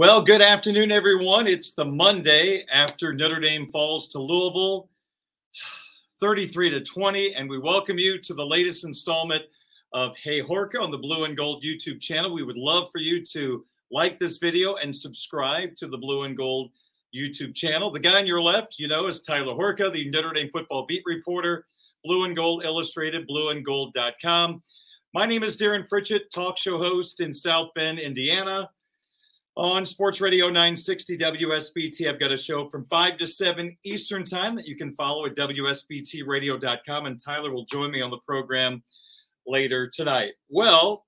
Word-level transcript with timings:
Well, 0.00 0.22
good 0.22 0.40
afternoon, 0.40 0.92
everyone. 0.92 1.46
It's 1.46 1.72
the 1.72 1.84
Monday 1.84 2.64
after 2.72 3.12
Notre 3.12 3.38
Dame 3.38 3.70
falls 3.70 4.08
to 4.08 4.18
Louisville, 4.18 4.88
33 6.22 6.70
to 6.70 6.80
20, 6.80 7.34
and 7.34 7.50
we 7.50 7.58
welcome 7.58 7.98
you 7.98 8.18
to 8.18 8.32
the 8.32 8.42
latest 8.42 8.86
installment 8.86 9.42
of 9.92 10.16
Hey 10.16 10.40
Horka 10.40 10.80
on 10.80 10.90
the 10.90 10.96
Blue 10.96 11.24
and 11.24 11.36
Gold 11.36 11.62
YouTube 11.62 12.00
channel. 12.00 12.32
We 12.32 12.44
would 12.44 12.56
love 12.56 12.88
for 12.90 12.98
you 12.98 13.22
to 13.26 13.66
like 13.90 14.18
this 14.18 14.38
video 14.38 14.76
and 14.76 14.96
subscribe 14.96 15.76
to 15.76 15.86
the 15.86 15.98
Blue 15.98 16.22
and 16.22 16.34
Gold 16.34 16.70
YouTube 17.14 17.54
channel. 17.54 17.90
The 17.90 18.00
guy 18.00 18.20
on 18.20 18.26
your 18.26 18.40
left, 18.40 18.78
you 18.78 18.88
know, 18.88 19.06
is 19.06 19.20
Tyler 19.20 19.52
Horka, 19.52 19.92
the 19.92 20.08
Notre 20.08 20.32
Dame 20.32 20.48
football 20.50 20.86
beat 20.86 21.02
reporter, 21.04 21.66
Blue 22.06 22.24
and 22.24 22.34
Gold 22.34 22.64
Illustrated, 22.64 23.28
blueandgold.com. 23.28 24.62
My 25.12 25.26
name 25.26 25.42
is 25.42 25.56
Darin 25.56 25.84
Pritchett, 25.86 26.30
talk 26.32 26.56
show 26.56 26.78
host 26.78 27.20
in 27.20 27.34
South 27.34 27.68
Bend, 27.74 27.98
Indiana 27.98 28.70
on 29.60 29.84
Sports 29.84 30.22
Radio 30.22 30.46
960 30.46 31.18
WSBT. 31.18 32.08
I've 32.08 32.18
got 32.18 32.32
a 32.32 32.36
show 32.38 32.70
from 32.70 32.86
5 32.86 33.18
to 33.18 33.26
7 33.26 33.76
Eastern 33.84 34.24
Time 34.24 34.56
that 34.56 34.66
you 34.66 34.74
can 34.74 34.94
follow 34.94 35.26
at 35.26 35.36
WSBTradio.com. 35.36 37.04
And 37.04 37.22
Tyler 37.22 37.52
will 37.52 37.66
join 37.66 37.90
me 37.90 38.00
on 38.00 38.10
the 38.10 38.20
program 38.26 38.82
later 39.46 39.86
tonight. 39.86 40.32
Well, 40.48 41.04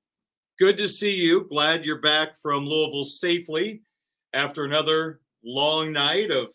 good 0.58 0.76
to 0.76 0.86
see 0.86 1.12
you. 1.12 1.46
Glad 1.48 1.86
you're 1.86 2.02
back 2.02 2.36
from 2.42 2.66
Louisville 2.66 3.06
safely 3.06 3.80
after 4.34 4.64
another 4.64 5.22
long 5.42 5.90
night 5.90 6.30
of 6.30 6.48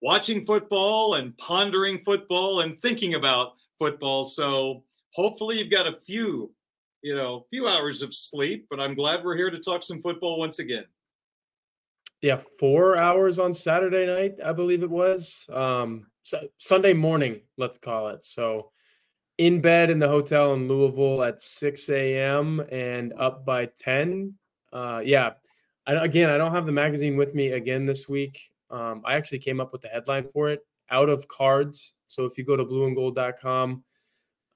watching 0.00 0.46
football 0.46 1.16
and 1.16 1.36
pondering 1.36 1.98
football 2.06 2.60
and 2.60 2.80
thinking 2.80 3.16
about 3.16 3.52
football. 3.78 4.24
So 4.24 4.82
hopefully 5.12 5.58
you've 5.58 5.70
got 5.70 5.86
a 5.86 6.00
few, 6.06 6.54
you 7.02 7.14
know, 7.14 7.44
a 7.44 7.48
few 7.50 7.68
hours 7.68 8.00
of 8.00 8.14
sleep, 8.14 8.66
but 8.70 8.80
I'm 8.80 8.94
glad 8.94 9.22
we're 9.22 9.36
here 9.36 9.50
to 9.50 9.58
talk 9.58 9.82
some 9.82 10.00
football 10.00 10.38
once 10.38 10.58
again 10.58 10.84
yeah, 12.20 12.40
four 12.58 12.96
hours 12.96 13.38
on 13.38 13.54
Saturday 13.54 14.06
night, 14.06 14.36
I 14.44 14.52
believe 14.52 14.82
it 14.82 14.90
was. 14.90 15.48
Um, 15.52 16.06
Sunday 16.58 16.92
morning, 16.92 17.40
let's 17.56 17.78
call 17.78 18.08
it. 18.08 18.24
So, 18.24 18.70
in 19.38 19.60
bed 19.60 19.88
in 19.88 20.00
the 20.00 20.08
hotel 20.08 20.52
in 20.54 20.66
Louisville 20.66 21.22
at 21.22 21.40
6 21.40 21.88
a.m. 21.90 22.60
and 22.72 23.12
up 23.12 23.46
by 23.46 23.68
10. 23.80 24.34
Uh, 24.72 25.00
yeah, 25.04 25.34
I, 25.86 25.94
again, 25.94 26.28
I 26.28 26.36
don't 26.38 26.52
have 26.52 26.66
the 26.66 26.72
magazine 26.72 27.16
with 27.16 27.34
me 27.34 27.52
again 27.52 27.86
this 27.86 28.08
week. 28.08 28.50
Um, 28.68 29.02
I 29.06 29.14
actually 29.14 29.38
came 29.38 29.60
up 29.60 29.72
with 29.72 29.82
the 29.82 29.88
headline 29.88 30.26
for 30.32 30.50
it 30.50 30.60
out 30.90 31.08
of 31.08 31.28
cards. 31.28 31.94
So, 32.08 32.24
if 32.24 32.36
you 32.36 32.44
go 32.44 32.56
to 32.56 32.64
blueandgold.com 32.64 33.84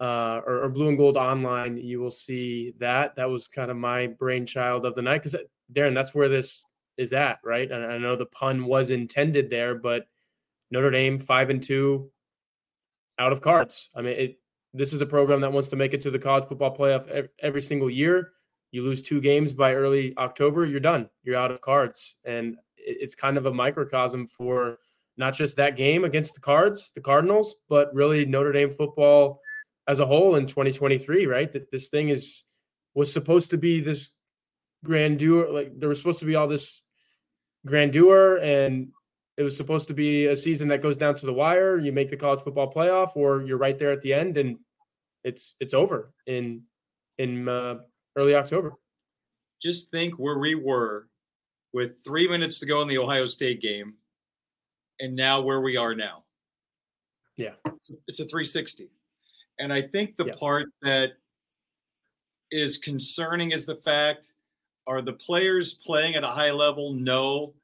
uh, 0.01 0.41
or, 0.45 0.65
or 0.65 0.69
blue 0.69 0.89
and 0.89 0.99
gold 0.99 1.17
online, 1.17 1.77
you 1.77 2.01
will 2.01 2.11
see 2.11 2.75
that. 2.81 3.15
That 3.15 3.31
was 3.31 3.47
kind 3.47 3.71
of 3.71 3.77
my 3.77 4.09
brainchild 4.09 4.85
of 4.85 4.97
the 4.97 5.03
night 5.03 5.23
because, 5.23 5.37
Darin, 5.73 5.95
that's 5.95 6.13
where 6.13 6.29
this 6.29 6.65
is 6.97 7.11
that, 7.11 7.39
right? 7.45 7.71
And 7.71 7.85
I 7.85 7.99
know 7.99 8.17
the 8.17 8.27
pun 8.27 8.65
was 8.65 8.91
intended 8.91 9.51
there, 9.51 9.75
but 9.75 10.07
Notre 10.71 10.91
Dame 10.91 11.19
five 11.19 11.51
and 11.51 11.63
two 11.63 12.11
out 13.19 13.33
of 13.33 13.41
cards. 13.41 13.91
I 13.95 14.03
mean, 14.03 14.17
it, 14.19 14.39
this 14.75 14.93
is 14.93 15.01
a 15.01 15.07
program 15.07 15.41
that 15.43 15.53
wants 15.53 15.69
to 15.71 15.77
make 15.77 15.95
it 15.95 16.01
to 16.03 16.11
the 16.11 16.19
college 16.19 16.47
football 16.49 16.77
playoff 16.77 17.29
every, 17.41 17.61
single 17.61 17.91
year. 17.91 18.33
You 18.71 18.83
lose 18.83 19.03
two 19.03 19.21
games 19.21 19.53
by 19.53 19.75
early 19.75 20.15
October, 20.17 20.65
you're 20.65 20.81
done. 20.81 21.09
You're 21.23 21.37
out 21.37 21.51
of 21.51 21.61
cards, 21.61 22.17
and 22.25 22.57
it's 22.79 23.15
kind 23.15 23.37
of 23.37 23.47
a 23.47 23.53
microcosm 23.53 24.27
for 24.27 24.79
not 25.19 25.35
just 25.35 25.57
that 25.57 25.77
game 25.77 26.05
against 26.05 26.35
the 26.35 26.41
Cards, 26.41 26.91
the 26.95 27.01
Cardinals, 27.01 27.57
but 27.69 27.95
really 27.95 28.25
Notre 28.25 28.53
Dame 28.53 28.71
football 28.71 29.41
as 29.87 29.99
a 29.99 30.07
whole 30.07 30.37
in 30.37 30.47
2023. 30.47 31.27
Right? 31.27 31.53
That 31.53 31.71
this 31.71 31.89
thing 31.89 32.09
is 32.09 32.45
was 32.95 33.13
supposed 33.13 33.51
to 33.51 33.59
be 33.59 33.81
this 33.81 34.17
grandeur. 34.85 35.51
Like 35.51 35.79
there 35.79 35.89
was 35.89 35.99
supposed 35.99 36.21
to 36.21 36.27
be 36.27 36.35
all 36.35 36.49
this 36.49 36.81
grandeur 37.65 38.39
and 38.39 38.93
it 39.37 39.43
was 39.43 39.57
supposed 39.57 39.89
to 39.89 39.95
be 39.95 40.27
a 40.27 40.37
season 40.37 40.69
that 40.69 40.83
goes 40.83 40.97
down 40.97 41.15
to 41.17 41.27
the 41.27 41.33
wire. 41.33 41.79
You 41.79 41.93
make 41.93 42.11
the 42.11 42.17
college 42.17 42.41
football 42.41 42.71
playoff, 42.71 43.13
or 43.17 43.43
you're 43.43 43.59
right 43.59 43.79
there 43.79 43.91
at 43.91 44.03
the 44.03 44.13
end, 44.13 44.37
and 44.37 44.59
it's 45.25 45.55
it's 45.61 45.75
over 45.75 46.13
in 46.27 46.63
in 47.19 47.49
uh, 47.49 47.79
early 48.17 48.35
October. 48.35 48.75
Just 49.61 49.91
think 49.91 50.15
where 50.15 50.39
we 50.39 50.55
were 50.55 51.09
with 51.73 52.05
three 52.05 52.29
minutes 52.29 52.59
to 52.61 52.67
go 52.67 52.83
in 52.83 52.89
the 52.89 52.99
Ohio 52.99 53.25
State 53.25 53.63
game, 53.63 53.95
and 55.01 55.17
now 55.17 55.41
where 55.41 55.63
we 55.63 55.77
are 55.77 55.95
now. 55.95 56.25
Yeah, 57.39 57.55
it's 57.65 57.91
a, 57.91 57.95
it's 58.07 58.21
a 58.21 58.25
360, 58.25 58.91
and 59.59 59.73
I 59.73 59.81
think 59.81 60.17
the 60.17 60.27
yeah. 60.27 60.35
part 60.39 60.69
that 60.83 61.13
is 62.51 62.77
concerning 62.77 63.53
is 63.53 63.65
the 63.65 63.77
fact 63.77 64.35
are 64.87 65.03
the 65.03 65.13
players 65.13 65.75
playing 65.75 66.15
at 66.15 66.25
a 66.25 66.29
high 66.29 66.51
level? 66.51 66.93
No. 66.93 67.55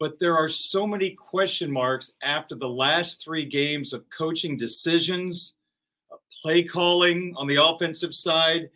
But 0.00 0.18
there 0.18 0.36
are 0.36 0.48
so 0.48 0.86
many 0.86 1.10
question 1.10 1.70
marks 1.70 2.12
after 2.22 2.54
the 2.54 2.68
last 2.68 3.22
three 3.22 3.44
games 3.44 3.92
of 3.92 4.08
coaching 4.10 4.56
decisions, 4.56 5.54
play 6.42 6.62
calling 6.62 7.32
on 7.36 7.46
the 7.46 7.62
offensive 7.62 8.14
side 8.14 8.68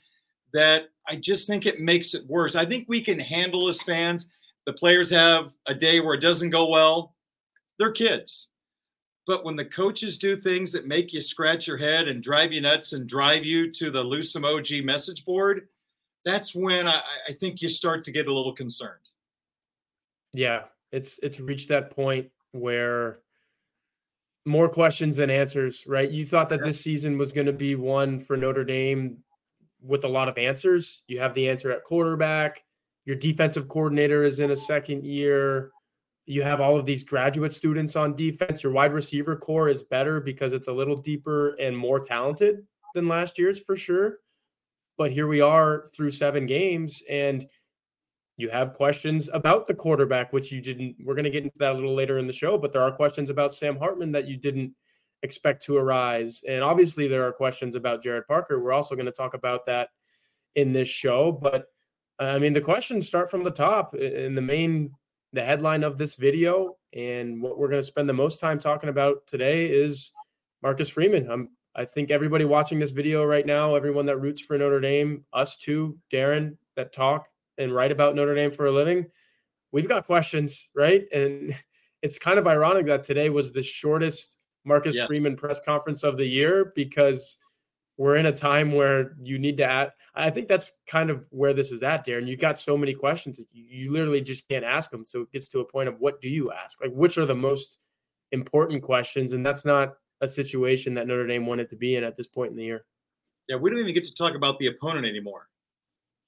that 0.54 0.90
I 1.06 1.16
just 1.16 1.46
think 1.46 1.66
it 1.66 1.80
makes 1.80 2.14
it 2.14 2.26
worse. 2.26 2.54
I 2.54 2.64
think 2.64 2.88
we 2.88 3.02
can 3.02 3.18
handle 3.18 3.68
as 3.68 3.82
fans. 3.82 4.26
The 4.66 4.72
players 4.72 5.10
have 5.10 5.52
a 5.66 5.74
day 5.74 6.00
where 6.00 6.14
it 6.14 6.20
doesn't 6.20 6.50
go 6.50 6.68
well. 6.68 7.14
They're 7.78 7.92
kids. 7.92 8.50
But 9.26 9.44
when 9.44 9.56
the 9.56 9.64
coaches 9.64 10.16
do 10.16 10.36
things 10.36 10.72
that 10.72 10.86
make 10.86 11.12
you 11.12 11.20
scratch 11.20 11.66
your 11.66 11.76
head 11.76 12.08
and 12.08 12.22
drive 12.22 12.52
you 12.52 12.62
nuts 12.62 12.94
and 12.94 13.06
drive 13.06 13.44
you 13.44 13.70
to 13.72 13.90
the 13.90 14.02
Lou 14.02 14.20
Somogyi 14.20 14.82
message 14.82 15.24
board, 15.26 15.68
that's 16.24 16.54
when 16.54 16.88
I, 16.88 17.02
I 17.28 17.32
think 17.32 17.62
you 17.62 17.68
start 17.68 18.04
to 18.04 18.12
get 18.12 18.28
a 18.28 18.32
little 18.32 18.54
concerned. 18.54 19.00
Yeah, 20.32 20.64
it's 20.92 21.18
it's 21.22 21.40
reached 21.40 21.68
that 21.68 21.90
point 21.90 22.28
where 22.52 23.18
more 24.44 24.68
questions 24.68 25.16
than 25.16 25.30
answers, 25.30 25.86
right? 25.86 26.10
You 26.10 26.26
thought 26.26 26.48
that 26.48 26.60
yeah. 26.60 26.66
this 26.66 26.80
season 26.80 27.18
was 27.18 27.32
going 27.32 27.46
to 27.46 27.52
be 27.52 27.74
one 27.74 28.18
for 28.18 28.36
Notre 28.36 28.64
Dame 28.64 29.18
with 29.82 30.04
a 30.04 30.08
lot 30.08 30.28
of 30.28 30.38
answers. 30.38 31.02
You 31.06 31.20
have 31.20 31.34
the 31.34 31.48
answer 31.48 31.70
at 31.70 31.84
quarterback. 31.84 32.64
Your 33.04 33.16
defensive 33.16 33.68
coordinator 33.68 34.24
is 34.24 34.40
in 34.40 34.50
a 34.50 34.56
second 34.56 35.04
year. 35.04 35.70
You 36.26 36.42
have 36.42 36.60
all 36.60 36.76
of 36.76 36.84
these 36.84 37.04
graduate 37.04 37.52
students 37.52 37.96
on 37.96 38.14
defense. 38.14 38.62
Your 38.62 38.72
wide 38.72 38.92
receiver 38.92 39.36
core 39.36 39.68
is 39.68 39.82
better 39.82 40.20
because 40.20 40.52
it's 40.52 40.68
a 40.68 40.72
little 40.72 40.96
deeper 40.96 41.54
and 41.54 41.76
more 41.76 42.00
talented 42.00 42.66
than 42.94 43.08
last 43.08 43.38
year's 43.38 43.60
for 43.60 43.76
sure. 43.76 44.18
But 44.98 45.12
here 45.12 45.28
we 45.28 45.40
are 45.40 45.86
through 45.94 46.10
seven 46.10 46.44
games, 46.44 47.02
and 47.08 47.46
you 48.36 48.50
have 48.50 48.74
questions 48.74 49.30
about 49.32 49.66
the 49.66 49.74
quarterback, 49.74 50.32
which 50.32 50.52
you 50.52 50.60
didn't. 50.60 50.96
We're 51.02 51.14
going 51.14 51.24
to 51.24 51.30
get 51.30 51.44
into 51.44 51.58
that 51.58 51.72
a 51.72 51.74
little 51.74 51.94
later 51.94 52.18
in 52.18 52.26
the 52.26 52.32
show, 52.32 52.58
but 52.58 52.72
there 52.72 52.82
are 52.82 52.92
questions 52.92 53.30
about 53.30 53.54
Sam 53.54 53.76
Hartman 53.76 54.12
that 54.12 54.26
you 54.26 54.36
didn't 54.36 54.74
expect 55.22 55.64
to 55.64 55.76
arise. 55.76 56.42
And 56.48 56.62
obviously, 56.62 57.08
there 57.08 57.26
are 57.26 57.32
questions 57.32 57.74
about 57.74 58.02
Gerad 58.02 58.26
Parker. 58.26 58.60
We're 58.60 58.72
also 58.72 58.94
going 58.94 59.06
to 59.06 59.12
talk 59.12 59.34
about 59.34 59.66
that 59.66 59.88
in 60.54 60.72
this 60.72 60.88
show. 60.88 61.32
But 61.32 61.66
I 62.18 62.38
mean, 62.38 62.52
the 62.52 62.60
questions 62.60 63.06
start 63.06 63.30
from 63.30 63.44
the 63.44 63.50
top. 63.50 63.94
In 63.94 64.34
the 64.34 64.42
main, 64.42 64.92
the 65.32 65.44
headline 65.44 65.84
of 65.84 65.98
this 65.98 66.16
video, 66.16 66.76
and 66.92 67.40
what 67.40 67.58
we're 67.58 67.68
going 67.68 67.82
to 67.82 67.86
spend 67.86 68.08
the 68.08 68.14
most 68.14 68.40
time 68.40 68.58
talking 68.58 68.88
about 68.88 69.26
today 69.26 69.66
is 69.66 70.12
Marcus 70.62 70.88
Freeman. 70.88 71.30
I'm 71.30 71.50
I 71.78 71.84
think 71.84 72.10
everybody 72.10 72.44
watching 72.44 72.80
this 72.80 72.90
video 72.90 73.24
right 73.24 73.46
now, 73.46 73.76
everyone 73.76 74.04
that 74.06 74.18
roots 74.18 74.40
for 74.40 74.58
Notre 74.58 74.80
Dame, 74.80 75.24
us 75.32 75.56
too, 75.56 75.96
Darin, 76.10 76.58
that 76.74 76.92
talk 76.92 77.28
and 77.56 77.72
write 77.72 77.92
about 77.92 78.16
Notre 78.16 78.34
Dame 78.34 78.50
for 78.50 78.66
a 78.66 78.72
living, 78.72 79.06
we've 79.70 79.88
got 79.88 80.04
questions, 80.04 80.70
right? 80.74 81.04
And 81.14 81.54
it's 82.02 82.18
kind 82.18 82.36
of 82.36 82.48
ironic 82.48 82.86
that 82.86 83.04
today 83.04 83.30
was 83.30 83.52
the 83.52 83.62
shortest 83.62 84.38
Marcus 84.64 84.96
yes. 84.96 85.06
Freeman 85.06 85.36
press 85.36 85.60
conference 85.64 86.02
of 86.02 86.16
the 86.16 86.26
year 86.26 86.72
because 86.74 87.38
we're 87.96 88.16
in 88.16 88.26
a 88.26 88.32
time 88.32 88.72
where 88.72 89.16
you 89.22 89.38
need 89.38 89.56
to 89.58 89.64
add. 89.64 89.92
I 90.16 90.30
think 90.30 90.48
that's 90.48 90.72
kind 90.88 91.10
of 91.10 91.26
where 91.30 91.54
this 91.54 91.70
is 91.70 91.84
at, 91.84 92.02
Darin. 92.02 92.26
You've 92.26 92.40
got 92.40 92.58
so 92.58 92.76
many 92.76 92.92
questions 92.92 93.36
that 93.36 93.46
you, 93.52 93.64
you 93.68 93.92
literally 93.92 94.20
just 94.20 94.48
can't 94.48 94.64
ask 94.64 94.90
them. 94.90 95.04
So 95.04 95.20
it 95.20 95.32
gets 95.32 95.48
to 95.50 95.60
a 95.60 95.64
point 95.64 95.88
of 95.88 96.00
what 96.00 96.20
do 96.20 96.28
you 96.28 96.50
ask? 96.50 96.82
Like, 96.82 96.92
which 96.92 97.18
are 97.18 97.26
the 97.26 97.36
most 97.36 97.78
important 98.32 98.82
questions? 98.82 99.32
And 99.32 99.46
that's 99.46 99.64
not 99.64 99.94
a 100.20 100.28
situation 100.28 100.94
that 100.94 101.06
Notre 101.06 101.26
Dame 101.26 101.46
wanted 101.46 101.68
to 101.70 101.76
be 101.76 101.96
in 101.96 102.04
at 102.04 102.16
this 102.16 102.26
point 102.26 102.50
in 102.50 102.56
the 102.56 102.64
year. 102.64 102.84
Yeah, 103.48 103.56
we 103.56 103.70
don't 103.70 103.78
even 103.78 103.94
get 103.94 104.04
to 104.04 104.14
talk 104.14 104.34
about 104.34 104.58
the 104.58 104.66
opponent 104.66 105.06
anymore. 105.06 105.48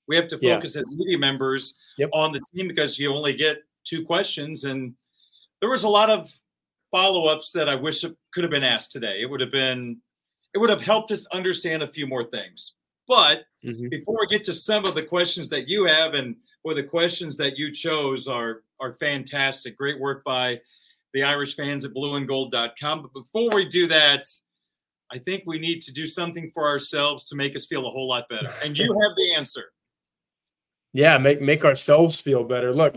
We 0.08 0.16
have 0.16 0.28
to 0.28 0.38
focus 0.38 0.74
yeah. 0.74 0.80
as 0.80 0.96
media 0.96 1.18
members 1.18 1.74
yep. 1.98 2.10
on 2.12 2.32
the 2.32 2.40
team 2.54 2.66
because 2.66 2.98
you 2.98 3.12
only 3.12 3.34
get 3.34 3.58
two 3.84 4.04
questions. 4.04 4.64
And 4.64 4.94
there 5.60 5.70
was 5.70 5.84
a 5.84 5.88
lot 5.88 6.10
of 6.10 6.34
follow 6.90 7.26
ups 7.26 7.52
that 7.52 7.68
I 7.68 7.74
wish 7.74 8.04
could 8.32 8.44
have 8.44 8.50
been 8.50 8.64
asked 8.64 8.90
today. 8.90 9.20
It 9.22 9.30
would 9.30 9.40
have 9.40 9.52
been, 9.52 9.98
it 10.54 10.58
would 10.58 10.70
have 10.70 10.80
helped 10.80 11.10
us 11.12 11.26
understand 11.26 11.82
a 11.82 11.86
few 11.86 12.06
more 12.06 12.24
things. 12.24 12.72
But 13.06 13.44
mm-hmm. 13.64 13.88
before 13.88 14.16
we 14.20 14.26
get 14.26 14.44
to 14.44 14.52
some 14.52 14.84
of 14.86 14.94
the 14.94 15.02
questions 15.02 15.48
that 15.50 15.68
you 15.68 15.84
have 15.84 16.14
and 16.14 16.36
or 16.62 16.74
the 16.74 16.82
questions 16.82 17.36
that 17.36 17.56
you 17.56 17.72
chose 17.72 18.28
are 18.28 18.62
are 18.80 18.92
fantastic. 18.94 19.76
Great 19.76 20.00
work 20.00 20.24
by 20.24 20.60
the 21.12 21.22
Irish 21.22 21.56
fans 21.56 21.84
at 21.84 21.92
blueandgold.com. 21.92 23.02
But 23.02 23.12
before 23.12 23.50
we 23.54 23.68
do 23.68 23.86
that, 23.88 24.26
I 25.12 25.18
think 25.18 25.44
we 25.46 25.58
need 25.58 25.82
to 25.82 25.92
do 25.92 26.06
something 26.06 26.50
for 26.54 26.66
ourselves 26.66 27.24
to 27.24 27.36
make 27.36 27.56
us 27.56 27.66
feel 27.66 27.86
a 27.86 27.90
whole 27.90 28.08
lot 28.08 28.28
better. 28.28 28.52
And 28.62 28.78
you 28.78 28.84
have 28.84 29.16
the 29.16 29.34
answer. 29.34 29.72
Yeah, 30.92 31.18
make 31.18 31.40
make 31.40 31.64
ourselves 31.64 32.20
feel 32.20 32.44
better. 32.44 32.74
Look, 32.74 32.96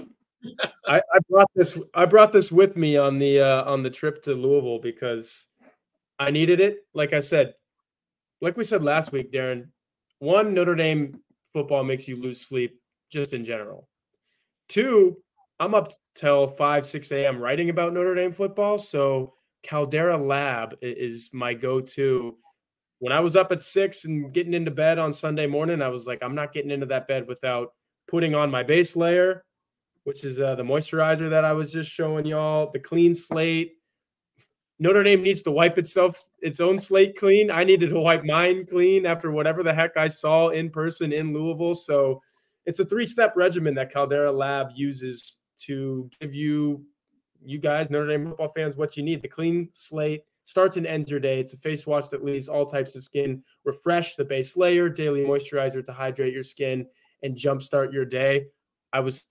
I, 0.85 0.97
I, 0.97 1.19
brought 1.29 1.49
this. 1.55 1.77
I 1.93 2.05
brought 2.05 2.31
this 2.31 2.51
with 2.51 2.75
me 2.75 2.97
on 2.97 3.19
the 3.19 3.39
uh, 3.39 3.63
on 3.65 3.83
the 3.83 3.89
trip 3.89 4.21
to 4.23 4.33
Louisville 4.33 4.79
because 4.79 5.47
I 6.19 6.31
needed 6.31 6.59
it. 6.59 6.79
Like 6.93 7.13
I 7.13 7.19
said, 7.19 7.53
like 8.41 8.57
we 8.57 8.63
said 8.63 8.83
last 8.83 9.11
week, 9.11 9.31
Darin. 9.31 9.71
One, 10.19 10.53
Notre 10.53 10.75
Dame 10.75 11.19
football 11.51 11.83
makes 11.83 12.07
you 12.07 12.15
lose 12.15 12.41
sleep 12.41 12.79
just 13.11 13.33
in 13.33 13.43
general. 13.43 13.89
Two, 14.69 15.17
I'm 15.59 15.75
up 15.75 15.93
till 16.15 16.47
five, 16.47 16.85
six 16.85 17.11
a.m. 17.11 17.39
writing 17.39 17.69
about 17.69 17.93
Notre 17.93 18.15
Dame 18.15 18.33
football, 18.33 18.77
so 18.77 19.33
Caldera 19.61 20.17
Lab 20.17 20.75
is 20.81 21.29
my 21.31 21.53
go-to. 21.53 22.37
When 22.99 23.13
I 23.13 23.19
was 23.19 23.35
up 23.35 23.51
at 23.51 23.61
six 23.61 24.05
and 24.05 24.33
getting 24.33 24.53
into 24.53 24.71
bed 24.71 24.97
on 24.97 25.13
Sunday 25.13 25.47
morning, 25.47 25.81
I 25.81 25.89
was 25.89 26.07
like, 26.07 26.21
I'm 26.21 26.35
not 26.35 26.53
getting 26.53 26.71
into 26.71 26.85
that 26.87 27.07
bed 27.07 27.27
without 27.27 27.73
putting 28.07 28.35
on 28.35 28.51
my 28.51 28.63
base 28.63 28.95
layer, 28.95 29.45
which 30.03 30.25
is 30.25 30.39
uh, 30.39 30.55
the 30.55 30.63
moisturizer 30.63 31.29
that 31.29 31.45
I 31.45 31.53
was 31.53 31.71
just 31.71 31.89
showing 31.89 32.25
y'all, 32.25 32.71
the 32.71 32.79
clean 32.79 33.13
slate. 33.13 33.73
Notre 34.79 35.03
Dame 35.03 35.21
needs 35.21 35.41
to 35.43 35.51
wipe 35.51 35.77
itself 35.77 36.21
its 36.41 36.59
own 36.59 36.79
slate 36.79 37.15
clean. 37.17 37.51
I 37.51 37.63
needed 37.63 37.89
to 37.89 37.99
wipe 37.99 38.25
mine 38.25 38.65
clean 38.65 39.05
after 39.05 39.31
whatever 39.31 39.63
the 39.63 39.73
heck 39.73 39.95
I 39.97 40.07
saw 40.07 40.49
in 40.49 40.69
person 40.69 41.13
in 41.13 41.33
Louisville. 41.33 41.75
So 41.75 42.21
it's 42.65 42.79
a 42.79 42.85
three-step 42.85 43.33
regimen 43.35 43.75
that 43.75 43.93
Caldera 43.93 44.31
Lab 44.31 44.69
uses 44.75 45.37
to 45.65 46.09
give 46.19 46.33
you 46.33 46.85
you 47.45 47.57
guys, 47.57 47.89
Notre 47.89 48.07
Dame 48.07 48.29
football 48.29 48.51
fans, 48.55 48.75
what 48.75 48.95
you 48.95 49.03
need. 49.03 49.21
The 49.21 49.27
clean 49.27 49.69
slate 49.73 50.23
starts 50.45 50.77
and 50.77 50.87
ends 50.87 51.11
your 51.11 51.19
day. 51.19 51.39
It's 51.39 51.53
a 51.53 51.57
face 51.57 51.85
wash 51.85 52.07
that 52.07 52.23
leaves 52.23 52.47
all 52.47 52.65
types 52.65 52.95
of 52.95 53.03
skin 53.03 53.43
refreshed, 53.65 54.17
the 54.17 54.25
base 54.25 54.55
layer, 54.55 54.89
daily 54.89 55.21
moisturizer 55.21 55.85
to 55.85 55.93
hydrate 55.93 56.33
your 56.33 56.43
skin 56.43 56.87
and 57.21 57.35
jumpstart 57.35 57.91
your 57.91 58.05
day. 58.05 58.45
I 58.91 58.99
was 59.01 59.25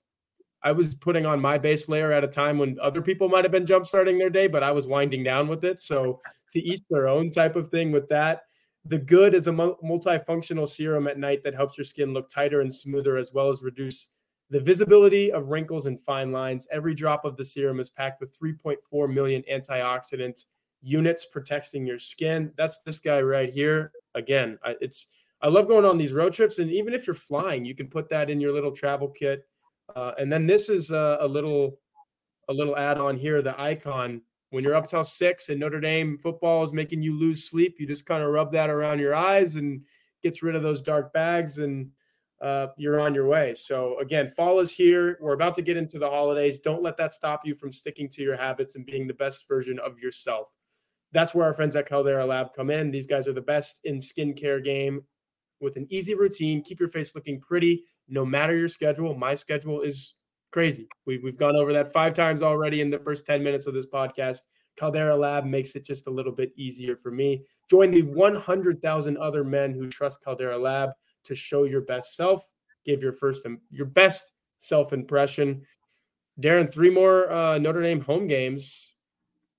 I 0.64 0.73
was 0.73 0.94
putting 0.94 1.26
on 1.26 1.40
my 1.40 1.58
base 1.58 1.88
layer 1.88 2.12
at 2.12 2.23
a 2.23 2.29
time 2.29 2.58
when 2.58 2.78
other 2.81 3.02
people 3.02 3.28
might 3.28 3.44
have 3.44 3.50
been 3.50 3.67
jumpstarting 3.67 4.19
their 4.19 4.31
day, 4.31 4.46
but 4.46 4.62
I 4.62 4.70
was 4.70 4.87
winding 4.87 5.25
down 5.25 5.49
with 5.49 5.64
it. 5.64 5.81
So 5.81 6.20
to 6.52 6.61
each 6.61 6.82
their 6.88 7.08
own 7.08 7.31
type 7.31 7.56
of 7.56 7.69
thing 7.69 7.90
with 7.90 8.08
that. 8.08 8.43
The 8.87 8.99
good 8.99 9.35
is 9.35 9.46
a 9.46 9.52
multifunctional 9.52 10.69
serum 10.69 11.06
at 11.06 11.19
night 11.19 11.44
that 11.44 11.55
helps 11.55 11.78
your 11.78 11.85
skin 11.85 12.12
look 12.12 12.28
tighter 12.28 12.61
and 12.61 12.73
smoother, 12.73 13.17
as 13.17 13.32
well 13.32 13.49
as 13.49 13.62
reduce 13.62 14.08
the 14.52 14.60
visibility 14.60 15.32
of 15.32 15.49
wrinkles 15.49 15.87
and 15.87 15.99
fine 16.02 16.31
lines. 16.31 16.69
Every 16.70 16.94
drop 16.94 17.25
of 17.25 17.38
the 17.38 17.44
serum 17.44 17.81
is 17.81 17.88
packed 17.88 18.20
with 18.20 18.38
3.4 18.38 19.12
million 19.12 19.43
antioxidant 19.50 20.44
units 20.82 21.25
protecting 21.25 21.87
your 21.87 21.99
skin. 21.99 22.52
That's 22.58 22.82
this 22.82 23.00
guy 23.00 23.22
right 23.22 23.50
here. 23.50 23.93
Again, 24.14 24.58
it's 24.82 25.06
I 25.40 25.49
love 25.49 25.69
going 25.69 25.87
on 25.87 25.96
these 25.96 26.12
road 26.12 26.34
trips, 26.34 26.58
and 26.58 26.70
even 26.70 26.93
if 26.93 27.06
you're 27.06 27.14
flying, 27.14 27.64
you 27.64 27.75
can 27.75 27.88
put 27.88 28.10
that 28.10 28.28
in 28.28 28.43
your 28.43 28.52
little 28.52 28.70
travel 28.70 29.08
kit. 29.08 29.49
Uh, 29.96 30.12
and 30.19 30.31
then 30.31 30.46
this 30.46 30.69
is 30.69 30.90
a, 30.90 31.16
a 31.20 31.26
little 31.26 31.78
a 32.50 32.52
little 32.52 32.76
add-on 32.76 33.16
here, 33.16 33.40
the 33.40 33.58
icon. 33.58 34.20
When 34.50 34.62
you're 34.62 34.75
up 34.75 34.87
till 34.87 35.02
six 35.02 35.49
and 35.49 35.58
Notre 35.58 35.81
Dame 35.81 36.19
football 36.19 36.62
is 36.62 36.75
making 36.75 37.00
you 37.00 37.19
lose 37.19 37.49
sleep, 37.49 37.76
you 37.81 37.87
just 37.87 38.04
kind 38.04 38.22
of 38.22 38.31
rub 38.31 38.52
that 38.52 38.69
around 38.69 38.99
your 38.99 39.14
eyes 39.14 39.56
and 39.56 39.81
gets 40.22 40.43
rid 40.43 40.54
of 40.54 40.62
those 40.62 40.82
dark 40.82 41.10
bags 41.14 41.56
and 41.56 41.90
uh, 42.43 42.67
you're 42.77 43.00
on 43.00 43.15
your 43.15 43.27
way. 43.27 43.55
So 43.55 43.99
again, 44.00 44.29
fall 44.29 44.59
is 44.59 44.71
here. 44.71 45.17
We're 45.21 45.35
about 45.35 45.55
to 45.55 45.62
get 45.62 45.77
into 45.77 45.99
the 45.99 46.11
holidays. 46.11 46.59
Don't 46.59 46.83
let 46.83 46.97
that 46.97 47.12
stop 47.12 47.43
you 47.44 47.55
from 47.55 47.73
sticking 47.73 48.09
to 48.11 48.23
your 48.23 48.37
habits 48.37 48.75
and 48.75 48.85
being 48.85 49.06
the 49.06 49.15
best 49.15 49.47
version 49.47 49.79
of 49.79 49.99
yourself. 50.00 50.49
That's 51.12 51.35
where 51.35 51.47
our 51.47 51.55
friends 51.55 51.77
at 51.77 51.89
Caldera 51.89 52.27
Lab 52.27 52.49
come 52.55 52.71
in. 52.71 52.91
These 52.91 53.06
guys 53.06 53.29
are 53.29 53.33
the 53.33 53.41
best 53.41 53.81
in 53.85 53.99
skincare 53.99 54.65
game 54.65 55.03
with 55.61 55.77
an 55.77 55.87
easy 55.89 56.15
routine. 56.15 56.62
Keep 56.62 56.81
your 56.81 56.89
face 56.89 57.15
looking 57.15 57.41
pretty 57.41 57.85
no 58.09 58.25
matter 58.25 58.56
your 58.56 58.69
schedule. 58.69 59.15
My 59.15 59.35
schedule 59.35 59.83
is 59.83 60.15
crazy. 60.50 60.88
We, 61.06 61.19
we've 61.19 61.38
gone 61.38 61.55
over 61.55 61.73
that 61.73 61.93
five 61.93 62.12
times 62.12 62.43
already 62.43 62.81
in 62.81 62.91
the 62.91 62.99
first 62.99 63.25
10 63.25 63.43
minutes 63.43 63.67
of 63.69 63.75
this 63.75 63.87
podcast. 63.87 64.38
Caldera 64.77 65.15
Lab 65.15 65.45
makes 65.45 65.77
it 65.77 65.85
just 65.85 66.09
a 66.09 66.11
little 66.11 66.33
bit 66.33 66.50
easier 66.56 66.97
for 66.97 67.12
me. 67.12 67.45
Join 67.71 67.91
the 67.91 68.03
100,000 68.03 69.17
other 69.19 69.45
men 69.45 69.75
who 69.75 69.88
trust 69.88 70.25
Caldera 70.25 70.59
Lab 70.59 70.91
to 71.25 71.35
show 71.35 71.65
your 71.65 71.83
best 71.83 72.17
self, 72.17 72.47
give 72.85 73.03
your 73.03 73.13
first 73.13 73.47
your 73.71 73.87
best 73.87 74.33
self 74.59 74.93
impression. 74.93 75.63
Darin, 76.41 76.69
three 76.69 76.91
more 76.91 77.31
uh, 77.31 77.59
Notre 77.59 77.83
Dame 77.83 78.01
home 78.01 78.27
games. 78.27 78.93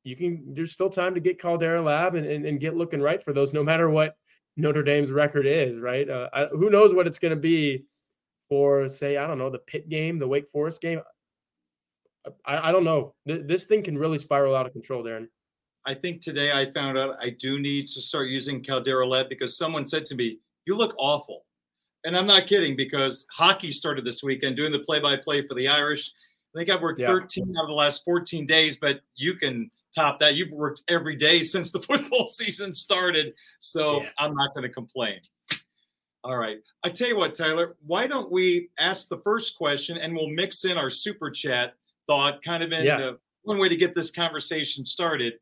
You 0.04 0.16
can. 0.16 0.54
There's 0.54 0.72
still 0.72 0.90
time 0.90 1.14
to 1.14 1.20
get 1.20 1.40
Caldera 1.40 1.82
Lab 1.82 2.16
and, 2.16 2.26
and, 2.26 2.46
and 2.46 2.60
get 2.60 2.76
looking 2.76 3.02
right 3.02 3.24
for 3.24 3.34
those, 3.34 3.54
no 3.54 3.64
matter 3.64 3.90
what 3.90 4.16
Notre 4.58 4.84
Dame's 4.84 5.12
record 5.12 5.46
is. 5.46 5.78
Right? 5.78 6.10
Uh, 6.10 6.30
I, 6.34 6.46
who 6.46 6.70
knows 6.70 6.94
what 6.94 7.08
it's 7.08 7.20
going 7.20 7.34
to 7.34 7.40
be 7.40 7.86
for, 8.50 8.90
say, 8.90 9.18
I 9.18 9.28
don't 9.28 9.38
know, 9.38 9.50
the 9.50 9.60
Pitt 9.60 9.90
game, 9.90 10.20
the 10.20 10.28
Wake 10.28 10.50
Forest 10.52 10.82
game. 10.82 11.02
I, 12.46 12.70
I 12.70 12.72
don't 12.72 12.84
know. 12.84 13.14
This 13.26 13.66
thing 13.66 13.84
can 13.84 13.98
really 13.98 14.18
spiral 14.18 14.56
out 14.56 14.66
of 14.66 14.74
control, 14.74 15.04
Darin. 15.04 15.28
I 15.86 15.94
think 15.94 16.22
today 16.22 16.52
I 16.52 16.72
found 16.72 16.98
out 16.98 17.16
I 17.22 17.32
do 17.40 17.60
need 17.60 17.88
to 17.90 18.02
start 18.02 18.30
using 18.30 18.64
Caldera 18.64 19.06
Lab 19.06 19.28
because 19.28 19.58
someone 19.58 19.86
said 19.86 20.06
to 20.08 20.16
me, 20.16 20.40
"You 20.66 20.76
look 20.76 20.96
awful." 20.98 21.46
And 22.06 22.18
I'm 22.18 22.28
not 22.28 22.48
kidding 22.48 22.76
because 22.76 23.26
hockey 23.32 23.72
started 23.72 24.06
this 24.06 24.24
weekend 24.24 24.56
doing 24.56 24.72
the 24.72 24.80
play 24.80 25.00
by 25.00 25.18
play 25.18 25.46
for 25.48 25.54
the 25.54 25.68
Irish. 25.68 26.12
I 26.54 26.60
think 26.60 26.70
I've 26.70 26.82
worked 26.82 27.00
yeah. 27.00 27.08
13 27.08 27.56
out 27.58 27.64
of 27.64 27.70
the 27.70 27.76
last 27.76 28.04
14 28.06 28.46
days, 28.46 28.78
but 28.78 29.02
you 29.16 29.36
can 29.36 29.72
top 29.96 30.20
that. 30.20 30.36
You've 30.36 30.52
worked 30.52 30.84
every 30.88 31.16
day 31.16 31.42
since 31.42 31.72
the 31.72 31.82
football 31.82 32.28
season 32.28 32.74
started. 32.74 33.34
So 33.60 34.02
yeah. 34.02 34.10
I'm 34.20 34.34
not 34.34 34.54
going 34.54 34.64
to 34.64 34.74
complain. 34.74 35.20
All 36.24 36.38
right. 36.38 36.58
I 36.84 36.90
tell 36.90 37.10
you 37.10 37.18
what, 37.18 37.36
Tyler, 37.36 37.76
why 37.86 38.08
don't 38.08 38.32
we 38.32 38.70
ask 38.80 39.10
the 39.10 39.18
first 39.20 39.58
question 39.58 39.98
and 39.98 40.16
we'll 40.16 40.30
mix 40.30 40.64
in 40.64 40.78
our 40.78 40.90
super 40.90 41.30
chat 41.30 41.74
thought 42.08 42.42
kind 42.44 42.64
of 42.64 42.72
in 42.72 42.86
yeah. 42.86 43.12
one 43.44 43.58
way 43.58 43.68
to 43.68 43.76
get 43.76 43.94
this 43.94 44.10
conversation 44.10 44.86
started. 44.86 45.34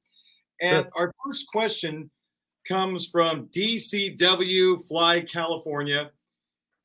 And 0.60 0.86
sure. 0.86 0.92
our 0.96 1.14
first 1.24 1.48
question 1.48 2.10
comes 2.68 3.08
from 3.08 3.48
DCW 3.48 4.88
Fly 4.88 5.22
California. 5.22 6.12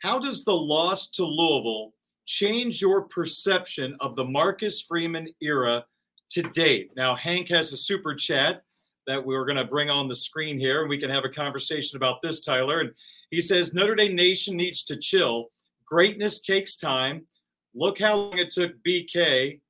How 0.06 0.20
does 0.20 0.44
the 0.44 0.54
loss 0.54 1.08
to 1.08 1.24
Louisville 1.24 1.92
change 2.26 2.80
your 2.80 3.08
perception 3.08 3.96
of 3.98 4.14
the 4.14 4.22
Marcus 4.22 4.80
Freeman 4.80 5.26
era 5.42 5.84
to 6.30 6.42
date? 6.42 6.92
Now, 6.96 7.16
Hank 7.16 7.48
has 7.48 7.72
a 7.72 7.76
super 7.76 8.14
chat 8.14 8.62
that 9.08 9.26
we 9.26 9.34
are 9.34 9.44
going 9.44 9.56
to 9.56 9.64
bring 9.64 9.90
on 9.90 10.06
the 10.06 10.14
screen 10.14 10.60
here, 10.60 10.82
and 10.82 10.88
we 10.88 11.00
can 11.00 11.10
have 11.10 11.24
a 11.24 11.28
conversation 11.28 11.96
about 11.96 12.22
this, 12.22 12.38
Tyler. 12.38 12.82
And 12.82 12.92
he 13.32 13.40
says 13.40 13.74
Notre 13.74 13.96
Dame 13.96 14.14
Nation 14.14 14.56
needs 14.56 14.84
to 14.84 14.96
chill. 14.96 15.46
Greatness 15.84 16.38
takes 16.38 16.76
time. 16.76 17.26
Look 17.74 17.98
how 17.98 18.14
long 18.14 18.38
it 18.38 18.52
took 18.52 18.80
BK, 18.86 19.60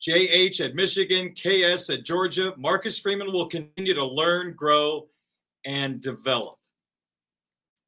JH 0.00 0.64
at 0.64 0.76
Michigan, 0.76 1.34
KS 1.34 1.90
at 1.90 2.04
Georgia. 2.04 2.54
Marcus 2.56 3.00
Freeman 3.00 3.32
will 3.32 3.48
continue 3.48 3.94
to 3.94 4.06
learn, 4.06 4.54
grow, 4.54 5.08
and 5.66 6.00
develop. 6.00 6.54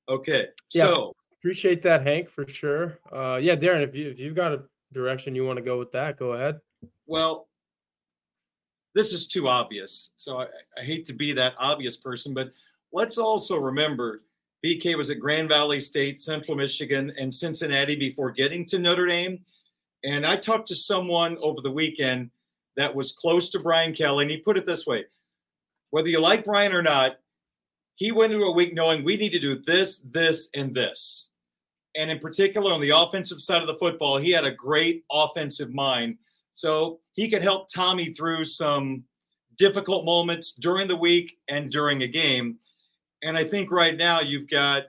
Okay, 0.09 0.49
yeah. 0.75 0.83
so 0.83 1.15
Appreciate 1.43 1.83
that, 1.83 2.07
Hank, 2.07 2.31
for 2.31 2.47
sure. 2.47 3.01
Uh, 3.13 3.37
yeah, 3.43 3.57
Darin, 3.57 3.83
if 3.83 3.97
you 3.97 4.09
if 4.09 4.21
you've 4.21 4.37
got 4.37 4.53
a 4.53 4.63
direction 4.93 5.35
you 5.35 5.45
want 5.45 5.57
to 5.57 5.65
go 5.65 5.77
with 5.77 5.91
that, 5.91 6.17
go 6.17 6.35
ahead. 6.35 6.61
Well, 7.07 7.49
this 8.95 9.13
is 9.13 9.27
too 9.27 9.49
obvious, 9.49 10.13
so 10.17 10.39
I, 10.39 10.47
I 10.79 10.85
hate 10.85 11.05
to 11.07 11.13
be 11.13 11.33
that 11.33 11.55
obvious 11.59 11.97
person, 11.97 12.33
but 12.33 12.53
let's 12.93 13.19
also 13.19 13.57
remember 13.57 14.23
BK 14.65 14.97
was 14.97 15.11
at 15.11 15.19
Grand 15.19 15.49
Valley 15.49 15.81
State, 15.81 16.23
Central 16.23 16.57
Michigan, 16.57 17.13
and 17.19 17.35
Cincinnati 17.35 17.97
before 17.97 18.31
getting 18.31 18.65
to 18.67 18.79
Notre 18.79 19.07
Dame. 19.07 19.41
And 20.05 20.25
I 20.25 20.37
talked 20.37 20.69
to 20.69 20.77
someone 20.77 21.37
over 21.41 21.61
the 21.61 21.73
weekend 21.73 22.31
that 22.77 22.95
was 22.95 23.11
close 23.11 23.49
to 23.51 23.59
Brian 23.59 23.93
Kelly, 23.93 24.23
and 24.23 24.31
he 24.31 24.37
put 24.37 24.57
it 24.57 24.65
this 24.65 24.87
way 24.87 25.07
whether 25.91 26.09
you 26.09 26.21
like 26.21 26.45
Brian 26.45 26.73
or 26.73 26.83
not, 26.83 27.17
he 27.97 28.13
went 28.13 28.33
into 28.33 28.47
a 28.47 28.53
week 28.53 28.75
knowing 28.75 29.05
we 29.05 29.17
need 29.17 29.31
to 29.31 29.41
do 29.41 29.61
this, 29.67 29.99
this, 30.13 30.49
and 30.55 30.73
this 30.73 31.31
and 31.97 32.11
in 32.11 32.19
particular 32.19 32.73
on 32.73 32.81
the 32.81 32.91
offensive 32.91 33.41
side 33.41 33.61
of 33.61 33.67
the 33.67 33.77
football, 33.77 34.19
he 34.19 34.31
had 34.31 34.45
a 34.45 34.51
great 34.51 35.05
offensive 35.11 35.73
mind. 35.73 36.17
So 36.53 37.01
he 37.13 37.31
could 37.31 37.43
help 37.43 37.67
Tommy 37.73 38.13
through 38.13 38.45
some 38.45 39.05
difficult 39.59 40.05
moments 40.05 40.53
during 40.53 40.89
the 40.89 40.97
week 40.97 41.39
and 41.49 41.71
during 41.71 42.03
a 42.03 42.09
game. 42.09 42.59
And 43.23 43.37
I 43.37 43.45
think 43.45 43.71
right 43.71 43.97
now 43.97 44.21
you've 44.21 44.49
got 44.49 44.85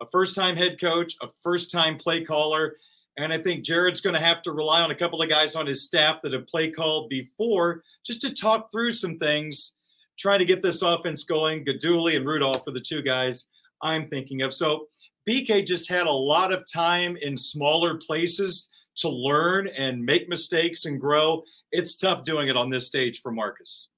a 0.00 0.06
first 0.10 0.34
time 0.34 0.56
head 0.56 0.80
coach, 0.80 1.14
a 1.22 1.28
first 1.42 1.70
time 1.70 1.98
play 1.98 2.24
caller. 2.24 2.76
And 3.16 3.32
I 3.32 3.38
think 3.38 3.64
Gerad's 3.64 4.00
going 4.00 4.14
to 4.14 4.20
have 4.20 4.40
to 4.42 4.52
rely 4.52 4.80
on 4.80 4.90
a 4.90 4.94
couple 4.94 5.20
of 5.20 5.28
guys 5.28 5.54
on 5.54 5.66
his 5.66 5.84
staff 5.84 6.22
that 6.22 6.32
have 6.32 6.46
play 6.46 6.70
called 6.70 7.10
before 7.10 7.82
just 8.06 8.20
to 8.22 8.32
talk 8.32 8.70
through 8.70 8.92
some 8.92 9.18
things, 9.18 9.72
try 10.18 10.38
to 10.38 10.44
get 10.44 10.62
this 10.62 10.82
offense 10.82 11.24
going. 11.24 11.64
Guidugli 11.64 12.16
and 12.16 12.26
Rudolph 12.26 12.66
are 12.66 12.72
the 12.72 12.80
two 12.80 13.02
guys 13.02 13.46
I'm 13.82 14.08
thinking 14.08 14.42
of. 14.42 14.54
So 14.54 14.86
BK 15.28 15.66
just 15.66 15.88
had 15.88 16.06
a 16.06 16.12
lot 16.12 16.52
of 16.52 16.64
time 16.70 17.16
in 17.16 17.36
smaller 17.36 17.96
places 17.96 18.68
to 18.96 19.08
learn 19.08 19.68
and 19.68 20.04
make 20.04 20.28
mistakes 20.28 20.84
and 20.84 21.00
grow. 21.00 21.42
It's 21.72 21.94
tough 21.94 22.24
doing 22.24 22.48
it 22.48 22.56
on 22.56 22.70
this 22.70 22.86
stage 22.86 23.20
for 23.20 23.32
Marcus. 23.32 23.88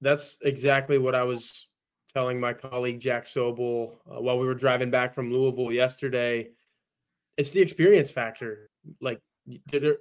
That's 0.00 0.38
exactly 0.42 0.98
what 0.98 1.14
I 1.14 1.24
was 1.24 1.66
telling 2.12 2.40
my 2.40 2.52
colleague 2.52 3.00
Jack 3.00 3.24
Sobel 3.24 3.92
uh, 4.10 4.20
while 4.20 4.38
we 4.38 4.46
were 4.46 4.54
driving 4.54 4.90
back 4.90 5.14
from 5.14 5.32
Louisville 5.32 5.72
yesterday. 5.72 6.48
It's 7.36 7.50
the 7.50 7.60
experience 7.60 8.10
factor. 8.10 8.70
Like 9.00 9.20
There, 9.70 9.98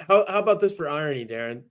how, 0.00 0.24
how 0.28 0.40
about 0.40 0.60
this 0.60 0.72
for 0.72 0.88
irony, 0.88 1.24
Darin? 1.24 1.64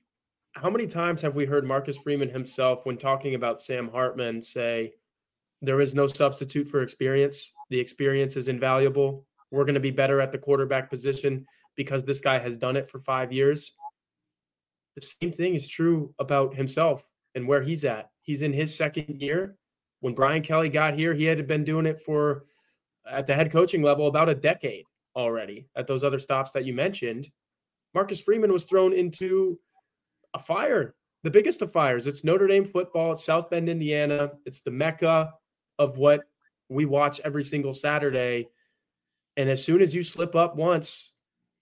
How 0.53 0.69
many 0.69 0.87
times 0.87 1.21
have 1.21 1.35
we 1.35 1.45
heard 1.45 1.65
Marcus 1.65 1.97
Freeman 1.97 2.29
himself, 2.29 2.85
when 2.85 2.97
talking 2.97 3.35
about 3.35 3.61
Sam 3.61 3.89
Hartman, 3.89 4.41
say, 4.41 4.93
There 5.63 5.79
is 5.79 5.95
no 5.95 6.07
substitute 6.07 6.67
for 6.67 6.81
experience? 6.81 7.53
The 7.69 7.79
experience 7.79 8.35
is 8.35 8.49
invaluable. 8.49 9.25
We're 9.49 9.63
going 9.63 9.75
to 9.75 9.79
be 9.79 9.91
better 9.91 10.19
at 10.19 10.33
the 10.33 10.37
quarterback 10.37 10.89
position 10.89 11.45
because 11.77 12.03
this 12.03 12.19
guy 12.19 12.37
has 12.37 12.57
done 12.57 12.75
it 12.75 12.91
for 12.91 12.99
five 12.99 13.31
years. 13.31 13.71
The 14.95 15.01
same 15.01 15.31
thing 15.31 15.55
is 15.55 15.65
true 15.69 16.13
about 16.19 16.53
himself 16.53 17.05
and 17.33 17.47
where 17.47 17.63
he's 17.63 17.85
at. 17.85 18.09
He's 18.23 18.41
in 18.41 18.51
his 18.51 18.75
second 18.75 19.21
year. 19.21 19.55
When 20.01 20.13
Brian 20.13 20.41
Kelly 20.41 20.67
got 20.67 20.99
here, 20.99 21.13
he 21.13 21.23
had 21.23 21.47
been 21.47 21.63
doing 21.63 21.85
it 21.85 22.01
for 22.01 22.43
at 23.09 23.25
the 23.25 23.33
head 23.33 23.49
coaching 23.49 23.81
level 23.81 24.07
about 24.07 24.27
a 24.27 24.35
decade 24.35 24.83
already 25.15 25.69
at 25.77 25.87
those 25.87 26.03
other 26.03 26.19
stops 26.19 26.51
that 26.51 26.65
you 26.65 26.73
mentioned. 26.73 27.29
Marcus 27.93 28.19
Freeman 28.19 28.51
was 28.51 28.65
thrown 28.65 28.91
into 28.91 29.57
a 30.33 30.39
fire, 30.39 30.93
the 31.23 31.31
biggest 31.31 31.61
of 31.61 31.71
fires. 31.71 32.05
It's 32.05 32.25
Notre 32.25 32.47
Dame 32.47 32.65
football. 32.65 33.13
It's 33.13 33.23
South 33.23 33.49
Bend, 33.49 33.69
Indiana. 33.69 34.31
It's 34.45 34.59
the 34.59 34.71
mecca 34.71 35.31
of 35.79 35.97
what 35.97 36.21
we 36.69 36.85
watch 36.85 37.19
every 37.23 37.43
single 37.43 37.73
Saturday. 37.73 38.49
And 39.37 39.49
as 39.49 39.63
soon 39.63 39.81
as 39.81 39.93
you 39.93 40.03
slip 40.03 40.35
up 40.35 40.55
once, 40.55 41.13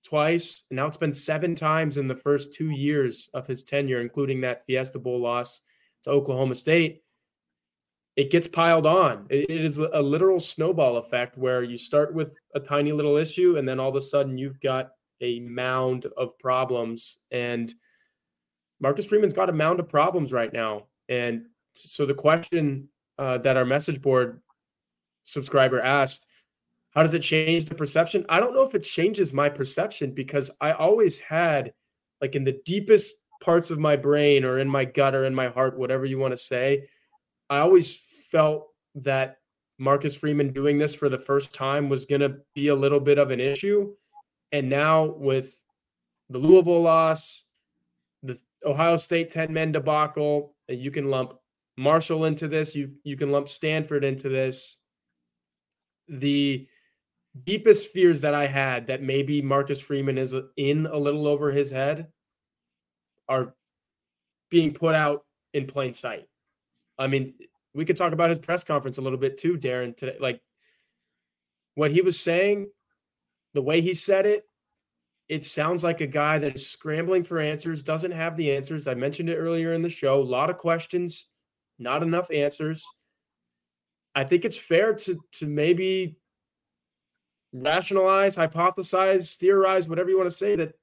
twice, 0.04 0.64
now 0.72 0.88
it's 0.88 0.98
been 0.98 1.14
seven 1.14 1.56
times 1.56 1.98
in 1.98 2.08
the 2.08 2.16
first 2.16 2.54
two 2.54 2.70
years 2.70 3.30
of 3.34 3.48
his 3.48 3.64
tenure, 3.64 4.02
including 4.02 4.42
that 4.42 4.66
Fiesta 4.66 5.00
Bowl 5.00 5.22
loss 5.22 5.62
to 6.04 6.10
Oklahoma 6.10 6.56
State, 6.56 7.04
it 8.16 8.30
gets 8.30 8.48
piled 8.48 8.86
on. 8.86 9.26
it 9.30 9.50
is 9.50 9.78
a 9.78 10.02
literal 10.02 10.40
snowball 10.40 10.98
effect 10.98 11.38
where 11.38 11.64
you 11.64 11.78
start 11.78 12.14
with 12.14 12.34
a 12.56 12.60
tiny 12.60 12.92
little 12.92 13.16
issue, 13.16 13.58
and 13.58 13.68
then 13.68 13.80
all 13.80 13.90
of 13.90 13.96
a 13.96 14.02
sudden 14.02 14.38
you've 14.38 14.60
got 14.60 14.92
a 15.22 15.40
mound 15.40 16.08
of 16.18 16.38
problems. 16.40 17.20
And 17.32 17.74
Marcus 18.82 19.06
Freeman's 19.06 19.34
got 19.34 19.50
a 19.50 19.54
mound 19.54 19.80
of 19.80 19.88
problems 19.88 20.34
right 20.34 20.52
now. 20.52 20.88
And 21.08 21.46
so 21.74 22.06
the 22.06 22.14
question 22.14 22.90
uh, 23.22 23.38
that 23.38 23.56
our 23.56 23.66
message 23.66 24.02
board 24.02 24.42
subscriber 25.24 25.80
asked, 25.80 26.26
how 26.90 27.04
does 27.04 27.14
it 27.14 27.22
change 27.22 27.66
the 27.66 27.76
perception? 27.76 28.26
I 28.30 28.40
don't 28.40 28.56
know 28.56 28.64
if 28.64 28.74
it 28.74 28.80
changes 28.80 29.32
my 29.32 29.48
perception 29.48 30.12
because 30.12 30.50
I 30.60 30.72
always 30.72 31.20
had, 31.20 31.72
like, 32.20 32.36
in 32.36 32.44
the 32.44 32.60
deepest 32.66 33.18
parts 33.40 33.70
of 33.70 33.78
my 33.78 33.96
brain 33.96 34.44
or 34.44 34.58
in 34.58 34.68
my 34.68 34.86
gut 34.86 35.14
or 35.14 35.26
in 35.26 35.36
my 35.36 35.50
heart, 35.50 35.78
whatever 35.78 36.04
you 36.04 36.18
want 36.18 36.32
to 36.32 36.38
say, 36.38 36.88
I 37.48 37.60
always 37.60 37.96
felt 38.32 38.70
that 38.96 39.38
Marcus 39.78 40.16
Freeman 40.16 40.52
doing 40.52 40.80
this 40.80 40.96
for 40.96 41.08
the 41.08 41.18
first 41.20 41.54
time 41.54 41.90
was 41.90 42.08
going 42.08 42.22
to 42.22 42.38
be 42.56 42.70
a 42.70 42.76
little 42.76 43.00
bit 43.00 43.20
of 43.20 43.30
an 43.30 43.40
issue. 43.40 43.94
And 44.52 44.68
now 44.68 45.06
with 45.06 45.64
the 46.32 46.40
Louisville 46.40 46.82
loss, 46.82 47.44
the 48.24 48.40
Ohio 48.66 48.98
State 48.98 49.30
10 49.30 49.54
men 49.54 49.72
debacle, 49.72 50.56
you 50.68 50.90
can 50.90 51.12
lump 51.12 51.36
Marshall 51.78 52.26
into 52.26 52.48
this, 52.48 52.76
you 52.76 52.92
you 53.04 53.16
can 53.16 53.32
lump 53.32 53.50
Stanford 53.50 54.04
into 54.04 54.30
this. 54.30 54.78
The 56.08 56.68
deepest 57.46 57.88
fears 57.90 58.22
that 58.22 58.34
I 58.34 58.48
had 58.48 58.88
that 58.88 59.02
maybe 59.02 59.42
Marcus 59.42 59.80
Freeman 59.80 60.18
is 60.18 60.36
in 60.58 60.86
a 60.86 60.98
little 60.98 61.28
over 61.28 61.52
his 61.52 61.72
head 61.72 62.08
are 63.30 63.56
being 64.50 64.74
put 64.74 64.96
out 64.96 65.24
in 65.54 65.66
plain 65.66 65.94
sight. 65.94 66.28
I 67.00 67.08
mean, 67.08 67.34
we 67.74 67.86
could 67.86 67.98
talk 67.98 68.12
about 68.12 68.30
his 68.30 68.40
press 68.40 68.64
conference 68.64 68.98
a 68.98 69.02
little 69.02 69.18
bit 69.18 69.38
too, 69.38 69.58
Darin, 69.58 69.94
today. 69.94 70.18
Like 70.20 70.42
what 71.76 71.92
he 71.92 72.02
was 72.02 72.20
saying, 72.20 72.70
the 73.54 73.62
way 73.62 73.82
he 73.82 73.94
said 73.94 74.26
it, 74.26 74.46
it 75.30 75.46
sounds 75.46 75.84
like 75.84 76.02
a 76.02 76.08
guy 76.08 76.38
that 76.40 76.56
is 76.56 76.70
scrambling 76.70 77.24
for 77.24 77.40
answers, 77.40 77.84
doesn't 77.84 78.12
have 78.12 78.36
the 78.36 78.54
answers. 78.54 78.88
I 78.88 78.94
mentioned 78.94 79.30
it 79.30 79.38
earlier 79.38 79.72
in 79.72 79.82
the 79.82 79.90
show. 79.90 80.20
A 80.20 80.22
lot 80.22 80.50
of 80.50 80.58
questions, 80.58 81.28
not 81.80 82.04
enough 82.04 82.30
answers. 82.32 82.86
I 84.14 84.24
think 84.24 84.46
it's 84.46 84.58
fair 84.58 84.94
to 84.94 85.18
to 85.34 85.48
maybe 85.48 86.16
rationalize, 87.54 88.36
hypothesize, 88.36 89.38
theorize, 89.38 89.88
whatever 89.88 90.10
you 90.10 90.18
want 90.18 90.30
to 90.30 90.36
say, 90.36 90.56
that 90.56 90.74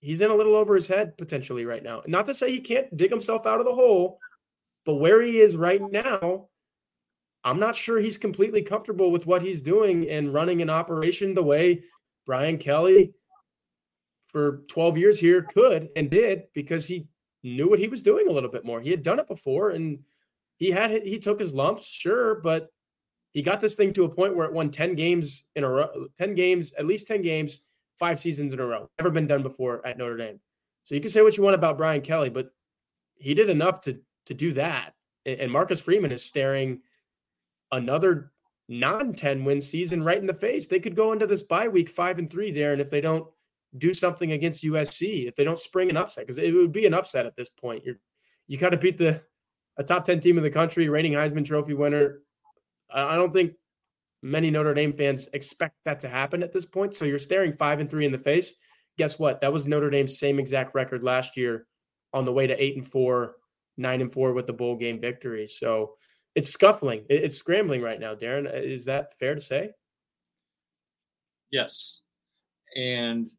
he's 0.00 0.20
in 0.20 0.30
a 0.30 0.34
little 0.34 0.54
over 0.54 0.74
his 0.74 0.86
head 0.86 1.16
potentially 1.16 1.64
right 1.64 1.82
now. 1.82 2.02
Not 2.06 2.26
to 2.26 2.34
say 2.34 2.50
he 2.50 2.60
can't 2.60 2.94
dig 2.96 3.10
himself 3.10 3.46
out 3.46 3.60
of 3.60 3.66
the 3.66 3.74
hole, 3.74 4.18
but 4.84 4.96
where 4.96 5.22
he 5.22 5.40
is 5.40 5.56
right 5.56 5.80
now, 5.90 6.48
I'm 7.44 7.58
not 7.58 7.76
sure 7.76 7.98
he's 7.98 8.18
completely 8.18 8.62
comfortable 8.62 9.10
with 9.10 9.26
what 9.26 9.42
he's 9.42 9.62
doing 9.62 10.08
and 10.10 10.34
running 10.34 10.62
an 10.62 10.70
operation 10.70 11.34
the 11.34 11.42
way 11.42 11.82
Brian 12.26 12.58
Kelly 12.58 13.14
for 14.26 14.64
12 14.68 14.98
years 14.98 15.20
here 15.20 15.42
could 15.42 15.88
and 15.96 16.10
did 16.10 16.44
because 16.54 16.86
he 16.86 17.06
knew 17.42 17.68
what 17.68 17.78
he 17.78 17.88
was 17.88 18.02
doing 18.02 18.28
a 18.28 18.32
little 18.32 18.50
bit 18.50 18.64
more. 18.64 18.80
He 18.80 18.90
had 18.90 19.02
done 19.02 19.18
it 19.18 19.28
before 19.28 19.70
and 19.70 19.98
he 20.56 20.70
had 20.70 20.90
he 21.06 21.18
took 21.18 21.38
his 21.38 21.54
lumps, 21.54 21.86
sure, 21.86 22.36
but 22.36 22.70
he 23.32 23.42
got 23.42 23.60
this 23.60 23.74
thing 23.74 23.92
to 23.92 24.04
a 24.04 24.08
point 24.08 24.34
where 24.34 24.46
it 24.46 24.52
won 24.52 24.70
10 24.70 24.94
games 24.94 25.44
in 25.56 25.64
a 25.64 25.68
row, 25.68 26.06
10 26.16 26.34
games, 26.34 26.72
at 26.78 26.86
least 26.86 27.06
10 27.06 27.20
games, 27.22 27.60
five 27.98 28.18
seasons 28.18 28.52
in 28.52 28.60
a 28.60 28.66
row. 28.66 28.88
Never 28.98 29.10
been 29.10 29.26
done 29.26 29.42
before 29.42 29.86
at 29.86 29.98
Notre 29.98 30.16
Dame. 30.16 30.40
So 30.84 30.94
you 30.94 31.00
can 31.00 31.10
say 31.10 31.20
what 31.22 31.36
you 31.36 31.42
want 31.42 31.54
about 31.54 31.76
Brian 31.76 32.00
Kelly, 32.00 32.30
but 32.30 32.50
he 33.16 33.34
did 33.34 33.50
enough 33.50 33.80
to 33.82 33.98
to 34.26 34.34
do 34.34 34.52
that. 34.54 34.94
And 35.24 35.50
Marcus 35.50 35.80
Freeman 35.80 36.12
is 36.12 36.24
staring 36.24 36.80
another 37.72 38.32
non 38.68 39.12
10 39.12 39.44
win 39.44 39.60
season 39.60 40.02
right 40.02 40.18
in 40.18 40.26
the 40.26 40.34
face. 40.34 40.66
They 40.66 40.80
could 40.80 40.96
go 40.96 41.12
into 41.12 41.26
this 41.26 41.42
bye 41.42 41.68
week 41.68 41.88
five 41.88 42.18
and 42.18 42.30
three, 42.30 42.50
Darin, 42.50 42.80
if 42.80 42.90
they 42.90 43.00
don't 43.00 43.26
do 43.78 43.94
something 43.94 44.32
against 44.32 44.64
USC, 44.64 45.28
if 45.28 45.36
they 45.36 45.44
don't 45.44 45.58
spring 45.58 45.90
an 45.90 45.96
upset, 45.96 46.24
because 46.24 46.38
it 46.38 46.52
would 46.52 46.72
be 46.72 46.86
an 46.86 46.94
upset 46.94 47.26
at 47.26 47.36
this 47.36 47.48
point. 47.48 47.84
You're 47.84 47.96
you 48.48 48.58
got 48.58 48.70
to 48.70 48.76
beat 48.76 48.98
the 48.98 49.22
a 49.76 49.84
top 49.84 50.04
10 50.04 50.20
team 50.20 50.38
in 50.38 50.44
the 50.44 50.50
country, 50.50 50.88
reigning 50.88 51.12
Heisman 51.12 51.44
Trophy 51.44 51.74
winner, 51.74 52.20
I 52.90 53.16
don't 53.16 53.32
think 53.32 53.52
many 54.22 54.50
Notre 54.50 54.74
Dame 54.74 54.92
fans 54.92 55.28
expect 55.32 55.74
that 55.84 56.00
to 56.00 56.08
happen 56.08 56.42
at 56.42 56.52
this 56.52 56.64
point. 56.64 56.94
So 56.94 57.04
you're 57.04 57.18
staring 57.18 57.52
five 57.52 57.80
and 57.80 57.90
three 57.90 58.06
in 58.06 58.12
the 58.12 58.18
face. 58.18 58.54
Guess 58.98 59.18
what? 59.18 59.40
That 59.40 59.52
was 59.52 59.66
Notre 59.66 59.90
Dame's 59.90 60.18
same 60.18 60.38
exact 60.38 60.74
record 60.74 61.02
last 61.02 61.36
year 61.36 61.66
on 62.12 62.24
the 62.24 62.32
way 62.32 62.46
to 62.46 62.62
eight 62.62 62.76
and 62.76 62.86
four, 62.86 63.36
nine 63.76 64.00
and 64.00 64.12
four 64.12 64.32
with 64.32 64.46
the 64.46 64.52
bowl 64.52 64.76
game 64.76 65.00
victory. 65.00 65.46
So 65.46 65.94
it's 66.34 66.50
scuffling. 66.50 67.04
It's 67.08 67.36
scrambling 67.36 67.82
right 67.82 68.00
now, 68.00 68.14
Darin. 68.14 68.46
Is 68.46 68.86
that 68.86 69.18
fair 69.18 69.34
to 69.34 69.40
say? 69.40 69.70
Yes. 71.50 72.00
And 72.74 73.30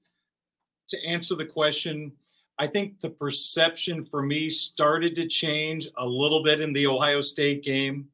to 0.90 1.06
answer 1.06 1.36
the 1.36 1.46
question, 1.46 2.12
I 2.60 2.68
think 2.68 3.00
the 3.00 3.10
perception 3.10 4.06
for 4.06 4.22
me 4.22 4.50
started 4.50 5.16
to 5.16 5.28
change 5.28 5.88
a 5.98 6.08
little 6.08 6.44
bit 6.44 6.62
in 6.62 6.74
the 6.74 6.88
Ohio 6.88 7.22
State 7.22 7.64
game 7.64 8.08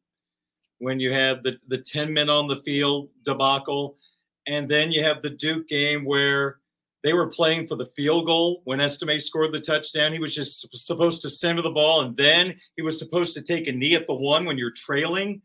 when 0.79 0.99
you 0.99 1.13
had 1.13 1.43
the, 1.43 1.57
the 1.69 1.77
10 1.77 2.11
men 2.13 2.29
on 2.29 2.47
the 2.47 2.57
field 2.57 3.09
debacle. 3.23 3.97
And 4.47 4.69
then 4.69 4.91
you 4.91 5.01
have 5.03 5.21
the 5.21 5.29
Duke 5.29 5.69
game 5.69 6.03
where 6.03 6.57
they 7.03 7.13
were 7.13 7.27
playing 7.27 7.67
for 7.67 7.75
the 7.75 7.85
field 7.95 8.25
goal 8.25 8.61
when 8.65 8.81
Estime 8.81 9.19
scored 9.19 9.53
the 9.53 9.59
touchdown. 9.59 10.11
He 10.11 10.19
was 10.19 10.35
just 10.35 10.67
supposed 10.73 11.21
to 11.21 11.29
center 11.29 11.61
the 11.61 11.69
ball, 11.69 12.01
and 12.01 12.15
then 12.15 12.59
he 12.75 12.81
was 12.81 12.97
supposed 12.97 13.33
to 13.33 13.41
take 13.41 13.67
a 13.67 13.71
knee 13.71 13.95
at 13.95 14.07
the 14.07 14.13
one 14.13 14.45
when 14.45 14.57
you're 14.57 14.71
trailing. 14.71 15.41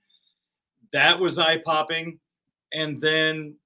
That 0.92 1.18
was 1.18 1.38
eye 1.38 1.58
popping. 1.58 2.20
And 2.72 3.00
then 3.00 3.56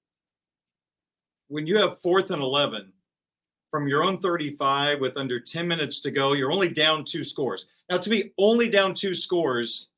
when 1.48 1.66
you 1.66 1.76
have 1.78 2.00
fourth 2.00 2.30
and 2.30 2.42
11 2.42 2.92
from 3.72 3.88
your 3.88 4.04
own 4.04 4.18
35 4.18 5.00
with 5.00 5.16
under 5.16 5.40
10 5.40 5.66
minutes 5.66 6.00
to 6.02 6.10
go, 6.10 6.34
you're 6.34 6.52
only 6.52 6.68
down 6.68 7.04
two 7.04 7.24
scores. 7.24 7.64
Now, 7.90 7.96
to 7.96 8.10
me, 8.10 8.30
only 8.36 8.68
down 8.68 8.92
two 8.92 9.14
scores 9.14 9.88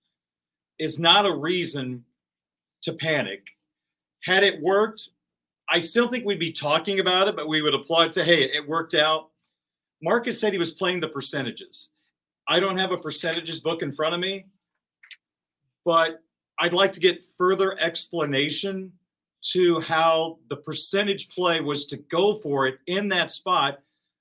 is 0.79 1.01
not 1.01 1.27
a 1.27 1.35
reason 1.35 2.05
to 2.83 2.93
panic. 2.93 3.49
Had 4.23 4.45
it 4.45 4.63
worked, 4.63 5.11
I 5.69 5.81
still 5.81 6.09
think 6.09 6.25
we'd 6.25 6.39
be 6.39 6.53
talking 6.53 7.01
about 7.01 7.27
it, 7.27 7.35
but 7.35 7.49
we 7.49 7.63
would 7.63 7.75
applaud 7.75 8.15
say, 8.15 8.25
hey, 8.25 8.45
it 8.45 8.67
worked 8.67 8.95
out. 8.95 9.31
Marcus 10.01 10.39
said 10.39 10.53
he 10.53 10.59
was 10.59 10.73
playing 10.73 11.01
the 11.01 11.09
percentages. 11.09 11.91
I 12.47 12.61
don't 12.61 12.79
have 12.79 12.93
a 12.93 12.97
percentages 12.97 13.59
book 13.59 13.83
in 13.83 13.91
front 13.91 14.15
of 14.15 14.21
me, 14.21 14.47
but 15.85 16.21
I'd 16.61 16.75
like 16.75 16.93
to 16.93 17.01
get 17.01 17.25
further 17.37 17.77
explanation 17.81 18.93
to 19.53 19.81
how 19.81 20.39
the 20.49 20.57
percentage 20.57 21.29
play 21.29 21.61
was 21.61 21.87
to 21.87 21.97
go 21.97 22.41
for 22.41 22.67
it 22.67 22.77
in 22.87 23.09
that 23.09 23.31
spot 23.31 23.79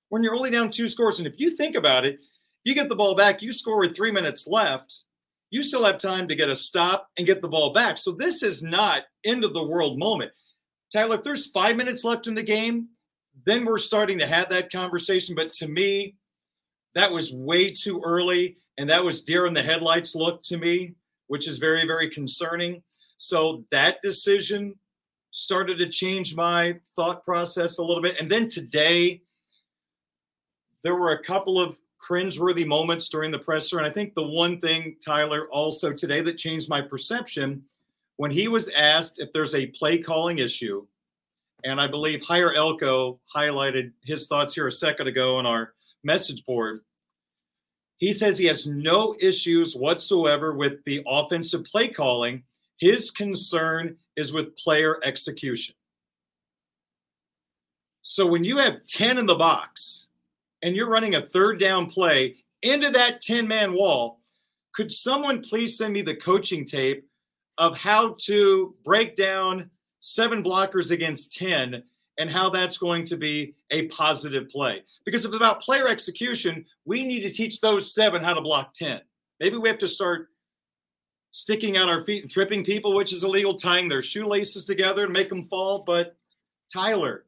when 0.09 0.23
you're 0.23 0.35
only 0.35 0.51
down 0.51 0.69
two 0.69 0.87
scores. 0.87 1.19
And 1.19 1.27
if 1.27 1.39
you 1.39 1.51
think 1.51 1.75
about 1.75 2.05
it, 2.05 2.19
you 2.63 2.73
get 2.73 2.89
the 2.89 2.95
ball 2.95 3.15
back, 3.15 3.41
you 3.41 3.51
score 3.51 3.79
with 3.79 3.95
three 3.95 4.11
minutes 4.11 4.47
left 4.47 5.03
you 5.53 5.61
still 5.61 5.85
have 5.85 5.99
time 5.99 6.27
to 6.27 6.35
get 6.35 6.49
a 6.49 6.55
stop 6.55 7.11
and 7.15 7.27
get 7.27 7.39
the 7.39 7.47
ball 7.47 7.73
back. 7.73 7.99
So 7.99 8.11
this 8.11 8.41
is 8.41 8.63
not 8.63 9.03
end 9.23 9.43
of 9.43 9.53
the 9.53 9.61
world 9.61 9.99
moment. 9.99 10.31
Tyler, 10.91 11.17
if 11.17 11.21
there's 11.21 11.51
five 11.51 11.75
minutes 11.75 12.03
left 12.03 12.25
in 12.25 12.33
the 12.33 12.41
game, 12.41 12.87
then 13.45 13.63
we're 13.63 13.77
starting 13.77 14.17
to 14.17 14.25
have 14.25 14.49
that 14.49 14.71
conversation. 14.71 15.35
But 15.35 15.53
to 15.53 15.67
me, 15.67 16.15
that 16.95 17.11
was 17.11 17.31
way 17.31 17.69
too 17.69 18.01
early. 18.03 18.57
And 18.79 18.89
that 18.89 19.03
was 19.03 19.21
deer 19.21 19.45
in 19.45 19.53
the 19.53 19.61
headlights 19.61 20.15
look 20.15 20.41
to 20.45 20.57
me, 20.57 20.95
which 21.27 21.47
is 21.47 21.59
very, 21.59 21.85
very 21.85 22.09
concerning. 22.09 22.81
So 23.17 23.63
that 23.69 23.97
decision 24.01 24.73
started 25.33 25.77
to 25.79 25.89
change 25.89 26.35
my 26.35 26.75
thought 26.95 27.23
process 27.23 27.79
a 27.79 27.83
little 27.83 28.01
bit. 28.01 28.19
And 28.19 28.29
then 28.29 28.47
today, 28.47 29.21
there 30.83 30.95
were 30.95 31.11
a 31.11 31.23
couple 31.23 31.59
of 31.59 31.77
cringeworthy 32.01 32.65
moments 32.65 33.09
during 33.09 33.31
the 33.31 33.39
presser. 33.39 33.77
And 33.77 33.87
I 33.87 33.89
think 33.89 34.13
the 34.13 34.23
one 34.23 34.59
thing, 34.59 34.95
Tyler, 35.03 35.47
also 35.51 35.91
today 35.91 36.21
that 36.21 36.37
changed 36.37 36.69
my 36.69 36.81
perception 36.81 37.63
when 38.17 38.29
he 38.29 38.47
was 38.47 38.69
asked 38.75 39.19
if 39.19 39.31
there's 39.33 39.55
a 39.55 39.67
play 39.67 39.97
calling 39.97 40.37
issue, 40.37 40.85
and 41.63 41.79
I 41.79 41.87
believe 41.87 42.21
Higher 42.21 42.53
Elko 42.53 43.19
highlighted 43.33 43.91
his 44.03 44.27
thoughts 44.27 44.53
here 44.53 44.67
a 44.67 44.71
second 44.71 45.07
ago 45.07 45.37
on 45.37 45.45
our 45.45 45.73
message 46.03 46.45
board. 46.45 46.81
He 47.97 48.11
says 48.11 48.37
he 48.37 48.45
has 48.45 48.67
no 48.67 49.15
issues 49.19 49.75
whatsoever 49.75 50.53
with 50.53 50.83
the 50.83 51.01
offensive 51.07 51.63
play 51.63 51.87
calling. 51.87 52.43
His 52.77 53.09
concern 53.09 53.95
is 54.15 54.33
with 54.33 54.55
player 54.57 54.99
execution. 55.03 55.75
So 58.01 58.25
when 58.25 58.43
you 58.43 58.57
have 58.57 58.83
10 58.85 59.17
in 59.17 59.25
the 59.25 59.35
box 59.35 60.07
and 60.61 60.75
you're 60.75 60.89
running 60.89 61.15
a 61.15 61.21
third 61.21 61.59
down 61.59 61.89
play 61.89 62.35
into 62.61 62.89
that 62.91 63.21
10 63.21 63.47
man 63.47 63.73
wall, 63.73 64.19
could 64.73 64.91
someone 64.91 65.41
please 65.41 65.77
send 65.77 65.93
me 65.93 66.01
the 66.01 66.15
coaching 66.15 66.65
tape 66.65 67.07
of 67.57 67.77
how 67.77 68.15
to 68.19 68.75
break 68.83 69.15
down 69.15 69.69
seven 69.99 70.43
blockers 70.43 70.91
against 70.91 71.31
10 71.33 71.83
and 72.19 72.29
how 72.29 72.49
that's 72.49 72.77
going 72.77 73.05
to 73.05 73.17
be 73.17 73.55
a 73.71 73.87
positive 73.87 74.47
play. 74.49 74.83
Because 75.05 75.25
if 75.25 75.29
it's 75.29 75.37
about 75.37 75.61
player 75.61 75.87
execution, 75.87 76.65
we 76.85 77.03
need 77.03 77.21
to 77.21 77.29
teach 77.29 77.59
those 77.59 77.93
seven 77.93 78.21
how 78.21 78.33
to 78.33 78.41
block 78.41 78.73
10. 78.73 79.01
Maybe 79.39 79.57
we 79.57 79.69
have 79.69 79.77
to 79.79 79.87
start 79.87 80.29
sticking 81.33 81.77
out 81.77 81.89
our 81.89 82.05
feet 82.05 82.21
and 82.21 82.31
tripping 82.31 82.63
people, 82.63 82.93
which 82.93 83.11
is 83.11 83.23
illegal, 83.23 83.55
tying 83.55 83.89
their 83.89 84.03
shoelaces 84.03 84.63
together 84.63 85.07
to 85.07 85.11
make 85.11 85.29
them 85.29 85.43
fall. 85.49 85.83
But 85.85 86.15
Tyler, 86.71 87.25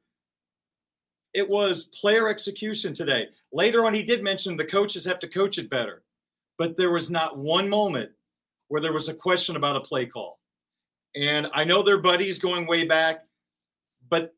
it 1.33 1.50
was 1.50 1.85
player 1.85 2.29
execution 2.29 2.93
today. 2.93 3.27
Later 3.51 3.85
on, 3.85 3.93
he 3.93 4.03
did 4.03 4.24
mention 4.24 4.55
the 4.55 4.63
coaches 4.63 5.03
have 5.05 5.19
to 5.19 5.27
coach 5.27 5.57
it 5.57 5.71
better, 5.71 6.03
but 6.57 6.77
there 6.77 6.91
was 6.91 7.09
not 7.09 7.38
one 7.38 7.67
moment 7.67 8.12
where 8.67 8.79
there 8.79 8.93
was 8.93 9.09
a 9.09 9.13
question 9.13 9.55
about 9.55 9.75
a 9.75 9.81
play 9.81 10.05
call. 10.05 10.39
And 11.15 11.47
I 11.53 11.63
know 11.63 11.81
they're 11.81 11.97
buddies 11.97 12.39
going 12.39 12.67
way 12.67 12.85
back, 12.85 13.25
but 14.09 14.35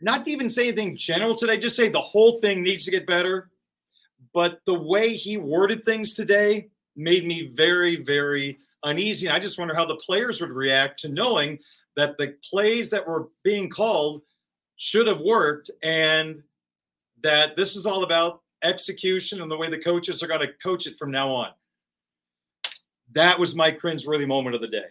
not 0.00 0.24
to 0.24 0.30
even 0.30 0.48
say 0.48 0.68
anything 0.68 0.96
general 0.96 1.34
today, 1.34 1.58
just 1.58 1.76
say 1.76 1.90
the 1.90 2.00
whole 2.00 2.40
thing 2.40 2.62
needs 2.62 2.86
to 2.86 2.90
get 2.90 3.06
better. 3.06 3.50
But 4.32 4.60
the 4.64 4.74
way 4.74 5.14
he 5.14 5.36
worded 5.36 5.84
things 5.84 6.14
today 6.14 6.70
made 6.96 7.26
me 7.26 7.52
very, 7.54 8.02
very 8.02 8.58
uneasy. 8.82 9.26
And 9.26 9.36
I 9.36 9.38
just 9.38 9.58
wonder 9.58 9.74
how 9.74 9.84
the 9.84 9.96
players 9.96 10.40
would 10.40 10.50
react 10.50 11.00
to 11.00 11.08
knowing 11.08 11.58
that 11.96 12.16
the 12.18 12.34
plays 12.48 12.90
that 12.90 13.06
were 13.06 13.28
being 13.42 13.70
called 13.70 14.22
should 14.76 15.06
have 15.06 15.20
worked 15.20 15.70
and 15.82 16.42
that 17.22 17.56
this 17.56 17.76
is 17.76 17.86
all 17.86 18.02
about 18.02 18.42
execution 18.62 19.40
and 19.40 19.50
the 19.50 19.56
way 19.56 19.70
the 19.70 19.78
coaches 19.78 20.22
are 20.22 20.26
going 20.26 20.40
to 20.40 20.52
coach 20.62 20.86
it 20.86 20.98
from 20.98 21.10
now 21.10 21.30
on. 21.30 21.50
That 23.12 23.38
was 23.38 23.54
my 23.54 23.70
cringeworthy 23.70 24.26
moment 24.26 24.54
of 24.54 24.60
the 24.60 24.68
day 24.68 24.86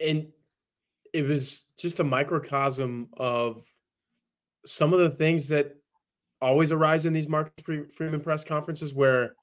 and 0.00 0.26
it 1.12 1.22
was 1.22 1.64
just 1.78 2.00
a 2.00 2.04
microcosm 2.04 3.08
of 3.16 3.64
some 4.64 4.92
of 4.92 5.00
the 5.00 5.10
things 5.10 5.48
that 5.48 5.76
always 6.42 6.72
arise 6.72 7.06
in 7.06 7.12
these 7.12 7.28
Marcus 7.28 7.52
Freeman 7.94 8.20
press 8.20 8.44
conferences 8.44 8.92
where 8.92 9.34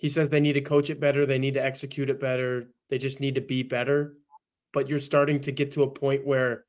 he 0.00 0.08
says 0.08 0.30
they 0.30 0.40
need 0.40 0.54
to 0.54 0.62
coach 0.62 0.88
it 0.88 0.98
better, 0.98 1.26
they 1.26 1.38
need 1.38 1.54
to 1.54 1.62
execute 1.62 2.08
it 2.08 2.18
better, 2.18 2.68
they 2.88 2.96
just 2.96 3.20
need 3.20 3.34
to 3.34 3.42
be 3.42 3.62
better. 3.62 4.14
But 4.72 4.88
you're 4.88 4.98
starting 4.98 5.40
to 5.42 5.52
get 5.52 5.72
to 5.72 5.82
a 5.82 5.90
point 5.90 6.26
where 6.26 6.64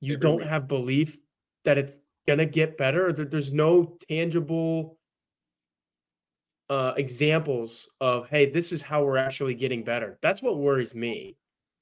you 0.00 0.14
Every 0.14 0.20
don't 0.20 0.38
week. 0.40 0.48
have 0.48 0.68
belief 0.68 1.16
that 1.64 1.78
it's 1.78 1.98
going 2.26 2.38
to 2.38 2.44
get 2.46 2.76
better. 2.76 3.14
There's 3.14 3.50
no 3.50 3.96
tangible 4.06 4.98
uh, 6.68 6.92
examples 6.98 7.88
of, 8.00 8.28
hey, 8.28 8.50
this 8.50 8.72
is 8.72 8.82
how 8.82 9.04
we're 9.04 9.16
actually 9.16 9.54
getting 9.54 9.82
better. 9.82 10.18
That's 10.20 10.42
what 10.42 10.58
worries 10.58 10.94
me 10.94 11.38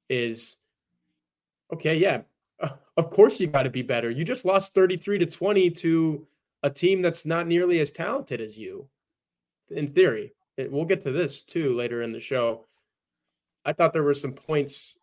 is 0.08 0.58
okay, 1.72 1.96
yeah, 1.96 2.20
of 2.96 3.10
course 3.10 3.40
you 3.40 3.48
got 3.48 3.64
to 3.64 3.70
be 3.70 3.82
better. 3.82 4.10
You 4.10 4.24
just 4.24 4.44
lost 4.44 4.74
33 4.74 5.18
to 5.18 5.26
20 5.26 5.70
to 5.70 6.26
a 6.62 6.70
team 6.70 7.02
that's 7.02 7.26
not 7.26 7.48
nearly 7.48 7.80
as 7.80 7.90
talented 7.90 8.40
as 8.40 8.56
you, 8.56 8.88
in 9.70 9.92
theory. 9.92 10.32
We'll 10.58 10.84
get 10.84 11.02
to 11.02 11.12
this 11.12 11.42
too 11.42 11.74
later 11.74 12.02
in 12.02 12.12
the 12.12 12.20
show. 12.20 12.66
I 13.64 13.72
thought 13.72 13.92
there 13.92 14.02
were 14.02 14.14
some 14.14 14.32
points. 14.32 14.98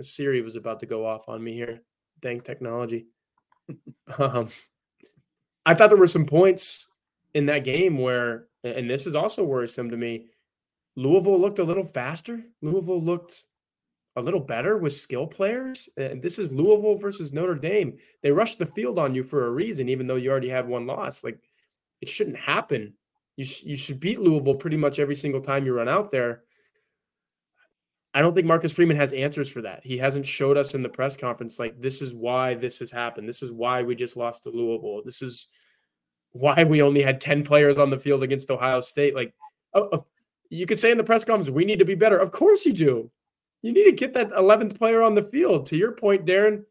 Siri 0.00 0.42
was 0.42 0.56
about 0.56 0.80
to 0.80 0.86
go 0.86 1.04
off 1.04 1.28
on 1.28 1.42
me 1.42 1.54
here. 1.54 1.80
Dang 2.20 2.40
technology. 2.40 3.06
um, 4.18 4.48
I 5.66 5.74
thought 5.74 5.88
there 5.88 5.98
were 5.98 6.06
some 6.06 6.26
points 6.26 6.88
in 7.34 7.46
that 7.46 7.64
game 7.64 7.98
where, 7.98 8.46
and 8.62 8.88
this 8.88 9.06
is 9.06 9.16
also 9.16 9.42
worrisome 9.44 9.90
to 9.90 9.96
me. 9.96 10.26
Louisville 10.96 11.40
looked 11.40 11.58
a 11.58 11.64
little 11.64 11.86
faster. 11.86 12.42
Louisville 12.62 13.02
looked 13.02 13.44
a 14.16 14.22
little 14.22 14.40
better 14.40 14.76
with 14.76 14.92
skill 14.92 15.26
players. 15.26 15.88
And 15.96 16.20
this 16.20 16.38
is 16.38 16.52
Louisville 16.52 16.98
versus 16.98 17.32
Notre 17.32 17.54
Dame. 17.54 17.98
They 18.22 18.32
rushed 18.32 18.58
the 18.58 18.66
field 18.66 18.98
on 18.98 19.14
you 19.14 19.22
for 19.22 19.46
a 19.46 19.50
reason, 19.50 19.88
even 19.88 20.06
though 20.06 20.16
you 20.16 20.30
already 20.30 20.48
had 20.48 20.66
one 20.66 20.86
loss. 20.86 21.22
Like 21.22 21.38
it 22.00 22.08
shouldn't 22.08 22.36
happen. 22.36 22.94
You, 23.38 23.44
sh- 23.44 23.62
you 23.62 23.76
should 23.76 24.00
beat 24.00 24.18
Louisville 24.18 24.56
pretty 24.56 24.76
much 24.76 24.98
every 24.98 25.14
single 25.14 25.40
time 25.40 25.64
you 25.64 25.72
run 25.72 25.88
out 25.88 26.10
there. 26.10 26.42
I 28.12 28.20
don't 28.20 28.34
think 28.34 28.48
Marcus 28.48 28.72
Freeman 28.72 28.96
has 28.96 29.12
answers 29.12 29.48
for 29.48 29.62
that. 29.62 29.80
He 29.84 29.96
hasn't 29.96 30.26
showed 30.26 30.56
us 30.56 30.74
in 30.74 30.82
the 30.82 30.88
press 30.88 31.16
conference 31.16 31.60
like 31.60 31.80
this 31.80 32.02
is 32.02 32.12
why 32.12 32.54
this 32.54 32.80
has 32.80 32.90
happened. 32.90 33.28
This 33.28 33.44
is 33.44 33.52
why 33.52 33.84
we 33.84 33.94
just 33.94 34.16
lost 34.16 34.42
to 34.42 34.50
Louisville. 34.50 35.02
This 35.04 35.22
is 35.22 35.50
why 36.32 36.64
we 36.64 36.82
only 36.82 37.00
had 37.00 37.20
10 37.20 37.44
players 37.44 37.78
on 37.78 37.90
the 37.90 37.98
field 37.98 38.24
against 38.24 38.50
Ohio 38.50 38.80
State. 38.80 39.14
Like, 39.14 39.32
oh, 39.72 39.88
oh, 39.92 40.06
you 40.50 40.66
could 40.66 40.80
say 40.80 40.90
in 40.90 40.98
the 40.98 41.04
press 41.04 41.24
conference, 41.24 41.48
we 41.48 41.64
need 41.64 41.78
to 41.78 41.84
be 41.84 41.94
better. 41.94 42.18
Of 42.18 42.32
course 42.32 42.66
you 42.66 42.72
do. 42.72 43.08
You 43.62 43.72
need 43.72 43.84
to 43.84 43.92
get 43.92 44.14
that 44.14 44.30
11th 44.32 44.76
player 44.76 45.00
on 45.00 45.14
the 45.14 45.22
field. 45.22 45.66
To 45.66 45.76
your 45.76 45.92
point, 45.92 46.26
Darin, 46.26 46.64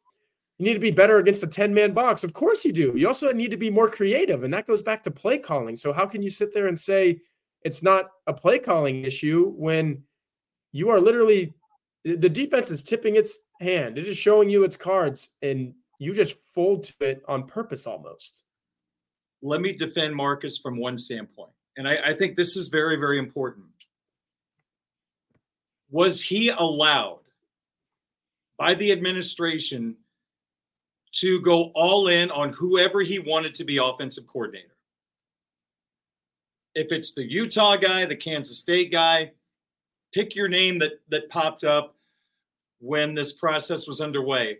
you 0.58 0.65
need 0.65 0.74
to 0.74 0.80
be 0.80 0.91
better 0.91 1.20
against 1.20 1.43
a 1.43 1.48
10 1.48 1.74
man 1.74 1.93
box. 1.93 2.24
Of 2.24 2.34
course 2.34 2.65
you 2.65 2.72
do. 2.72 2.93
You 2.96 3.08
also 3.08 3.32
need 3.32 3.52
to 3.52 3.58
be 3.58 3.70
more 3.70 3.89
creative, 3.89 4.43
and 4.43 4.54
that 4.54 4.65
goes 4.65 4.82
back 4.82 5.04
to 5.04 5.12
play 5.12 5.38
calling. 5.38 5.76
So, 5.76 5.93
how 5.93 6.06
can 6.06 6.22
you 6.22 6.30
sit 6.30 6.54
there 6.54 6.67
and 6.67 6.78
say 6.78 7.20
it's 7.63 7.84
not 7.84 8.12
a 8.26 8.34
play 8.34 8.60
calling 8.60 9.04
issue 9.04 9.52
when 9.56 10.04
you 10.72 10.89
are 10.89 11.00
literally 11.00 11.54
the 12.04 12.30
defense 12.30 12.72
is 12.72 12.84
tipping 12.84 13.15
its 13.15 13.39
hand? 13.60 13.98
It 13.98 14.08
is 14.08 14.17
showing 14.17 14.50
you 14.50 14.63
its 14.63 14.78
cards, 14.78 15.30
and 15.41 15.74
you 16.00 16.13
just 16.13 16.38
fold 16.54 16.84
to 16.86 16.93
it 17.02 17.24
on 17.28 17.46
purpose 17.46 17.86
almost. 17.86 18.43
Let 19.43 19.62
me 19.62 19.74
defend 19.74 20.15
Marcus 20.15 20.58
from 20.58 20.78
one 20.78 20.98
standpoint. 20.98 21.52
And 21.78 21.88
I, 21.88 21.98
I 22.08 22.13
think 22.15 22.36
this 22.36 22.58
is 22.58 22.70
very, 22.70 22.96
very 22.96 23.20
important 23.20 23.67
was 25.89 26.22
he 26.22 26.50
allowed 26.50 27.22
by 28.58 28.74
the 28.74 28.91
administration 28.91 29.96
to 31.13 31.41
go 31.41 31.72
all 31.74 32.08
in 32.08 32.30
on 32.32 32.54
whoever 32.54 33.02
he 33.02 33.20
wanted 33.20 33.54
to 33.56 33.63
be 33.63 33.78
offensive 33.78 34.28
coordinator? 34.28 34.76
If 36.76 36.91
it's 36.91 37.13
the 37.13 37.24
Utah 37.24 37.78
guy, 37.78 38.06
the 38.06 38.15
Kansas 38.15 38.60
State 38.60 38.91
guy, 38.91 39.32
pick 40.13 40.36
your 40.36 40.48
name 40.48 40.80
that 40.80 41.00
that 41.10 41.30
popped 41.30 41.63
up 41.63 41.96
when 42.80 43.15
this 43.15 43.34
process 43.34 43.88
was 43.88 44.02
underway. 44.02 44.60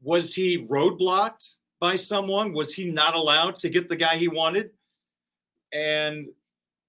Was 0.00 0.32
he 0.32 0.66
roadblocked 0.66 1.56
by 1.80 1.96
someone? 1.96 2.52
Was 2.52 2.72
he 2.72 2.90
not 2.90 3.16
allowed 3.16 3.58
to 3.58 3.68
get 3.68 3.88
the 3.88 3.96
guy 3.96 4.16
he 4.16 4.28
wanted? 4.28 4.70
And 5.72 6.28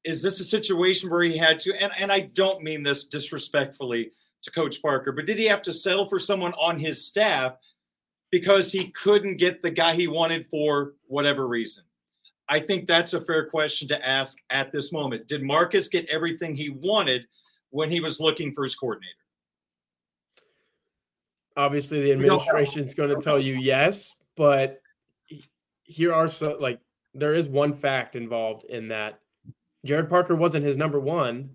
is 0.03 0.21
this 0.21 0.39
a 0.39 0.43
situation 0.43 1.09
where 1.09 1.23
he 1.23 1.37
had 1.37 1.59
to 1.59 1.73
and, 1.81 1.91
and 1.99 2.11
i 2.11 2.19
don't 2.19 2.63
mean 2.63 2.83
this 2.83 3.03
disrespectfully 3.03 4.11
to 4.41 4.51
coach 4.51 4.81
parker 4.81 5.11
but 5.11 5.25
did 5.25 5.37
he 5.37 5.45
have 5.45 5.61
to 5.61 5.73
settle 5.73 6.07
for 6.07 6.19
someone 6.19 6.53
on 6.53 6.77
his 6.77 7.05
staff 7.05 7.55
because 8.31 8.71
he 8.71 8.89
couldn't 8.91 9.37
get 9.37 9.61
the 9.61 9.71
guy 9.71 9.93
he 9.93 10.07
wanted 10.07 10.45
for 10.49 10.93
whatever 11.07 11.47
reason 11.47 11.83
i 12.47 12.59
think 12.59 12.87
that's 12.87 13.13
a 13.13 13.21
fair 13.21 13.49
question 13.49 13.87
to 13.87 14.07
ask 14.07 14.39
at 14.49 14.71
this 14.71 14.91
moment 14.91 15.27
did 15.27 15.43
marcus 15.43 15.87
get 15.87 16.07
everything 16.09 16.55
he 16.55 16.69
wanted 16.69 17.25
when 17.71 17.89
he 17.89 17.99
was 17.99 18.19
looking 18.19 18.53
for 18.53 18.63
his 18.63 18.75
coordinator 18.75 19.13
obviously 21.57 22.01
the 22.01 22.11
administration 22.11 22.83
is 22.83 22.93
going 22.93 23.09
to 23.09 23.21
tell 23.21 23.39
you 23.39 23.55
yes 23.55 24.15
but 24.35 24.81
here 25.83 26.13
are 26.13 26.27
so 26.27 26.55
like 26.59 26.79
there 27.13 27.33
is 27.33 27.49
one 27.49 27.73
fact 27.73 28.15
involved 28.15 28.63
in 28.65 28.87
that 28.87 29.19
Gerad 29.85 30.09
Parker 30.09 30.35
wasn't 30.35 30.65
his 30.65 30.77
number 30.77 30.99
one. 30.99 31.49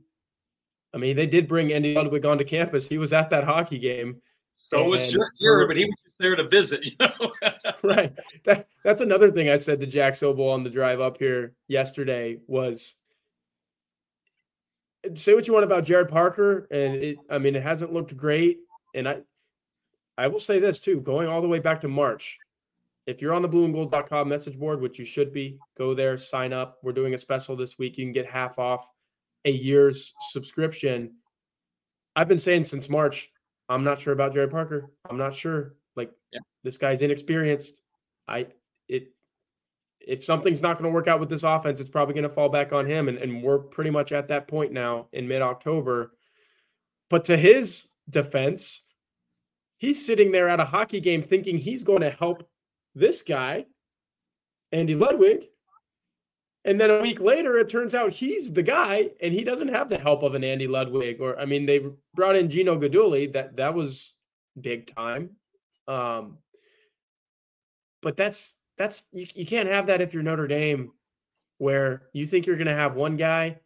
I 0.93 0.99
mean, 0.99 1.17
they 1.17 1.27
did 1.27 1.49
bring 1.49 1.73
Andy 1.73 1.95
Ludwig 1.95 2.25
onto 2.25 2.45
campus. 2.45 2.89
He 2.89 2.99
was 2.99 3.13
at 3.13 3.31
that 3.31 3.45
hockey 3.45 3.79
game. 3.79 4.21
So 4.57 4.85
was 4.85 5.15
Gerad, 5.41 5.69
but 5.69 5.77
he 5.77 5.85
was 5.85 5.95
there 6.19 6.37
to 6.37 6.49
visit, 6.49 6.85
you 6.85 6.93
know. 7.01 7.33
right. 7.83 8.13
That, 8.45 8.69
that's 8.83 9.01
another 9.01 9.31
thing 9.31 9.49
I 9.49 9.57
said 9.57 9.81
to 9.81 9.87
Jack 9.87 10.15
Sobel 10.15 10.53
on 10.53 10.63
the 10.63 10.71
drive 10.71 11.01
up 11.01 11.19
here 11.19 11.55
yesterday 11.69 12.39
was 12.47 12.97
say 15.17 15.35
what 15.35 15.47
you 15.47 15.53
want 15.53 15.65
about 15.65 15.85
Gerad 15.85 16.09
Parker, 16.09 16.67
and 16.71 16.95
it 16.95 17.19
I 17.29 17.39
mean 17.39 17.57
it 17.57 17.63
hasn't 17.63 17.93
looked 17.93 18.17
great 18.17 18.59
and 18.95 19.09
I 19.09 19.19
I 20.17 20.29
will 20.29 20.41
say 20.41 20.61
this 20.61 20.79
too, 20.79 21.01
going 21.01 21.29
all 21.29 21.43
the 21.43 21.49
way 21.49 21.59
back 21.59 21.81
to 21.81 21.89
March. 21.89 22.39
If 23.07 23.21
you're 23.21 23.35
on 23.35 23.43
the 23.43 23.49
blueandgold.com 23.49 24.29
message 24.29 24.59
board, 24.59 24.81
which 24.81 24.99
you 24.99 25.05
should 25.05 25.33
be, 25.33 25.59
go 25.77 25.93
there, 25.93 26.17
sign 26.17 26.53
up. 26.53 26.79
We're 26.83 26.93
doing 26.93 27.13
a 27.13 27.19
special 27.19 27.55
this 27.55 27.79
week. 27.79 27.99
You 27.99 28.07
can 28.07 28.13
get 28.13 28.27
half 28.27 28.59
off 28.59 28.91
a 29.45 29.51
year's 29.51 30.15
subscription. 30.31 31.13
I've 32.17 32.29
been 32.29 32.39
saying 32.39 32.65
since 32.65 32.89
March, 32.89 33.31
I'm 33.69 33.85
not 33.85 34.01
sure 34.01 34.13
about 34.13 34.33
Gerad 34.33 34.51
Parker. 34.51 34.91
I'm 35.11 35.19
not 35.19 35.35
sure. 35.35 35.75
Like 35.97 36.11
yeah. 36.33 36.41
this 36.63 36.79
guy's 36.79 37.03
inexperienced. 37.03 37.83
I 38.29 38.47
it 38.89 39.15
if 40.07 40.25
something's 40.25 40.63
not 40.63 40.79
going 40.79 40.91
to 40.91 40.95
work 40.95 41.09
out 41.09 41.21
with 41.21 41.31
this 41.31 41.43
offense, 41.43 41.81
it's 41.81 41.91
probably 41.91 42.15
going 42.15 42.29
to 42.29 42.35
fall 42.35 42.49
back 42.49 42.73
on 42.73 42.87
him. 42.87 43.09
And, 43.09 43.19
and 43.19 43.43
we're 43.43 43.59
pretty 43.59 43.91
much 43.91 44.13
at 44.13 44.29
that 44.29 44.49
point 44.49 44.73
now 44.73 45.09
in 45.13 45.27
mid 45.27 45.43
October. 45.43 46.13
But 47.11 47.25
to 47.27 47.37
his 47.37 47.89
defense, 48.09 48.83
he's 49.79 50.05
sitting 50.05 50.33
there 50.33 50.49
at 50.49 50.61
a 50.61 50.65
hockey 50.65 51.01
game 51.01 51.23
thinking 51.23 51.59
he's 51.59 51.85
going 51.85 52.01
to 52.01 52.11
help 52.11 52.49
this 52.95 53.23
guy, 53.23 53.67
Andy 54.73 54.95
Ludwig. 54.95 55.45
And 56.67 56.81
then 56.81 56.91
a 56.91 57.03
week 57.03 57.21
later, 57.21 57.59
it 57.59 57.69
turns 57.69 57.95
out 57.95 58.13
he's 58.13 58.51
the 58.51 58.63
guy, 58.63 59.11
and 59.21 59.35
he 59.35 59.45
doesn't 59.45 59.69
have 59.69 59.91
the 59.91 59.99
help 59.99 60.23
of 60.23 60.35
an 60.35 60.43
Andy 60.43 60.67
Ludwig. 60.67 61.21
Or 61.21 61.39
I 61.39 61.45
mean, 61.45 61.67
they 61.67 61.81
brought 62.15 62.37
in 62.37 62.49
Gino 62.49 62.79
Guidugli. 62.79 63.35
That 63.35 63.57
that 63.57 63.75
was 63.75 64.15
big 64.59 64.87
time. 64.87 65.31
Um, 65.89 66.39
but 68.03 68.17
that's 68.17 68.57
that's 68.77 69.05
you, 69.13 69.27
you 69.35 69.47
can't 69.47 69.69
have 69.69 69.87
that 69.87 70.01
if 70.01 70.15
you're 70.15 70.23
Notre 70.23 70.47
Dame, 70.47 70.93
where 71.59 72.03
you 72.13 72.27
think 72.27 72.47
you're 72.47 72.57
going 72.57 72.67
to 72.67 72.75
have 72.75 72.95
one 72.95 73.17
guy, 73.17 73.61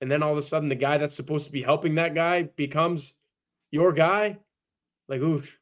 and 0.00 0.10
then 0.10 0.22
all 0.22 0.32
of 0.32 0.38
a 0.38 0.42
sudden 0.42 0.68
the 0.68 0.74
guy 0.74 0.98
that's 0.98 1.14
supposed 1.14 1.46
to 1.46 1.52
be 1.52 1.62
helping 1.62 1.96
that 1.96 2.14
guy 2.14 2.42
becomes 2.42 3.14
your 3.70 3.92
guy. 3.92 4.38
Like, 5.08 5.20
oof. 5.20 5.58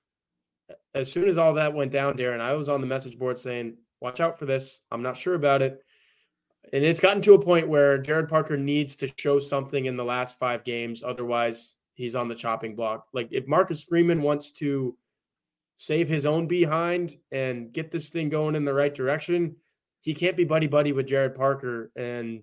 As 0.92 1.10
soon 1.10 1.28
as 1.28 1.38
all 1.38 1.54
that 1.54 1.72
went 1.72 1.92
down, 1.92 2.16
Darin, 2.16 2.40
I 2.40 2.52
was 2.54 2.68
on 2.68 2.80
the 2.80 2.86
message 2.86 3.16
board 3.18 3.38
saying, 3.38 3.76
"Watch 4.00 4.18
out 4.20 4.38
for 4.38 4.46
this. 4.46 4.80
I'm 4.90 5.02
not 5.02 5.16
sure 5.16 5.34
about 5.34 5.62
it." 5.62 5.80
And 6.72 6.84
it's 6.84 7.00
gotten 7.00 7.22
to 7.22 7.34
a 7.34 7.42
point 7.42 7.68
where 7.68 7.98
Gerad 8.02 8.28
Parker 8.28 8.56
needs 8.56 8.96
to 8.96 9.10
show 9.16 9.38
something 9.38 9.86
in 9.86 9.96
the 9.96 10.04
last 10.04 10.38
five 10.38 10.64
games. 10.64 11.02
Otherwise, 11.02 11.76
he's 11.94 12.14
on 12.14 12.28
the 12.28 12.34
chopping 12.34 12.74
block. 12.74 13.08
Like 13.12 13.28
if 13.30 13.46
Marcus 13.46 13.82
Freeman 13.82 14.22
wants 14.22 14.52
to 14.52 14.96
save 15.80 16.10
his 16.10 16.26
own 16.26 16.46
behind 16.46 17.16
and 17.32 17.72
get 17.72 17.90
this 17.90 18.10
thing 18.10 18.28
going 18.28 18.54
in 18.54 18.66
the 18.66 18.74
right 18.74 18.94
direction, 18.94 19.56
he 20.02 20.12
can't 20.12 20.36
be 20.36 20.44
buddy 20.44 20.66
buddy 20.66 20.92
with 20.92 21.08
Gerad 21.08 21.34
Parker 21.34 21.90
and 21.96 22.42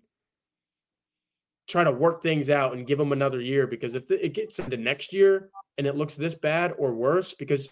try 1.68 1.84
to 1.84 1.92
work 1.92 2.24
things 2.24 2.50
out 2.50 2.74
and 2.74 2.88
give 2.88 3.00
him 3.00 3.12
another 3.12 3.40
year. 3.40 3.68
Because 3.68 3.94
if 3.94 4.10
it 4.10 4.34
gets 4.34 4.58
into 4.58 4.76
next 4.76 5.14
year 5.14 5.52
and 5.78 5.86
it 5.86 5.96
looks 5.96 6.16
this 6.16 6.34
bad 6.34 6.74
or 6.80 6.96
worse, 6.96 7.36
because 7.36 7.70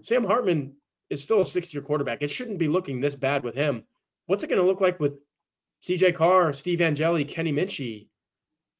Sam 0.00 0.24
Hartman 0.24 0.72
is 1.10 1.22
still 1.22 1.42
a 1.42 1.44
six 1.44 1.74
year 1.74 1.82
quarterback, 1.82 2.22
it 2.22 2.30
shouldn't 2.30 2.58
be 2.58 2.68
looking 2.68 2.98
this 2.98 3.14
bad 3.14 3.44
with 3.44 3.54
him. 3.54 3.82
What's 4.28 4.44
it 4.44 4.48
going 4.48 4.62
to 4.62 4.66
look 4.66 4.80
like 4.80 4.98
with 4.98 5.18
CJ 5.82 6.14
Carr, 6.14 6.54
Steve 6.54 6.80
Angeli, 6.80 7.26
Kenny 7.26 7.52
Minchey 7.52 8.06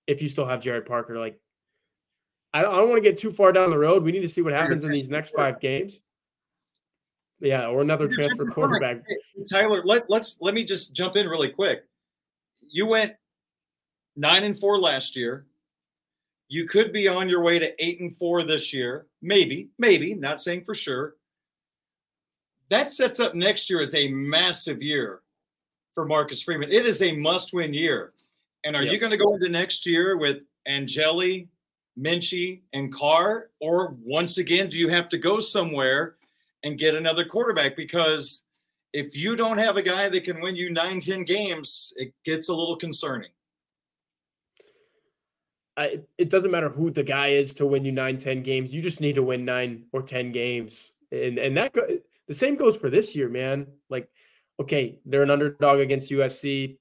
if 0.07 0.23
you 0.23 0.31
still 0.31 0.47
have 0.47 0.61
Gerad 0.61 0.87
Parker? 0.87 1.19
Like, 1.19 1.39
I 2.55 2.63
don't, 2.63 2.73
I 2.73 2.79
don't 2.79 2.89
want 2.89 3.05
to 3.05 3.11
get 3.11 3.19
too 3.19 3.33
far 3.33 3.53
down 3.53 3.69
the 3.69 3.77
road. 3.77 4.03
We 4.03 4.13
need 4.13 4.21
to 4.21 4.29
see 4.29 4.41
what 4.41 4.55
happens 4.55 4.85
in 4.85 4.91
these 4.91 5.11
next 5.11 5.35
five 5.35 5.61
games. 5.61 6.01
Yeah, 7.43 7.67
or 7.67 7.81
another 7.81 8.07
transfer 8.07 8.47
quarterback. 8.47 9.03
Tyler, 9.51 9.83
let, 9.85 10.09
let's 10.09 10.37
let 10.41 10.55
me 10.55 10.63
just 10.63 10.95
jump 10.95 11.17
in 11.17 11.29
really 11.29 11.49
quick. 11.49 11.85
You 12.69 12.87
went 12.87 13.15
nine 14.15 14.45
and 14.45 14.57
four 14.57 14.79
last 14.79 15.17
year. 15.17 15.47
You 16.47 16.67
could 16.67 16.93
be 16.93 17.09
on 17.09 17.29
your 17.29 17.43
way 17.43 17.59
to 17.59 17.85
eight 17.85 17.99
and 17.99 18.17
four 18.17 18.45
this 18.45 18.73
year. 18.73 19.07
Maybe, 19.23 19.71
maybe, 19.77 20.15
not 20.15 20.41
saying 20.41 20.63
for 20.65 20.75
sure. 20.75 21.17
That 22.69 22.93
sets 22.93 23.19
up 23.19 23.35
next 23.35 23.69
year 23.69 23.83
as 23.83 23.95
a 23.95 24.09
massive 24.09 24.81
year 24.81 25.23
for 25.95 26.05
Marcus 26.05 26.41
Freeman. 26.41 26.71
It 26.71 26.87
is 26.87 27.03
a 27.03 27.17
must 27.17 27.53
win 27.53 27.75
year. 27.75 28.13
And 28.65 28.77
are 28.77 28.85
yep. 28.85 28.93
you 28.93 28.99
going 29.01 29.11
to 29.11 29.17
go 29.17 29.35
into 29.35 29.49
next 29.49 29.85
year 29.85 30.17
with 30.17 30.45
Angeli, 30.67 31.49
Minchey, 31.99 32.61
and 32.73 32.95
Carr? 32.95 33.51
Or 33.61 33.97
once 34.05 34.39
again, 34.39 34.69
do 34.69 34.79
you 34.79 34.89
have 34.89 35.09
to 35.09 35.19
go 35.19 35.41
somewhere 35.41 36.17
and 36.63 36.79
get 36.79 36.95
another 36.95 37.25
quarterback 37.25 37.77
because 37.77 38.43
if 38.93 39.17
you 39.17 39.37
don't 39.37 39.59
have 39.59 39.77
a 39.77 39.83
guy 39.83 40.09
that 40.09 40.25
can 40.25 40.41
win 40.41 40.57
you 40.57 40.71
nine, 40.71 41.01
10 41.01 41.25
games, 41.25 41.93
it 41.97 42.13
gets 42.25 42.49
a 42.49 42.55
little 42.55 42.77
concerning. 42.77 43.31
I, 45.77 46.01
it 46.19 46.29
doesn't 46.29 46.51
matter 46.51 46.69
who 46.69 46.91
the 46.91 47.03
guy 47.03 47.29
is 47.29 47.55
to 47.55 47.67
win 47.67 47.85
you 47.85 47.93
nine, 47.93 48.19
10 48.19 48.43
games. 48.43 48.75
You 48.75 48.83
just 48.83 49.01
need 49.01 49.15
to 49.15 49.23
win 49.23 49.45
nine 49.45 49.85
or 49.93 50.03
10 50.03 50.31
games. 50.33 50.93
And, 51.11 51.39
and 51.39 51.57
that, 51.57 51.73
go, 51.73 51.87
the 52.29 52.35
same 52.35 52.57
goes 52.57 52.77
for 52.77 52.91
this 52.91 53.17
year, 53.17 53.29
man. 53.29 53.67
Like, 53.89 54.09
okay, 54.61 54.99
they're 55.07 55.23
an 55.23 55.31
underdog 55.31 55.81
against 55.81 56.11
USC. 56.11 56.77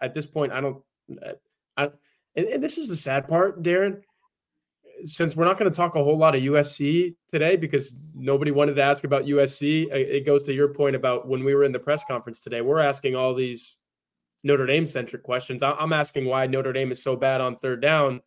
At 0.00 0.14
this 0.14 0.26
point, 0.26 0.52
I 0.52 0.60
don't, 0.62 0.82
I, 1.76 1.90
and, 2.34 2.46
and 2.46 2.62
this 2.62 2.78
is 2.78 2.88
the 2.88 2.96
sad 2.96 3.28
part, 3.28 3.62
Darin 3.62 4.02
since 5.02 5.36
we're 5.36 5.44
not 5.44 5.58
going 5.58 5.70
to 5.70 5.76
talk 5.76 5.96
a 5.96 6.04
whole 6.04 6.16
lot 6.16 6.34
of 6.34 6.42
USC 6.42 7.14
today 7.28 7.56
because 7.56 7.94
nobody 8.14 8.50
wanted 8.50 8.74
to 8.74 8.82
ask 8.82 9.04
about 9.04 9.24
USC, 9.24 9.86
uh, 9.86 9.96
it 9.96 10.24
goes 10.24 10.44
to 10.44 10.54
your 10.54 10.68
point 10.68 10.96
about 10.96 11.26
when 11.28 11.44
we 11.44 11.54
were 11.54 11.64
in 11.64 11.72
the 11.72 11.78
press 11.78 12.04
conference 12.04 12.40
today. 12.40 12.60
We're 12.60 12.80
asking 12.80 13.16
all 13.16 13.34
these 13.34 13.78
Notre 14.44 14.66
Dame 14.66 14.86
centric 14.86 15.22
questions. 15.22 15.62
I'm 15.62 15.92
asking 15.92 16.26
why 16.26 16.46
Notre 16.46 16.72
Dame 16.72 16.92
is 16.92 17.02
so 17.02 17.16
bad 17.16 17.40
on 17.40 17.56
third 17.56 17.80
down 17.80 18.20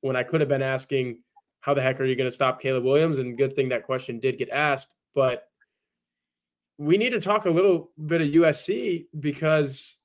when 0.00 0.16
I 0.16 0.22
could 0.22 0.40
have 0.40 0.48
been 0.48 0.62
asking, 0.62 1.20
how 1.60 1.74
the 1.74 1.82
heck 1.82 2.00
are 2.00 2.04
you 2.04 2.16
going 2.16 2.28
to 2.28 2.34
stop 2.34 2.60
Caleb 2.60 2.84
Williams? 2.84 3.18
And 3.18 3.36
good 3.36 3.54
thing 3.54 3.68
that 3.70 3.82
question 3.82 4.20
did 4.20 4.38
get 4.38 4.50
asked. 4.50 4.94
But 5.14 5.44
we 6.78 6.96
need 6.96 7.10
to 7.10 7.20
talk 7.20 7.46
a 7.46 7.50
little 7.50 7.90
bit 8.06 8.20
of 8.20 8.28
USC 8.28 9.06
because, 9.18 9.98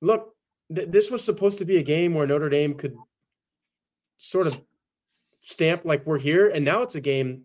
look, 0.00 0.34
th- 0.74 0.88
this 0.88 1.10
was 1.10 1.22
supposed 1.22 1.58
to 1.58 1.66
be 1.66 1.76
a 1.76 1.82
game 1.82 2.14
where 2.14 2.26
Notre 2.26 2.48
Dame 2.48 2.74
could 2.74 2.96
sort 4.18 4.46
of 4.46 4.58
stamp 5.42 5.84
like 5.84 6.06
we're 6.06 6.18
here. 6.18 6.48
And 6.48 6.64
now 6.64 6.82
it's 6.82 6.94
a 6.94 7.00
game 7.00 7.42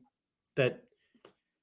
that, 0.56 0.84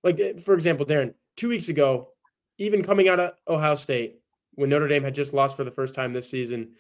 like, 0.02 0.18
eh, 0.20 0.34
for 0.44 0.54
example, 0.54 0.86
Darin, 0.86 1.14
two 1.36 1.48
weeks 1.48 1.68
ago, 1.68 2.10
even 2.58 2.82
coming 2.82 3.08
out 3.08 3.20
of 3.20 3.32
Ohio 3.48 3.74
State, 3.74 4.20
when 4.54 4.70
Notre 4.70 4.88
Dame 4.88 5.04
had 5.04 5.14
just 5.14 5.32
lost 5.32 5.56
for 5.56 5.64
the 5.64 5.70
first 5.70 5.94
time 5.94 6.12
this 6.12 6.28
season, 6.28 6.72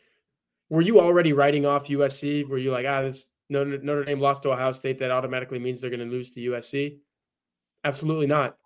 were 0.68 0.82
you 0.82 1.00
already 1.00 1.32
writing 1.32 1.64
off 1.66 1.88
USC? 1.88 2.46
Were 2.48 2.58
you 2.58 2.70
like, 2.70 2.86
ah, 2.86 3.02
this 3.02 3.26
Notre, 3.48 4.04
Dame 4.04 4.20
lost 4.20 4.42
to 4.42 4.52
Ohio 4.52 4.72
State, 4.72 4.98
that 4.98 5.10
automatically 5.10 5.58
means 5.58 5.80
they're 5.80 5.90
going 5.90 6.00
to 6.00 6.06
lose 6.06 6.32
to 6.32 6.40
USC? 6.40 6.98
Absolutely 7.84 8.26
not. 8.26 8.56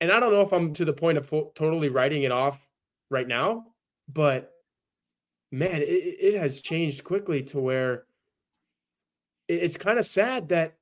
And 0.00 0.12
I 0.12 0.20
don't 0.20 0.32
know 0.32 0.42
if 0.42 0.52
I'm 0.52 0.72
to 0.74 0.84
the 0.84 0.92
point 0.92 1.18
of 1.18 1.26
full, 1.26 1.52
totally 1.54 1.88
writing 1.88 2.22
it 2.22 2.32
off 2.32 2.60
right 3.10 3.26
now, 3.26 3.66
but 4.08 4.52
man, 5.50 5.82
it, 5.82 5.84
it 5.84 6.34
has 6.38 6.60
changed 6.60 7.04
quickly 7.04 7.42
to 7.44 7.58
where 7.58 8.04
it's 9.48 9.76
kind 9.76 9.98
of 9.98 10.06
sad 10.06 10.48
that 10.50 10.76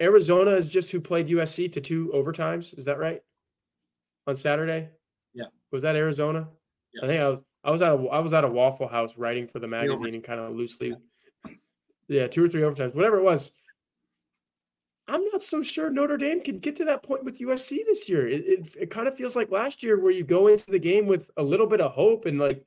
Arizona 0.00 0.52
is 0.52 0.68
just 0.68 0.90
who 0.90 1.00
played 1.00 1.28
USC 1.28 1.72
to 1.72 1.80
two 1.80 2.10
overtimes. 2.14 2.76
Is 2.78 2.84
that 2.84 2.98
right? 2.98 3.20
On 4.26 4.34
Saturday? 4.34 4.88
Yeah. 5.34 5.46
Was 5.72 5.82
that 5.82 5.96
Arizona? 5.96 6.48
Yes. 6.94 7.04
I 7.04 7.06
think 7.06 7.22
I 7.22 7.28
was 7.28 7.38
I 7.62 7.70
was 7.70 7.82
at 7.82 7.92
a 7.92 7.96
I 8.08 8.18
was 8.18 8.32
at 8.32 8.44
a 8.44 8.48
Waffle 8.48 8.88
House 8.88 9.16
writing 9.16 9.46
for 9.46 9.58
the 9.58 9.68
magazine 9.68 10.14
and 10.14 10.24
kind 10.24 10.40
of 10.40 10.54
loosely 10.54 10.94
yeah. 11.46 11.52
yeah, 12.08 12.26
two 12.26 12.44
or 12.44 12.48
three 12.48 12.62
overtimes, 12.62 12.94
whatever 12.94 13.18
it 13.18 13.22
was. 13.22 13.52
I'm 15.08 15.24
not 15.26 15.42
so 15.42 15.60
sure 15.60 15.90
Notre 15.90 16.16
Dame 16.16 16.40
can 16.40 16.60
get 16.60 16.76
to 16.76 16.84
that 16.84 17.02
point 17.02 17.24
with 17.24 17.40
USC 17.40 17.84
this 17.84 18.08
year. 18.08 18.28
It, 18.28 18.44
it, 18.46 18.76
it 18.82 18.90
kind 18.90 19.08
of 19.08 19.16
feels 19.16 19.34
like 19.34 19.50
last 19.50 19.82
year 19.82 19.98
where 19.98 20.12
you 20.12 20.22
go 20.22 20.46
into 20.46 20.70
the 20.70 20.78
game 20.78 21.06
with 21.06 21.30
a 21.36 21.42
little 21.42 21.66
bit 21.66 21.80
of 21.80 21.90
hope 21.90 22.26
and 22.26 22.38
like 22.38 22.64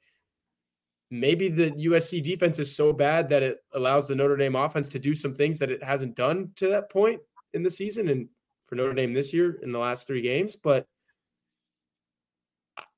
maybe 1.13 1.47
the 1.47 1.69
USC 1.71 2.23
defense 2.23 2.57
is 2.57 2.75
so 2.75 2.91
bad 2.91 3.29
that 3.29 3.43
it 3.43 3.57
allows 3.73 4.07
the 4.07 4.15
Notre 4.15 4.35
Dame 4.35 4.55
offense 4.55 4.89
to 4.89 4.99
do 4.99 5.13
some 5.13 5.35
things 5.35 5.59
that 5.59 5.69
it 5.69 5.83
hasn't 5.83 6.15
done 6.15 6.49
to 6.55 6.67
that 6.69 6.89
point 6.89 7.21
in 7.53 7.61
the 7.61 7.69
season 7.69 8.09
and 8.09 8.27
for 8.65 8.73
Notre 8.73 8.95
Dame 8.95 9.13
this 9.13 9.31
year 9.31 9.59
in 9.61 9.71
the 9.71 9.77
last 9.77 10.07
three 10.07 10.23
games. 10.23 10.55
But 10.55 10.87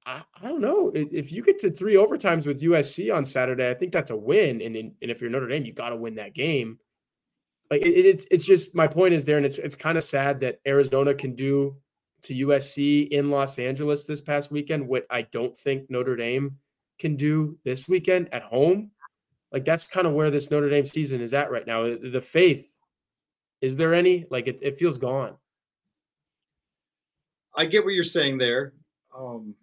I, 0.05 0.21
I 0.41 0.47
don't 0.47 0.61
know 0.61 0.93
if 0.93 1.33
you 1.33 1.43
get 1.43 1.59
to 1.59 1.71
three 1.71 1.95
overtimes 1.95 2.45
with 2.45 2.61
USC 2.61 3.13
on 3.13 3.25
Saturday, 3.25 3.69
I 3.69 3.73
think 3.73 3.91
that's 3.91 4.11
a 4.11 4.15
win. 4.15 4.61
And, 4.61 4.77
and 4.77 4.93
if 5.01 5.19
you're 5.19 5.29
Notre 5.29 5.49
Dame, 5.49 5.65
you 5.65 5.73
got 5.73 5.89
to 5.89 5.97
win 5.97 6.15
that 6.15 6.33
game. 6.33 6.79
Like 7.69 7.81
it, 7.81 7.89
it's 7.89 8.25
it's 8.31 8.45
just 8.45 8.75
my 8.75 8.87
point 8.87 9.13
is, 9.13 9.25
Darin. 9.25 9.43
It's 9.43 9.57
it's 9.57 9.75
kind 9.75 9.97
of 9.97 10.03
sad 10.03 10.39
that 10.41 10.59
Arizona 10.67 11.15
can 11.15 11.33
do 11.33 11.75
to 12.21 12.47
USC 12.47 13.09
in 13.09 13.29
Los 13.31 13.57
Angeles 13.59 14.05
this 14.05 14.21
past 14.21 14.51
weekend 14.51 14.87
what 14.87 15.05
I 15.09 15.23
don't 15.23 15.57
think 15.57 15.89
Notre 15.89 16.15
Dame 16.15 16.59
can 16.99 17.15
do 17.15 17.57
this 17.63 17.87
weekend 17.87 18.33
at 18.33 18.43
home, 18.43 18.91
like 19.51 19.65
that's 19.65 19.87
kind 19.87 20.07
of 20.07 20.13
where 20.13 20.29
this 20.29 20.51
Notre 20.51 20.69
Dame 20.69 20.85
season 20.85 21.21
is 21.21 21.33
at 21.33 21.51
right 21.51 21.65
now. 21.65 21.83
The 21.83 22.21
faith, 22.21 22.67
is 23.61 23.75
there 23.75 23.93
any? 23.93 24.25
Like 24.29 24.47
it, 24.47 24.59
it 24.61 24.77
feels 24.77 24.97
gone. 24.97 25.35
I 27.55 27.65
get 27.65 27.85
what 27.85 27.93
you're 27.93 28.03
saying 28.03 28.37
there. 28.37 28.73
Um, 29.17 29.55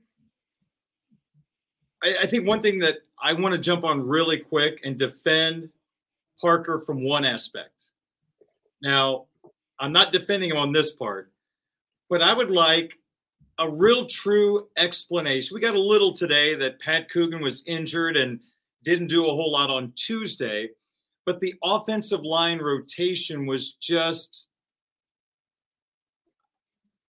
I, 2.03 2.17
I 2.23 2.27
think 2.27 2.47
one 2.47 2.63
thing 2.63 2.79
that 2.81 2.99
I 3.23 3.35
want 3.35 3.53
to 3.53 3.59
jump 3.59 3.85
on 3.85 4.07
really 4.07 4.39
quick 4.39 4.81
and 4.85 4.99
defend 4.99 5.69
Parker 6.41 6.83
from 6.87 7.05
one 7.05 7.25
aspect. 7.25 7.89
Now, 8.83 9.27
I'm 9.79 9.93
not 9.93 10.13
defending 10.13 10.51
him 10.51 10.57
on 10.57 10.73
this 10.73 10.93
part, 10.93 11.31
but 12.09 12.23
I 12.23 12.33
would 12.33 12.51
like 12.51 12.99
a 13.63 13.71
real 13.71 14.07
true 14.07 14.69
explanation. 14.77 15.55
We 15.55 15.61
got 15.61 15.75
a 15.75 15.81
little 15.81 16.13
today 16.13 16.57
that 16.57 16.81
Pat 16.81 17.09
Coogan 17.11 17.41
was 17.41 17.63
injured 17.67 18.17
and 18.17 18.41
didn't 18.83 19.07
do 19.07 19.25
a 19.25 19.33
whole 19.33 19.53
lot 19.53 19.71
on 19.71 19.93
Tuesday, 19.95 20.71
but 21.25 21.39
the 21.39 21.55
offensive 21.63 22.23
line 22.23 22.59
rotation 22.59 23.47
was 23.47 23.75
just 23.75 24.47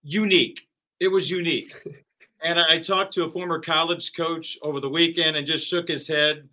unique. 0.04 0.68
It 1.00 1.08
was 1.08 1.32
unique. 1.32 1.74
and 2.44 2.60
I 2.60 2.78
talked 2.78 3.13
to 3.13 3.24
a 3.24 3.32
former 3.32 3.60
college 3.60 4.13
coach 4.13 4.60
over 4.62 4.80
the 4.80 4.89
weekend 4.89 5.36
and 5.36 5.48
just 5.48 5.68
shook 5.68 5.88
his 5.88 6.08
head. 6.08 6.48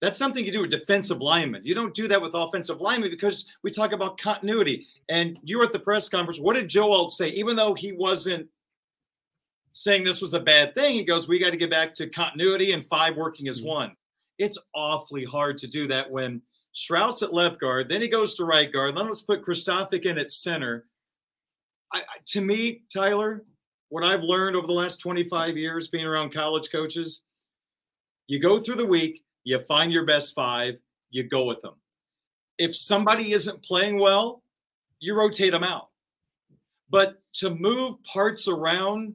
That's 0.00 0.18
something 0.18 0.46
you 0.46 0.52
do 0.52 0.62
with 0.62 0.70
defensive 0.70 1.20
linemen. 1.20 1.62
You 1.64 1.74
don't 1.74 1.94
do 1.94 2.08
that 2.08 2.22
with 2.22 2.34
offensive 2.34 2.80
linemen 2.80 3.10
because 3.10 3.44
we 3.62 3.70
talk 3.70 3.92
about 3.92 4.18
continuity. 4.18 4.86
And 5.10 5.38
you 5.42 5.58
were 5.58 5.64
at 5.64 5.72
the 5.72 5.78
press 5.78 6.08
conference. 6.08 6.40
What 6.40 6.56
did 6.56 6.68
Joe 6.68 6.90
Alt 6.90 7.12
say? 7.12 7.28
Even 7.30 7.54
though 7.54 7.74
he 7.74 7.92
wasn't 7.92 8.48
saying 9.76 10.02
this 10.02 10.22
was 10.22 10.32
a 10.32 10.40
bad 10.40 10.74
thing, 10.74 10.94
he 10.94 11.04
goes, 11.04 11.28
We 11.28 11.38
got 11.38 11.50
to 11.50 11.56
get 11.58 11.70
back 11.70 11.92
to 11.94 12.08
continuity 12.08 12.72
and 12.72 12.86
five 12.86 13.14
working 13.14 13.46
as 13.46 13.58
mm-hmm. 13.58 13.68
one. 13.68 13.96
It's 14.38 14.58
awfully 14.74 15.24
hard 15.24 15.58
to 15.58 15.66
do 15.66 15.86
that 15.88 16.10
when 16.10 16.40
Schrauth 16.74 17.22
at 17.22 17.34
left 17.34 17.60
guard, 17.60 17.86
then 17.88 18.00
he 18.00 18.08
goes 18.08 18.34
to 18.34 18.46
right 18.46 18.72
guard. 18.72 18.96
Then 18.96 19.06
let's 19.06 19.20
put 19.20 19.44
Kristofic 19.44 20.06
in 20.06 20.16
at 20.16 20.32
center. 20.32 20.86
I, 21.92 22.02
to 22.28 22.40
me, 22.40 22.82
Tyler, 22.92 23.44
what 23.90 24.02
I've 24.02 24.22
learned 24.22 24.56
over 24.56 24.66
the 24.66 24.72
last 24.72 24.98
25 24.98 25.58
years 25.58 25.88
being 25.88 26.06
around 26.06 26.32
college 26.32 26.70
coaches, 26.72 27.20
you 28.28 28.40
go 28.40 28.58
through 28.58 28.76
the 28.76 28.86
week, 28.86 29.22
you 29.44 29.58
find 29.60 29.92
your 29.92 30.06
best 30.06 30.34
five, 30.34 30.76
you 31.10 31.22
go 31.22 31.44
with 31.44 31.60
them. 31.60 31.74
If 32.58 32.74
somebody 32.74 33.32
isn't 33.32 33.62
playing 33.62 33.98
well, 33.98 34.42
you 35.00 35.14
rotate 35.14 35.52
them 35.52 35.64
out. 35.64 35.88
But 36.88 37.22
to 37.34 37.50
move 37.54 38.02
parts 38.04 38.48
around, 38.48 39.14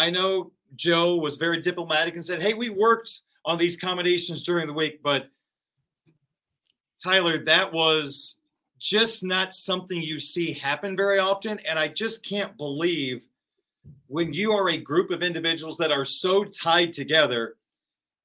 I 0.00 0.08
know 0.08 0.52
Joe 0.76 1.16
was 1.16 1.36
very 1.36 1.60
diplomatic 1.60 2.14
and 2.14 2.24
said, 2.24 2.40
Hey, 2.40 2.54
we 2.54 2.70
worked 2.70 3.20
on 3.44 3.58
these 3.58 3.76
combinations 3.76 4.42
during 4.42 4.66
the 4.66 4.72
week, 4.72 5.02
but 5.02 5.28
Tyler, 7.02 7.44
that 7.44 7.70
was 7.70 8.36
just 8.78 9.22
not 9.22 9.52
something 9.52 10.00
you 10.00 10.18
see 10.18 10.54
happen 10.54 10.96
very 10.96 11.18
often. 11.18 11.58
And 11.68 11.78
I 11.78 11.88
just 11.88 12.24
can't 12.24 12.56
believe 12.56 13.20
when 14.06 14.32
you 14.32 14.52
are 14.52 14.70
a 14.70 14.78
group 14.78 15.10
of 15.10 15.22
individuals 15.22 15.76
that 15.76 15.92
are 15.92 16.06
so 16.06 16.44
tied 16.44 16.94
together, 16.94 17.56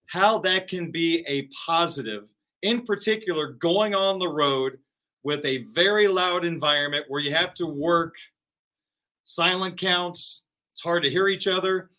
how 0.05 0.39
that 0.39 0.69
can 0.69 0.91
be 0.91 1.25
a 1.27 1.49
positive, 1.65 2.29
in 2.61 2.83
particular, 2.83 3.51
going 3.51 3.93
on 3.93 4.17
the 4.17 4.29
road 4.29 4.79
with 5.23 5.43
a 5.43 5.65
very 5.73 6.07
loud 6.07 6.45
environment 6.45 7.05
where 7.09 7.21
you 7.21 7.33
have 7.33 7.53
to 7.55 7.65
work 7.65 8.15
silent 9.25 9.77
counts, 9.77 10.43
it's 10.75 10.83
hard 10.83 11.03
to 11.03 11.09
hear 11.09 11.29
each 11.29 11.47
other. 11.47 11.89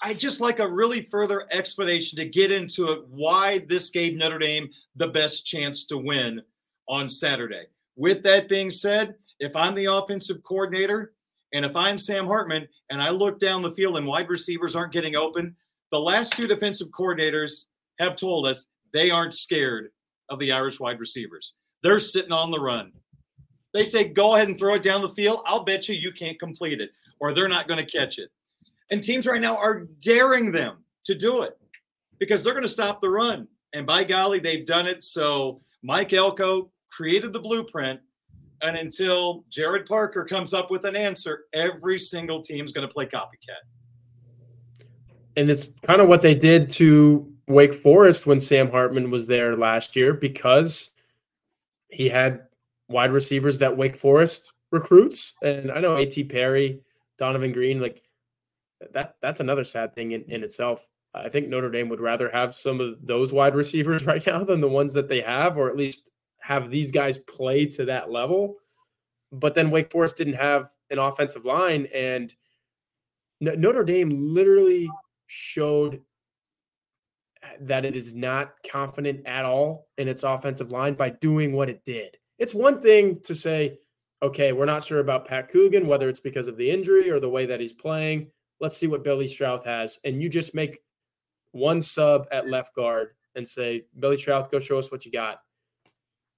I 0.00 0.14
just 0.14 0.40
like 0.40 0.60
a 0.60 0.70
really 0.70 1.02
further 1.02 1.42
explanation 1.50 2.16
to 2.18 2.24
get 2.24 2.52
into 2.52 2.92
it 2.92 3.08
why 3.08 3.64
this 3.68 3.90
gave 3.90 4.14
Notre 4.14 4.38
Dame 4.38 4.68
the 4.94 5.08
best 5.08 5.44
chance 5.44 5.84
to 5.86 5.98
win 5.98 6.40
on 6.88 7.08
Saturday. 7.08 7.64
With 7.96 8.22
that 8.22 8.48
being 8.48 8.70
said, 8.70 9.16
if 9.40 9.56
I'm 9.56 9.74
the 9.74 9.86
offensive 9.86 10.40
coordinator 10.44 11.14
and 11.52 11.64
if 11.64 11.74
I'm 11.74 11.98
Sam 11.98 12.28
Hartman 12.28 12.68
and 12.90 13.02
I 13.02 13.10
look 13.10 13.40
down 13.40 13.62
the 13.62 13.72
field 13.74 13.96
and 13.96 14.06
wide 14.06 14.28
receivers 14.28 14.76
aren't 14.76 14.92
getting 14.92 15.16
open, 15.16 15.56
the 15.90 15.98
last 15.98 16.34
two 16.34 16.46
defensive 16.46 16.90
coordinators 16.90 17.64
have 17.98 18.14
told 18.14 18.46
us 18.46 18.66
they 18.92 19.10
aren't 19.10 19.34
scared 19.34 19.88
of 20.28 20.38
the 20.38 20.52
Irish 20.52 20.78
wide 20.78 21.00
receivers. 21.00 21.54
They're 21.82 21.98
sitting 21.98 22.30
on 22.30 22.52
the 22.52 22.60
run. 22.60 22.92
They 23.74 23.82
say, 23.82 24.04
go 24.04 24.36
ahead 24.36 24.46
and 24.46 24.56
throw 24.56 24.74
it 24.74 24.82
down 24.84 25.02
the 25.02 25.10
field. 25.10 25.40
I'll 25.44 25.64
bet 25.64 25.88
you 25.88 25.96
you 25.96 26.12
can't 26.12 26.38
complete 26.38 26.80
it, 26.80 26.90
or 27.20 27.34
they're 27.34 27.48
not 27.48 27.68
going 27.68 27.84
to 27.84 27.90
catch 27.90 28.18
it. 28.18 28.30
And 28.90 29.02
teams 29.02 29.26
right 29.26 29.40
now 29.40 29.56
are 29.56 29.86
daring 30.00 30.50
them 30.50 30.78
to 31.04 31.14
do 31.14 31.42
it 31.42 31.58
because 32.18 32.42
they're 32.42 32.54
going 32.54 32.64
to 32.64 32.68
stop 32.68 33.00
the 33.00 33.08
run. 33.08 33.46
And 33.74 33.86
by 33.86 34.04
golly, 34.04 34.40
they've 34.40 34.64
done 34.64 34.86
it. 34.86 35.04
So 35.04 35.60
Mike 35.82 36.12
Elko 36.12 36.70
created 36.90 37.32
the 37.32 37.40
blueprint. 37.40 38.00
And 38.62 38.76
until 38.76 39.44
Gerad 39.50 39.86
Parker 39.86 40.24
comes 40.24 40.52
up 40.52 40.70
with 40.70 40.84
an 40.84 40.96
answer, 40.96 41.44
every 41.52 41.98
single 41.98 42.42
team's 42.42 42.72
going 42.72 42.86
to 42.86 42.92
play 42.92 43.06
copycat. 43.06 43.62
And 45.36 45.50
it's 45.50 45.70
kind 45.82 46.00
of 46.00 46.08
what 46.08 46.22
they 46.22 46.34
did 46.34 46.70
to 46.72 47.32
Wake 47.46 47.74
Forest 47.74 48.26
when 48.26 48.40
Sam 48.40 48.70
Hartman 48.70 49.10
was 49.10 49.26
there 49.26 49.56
last 49.56 49.94
year 49.94 50.12
because 50.12 50.90
he 51.88 52.08
had 52.08 52.42
wide 52.88 53.12
receivers 53.12 53.58
that 53.60 53.76
Wake 53.76 53.96
Forest 53.96 54.52
recruits. 54.72 55.34
And 55.42 55.70
I 55.70 55.80
know 55.80 55.96
A.T. 55.96 56.24
Perry, 56.24 56.80
Donavon 57.20 57.52
Greene, 57.52 57.80
like 57.80 58.02
that 58.92 59.16
that's 59.20 59.40
another 59.40 59.64
sad 59.64 59.94
thing 59.94 60.12
in, 60.12 60.24
in 60.28 60.42
itself. 60.42 60.86
I 61.14 61.28
think 61.28 61.48
Notre 61.48 61.70
Dame 61.70 61.88
would 61.88 62.00
rather 62.00 62.28
have 62.30 62.54
some 62.54 62.80
of 62.80 63.04
those 63.04 63.32
wide 63.32 63.54
receivers 63.54 64.06
right 64.06 64.24
now 64.26 64.44
than 64.44 64.60
the 64.60 64.68
ones 64.68 64.94
that 64.94 65.08
they 65.08 65.20
have, 65.20 65.56
or 65.56 65.68
at 65.68 65.76
least 65.76 66.10
have 66.40 66.70
these 66.70 66.90
guys 66.90 67.18
play 67.18 67.66
to 67.66 67.84
that 67.86 68.10
level. 68.10 68.56
But 69.32 69.54
then 69.54 69.70
Wake 69.70 69.90
Forest 69.90 70.16
didn't 70.16 70.34
have 70.34 70.70
an 70.90 70.98
offensive 70.98 71.44
line, 71.44 71.86
and 71.94 72.34
Notre 73.40 73.84
Dame 73.84 74.10
literally 74.10 74.88
showed 75.26 76.00
that 77.60 77.84
it 77.84 77.94
is 77.94 78.12
not 78.12 78.54
confident 78.70 79.26
at 79.26 79.44
all 79.44 79.88
in 79.98 80.08
its 80.08 80.22
offensive 80.22 80.70
line 80.70 80.94
by 80.94 81.10
doing 81.10 81.52
what 81.52 81.68
it 81.68 81.84
did. 81.84 82.16
It's 82.38 82.54
one 82.54 82.80
thing 82.80 83.20
to 83.24 83.34
say, 83.34 83.78
okay, 84.22 84.52
we're 84.52 84.64
not 84.64 84.84
sure 84.84 85.00
about 85.00 85.26
Pat 85.26 85.50
Coogan, 85.50 85.86
whether 85.86 86.08
it's 86.08 86.20
because 86.20 86.48
of 86.48 86.56
the 86.56 86.70
injury 86.70 87.10
or 87.10 87.20
the 87.20 87.28
way 87.28 87.46
that 87.46 87.60
he's 87.60 87.72
playing. 87.72 88.30
Let's 88.60 88.76
see 88.76 88.86
what 88.86 89.04
Billy 89.04 89.26
Schrauth 89.26 89.64
has. 89.64 89.98
And 90.04 90.20
you 90.20 90.28
just 90.28 90.54
make 90.54 90.80
one 91.52 91.80
sub 91.80 92.26
at 92.32 92.48
left 92.48 92.74
guard 92.74 93.10
and 93.34 93.46
say, 93.46 93.84
Billy 93.98 94.16
Schrauth, 94.16 94.50
go 94.50 94.58
show 94.58 94.78
us 94.78 94.90
what 94.90 95.04
you 95.06 95.12
got. 95.12 95.38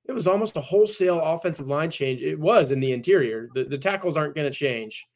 It 0.07 0.13
was 0.13 0.27
almost 0.27 0.57
a 0.57 0.61
wholesale 0.61 1.21
offensive 1.21 1.69
line 1.69 1.91
change. 1.91 2.21
It 2.21 2.39
was 2.39 2.73
in 2.73 2.81
the 2.81 2.93
interior. 2.93 3.49
The, 3.55 3.65
the 3.65 3.79
tackles 3.79 4.17
aren't 4.17 4.35
going 4.35 4.51
to 4.51 4.57
change. 4.57 5.07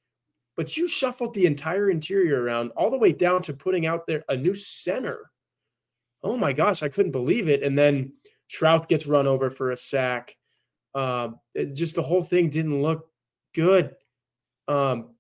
But 0.57 0.77
you 0.77 0.88
shuffled 0.88 1.35
the 1.35 1.46
entire 1.46 1.90
interior 1.90 2.42
around 2.42 2.70
all 2.77 2.90
the 2.90 2.98
way 2.98 3.12
down 3.12 3.42
to 3.42 3.53
putting 3.53 3.87
out 3.87 4.07
there 4.07 4.24
a 4.29 4.37
new 4.37 4.55
center. 4.55 5.31
Oh 6.22 6.37
my 6.37 6.53
gosh, 6.53 6.83
I 6.83 6.88
couldn't 6.88 7.12
believe 7.12 7.48
it. 7.48 7.62
And 7.62 7.77
then 7.77 8.12
Schrauth 8.48 8.88
gets 8.88 9.07
run 9.07 9.27
over 9.27 9.50
for 9.50 9.72
a 9.72 9.77
sack. 9.77 10.37
It, 10.95 11.75
just 11.75 11.95
the 11.95 12.03
whole 12.03 12.23
thing 12.23 12.49
didn't 12.49 12.83
look 12.83 13.09
good. 13.55 13.95
Um, 14.69 15.11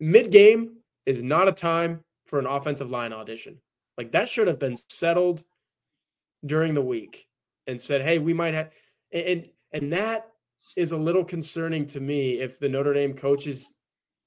Mid 0.00 0.32
game 0.32 0.76
is 1.04 1.22
not 1.22 1.46
a 1.46 1.52
time 1.52 2.02
for 2.26 2.38
an 2.38 2.46
offensive 2.46 2.90
line 2.90 3.12
audition. 3.12 3.58
Like 3.98 4.12
that 4.12 4.28
should 4.28 4.48
have 4.48 4.58
been 4.58 4.76
settled 4.88 5.42
during 6.46 6.72
the 6.72 6.80
week 6.80 7.28
and 7.66 7.80
said, 7.80 8.00
"Hey, 8.00 8.18
we 8.18 8.32
might 8.32 8.54
have," 8.54 8.70
and 9.12 9.48
and 9.72 9.92
that 9.92 10.28
is 10.76 10.92
a 10.92 10.96
little 10.96 11.24
concerning 11.24 11.86
to 11.88 12.00
me. 12.00 12.40
If 12.40 12.58
the 12.58 12.68
Notre 12.68 12.94
Dame 12.94 13.12
coaches, 13.12 13.70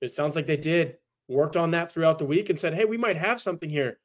it 0.02 0.12
sounds 0.12 0.36
like 0.36 0.46
they 0.46 0.58
did 0.58 0.98
worked 1.28 1.58
on 1.58 1.72
that 1.72 1.92
throughout 1.92 2.20
the 2.20 2.26
week 2.26 2.50
and 2.50 2.60
said, 2.60 2.76
"Hey, 2.76 2.86
we 2.86 2.98
might 2.98 3.18
have 3.18 3.42
something 3.42 3.70
here." 3.70 4.00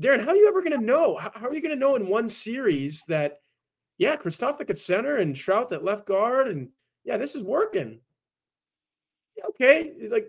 Darin, 0.00 0.20
how 0.20 0.30
are 0.30 0.36
you 0.36 0.48
ever 0.48 0.62
going 0.62 0.78
to 0.78 0.84
know? 0.84 1.16
How, 1.16 1.30
are 1.46 1.54
you 1.54 1.60
going 1.60 1.74
to 1.74 1.76
know 1.76 1.94
in 1.94 2.08
one 2.08 2.28
series 2.28 3.04
that, 3.08 3.39
yeah, 4.00 4.16
Kristofic 4.16 4.70
at 4.70 4.78
center 4.78 5.18
and 5.18 5.34
Schrauth 5.36 5.72
at 5.72 5.84
left 5.84 6.06
guard, 6.06 6.48
and 6.48 6.70
yeah, 7.04 7.18
this 7.18 7.34
is 7.34 7.42
working. 7.42 8.00
Okay, 9.44 9.92
like 10.10 10.26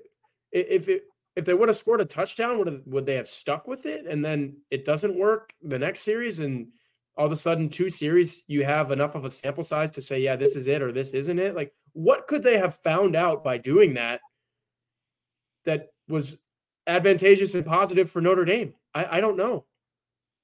if 0.52 0.90
it 0.90 1.06
if 1.38 1.46
they 1.46 1.54
would 1.54 1.70
have 1.70 1.78
scored 1.78 2.02
a 2.02 2.06
touchdown, 2.06 2.58
would 2.58 2.68
have, 2.68 2.82
would 2.86 3.06
they 3.06 3.16
have 3.16 3.30
stuck 3.30 3.70
with 3.70 3.86
it? 3.86 4.06
And 4.06 4.26
then 4.26 4.58
it 4.72 4.84
doesn't 4.84 5.18
work 5.18 5.54
the 5.64 5.80
next 5.80 6.02
series, 6.02 6.40
and 6.40 6.68
all 7.16 7.28
of 7.28 7.32
a 7.32 7.38
sudden, 7.38 7.70
two 7.70 7.90
series, 7.90 8.44
you 8.48 8.66
have 8.66 8.92
enough 8.92 9.16
of 9.16 9.24
a 9.24 9.30
sample 9.30 9.64
size 9.64 9.90
to 9.92 10.02
say, 10.02 10.20
yeah, 10.20 10.36
this 10.36 10.58
is 10.58 10.68
it 10.68 10.82
or 10.82 10.92
this 10.92 11.14
isn't 11.14 11.40
it. 11.40 11.56
Like, 11.56 11.74
what 11.94 12.28
could 12.28 12.44
they 12.44 12.58
have 12.58 12.76
found 12.84 13.16
out 13.16 13.42
by 13.42 13.58
doing 13.58 13.94
that 13.94 14.20
that 15.64 15.94
was 16.10 16.38
advantageous 16.88 17.56
and 17.56 17.66
positive 17.66 18.12
for 18.12 18.20
Notre 18.20 18.44
Dame? 18.44 18.74
I, 18.94 19.18
I 19.18 19.22
don't 19.22 19.38
know. 19.38 19.64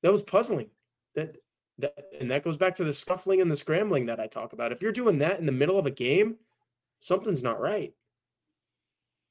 That 0.02 0.14
was 0.14 0.24
puzzling. 0.24 0.70
That 1.16 1.36
that 1.80 1.96
and 2.20 2.30
that 2.32 2.44
goes 2.44 2.58
back 2.58 2.76
to 2.76 2.84
the 2.84 2.94
scuffling 2.94 3.42
and 3.42 3.52
the 3.52 3.56
scrambling 3.56 4.06
that 4.08 4.20
I 4.20 4.28
talk 4.28 4.54
about. 4.54 4.72
If 4.72 4.82
you're 4.82 4.92
doing 4.92 5.18
that 5.20 5.40
in 5.40 5.46
the 5.46 5.52
middle 5.52 5.78
of 5.78 5.86
a 5.86 5.92
game, 5.92 6.36
something's 7.00 7.44
not 7.44 7.60
right. 7.60 7.94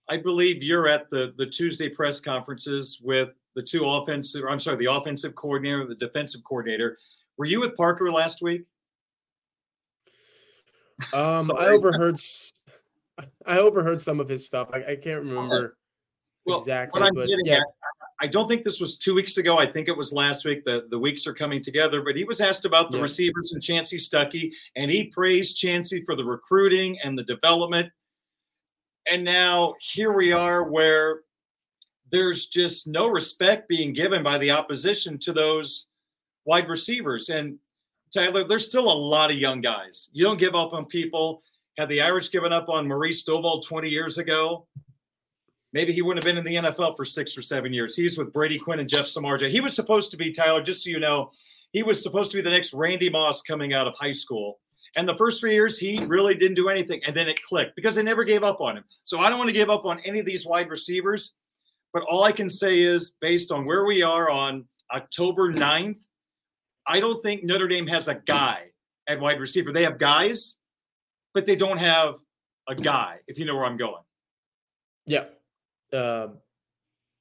I 0.08 0.18
believe 0.18 0.62
you're 0.62 0.88
at 0.88 1.10
the 1.10 1.34
the 1.36 1.46
Tuesday 1.46 1.88
press 1.88 2.20
conferences 2.20 3.00
with 3.02 3.30
the 3.54 3.62
two 3.62 3.84
offensive. 3.84 4.44
I'm 4.48 4.60
sorry, 4.60 4.76
the 4.76 4.92
offensive 4.92 5.34
coordinator, 5.34 5.86
the 5.86 5.94
defensive 5.96 6.44
coordinator. 6.44 6.98
Were 7.36 7.46
you 7.46 7.60
with 7.60 7.76
Parker 7.76 8.10
last 8.12 8.42
week? 8.42 8.62
Um, 11.12 11.50
I 11.58 11.66
overheard. 11.66 12.20
I 13.46 13.58
overheard 13.58 14.00
some 14.00 14.20
of 14.20 14.28
his 14.28 14.46
stuff. 14.46 14.68
I, 14.72 14.92
I 14.92 14.96
can't 14.96 15.24
remember 15.24 15.76
well, 16.46 16.58
exactly. 16.58 17.00
What 17.00 17.06
I'm 17.06 17.14
getting 17.26 17.46
yeah. 17.46 17.58
at, 17.58 17.66
I 18.20 18.26
don't 18.26 18.48
think 18.48 18.62
this 18.62 18.80
was 18.80 18.96
two 18.96 19.14
weeks 19.14 19.36
ago. 19.36 19.58
I 19.58 19.66
think 19.66 19.88
it 19.88 19.96
was 19.96 20.12
last 20.12 20.44
week. 20.44 20.64
The, 20.64 20.86
the 20.90 20.98
weeks 20.98 21.26
are 21.26 21.34
coming 21.34 21.62
together, 21.62 22.02
but 22.02 22.16
he 22.16 22.24
was 22.24 22.40
asked 22.40 22.64
about 22.64 22.90
the 22.90 22.98
yeah. 22.98 23.02
receivers 23.02 23.52
and 23.52 23.62
Chansi 23.62 23.98
Stuckey, 23.98 24.50
and 24.76 24.90
he 24.90 25.04
praised 25.04 25.56
Chansi 25.56 26.04
for 26.04 26.14
the 26.14 26.24
recruiting 26.24 26.98
and 27.02 27.18
the 27.18 27.24
development. 27.24 27.88
And 29.10 29.24
now 29.24 29.74
here 29.80 30.12
we 30.12 30.32
are 30.32 30.64
where 30.64 31.20
there's 32.10 32.46
just 32.46 32.86
no 32.86 33.08
respect 33.08 33.68
being 33.68 33.92
given 33.92 34.22
by 34.22 34.38
the 34.38 34.50
opposition 34.50 35.18
to 35.18 35.32
those 35.32 35.88
wide 36.44 36.68
receivers. 36.68 37.28
And 37.28 37.58
Tyler, 38.14 38.46
there's 38.46 38.66
still 38.66 38.90
a 38.90 38.94
lot 38.94 39.30
of 39.30 39.36
young 39.36 39.60
guys. 39.60 40.08
You 40.12 40.24
don't 40.24 40.38
give 40.38 40.54
up 40.54 40.72
on 40.72 40.86
people. 40.86 41.42
Had 41.78 41.88
the 41.88 42.00
Irish 42.00 42.30
given 42.30 42.52
up 42.52 42.68
on 42.68 42.88
Maurice 42.88 43.22
Stovall 43.22 43.62
20 43.62 43.88
years 43.88 44.16
ago, 44.18 44.66
maybe 45.72 45.92
he 45.92 46.02
wouldn't 46.02 46.24
have 46.24 46.28
been 46.28 46.38
in 46.38 46.44
the 46.44 46.70
NFL 46.70 46.96
for 46.96 47.04
six 47.04 47.36
or 47.36 47.42
seven 47.42 47.72
years. 47.72 47.96
He 47.96 48.02
was 48.04 48.18
with 48.18 48.32
Brady 48.32 48.58
Quinn 48.58 48.80
and 48.80 48.88
Jeff 48.88 49.06
Samardzija. 49.06 49.50
He 49.50 49.60
was 49.60 49.74
supposed 49.74 50.10
to 50.10 50.16
be, 50.16 50.32
Tyler, 50.32 50.62
just 50.62 50.84
so 50.84 50.90
you 50.90 51.00
know, 51.00 51.30
he 51.72 51.82
was 51.82 52.02
supposed 52.02 52.30
to 52.30 52.36
be 52.36 52.42
the 52.42 52.50
next 52.50 52.72
Randy 52.72 53.10
Moss 53.10 53.42
coming 53.42 53.74
out 53.74 53.86
of 53.86 53.94
high 53.98 54.12
school. 54.12 54.58
And 54.96 55.06
the 55.06 55.16
first 55.16 55.40
three 55.40 55.52
years, 55.52 55.78
he 55.78 56.02
really 56.06 56.34
didn't 56.34 56.54
do 56.54 56.68
anything. 56.68 57.00
And 57.06 57.14
then 57.14 57.28
it 57.28 57.38
clicked 57.42 57.76
because 57.76 57.94
they 57.94 58.02
never 58.02 58.24
gave 58.24 58.42
up 58.42 58.60
on 58.60 58.78
him. 58.78 58.84
So 59.04 59.18
I 59.20 59.28
don't 59.28 59.38
want 59.38 59.50
to 59.50 59.54
give 59.54 59.68
up 59.68 59.84
on 59.84 60.00
any 60.00 60.20
of 60.20 60.26
these 60.26 60.46
wide 60.46 60.70
receivers. 60.70 61.34
But 61.92 62.02
all 62.04 62.24
I 62.24 62.32
can 62.32 62.48
say 62.48 62.78
is, 62.78 63.12
based 63.20 63.52
on 63.52 63.66
where 63.66 63.84
we 63.84 64.02
are 64.02 64.30
on 64.30 64.64
October 64.94 65.52
9th, 65.52 66.00
I 66.86 67.00
don't 67.00 67.22
think 67.22 67.44
Notre 67.44 67.68
Dame 67.68 67.86
has 67.88 68.08
a 68.08 68.14
guy 68.14 68.66
at 69.08 69.20
wide 69.20 69.40
receiver. 69.40 69.72
They 69.72 69.82
have 69.82 69.98
guys, 69.98 70.56
but 71.34 71.46
they 71.46 71.56
don't 71.56 71.78
have 71.78 72.14
a 72.68 72.74
guy, 72.74 73.18
if 73.26 73.38
you 73.38 73.44
know 73.44 73.54
where 73.54 73.64
I'm 73.64 73.76
going. 73.76 74.02
Yeah. 75.06 75.24
Uh, 75.92 76.28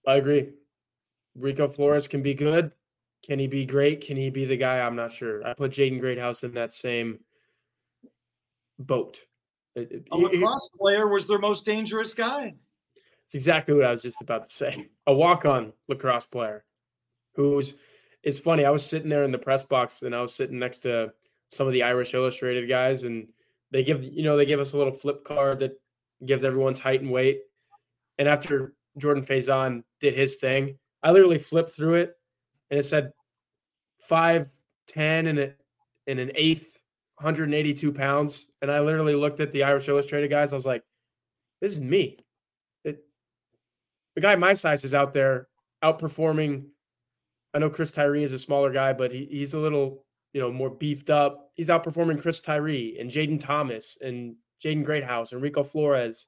I 0.08 0.16
agree. 0.16 0.50
Rico 1.36 1.68
Flores 1.68 2.08
can 2.08 2.22
be 2.22 2.34
good. 2.34 2.72
Can 3.26 3.40
he 3.40 3.48
be 3.48 3.66
great? 3.66 4.02
Can 4.02 4.18
he 4.18 4.30
be 4.30 4.46
the 4.46 4.58
guy? 4.58 4.80
I'm 4.80 4.96
not 4.96 5.12
sure. 5.12 5.46
I 5.46 5.54
put 5.54 5.72
Jaden 5.72 6.00
Greathouse 6.00 6.44
in 6.44 6.54
that 6.54 6.74
same 6.74 7.20
boat. 8.80 9.20
A 9.76 9.86
lacrosse 10.12 10.70
player 10.78 11.08
was 11.08 11.28
their 11.28 11.40
most 11.40 11.66
dangerous 11.66 12.14
guy. 12.14 12.56
It's 13.26 13.36
exactly 13.36 13.74
what 13.74 13.86
I 13.86 13.92
was 13.92 14.04
just 14.04 14.22
about 14.22 14.48
to 14.48 14.56
say. 14.56 14.88
A 15.08 15.14
walk-on 15.14 15.74
lacrosse 15.88 16.26
player 16.26 16.64
who's 17.34 17.76
it's 18.24 18.40
funny. 18.40 18.66
I 18.66 18.70
was 18.72 18.86
sitting 18.86 19.10
there 19.10 19.24
in 19.24 19.32
the 19.32 19.38
press 19.38 19.64
box 19.64 20.02
and 20.02 20.16
I 20.16 20.22
was 20.22 20.34
sitting 20.34 20.58
next 20.58 20.80
to 20.80 21.12
some 21.50 21.68
of 21.68 21.74
the 21.74 21.84
Irish 21.84 22.14
Illustrated 22.14 22.68
guys 22.68 23.04
and 23.04 23.28
they 23.72 23.84
give 23.84 24.04
you 24.04 24.24
know 24.24 24.38
they 24.38 24.46
give 24.46 24.60
us 24.60 24.74
a 24.74 24.78
little 24.78 24.94
flip 24.94 25.24
card 25.24 25.60
that 25.60 25.80
gives 26.26 26.44
everyone's 26.44 26.80
height 26.80 27.02
and 27.02 27.12
weight. 27.12 27.42
And 28.18 28.28
after 28.28 28.74
Jordan 28.98 29.26
Faison 29.26 29.84
did 30.00 30.14
his 30.14 30.36
thing, 30.36 30.78
I 31.04 31.12
literally 31.12 31.38
flipped 31.38 31.72
through 31.72 31.96
it 31.96 32.14
and 32.70 32.80
it 32.80 32.84
said 32.84 33.12
five 34.00 34.50
ten 34.88 35.28
and 35.28 35.40
it 35.40 35.60
in 36.08 36.20
an 36.20 36.32
eighth, 36.36 36.80
182 37.16 37.92
pounds. 37.92 38.48
And 38.62 38.72
I 38.72 38.80
literally 38.80 39.16
looked 39.16 39.40
at 39.40 39.52
the 39.52 39.64
Irish 39.64 39.88
Illustrated 39.88 40.30
guys. 40.30 40.54
I 40.54 40.56
was 40.56 40.66
like, 40.66 40.84
this 41.62 41.74
is 41.74 41.82
me. 41.82 42.20
It, 42.84 43.04
the 44.14 44.22
guy 44.22 44.36
my 44.36 44.54
size 44.54 44.84
is 44.84 44.94
out 44.94 45.14
there 45.14 45.48
outperforming. 45.84 46.66
I 47.54 47.60
know 47.60 47.70
Chris 47.70 47.92
Tyree 47.92 48.24
is 48.24 48.34
a 48.34 48.40
smaller 48.40 48.72
guy, 48.72 48.94
but 48.94 49.12
he, 49.12 49.28
he's 49.32 49.54
a 49.54 49.60
little 49.60 50.06
you 50.36 50.42
know, 50.42 50.52
more 50.52 50.70
beefed 50.70 51.10
up. 51.10 51.52
He's 51.54 51.70
outperforming 51.70 52.22
Chris 52.22 52.42
Tyree 52.42 52.98
and 53.00 53.10
Jayden 53.10 53.40
Thomas 53.40 53.98
and 54.02 54.36
Jaden 54.62 54.84
Greathouse 54.84 55.32
and 55.32 55.42
Rico 55.42 55.64
Flores. 55.64 56.28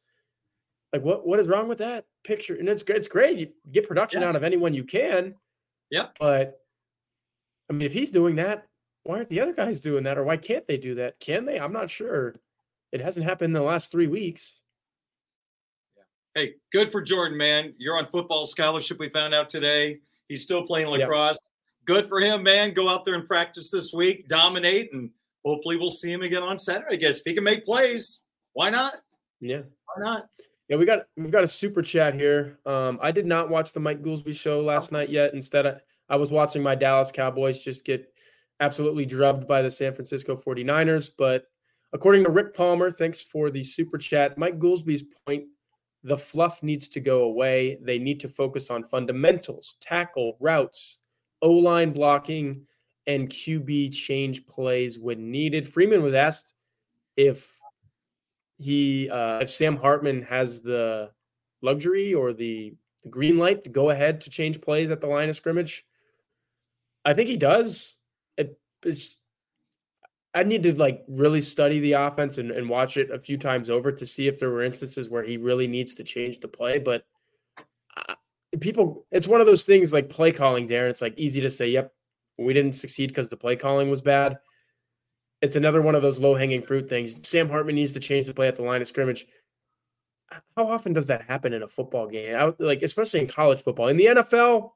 Like, 0.97 1.05
what 1.05 1.27
what 1.27 1.39
is 1.39 1.47
wrong 1.47 1.67
with 1.67 1.77
that 1.79 2.05
picture? 2.23 2.55
And 2.55 2.67
it's 2.67 2.83
it's 2.83 3.07
great. 3.07 3.38
You 3.38 3.49
get 3.71 3.88
production 3.88 4.21
yes. 4.21 4.31
out 4.31 4.36
of 4.36 4.43
anyone 4.43 4.73
you 4.73 4.83
can. 4.83 5.36
Yeah. 5.89 6.07
But 6.19 6.60
I 7.69 7.73
mean, 7.73 7.86
if 7.86 7.93
he's 7.93 8.12
doing 8.12 8.36
that, 8.38 8.67
why 9.03 9.17
aren't 9.17 9.29
the 9.29 9.41
other 9.41 9.53
guys 9.53 9.81
doing 9.81 10.03
that? 10.03 10.17
Or 10.17 10.23
why 10.23 10.38
can't 10.38 10.67
they 10.67 10.77
do 10.77 10.95
that? 10.95 11.19
Can 11.19 11.45
they? 11.45 11.60
I'm 11.60 11.73
not 11.73 11.89
sure. 11.89 12.36
It 12.91 13.01
hasn't 13.01 13.25
happened 13.25 13.47
in 13.47 13.53
the 13.53 13.62
last 13.62 13.91
three 13.91 14.07
weeks. 14.07 14.62
Yeah. 15.95 16.03
Hey, 16.41 16.55
good 16.71 16.91
for 16.91 17.01
Jordan, 17.01 17.38
man. 17.38 17.73
You're 17.77 17.97
on 17.97 18.07
football 18.07 18.45
scholarship. 18.45 18.99
We 18.99 19.10
found 19.10 19.33
out 19.33 19.49
today. 19.49 19.99
He's 20.29 20.41
still 20.41 20.63
playing 20.63 20.88
lacrosse 20.88 21.49
good 21.88 22.07
for 22.07 22.19
him, 22.19 22.43
man. 22.43 22.73
Go 22.73 22.88
out 22.88 23.05
there 23.05 23.15
and 23.15 23.25
practice 23.25 23.71
this 23.71 23.91
week, 23.91 24.27
dominate, 24.27 24.93
and 24.93 25.10
hopefully 25.43 25.77
we'll 25.77 25.89
see 25.89 26.12
him 26.12 26.21
again 26.21 26.43
on 26.43 26.60
Saturday. 26.60 26.95
I 26.95 26.97
guess 26.97 27.17
if 27.17 27.23
he 27.25 27.33
can 27.33 27.43
make 27.43 27.65
plays, 27.65 28.21
why 28.53 28.69
not? 28.69 28.95
Yeah, 29.39 29.62
why 29.86 30.03
not? 30.03 30.29
Yeah, 30.67 30.77
we 30.77 30.86
got 30.86 31.03
we've 31.15 31.32
got 31.32 31.43
a 31.43 31.47
super 31.47 31.82
chat 31.82 32.13
here. 32.13 32.60
Um, 32.65 32.99
I 33.01 33.12
did 33.12 33.25
not 33.25 33.49
watch 33.49 33.71
the 33.71 33.80
Mike 33.80 34.01
Goolsby 34.01 34.36
show 34.36 34.62
last 34.62 34.91
night 34.91 35.10
yet. 35.10 35.34
Instead, 35.34 35.65
I, 35.65 35.75
I 36.10 36.15
was 36.17 36.32
watching 36.32 36.62
my 36.62 36.75
Dallas 36.75 37.12
Cowboys 37.12 37.62
just 37.62 37.86
get 37.86 38.13
absolutely 38.60 39.06
drubbed 39.06 39.47
by 39.47 39.62
the 39.62 39.71
San 39.71 39.93
Francisco 39.93 40.36
49ers. 40.36 41.12
But 41.17 41.45
according 41.93 42.25
to 42.25 42.32
Rick 42.32 42.53
Palmer, 42.53 42.91
thanks 42.91 43.21
for 43.21 43.49
the 43.49 43.63
super 43.63 43.97
chat. 43.97 44.38
Mike 44.38 44.60
Goolsby's 44.60 45.03
point 45.25 45.45
the 46.03 46.17
fluff 46.17 46.63
needs 46.63 46.88
to 46.89 46.99
go 46.99 47.23
away. 47.23 47.80
They 47.82 47.99
need 47.99 48.19
to 48.21 48.30
focus 48.30 48.69
on 48.69 48.84
fundamentals, 48.84 49.75
tackle, 49.82 50.38
routes, 50.39 50.99
O 51.41 51.51
line 51.51 51.91
blocking, 51.91 52.65
and 53.08 53.30
QB 53.30 53.93
change 53.93 54.45
plays 54.47 54.99
when 54.99 55.32
needed. 55.32 55.67
Freeman 55.67 56.03
was 56.03 56.13
asked 56.13 56.53
if 57.15 57.57
he 58.58 59.10
uh, 59.10 59.39
if 59.39 59.50
Sam 59.50 59.78
Hartman 59.78 60.22
has 60.24 60.62
the 60.62 61.12
luxury 61.62 62.13
or 62.13 62.34
the, 62.34 62.74
green 63.10 63.38
light 63.38 63.63
to 63.63 63.70
go 63.70 63.89
ahead 63.89 64.20
to 64.20 64.30
change 64.30 64.60
plays 64.60 64.91
at 64.91 65.00
the 65.00 65.08
line 65.08 65.30
of 65.30 65.36
scrimmage. 65.36 65.86
I 67.06 67.13
think 67.13 67.30
he 67.30 67.38
does. 67.38 67.96
It, 68.38 68.60
it's 68.84 69.15
I 70.34 70.43
need 70.43 70.63
to 70.63 70.78
like 70.78 71.06
really 71.08 71.39
study 71.39 71.80
the 71.80 71.93
offense 71.93 72.38
and, 72.38 72.52
and 72.52 72.67
watch 72.67 72.98
it 72.98 73.10
a 73.10 73.20
few 73.20 73.38
times 73.38 73.70
over 73.70 73.93
to 73.93 74.06
see 74.06 74.28
if 74.28 74.39
there 74.39 74.50
were 74.50 74.62
instances 74.62 75.10
where 75.10 75.24
he 75.24 75.38
really 75.38 75.67
needs 75.67 75.96
to 75.96 76.04
change 76.04 76.41
the 76.41 76.50
play. 76.50 76.80
But 76.80 77.06
people 78.60 79.06
it's 79.12 79.28
one 79.28 79.41
of 79.41 79.48
those 79.48 79.63
things 79.63 79.93
like 79.93 80.10
play 80.10 80.32
calling 80.32 80.67
Darin 80.67 80.89
it's 80.89 81.02
like 81.02 81.13
easy 81.17 81.41
to 81.41 81.50
say 81.50 81.67
yep 81.67 81.93
we 82.38 82.54
didn't 82.54 82.74
succeed 82.74 83.08
because 83.08 83.30
the 83.30 83.38
play 83.38 83.56
calling 83.56 83.89
was 83.89 84.02
bad 84.02 84.39
it's 85.41 85.56
another 85.56 85.82
one 85.82 85.95
of 85.95 86.02
those 86.02 86.19
low 86.19 86.36
hanging 86.36 86.62
fruit 86.62 86.89
things 86.89 87.15
sam 87.23 87.50
hartman 87.50 87.76
needs 87.76 87.93
to 87.93 88.00
change 88.00 88.26
the 88.26 88.34
play 88.34 88.47
at 88.47 88.56
the 88.56 88.63
line 88.63 88.82
of 88.82 88.88
scrimmage 88.88 89.28
how 90.56 90.67
often 90.67 90.93
does 90.93 91.08
that 91.08 91.21
happen 91.21 91.54
in 91.54 91.63
a 91.63 91.67
football 91.67 92.08
game 92.08 92.36
I, 92.36 92.54
like 92.60 92.82
especially 92.82 93.21
in 93.21 93.28
college 93.28 93.62
football 93.62 93.88
in 93.88 93.97
the 93.97 94.08
nfl 94.08 94.71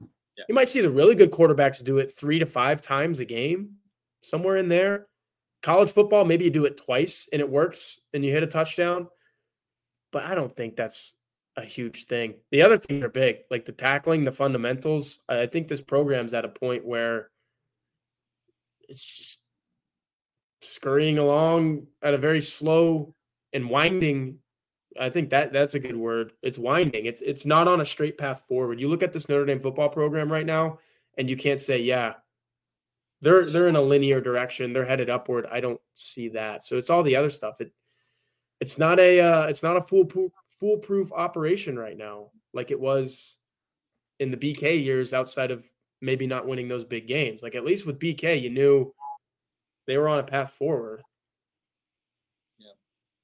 yeah. 0.00 0.44
you 0.48 0.54
might 0.54 0.68
see 0.68 0.80
the 0.80 0.90
really 0.90 1.14
good 1.14 1.30
quarterbacks 1.30 1.82
do 1.82 1.98
it 1.98 2.12
three 2.12 2.38
to 2.38 2.46
five 2.46 2.80
times 2.80 3.20
a 3.20 3.24
game 3.24 3.76
somewhere 4.20 4.56
in 4.56 4.68
there 4.68 5.06
college 5.62 5.92
football 5.92 6.24
maybe 6.24 6.44
you 6.44 6.50
do 6.50 6.66
it 6.66 6.76
twice 6.76 7.28
and 7.32 7.40
it 7.40 7.48
works 7.48 8.00
and 8.12 8.24
you 8.24 8.30
hit 8.30 8.42
a 8.42 8.46
touchdown 8.46 9.08
but 10.12 10.24
i 10.24 10.34
don't 10.34 10.54
think 10.54 10.76
that's 10.76 11.14
a 11.56 11.64
huge 11.64 12.06
thing. 12.06 12.34
The 12.50 12.62
other 12.62 12.76
things 12.76 13.04
are 13.04 13.08
big, 13.08 13.38
like 13.50 13.64
the 13.64 13.72
tackling, 13.72 14.24
the 14.24 14.32
fundamentals. 14.32 15.20
I 15.28 15.46
think 15.46 15.68
this 15.68 15.80
program's 15.80 16.34
at 16.34 16.44
a 16.44 16.48
point 16.48 16.84
where 16.84 17.30
it's 18.88 19.04
just 19.04 19.40
scurrying 20.64 21.18
along 21.18 21.86
at 22.02 22.14
a 22.14 22.18
very 22.18 22.40
slow 22.40 23.14
and 23.52 23.68
winding. 23.68 24.38
I 24.98 25.10
think 25.10 25.30
that 25.30 25.52
that's 25.52 25.74
a 25.74 25.80
good 25.80 25.96
word. 25.96 26.32
It's 26.42 26.58
winding. 26.58 27.06
It's 27.06 27.20
it's 27.20 27.46
not 27.46 27.68
on 27.68 27.80
a 27.80 27.84
straight 27.84 28.18
path 28.18 28.44
forward. 28.48 28.80
You 28.80 28.88
look 28.88 29.02
at 29.02 29.12
this 29.12 29.28
Notre 29.28 29.46
Dame 29.46 29.60
football 29.60 29.88
program 29.88 30.30
right 30.30 30.46
now, 30.46 30.78
and 31.18 31.28
you 31.28 31.36
can't 31.36 31.60
say, 31.60 31.78
yeah, 31.78 32.14
they're 33.20 33.46
they're 33.46 33.68
in 33.68 33.76
a 33.76 33.82
linear 33.82 34.20
direction. 34.20 34.72
They're 34.72 34.84
headed 34.84 35.10
upward. 35.10 35.46
I 35.50 35.60
don't 35.60 35.80
see 35.94 36.28
that. 36.30 36.62
So 36.62 36.76
it's 36.76 36.90
all 36.90 37.02
the 37.02 37.16
other 37.16 37.30
stuff. 37.30 37.60
It 37.60 37.72
it's 38.60 38.78
not 38.78 39.00
a 39.00 39.20
uh, 39.20 39.42
it's 39.46 39.62
not 39.62 39.76
a 39.76 39.82
foolproof 39.82 40.32
foolproof 40.60 41.12
operation 41.12 41.78
right 41.78 41.96
now, 41.96 42.30
like 42.52 42.70
it 42.70 42.78
was 42.78 43.38
in 44.20 44.30
the 44.30 44.36
BK 44.36 44.82
years 44.82 45.12
outside 45.12 45.50
of 45.50 45.64
maybe 46.00 46.26
not 46.26 46.46
winning 46.46 46.68
those 46.68 46.84
big 46.84 47.08
games. 47.08 47.42
Like 47.42 47.54
at 47.54 47.64
least 47.64 47.86
with 47.86 47.98
BK, 47.98 48.40
you 48.40 48.50
knew 48.50 48.94
they 49.86 49.96
were 49.96 50.08
on 50.08 50.18
a 50.18 50.22
path 50.22 50.52
forward. 50.52 51.02
Yeah. 52.58 52.72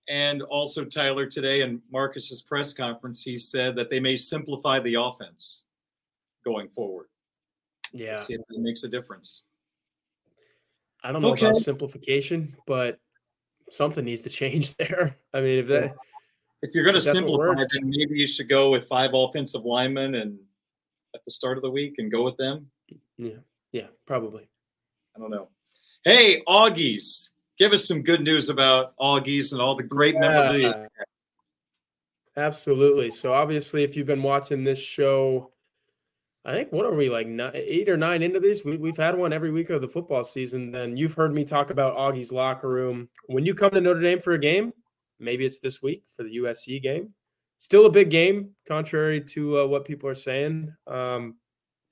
And 0.08 0.42
also 0.42 0.84
Tyler 0.84 1.26
today 1.26 1.62
in 1.62 1.80
Marcus's 1.90 2.42
press 2.42 2.72
conference, 2.72 3.22
he 3.22 3.36
said 3.36 3.76
that 3.76 3.90
they 3.90 4.00
may 4.00 4.16
simplify 4.16 4.80
the 4.80 4.94
offense 4.94 5.64
going 6.44 6.68
forward. 6.68 7.06
Yeah. 7.92 8.16
See 8.18 8.34
if 8.34 8.40
it 8.40 8.60
makes 8.60 8.84
a 8.84 8.88
difference. 8.88 9.42
I 11.02 11.12
don't 11.12 11.22
know 11.22 11.32
okay. 11.32 11.46
about 11.46 11.58
simplification, 11.58 12.54
but 12.66 12.98
something 13.70 14.04
needs 14.04 14.22
to 14.22 14.30
change 14.30 14.76
there. 14.76 15.16
I 15.32 15.40
mean, 15.40 15.60
if 15.60 15.68
that 15.68 15.94
if 16.62 16.74
you're 16.74 16.84
going 16.84 16.94
to 16.94 17.00
simplify, 17.00 17.54
then 17.54 17.82
maybe 17.84 18.18
you 18.18 18.26
should 18.26 18.48
go 18.48 18.70
with 18.70 18.86
five 18.86 19.10
offensive 19.14 19.64
linemen 19.64 20.16
and 20.16 20.38
at 21.14 21.24
the 21.24 21.30
start 21.30 21.56
of 21.56 21.62
the 21.62 21.70
week 21.70 21.94
and 21.98 22.12
go 22.12 22.22
with 22.22 22.36
them. 22.36 22.66
Yeah, 23.16 23.38
yeah, 23.72 23.86
probably. 24.06 24.48
I 25.16 25.20
don't 25.20 25.30
know. 25.30 25.48
Hey, 26.04 26.42
Augies, 26.48 27.30
give 27.58 27.72
us 27.72 27.86
some 27.86 28.02
good 28.02 28.22
news 28.22 28.48
about 28.48 28.96
Augies 28.98 29.52
and 29.52 29.60
all 29.60 29.74
the 29.74 29.82
great 29.82 30.14
yeah. 30.14 30.20
memories. 30.20 30.74
Absolutely. 32.36 33.10
So 33.10 33.32
obviously, 33.34 33.84
if 33.84 33.96
you've 33.96 34.06
been 34.06 34.22
watching 34.22 34.64
this 34.64 34.78
show 34.78 35.52
I 36.44 36.54
think 36.54 36.72
what 36.72 36.86
are 36.86 36.94
we 36.94 37.10
like 37.10 37.26
nine, 37.26 37.52
eight 37.54 37.88
or 37.88 37.98
nine 37.98 38.22
into 38.22 38.40
this? 38.40 38.64
We, 38.64 38.78
we've 38.78 38.96
had 38.96 39.16
one 39.16 39.32
every 39.32 39.50
week 39.50 39.68
of 39.70 39.82
the 39.82 39.88
football 39.88 40.24
season. 40.24 40.70
Then 40.70 40.96
you've 40.96 41.14
heard 41.14 41.34
me 41.34 41.44
talk 41.44 41.70
about 41.70 41.96
Augie's 41.96 42.32
locker 42.32 42.68
room. 42.68 43.08
When 43.26 43.44
you 43.44 43.54
come 43.54 43.70
to 43.72 43.80
Notre 43.80 44.00
Dame 44.00 44.20
for 44.20 44.32
a 44.32 44.38
game, 44.38 44.72
maybe 45.18 45.44
it's 45.44 45.58
this 45.58 45.82
week 45.82 46.02
for 46.16 46.22
the 46.22 46.38
USC 46.38 46.82
game. 46.82 47.12
Still 47.58 47.84
a 47.84 47.90
big 47.90 48.10
game, 48.10 48.50
contrary 48.66 49.20
to 49.20 49.60
uh, 49.60 49.66
what 49.66 49.84
people 49.84 50.08
are 50.08 50.14
saying. 50.14 50.72
Um, 50.86 51.36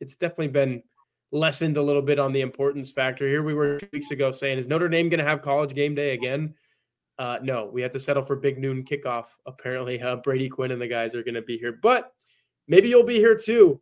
it's 0.01 0.17
definitely 0.17 0.49
been 0.49 0.83
lessened 1.31 1.77
a 1.77 1.83
little 1.83 2.03
bit 2.03 2.19
on 2.19 2.33
the 2.33 2.41
importance 2.41 2.91
factor. 2.91 3.27
Here 3.27 3.43
we 3.43 3.55
were 3.55 3.79
two 3.79 3.89
weeks 3.93 4.11
ago 4.11 4.31
saying, 4.31 4.59
is 4.59 4.69
Notre 4.69 4.89
Dame 4.89 5.09
going 5.09 5.19
to 5.19 5.29
have 5.29 5.43
college 5.43 5.75
game 5.75 5.95
day 5.95 6.15
again? 6.15 6.55
Uh, 7.19 7.39
no, 7.43 7.69
we 7.73 7.83
had 7.83 7.93
to 7.93 7.99
settle 7.99 8.25
for 8.25 8.37
big 8.37 8.59
noon 8.59 8.85
kickoff. 8.85 9.27
Apparently, 9.47 10.01
uh, 10.01 10.17
Brady 10.17 10.49
Quinn 10.49 10.71
and 10.71 10.81
the 10.81 10.87
guys 10.87 11.15
are 11.15 11.23
going 11.23 11.35
to 11.35 11.43
be 11.43 11.59
here, 11.59 11.79
but 11.83 12.13
maybe 12.69 12.89
you'll 12.89 13.03
be 13.03 13.17
here 13.17 13.37
too. 13.37 13.81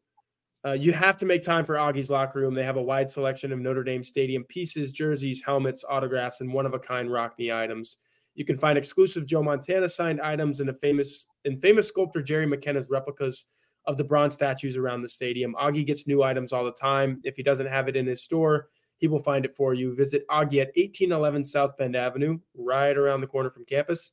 Uh, 0.67 0.73
you 0.73 0.93
have 0.93 1.17
to 1.19 1.27
make 1.27 1.43
time 1.43 1.65
for 1.65 1.77
Augie's 1.77 2.11
locker 2.11 2.41
room. 2.41 2.55
They 2.55 2.65
have 2.65 2.77
a 2.77 2.83
wide 2.83 3.09
selection 3.09 3.53
of 3.53 3.61
Notre 3.61 3.85
Dame 3.85 4.03
Stadium 4.03 4.43
pieces, 4.45 4.91
jerseys, 4.91 5.41
helmets, 5.45 5.85
autographs, 5.89 6.41
and 6.41 6.53
one 6.53 6.67
of 6.67 6.75
a 6.75 6.79
kind 6.79 7.09
Rockne 7.09 7.53
items. 7.55 7.99
You 8.35 8.45
can 8.45 8.59
find 8.59 8.77
exclusive 8.77 9.27
Joe 9.27 9.43
Montana 9.43 9.89
signed 9.89 10.21
items 10.21 10.61
and 10.61 10.69
a 10.69 10.75
famous 10.75 11.27
and 11.45 11.61
famous 11.63 11.87
sculptor 11.89 12.21
Jerry 12.21 12.47
McKenna's 12.47 12.91
replicas 12.91 13.45
of 13.87 13.97
the 13.97 14.05
bronze 14.05 14.35
statues 14.35 14.77
around 14.77 15.03
the 15.03 15.09
stadium. 15.09 15.55
Augie 15.61 15.87
gets 15.87 16.07
new 16.07 16.23
items 16.23 16.53
all 16.53 16.65
the 16.65 16.73
time. 16.73 17.21
If 17.25 17.37
he 17.37 17.43
doesn't 17.43 17.67
have 17.67 17.89
it 17.89 17.97
in 17.97 18.07
his 18.07 18.23
store, 18.23 18.69
he 18.99 19.09
will 19.09 19.19
find 19.19 19.45
it 19.45 19.57
for 19.57 19.75
you. 19.75 19.95
Visit 19.95 20.27
Augie 20.29 20.61
at 20.63 20.73
1811 20.77 21.45
South 21.45 21.77
Bend 21.77 21.97
Avenue, 21.97 22.39
right 22.55 22.97
around 22.97 23.21
the 23.21 23.27
corner 23.27 23.51
from 23.51 23.65
campus 23.65 24.13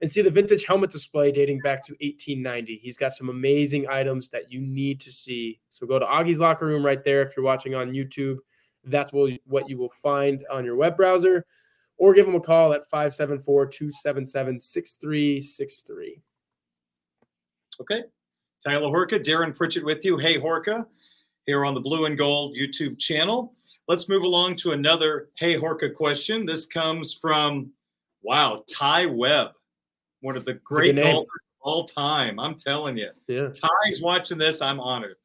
and 0.00 0.10
see 0.10 0.22
the 0.22 0.30
vintage 0.30 0.64
helmet 0.64 0.90
display 0.90 1.30
dating 1.32 1.60
back 1.60 1.82
to 1.84 1.92
1890. 1.92 2.78
He's 2.82 2.96
got 2.96 3.12
some 3.12 3.28
amazing 3.28 3.88
items 3.88 4.28
that 4.30 4.50
you 4.52 4.60
need 4.60 5.00
to 5.00 5.12
see. 5.12 5.60
So 5.70 5.86
go 5.86 5.98
to 5.98 6.04
Augie's 6.04 6.40
Locker 6.40 6.66
Room 6.66 6.84
right 6.84 7.02
there 7.02 7.22
if 7.22 7.36
you're 7.36 7.44
watching 7.44 7.74
on 7.74 7.92
YouTube. 7.92 8.38
That's 8.84 9.12
what 9.12 9.68
you 9.68 9.78
will 9.78 9.92
find 10.02 10.44
on 10.50 10.64
your 10.64 10.76
web 10.76 10.96
browser, 10.96 11.46
or 11.96 12.12
give 12.12 12.28
him 12.28 12.34
a 12.34 12.40
call 12.40 12.74
at 12.74 12.88
574 12.90 13.66
277 13.66 14.60
6363. 14.60 16.20
Okay. 17.80 18.02
Tyler 18.64 18.88
Horka, 18.88 19.22
Darin 19.22 19.52
Pritchett 19.52 19.84
with 19.84 20.04
you. 20.04 20.16
Hey, 20.16 20.38
Horka, 20.38 20.86
here 21.46 21.64
on 21.64 21.74
the 21.74 21.80
Blue 21.80 22.06
and 22.06 22.16
Gold 22.16 22.56
YouTube 22.56 22.98
channel. 22.98 23.54
Let's 23.88 24.08
move 24.08 24.22
along 24.22 24.56
to 24.56 24.72
another 24.72 25.28
Hey 25.38 25.58
Horka 25.58 25.94
question. 25.94 26.46
This 26.46 26.64
comes 26.64 27.12
from, 27.12 27.70
wow, 28.22 28.64
Ty 28.66 29.06
Webb 29.06 29.50
one 30.24 30.38
of 30.38 30.46
the 30.46 30.54
great 30.54 30.96
golfers 30.96 31.26
of 31.26 31.60
all 31.60 31.84
time. 31.84 32.40
I'm 32.40 32.54
telling 32.54 32.96
you. 32.96 33.10
Yeah. 33.28 33.48
Ty's 33.48 34.00
watching 34.00 34.38
this. 34.38 34.62
I'm 34.62 34.80
honored. 34.80 35.16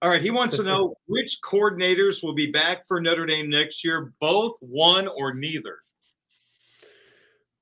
All 0.00 0.08
right. 0.08 0.22
He 0.22 0.30
wants 0.30 0.56
to 0.56 0.62
know 0.62 0.94
which 1.06 1.40
coordinators 1.44 2.22
will 2.22 2.34
be 2.34 2.52
back 2.52 2.86
for 2.86 3.00
Notre 3.00 3.26
Dame 3.26 3.50
next 3.50 3.84
year, 3.84 4.12
both, 4.20 4.56
one, 4.60 5.08
or 5.08 5.34
neither. 5.34 5.78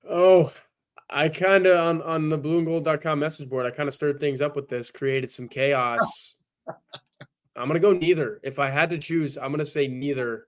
Oh, 0.08 0.52
I 1.12 1.28
kind 1.28 1.66
of 1.66 1.78
on, 1.78 2.02
on 2.02 2.28
the 2.28 2.38
blueandgold.com 2.38 3.18
message 3.18 3.48
board, 3.48 3.66
I 3.66 3.70
kind 3.70 3.88
of 3.88 3.94
stirred 3.94 4.18
things 4.18 4.40
up 4.40 4.56
with 4.56 4.68
this, 4.68 4.90
created 4.90 5.30
some 5.30 5.48
chaos. 5.48 6.34
I'm 7.56 7.68
to 7.74 7.80
go 7.80 7.92
neither. 7.92 8.40
If 8.42 8.58
I 8.58 8.70
had 8.70 8.90
to 8.90 8.98
choose, 8.98 9.36
I'm 9.36 9.50
to 9.58 9.66
say 9.66 9.86
neither. 9.86 10.46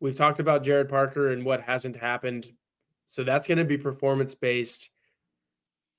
We've 0.00 0.16
talked 0.16 0.38
about 0.38 0.64
Gerad 0.64 0.88
Parker 0.88 1.32
and 1.32 1.44
what 1.44 1.60
hasn't 1.60 1.96
happened. 1.96 2.52
So 3.06 3.24
that's 3.24 3.46
to 3.58 3.64
be 3.64 3.76
performance 3.76 4.34
based 4.34 4.90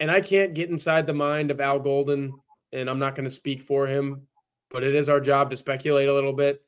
and 0.04 0.12
I 0.12 0.20
can't 0.20 0.54
get 0.54 0.70
inside 0.70 1.08
the 1.08 1.14
mind 1.14 1.52
of 1.52 1.62
Al 1.62 1.80
Golden, 1.80 2.34
and 2.72 2.90
I'm 2.90 3.00
not 3.00 3.16
to 3.24 3.34
speak 3.34 3.62
for 3.62 3.88
him, 3.88 4.28
but 4.70 4.84
it 4.84 4.96
is 4.96 5.08
our 5.08 5.22
job 5.22 5.50
to 5.52 5.56
speculate 5.56 6.10
a 6.10 6.14
little 6.14 6.34
bit. 6.34 6.62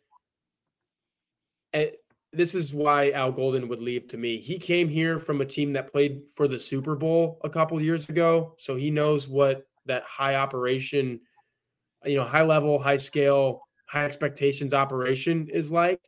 And 1.74 1.91
this 2.36 2.55
is 2.55 2.73
why 2.73 3.11
Al 3.11 3.31
Golden 3.31 3.67
would 3.67 3.81
leave 3.81 4.07
to 4.07 4.17
me. 4.17 4.38
He 4.38 4.57
came 4.57 4.89
here 4.89 5.19
from 5.19 5.41
a 5.41 5.45
team 5.45 5.73
that 5.73 5.91
played 5.91 6.21
for 6.36 6.47
the 6.47 6.59
Super 6.59 6.95
Bowl 6.95 7.39
a 7.43 7.49
couple 7.49 7.81
years 7.81 8.09
ago, 8.09 8.55
so 8.57 8.75
he 8.75 8.91
knows 8.91 9.27
what 9.27 9.65
that 9.86 10.03
high 10.03 10.36
operation, 10.36 11.19
you 12.03 12.15
know, 12.15 12.23
high 12.23 12.43
level, 12.43 12.79
high 12.79 12.97
scale, 12.97 13.61
high 13.88 14.05
expectations 14.05 14.73
operation 14.73 15.47
is 15.51 15.71
like. 15.71 15.99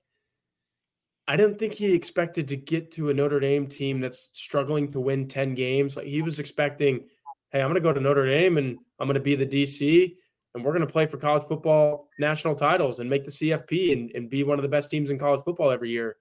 I 1.29 1.35
didn't 1.35 1.59
think 1.59 1.73
he 1.73 1.93
expected 1.93 2.47
to 2.47 2.55
get 2.55 2.91
to 2.91 3.09
a 3.09 3.13
Notre 3.13 3.41
Dame 3.41 3.67
team 3.67 3.99
that's 3.99 4.29
struggling 4.31 4.91
to 4.93 5.01
win 5.01 5.27
10 5.27 5.55
games. 5.55 5.97
Like 5.97 6.07
he 6.07 6.21
was 6.21 6.39
expecting 6.39 7.03
hey, 7.51 7.61
I'm 7.61 7.67
going 7.67 7.75
to 7.75 7.81
go 7.81 7.93
to 7.93 7.99
Notre 7.99 8.25
Dame 8.25 8.57
and 8.57 8.77
I'm 8.99 9.07
going 9.07 9.15
to 9.15 9.21
be 9.21 9.35
the 9.35 9.45
DC 9.45 10.15
and 10.57 10.65
we're 10.65 10.73
going 10.73 10.85
to 10.85 10.91
play 10.91 11.05
for 11.05 11.17
college 11.17 11.47
football 11.47 12.09
national 12.19 12.55
titles 12.55 12.99
and 12.99 13.09
make 13.09 13.23
the 13.23 13.31
CFP 13.31 13.93
and, 13.93 14.11
and 14.15 14.29
be 14.29 14.43
one 14.43 14.57
of 14.57 14.63
the 14.63 14.69
best 14.69 14.89
teams 14.89 15.09
in 15.09 15.17
college 15.17 15.41
football 15.45 15.71
every 15.71 15.89
year. 15.89 16.17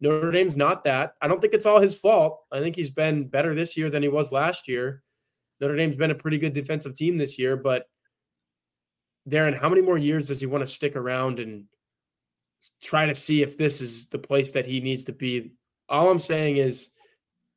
Notre 0.00 0.30
Dame's 0.30 0.56
not 0.56 0.84
that. 0.84 1.14
I 1.20 1.26
don't 1.26 1.40
think 1.40 1.54
it's 1.54 1.66
all 1.66 1.80
his 1.80 1.94
fault. 1.94 2.40
I 2.52 2.60
think 2.60 2.76
he's 2.76 2.90
been 2.90 3.26
better 3.26 3.54
this 3.54 3.76
year 3.76 3.90
than 3.90 4.02
he 4.02 4.08
was 4.08 4.30
last 4.30 4.68
year. 4.68 5.02
Notre 5.60 5.74
Dame's 5.74 5.96
been 5.96 6.12
a 6.12 6.14
pretty 6.14 6.38
good 6.38 6.52
defensive 6.52 6.94
team 6.94 7.18
this 7.18 7.38
year, 7.38 7.56
but 7.56 7.86
Darin, 9.26 9.54
how 9.54 9.68
many 9.68 9.82
more 9.82 9.98
years 9.98 10.28
does 10.28 10.38
he 10.38 10.46
want 10.46 10.62
to 10.62 10.70
stick 10.70 10.94
around 10.94 11.40
and 11.40 11.64
try 12.82 13.06
to 13.06 13.14
see 13.14 13.42
if 13.42 13.58
this 13.58 13.80
is 13.80 14.06
the 14.06 14.18
place 14.18 14.52
that 14.52 14.66
he 14.66 14.80
needs 14.80 15.04
to 15.04 15.12
be? 15.12 15.52
All 15.88 16.10
I'm 16.10 16.20
saying 16.20 16.58
is 16.58 16.90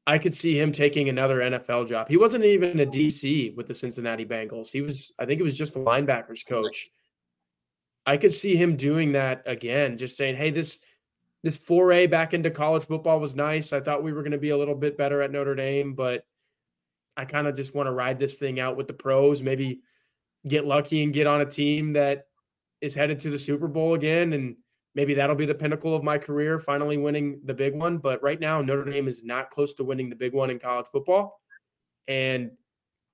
I 0.08 0.18
could 0.18 0.34
see 0.34 0.60
him 0.60 0.72
taking 0.72 1.10
another 1.10 1.40
NFL 1.40 1.88
job. 1.88 2.08
He 2.08 2.18
wasn't 2.18 2.44
even 2.44 2.80
a 2.80 2.86
DC 2.86 3.56
with 3.56 3.68
the 3.68 3.76
Cincinnati 3.76 4.26
Bengals. 4.26 4.72
He 4.72 4.82
was, 4.82 5.14
I 5.20 5.26
think 5.26 5.40
it 5.40 5.44
was 5.44 5.58
just 5.58 5.76
a 5.76 5.80
linebackers 5.80 6.46
coach. 6.46 6.90
I 8.06 8.18
could 8.18 8.34
see 8.34 8.56
him 8.56 8.76
doing 8.76 9.12
that 9.12 9.44
again, 9.46 9.98
just 9.98 10.18
saying, 10.18 10.36
hey, 10.36 10.50
this 10.50 10.80
this 11.44 11.58
foray 11.58 12.06
back 12.06 12.34
into 12.34 12.52
college 12.52 12.86
football 12.86 13.20
was 13.20 13.36
nice. 13.36 13.74
I 13.74 13.80
thought 13.80 14.04
we 14.04 14.14
were 14.14 14.22
going 14.22 14.32
to 14.32 14.38
be 14.38 14.52
a 14.52 14.58
little 14.58 14.76
bit 14.76 14.96
better 14.96 15.24
at 15.24 15.32
Notre 15.32 15.56
Dame, 15.56 15.96
but 15.96 16.24
I 17.18 17.26
kind 17.26 17.48
of 17.48 17.56
just 17.56 17.74
want 17.74 17.88
to 17.88 17.92
ride 17.92 18.20
this 18.20 18.36
thing 18.36 18.60
out 18.60 18.78
with 18.78 18.88
the 18.88 18.94
pros, 18.94 19.42
maybe 19.42 19.82
get 20.48 20.66
lucky 20.66 21.04
and 21.04 21.14
get 21.14 21.28
on 21.28 21.42
a 21.42 21.46
team 21.46 21.94
that 21.94 22.28
is 22.80 22.94
headed 22.94 23.20
to 23.22 23.30
the 23.30 23.40
Super 23.40 23.68
Bowl 23.68 23.96
again 23.96 24.34
and 24.34 24.56
maybe 24.96 25.14
that'll 25.14 25.36
be 25.36 25.46
the 25.46 25.56
pinnacle 25.56 25.96
of 25.96 26.04
my 26.04 26.18
career, 26.18 26.60
finally 26.60 26.98
winning 26.98 27.40
the 27.46 27.54
big 27.54 27.76
one. 27.76 27.98
But 27.98 28.22
right 28.22 28.40
now, 28.40 28.62
Notre 28.62 28.90
Dame 28.90 29.08
is 29.08 29.24
not 29.24 29.50
close 29.50 29.74
to 29.76 29.84
winning 29.84 30.10
the 30.10 30.16
big 30.16 30.34
one 30.34 30.50
in 30.50 30.60
college 30.60 30.88
football. 30.92 31.40
And 32.08 32.52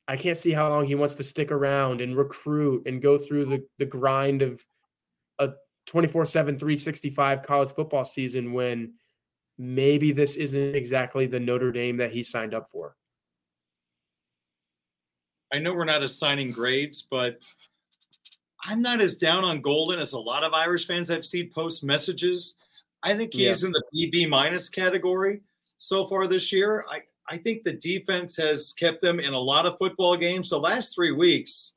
I 0.07 0.15
can't 0.17 0.37
see 0.37 0.51
how 0.51 0.69
long 0.69 0.85
he 0.85 0.95
wants 0.95 1.15
to 1.15 1.23
stick 1.23 1.51
around 1.51 2.01
and 2.01 2.15
recruit 2.15 2.87
and 2.87 3.01
go 3.01 3.17
through 3.17 3.45
the, 3.45 3.65
the 3.77 3.85
grind 3.85 4.41
of 4.41 4.65
a 5.39 5.51
24 5.87 6.25
7, 6.25 6.57
365 6.57 7.43
college 7.43 7.71
football 7.71 8.05
season 8.05 8.53
when 8.53 8.93
maybe 9.57 10.11
this 10.11 10.35
isn't 10.35 10.75
exactly 10.75 11.27
the 11.27 11.39
Notre 11.39 11.71
Dame 11.71 11.97
that 11.97 12.11
he 12.11 12.23
signed 12.23 12.53
up 12.53 12.69
for. 12.69 12.95
I 15.51 15.59
know 15.59 15.73
we're 15.73 15.85
not 15.85 16.03
assigning 16.03 16.51
grades, 16.51 17.03
but 17.03 17.39
I'm 18.63 18.81
not 18.81 19.01
as 19.01 19.15
down 19.15 19.43
on 19.43 19.61
Golden 19.61 19.99
as 19.99 20.13
a 20.13 20.19
lot 20.19 20.43
of 20.43 20.53
Irish 20.53 20.87
fans 20.87 21.11
I've 21.11 21.25
seen 21.25 21.51
post 21.53 21.83
messages. 21.83 22.55
I 23.03 23.15
think 23.15 23.33
he's 23.33 23.61
yeah. 23.61 23.67
in 23.67 23.71
the 23.71 23.83
BB 23.95 24.29
minus 24.29 24.69
category 24.69 25.41
so 25.77 26.07
far 26.07 26.27
this 26.27 26.51
year. 26.51 26.83
I, 26.89 27.01
I 27.29 27.37
think 27.37 27.63
the 27.63 27.73
defense 27.73 28.35
has 28.37 28.73
kept 28.73 29.01
them 29.01 29.19
in 29.19 29.33
a 29.33 29.39
lot 29.39 29.65
of 29.65 29.77
football 29.77 30.17
games. 30.17 30.49
The 30.49 30.59
last 30.59 30.95
three 30.95 31.11
weeks, 31.11 31.73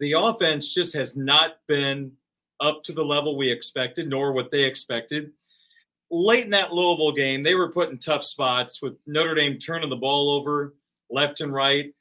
the 0.00 0.12
offense 0.12 0.72
just 0.72 0.94
has 0.94 1.16
not 1.16 1.56
been 1.66 2.12
up 2.60 2.82
to 2.84 2.92
the 2.92 3.04
level 3.04 3.36
we 3.36 3.50
expected, 3.50 4.08
nor 4.08 4.32
what 4.32 4.50
they 4.50 4.64
expected. 4.64 5.32
Late 6.10 6.44
in 6.44 6.50
that 6.50 6.72
Louisville 6.72 7.12
game, 7.12 7.42
they 7.42 7.54
were 7.54 7.70
put 7.70 7.90
in 7.90 7.98
tough 7.98 8.24
spots 8.24 8.82
with 8.82 8.98
Notre 9.06 9.34
Dame 9.34 9.58
turning 9.58 9.90
the 9.90 9.96
ball 9.96 10.30
over 10.30 10.74
left 11.10 11.40
and 11.40 11.52
right. 11.52 11.94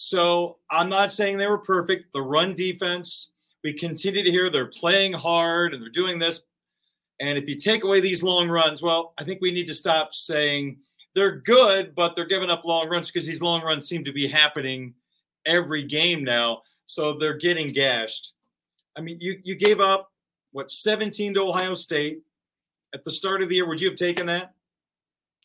So 0.00 0.58
I'm 0.70 0.88
not 0.88 1.10
saying 1.10 1.38
they 1.38 1.48
were 1.48 1.58
perfect. 1.58 2.12
The 2.12 2.22
run 2.22 2.54
defense, 2.54 3.30
we 3.64 3.72
continue 3.72 4.22
to 4.22 4.30
hear 4.30 4.48
they're 4.48 4.66
playing 4.66 5.12
hard 5.12 5.74
and 5.74 5.82
they're 5.82 5.90
doing 5.90 6.20
this. 6.20 6.42
And 7.18 7.36
if 7.36 7.48
you 7.48 7.56
take 7.56 7.82
away 7.82 8.00
these 8.00 8.22
long 8.22 8.48
runs, 8.48 8.80
well, 8.80 9.12
I 9.18 9.24
think 9.24 9.40
we 9.40 9.50
need 9.50 9.66
to 9.66 9.74
stop 9.74 10.14
saying 10.14 10.76
they're 11.16 11.40
good, 11.40 11.96
but 11.96 12.14
they're 12.14 12.28
giving 12.28 12.48
up 12.48 12.64
long 12.64 12.88
runs 12.88 13.10
because 13.10 13.26
these 13.26 13.42
long 13.42 13.60
runs 13.64 13.88
seem 13.88 14.04
to 14.04 14.12
be 14.12 14.28
happening 14.28 14.94
every 15.44 15.82
game 15.82 16.22
now. 16.22 16.62
So 16.86 17.18
they're 17.18 17.36
getting 17.36 17.72
gashed. 17.72 18.34
I 18.96 19.00
mean, 19.00 19.18
you 19.20 19.40
you 19.42 19.56
gave 19.56 19.80
up 19.80 20.12
what 20.52 20.70
17 20.70 21.34
to 21.34 21.40
Ohio 21.40 21.74
State 21.74 22.22
at 22.94 23.02
the 23.02 23.10
start 23.10 23.42
of 23.42 23.48
the 23.48 23.56
year. 23.56 23.66
Would 23.66 23.80
you 23.80 23.88
have 23.88 23.98
taken 23.98 24.26
that? 24.26 24.54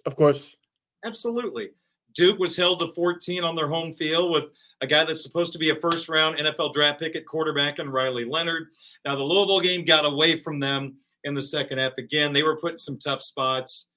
Of 0.05 0.15
course. 0.15 0.55
Absolutely. 1.03 1.71
Duke 2.15 2.39
was 2.39 2.55
held 2.55 2.79
to 2.79 2.93
14 2.93 3.43
on 3.43 3.55
their 3.55 3.67
home 3.67 3.93
field 3.93 4.31
with 4.31 4.45
a 4.81 4.87
guy 4.87 5.03
that's 5.03 5.23
supposed 5.23 5.53
to 5.53 5.59
be 5.59 5.69
a 5.69 5.75
first 5.75 6.09
round 6.09 6.37
NFL 6.37 6.73
draft 6.73 6.99
pick 6.99 7.15
at 7.15 7.25
quarterback 7.25 7.79
and 7.79 7.93
Riley 7.93 8.25
Leonard. 8.25 8.67
Now, 9.05 9.15
the 9.15 9.23
Louisville 9.23 9.61
game 9.61 9.85
got 9.85 10.05
away 10.05 10.35
from 10.37 10.59
them 10.59 10.95
in 11.23 11.33
the 11.33 11.41
second 11.41 11.77
half. 11.77 11.93
Again, 11.97 12.33
they 12.33 12.43
were 12.43 12.57
put 12.57 12.73
in 12.73 12.77
some 12.77 12.97
tough 12.97 13.21
spots. 13.21 13.87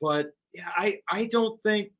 But 0.00 0.32
yeah, 0.52 0.68
I, 0.76 1.00
I 1.10 1.26
don't 1.26 1.60
think 1.62 1.90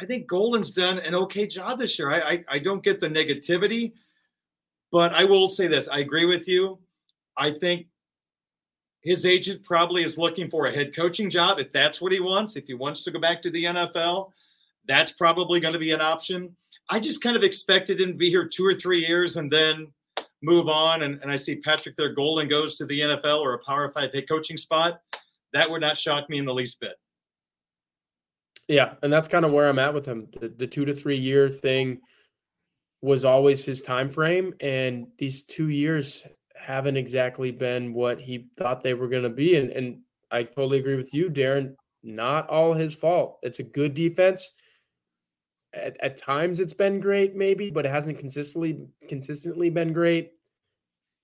I 0.00 0.06
think 0.06 0.28
Golden's 0.28 0.70
done 0.70 0.98
an 0.98 1.14
okay 1.14 1.46
job 1.46 1.78
this 1.78 1.98
year. 1.98 2.10
I, 2.10 2.20
I, 2.20 2.44
I 2.48 2.58
don't 2.60 2.84
get 2.84 3.00
the 3.00 3.08
negativity. 3.08 3.92
But 4.90 5.12
I 5.12 5.24
will 5.24 5.48
say 5.48 5.66
this 5.66 5.88
I 5.88 5.98
agree 5.98 6.24
with 6.24 6.48
you. 6.48 6.78
I 7.36 7.52
think 7.52 7.86
his 9.02 9.24
agent 9.24 9.62
probably 9.64 10.02
is 10.02 10.18
looking 10.18 10.50
for 10.50 10.66
a 10.66 10.72
head 10.72 10.94
coaching 10.94 11.30
job 11.30 11.58
if 11.58 11.72
that's 11.72 12.00
what 12.00 12.12
he 12.12 12.20
wants. 12.20 12.56
If 12.56 12.66
he 12.66 12.74
wants 12.74 13.04
to 13.04 13.10
go 13.10 13.20
back 13.20 13.42
to 13.42 13.50
the 13.50 13.64
NFL, 13.64 14.32
that's 14.86 15.12
probably 15.12 15.60
going 15.60 15.72
to 15.72 15.78
be 15.78 15.92
an 15.92 16.00
option. 16.00 16.54
I 16.90 17.00
just 17.00 17.22
kind 17.22 17.36
of 17.36 17.42
expected 17.42 18.00
him 18.00 18.12
to 18.12 18.18
be 18.18 18.30
here 18.30 18.46
two 18.46 18.64
or 18.64 18.74
three 18.74 19.06
years 19.06 19.36
and 19.36 19.50
then 19.52 19.88
move 20.42 20.68
on. 20.68 21.02
And, 21.02 21.20
and 21.22 21.30
I 21.30 21.36
see 21.36 21.56
Patrick 21.56 21.96
there, 21.96 22.14
Golden 22.14 22.48
goes 22.48 22.74
to 22.76 22.86
the 22.86 23.00
NFL 23.00 23.40
or 23.40 23.54
a 23.54 23.58
Power 23.64 23.90
Five 23.90 24.12
head 24.12 24.28
coaching 24.28 24.56
spot. 24.56 25.00
That 25.52 25.70
would 25.70 25.80
not 25.80 25.96
shock 25.96 26.28
me 26.28 26.38
in 26.38 26.44
the 26.44 26.54
least 26.54 26.80
bit. 26.80 26.94
Yeah, 28.68 28.94
and 29.02 29.10
that's 29.12 29.28
kind 29.28 29.44
of 29.44 29.52
where 29.52 29.68
I'm 29.68 29.78
at 29.78 29.94
with 29.94 30.04
him. 30.04 30.28
The, 30.38 30.48
the 30.48 30.66
two 30.66 30.84
to 30.84 30.94
three 30.94 31.16
year 31.16 31.48
thing 31.48 32.00
was 33.00 33.24
always 33.24 33.64
his 33.64 33.80
time 33.80 34.10
frame, 34.10 34.52
and 34.60 35.06
these 35.18 35.42
two 35.44 35.68
years 35.68 36.26
haven't 36.58 36.96
exactly 36.96 37.50
been 37.50 37.94
what 37.94 38.20
he 38.20 38.48
thought 38.56 38.82
they 38.82 38.94
were 38.94 39.08
going 39.08 39.22
to 39.22 39.28
be. 39.28 39.56
And, 39.56 39.70
and 39.70 40.00
I 40.30 40.42
totally 40.42 40.78
agree 40.78 40.96
with 40.96 41.14
you, 41.14 41.28
Darin. 41.28 41.76
Not 42.02 42.48
all 42.48 42.72
his 42.72 42.94
fault. 42.94 43.38
It's 43.42 43.58
a 43.58 43.64
good 43.64 43.94
defense. 43.94 44.52
At, 45.74 45.96
at 46.00 46.16
times, 46.16 46.60
it's 46.60 46.74
been 46.74 47.00
great, 47.00 47.34
maybe, 47.34 47.70
but 47.70 47.84
it 47.84 47.90
hasn't 47.90 48.18
consistently 48.18 48.86
consistently 49.08 49.70
been 49.70 49.92
great. 49.92 50.32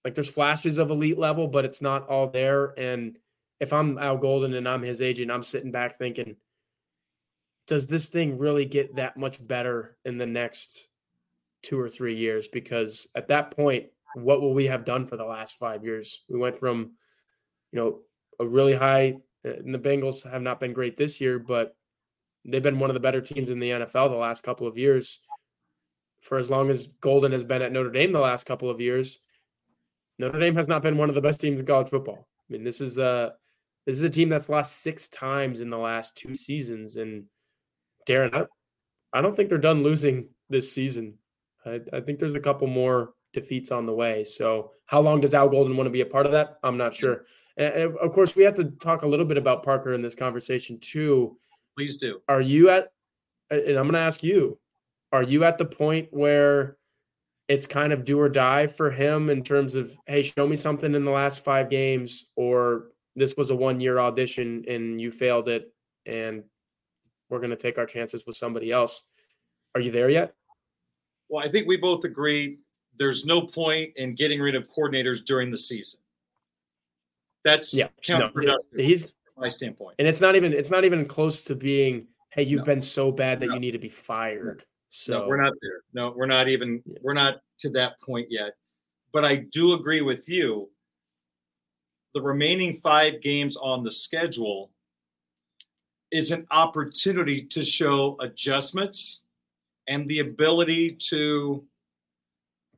Like 0.04 0.14
there's 0.14 0.28
flashes 0.28 0.78
of 0.78 0.90
elite 0.90 1.18
level, 1.18 1.48
but 1.48 1.64
it's 1.64 1.80
not 1.80 2.08
all 2.08 2.28
there. 2.28 2.78
And 2.78 3.16
if 3.60 3.72
I'm 3.72 3.96
Al 3.98 4.18
Golden 4.18 4.54
and 4.54 4.68
I'm 4.68 4.82
his 4.82 5.00
agent, 5.00 5.30
I'm 5.30 5.42
sitting 5.42 5.70
back 5.70 5.98
thinking, 5.98 6.36
does 7.66 7.86
this 7.86 8.08
thing 8.08 8.36
really 8.36 8.66
get 8.66 8.96
that 8.96 9.16
much 9.16 9.44
better 9.46 9.96
in 10.04 10.18
the 10.18 10.26
next 10.26 10.88
two 11.62 11.80
or 11.80 11.88
three 11.88 12.16
years? 12.16 12.48
Because 12.48 13.08
at 13.14 13.28
that 13.28 13.52
point, 13.52 13.86
what 14.14 14.40
will 14.40 14.54
we 14.54 14.66
have 14.66 14.84
done 14.84 15.06
for 15.06 15.16
the 15.16 15.24
last 15.24 15.58
five 15.58 15.84
years? 15.84 16.24
We 16.28 16.38
went 16.38 16.58
from, 16.58 16.92
you 17.72 17.80
know, 17.80 17.98
a 18.40 18.46
really 18.46 18.74
high, 18.74 19.16
uh, 19.44 19.50
and 19.50 19.74
the 19.74 19.78
Bengals 19.78 20.28
have 20.30 20.42
not 20.42 20.60
been 20.60 20.72
great 20.72 20.96
this 20.96 21.20
year, 21.20 21.38
but 21.38 21.76
they've 22.44 22.62
been 22.62 22.78
one 22.78 22.90
of 22.90 22.94
the 22.94 23.00
better 23.00 23.20
teams 23.20 23.50
in 23.50 23.58
the 23.58 23.70
NFL 23.70 24.10
the 24.10 24.16
last 24.16 24.42
couple 24.42 24.66
of 24.66 24.78
years. 24.78 25.20
For 26.20 26.38
as 26.38 26.50
long 26.50 26.70
as 26.70 26.86
Golden 27.00 27.32
has 27.32 27.44
been 27.44 27.62
at 27.62 27.72
Notre 27.72 27.90
Dame 27.90 28.12
the 28.12 28.18
last 28.18 28.46
couple 28.46 28.70
of 28.70 28.80
years, 28.80 29.20
Notre 30.18 30.40
Dame 30.40 30.56
has 30.56 30.68
not 30.68 30.82
been 30.82 30.96
one 30.96 31.08
of 31.08 31.14
the 31.14 31.20
best 31.20 31.40
teams 31.40 31.60
in 31.60 31.66
college 31.66 31.90
football. 31.90 32.28
I 32.48 32.52
mean, 32.52 32.64
this 32.64 32.80
is 32.80 32.98
a 32.98 33.34
this 33.86 33.96
is 33.96 34.04
a 34.04 34.10
team 34.10 34.30
that's 34.30 34.48
lost 34.48 34.80
six 34.80 35.08
times 35.08 35.60
in 35.60 35.68
the 35.68 35.76
last 35.78 36.16
two 36.16 36.34
seasons, 36.34 36.96
and 36.96 37.24
Darin, 38.06 38.34
I, 38.34 38.44
I 39.12 39.20
don't 39.20 39.36
think 39.36 39.48
they're 39.48 39.58
done 39.58 39.82
losing 39.82 40.28
this 40.48 40.72
season. 40.72 41.18
I, 41.66 41.80
I 41.92 42.00
think 42.00 42.18
there's 42.18 42.34
a 42.34 42.40
couple 42.40 42.66
more 42.68 43.12
defeats 43.34 43.70
on 43.70 43.86
the 43.86 43.92
way. 43.92 44.24
So, 44.24 44.70
how 44.86 45.00
long 45.00 45.20
does 45.20 45.34
Al 45.34 45.48
Golden 45.48 45.76
want 45.76 45.86
to 45.86 45.92
be 45.92 46.00
a 46.00 46.06
part 46.06 46.26
of 46.26 46.32
that? 46.32 46.58
I'm 46.62 46.76
not 46.76 46.94
sure. 46.94 47.24
And, 47.56 47.96
of 47.96 48.12
course, 48.12 48.34
we 48.34 48.44
have 48.44 48.54
to 48.54 48.64
talk 48.64 49.02
a 49.02 49.06
little 49.06 49.26
bit 49.26 49.36
about 49.36 49.62
Parker 49.62 49.92
in 49.92 50.02
this 50.02 50.14
conversation 50.14 50.78
too. 50.80 51.36
Please 51.76 51.96
do. 51.96 52.20
Are 52.28 52.40
you 52.40 52.70
at? 52.70 52.92
And 53.50 53.76
I'm 53.76 53.84
going 53.84 53.92
to 53.92 53.98
ask 53.98 54.22
you: 54.22 54.58
Are 55.12 55.22
you 55.22 55.44
at 55.44 55.58
the 55.58 55.64
point 55.64 56.08
where 56.10 56.78
it's 57.48 57.66
kind 57.66 57.92
of 57.92 58.04
do 58.04 58.18
or 58.18 58.28
die 58.28 58.66
for 58.66 58.90
him 58.90 59.28
in 59.28 59.42
terms 59.42 59.74
of, 59.74 59.94
hey, 60.06 60.22
show 60.22 60.46
me 60.46 60.56
something 60.56 60.94
in 60.94 61.04
the 61.04 61.10
last 61.10 61.44
five 61.44 61.68
games, 61.68 62.26
or 62.36 62.86
this 63.16 63.36
was 63.36 63.50
a 63.50 63.54
one 63.56 63.80
year 63.80 63.98
audition 63.98 64.64
and 64.66 65.00
you 65.00 65.10
failed 65.10 65.48
it, 65.48 65.72
and 66.06 66.42
we're 67.28 67.38
going 67.38 67.50
to 67.50 67.56
take 67.56 67.78
our 67.78 67.86
chances 67.86 68.24
with 68.26 68.36
somebody 68.36 68.72
else. 68.72 69.04
Are 69.74 69.80
you 69.80 69.90
there 69.90 70.08
yet? 70.08 70.34
Well, 71.28 71.44
I 71.44 71.50
think 71.50 71.66
we 71.66 71.76
both 71.76 72.04
agree 72.04 72.58
there's 72.98 73.24
no 73.24 73.42
point 73.42 73.92
in 73.96 74.14
getting 74.14 74.40
rid 74.40 74.54
of 74.54 74.66
coordinators 74.68 75.24
during 75.24 75.50
the 75.50 75.58
season. 75.58 76.00
That's 77.44 77.74
yeah, 77.74 77.88
counterproductive. 78.06 78.72
No, 78.72 78.84
he's 78.84 79.12
my 79.36 79.48
standpoint, 79.48 79.96
and 79.98 80.08
it's 80.08 80.20
not 80.20 80.36
even 80.36 80.52
it's 80.52 80.70
not 80.70 80.84
even 80.84 81.04
close 81.06 81.42
to 81.44 81.54
being. 81.54 82.06
Hey, 82.30 82.42
you've 82.42 82.60
no. 82.60 82.64
been 82.64 82.80
so 82.80 83.12
bad 83.12 83.40
that 83.40 83.48
no. 83.48 83.54
you 83.54 83.60
need 83.60 83.72
to 83.72 83.78
be 83.78 83.88
fired. 83.88 84.64
So 84.88 85.20
no, 85.20 85.28
we're 85.28 85.42
not 85.42 85.52
there. 85.60 85.82
No, 85.92 86.14
we're 86.16 86.26
not 86.26 86.48
even. 86.48 86.82
Yeah. 86.86 86.98
We're 87.02 87.14
not 87.14 87.40
to 87.60 87.70
that 87.70 88.00
point 88.00 88.28
yet. 88.30 88.52
But 89.12 89.24
I 89.24 89.44
do 89.52 89.74
agree 89.74 90.00
with 90.00 90.28
you. 90.28 90.70
The 92.14 92.22
remaining 92.22 92.80
five 92.80 93.20
games 93.20 93.56
on 93.56 93.82
the 93.82 93.90
schedule 93.90 94.70
is 96.10 96.30
an 96.30 96.46
opportunity 96.52 97.42
to 97.42 97.64
show 97.64 98.16
adjustments 98.20 99.22
and 99.88 100.08
the 100.08 100.20
ability 100.20 100.96
to 101.08 101.64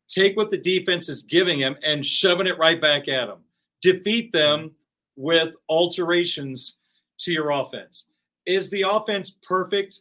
take 0.09 0.37
what 0.37 0.51
the 0.51 0.59
defense 0.59 1.09
is 1.09 1.23
giving 1.23 1.59
him 1.59 1.77
and 1.85 2.05
shoving 2.05 2.47
it 2.47 2.59
right 2.59 2.81
back 2.81 3.09
at 3.09 3.29
him. 3.29 3.39
Defeat 3.83 4.33
them 4.33 4.61
mm-hmm. 4.61 4.73
with 5.17 5.55
alterations 5.69 6.77
to 7.19 7.33
your 7.33 7.51
offense. 7.51 8.07
Is 8.47 8.71
the 8.71 8.85
offense 8.89 9.37
perfect? 9.43 10.01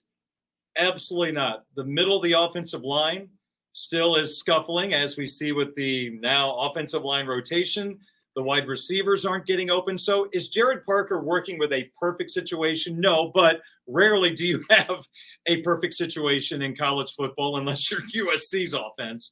Absolutely 0.78 1.32
not. 1.32 1.66
The 1.76 1.84
middle 1.84 2.18
of 2.18 2.24
the 2.24 2.34
offensive 2.34 2.84
line 2.84 3.30
still 3.72 4.16
is 4.16 4.40
scuffling, 4.40 4.94
as 4.94 5.18
we 5.18 5.26
see 5.26 5.52
with 5.52 5.76
the 5.76 6.12
now 6.22 6.56
offensive 6.58 7.04
line 7.04 7.28
rotation. 7.28 8.00
The 8.36 8.44
wide 8.44 8.68
receivers 8.68 9.26
aren't 9.26 9.46
getting 9.46 9.70
open. 9.70 9.98
So 9.98 10.28
is 10.34 10.50
Gerad 10.50 10.84
Parker 10.86 11.22
working 11.22 11.58
with 11.58 11.72
a 11.72 11.90
perfect 11.98 12.32
situation? 12.32 13.00
No, 13.00 13.32
but 13.34 13.62
rarely 13.88 14.34
do 14.34 14.46
you 14.46 14.64
have 14.70 15.06
a 15.46 15.62
perfect 15.62 15.94
situation 15.94 16.62
in 16.62 16.76
college 16.76 17.14
football 17.14 17.58
unless 17.58 17.90
you're 17.90 18.02
USC's 18.28 18.74
offense 18.74 19.32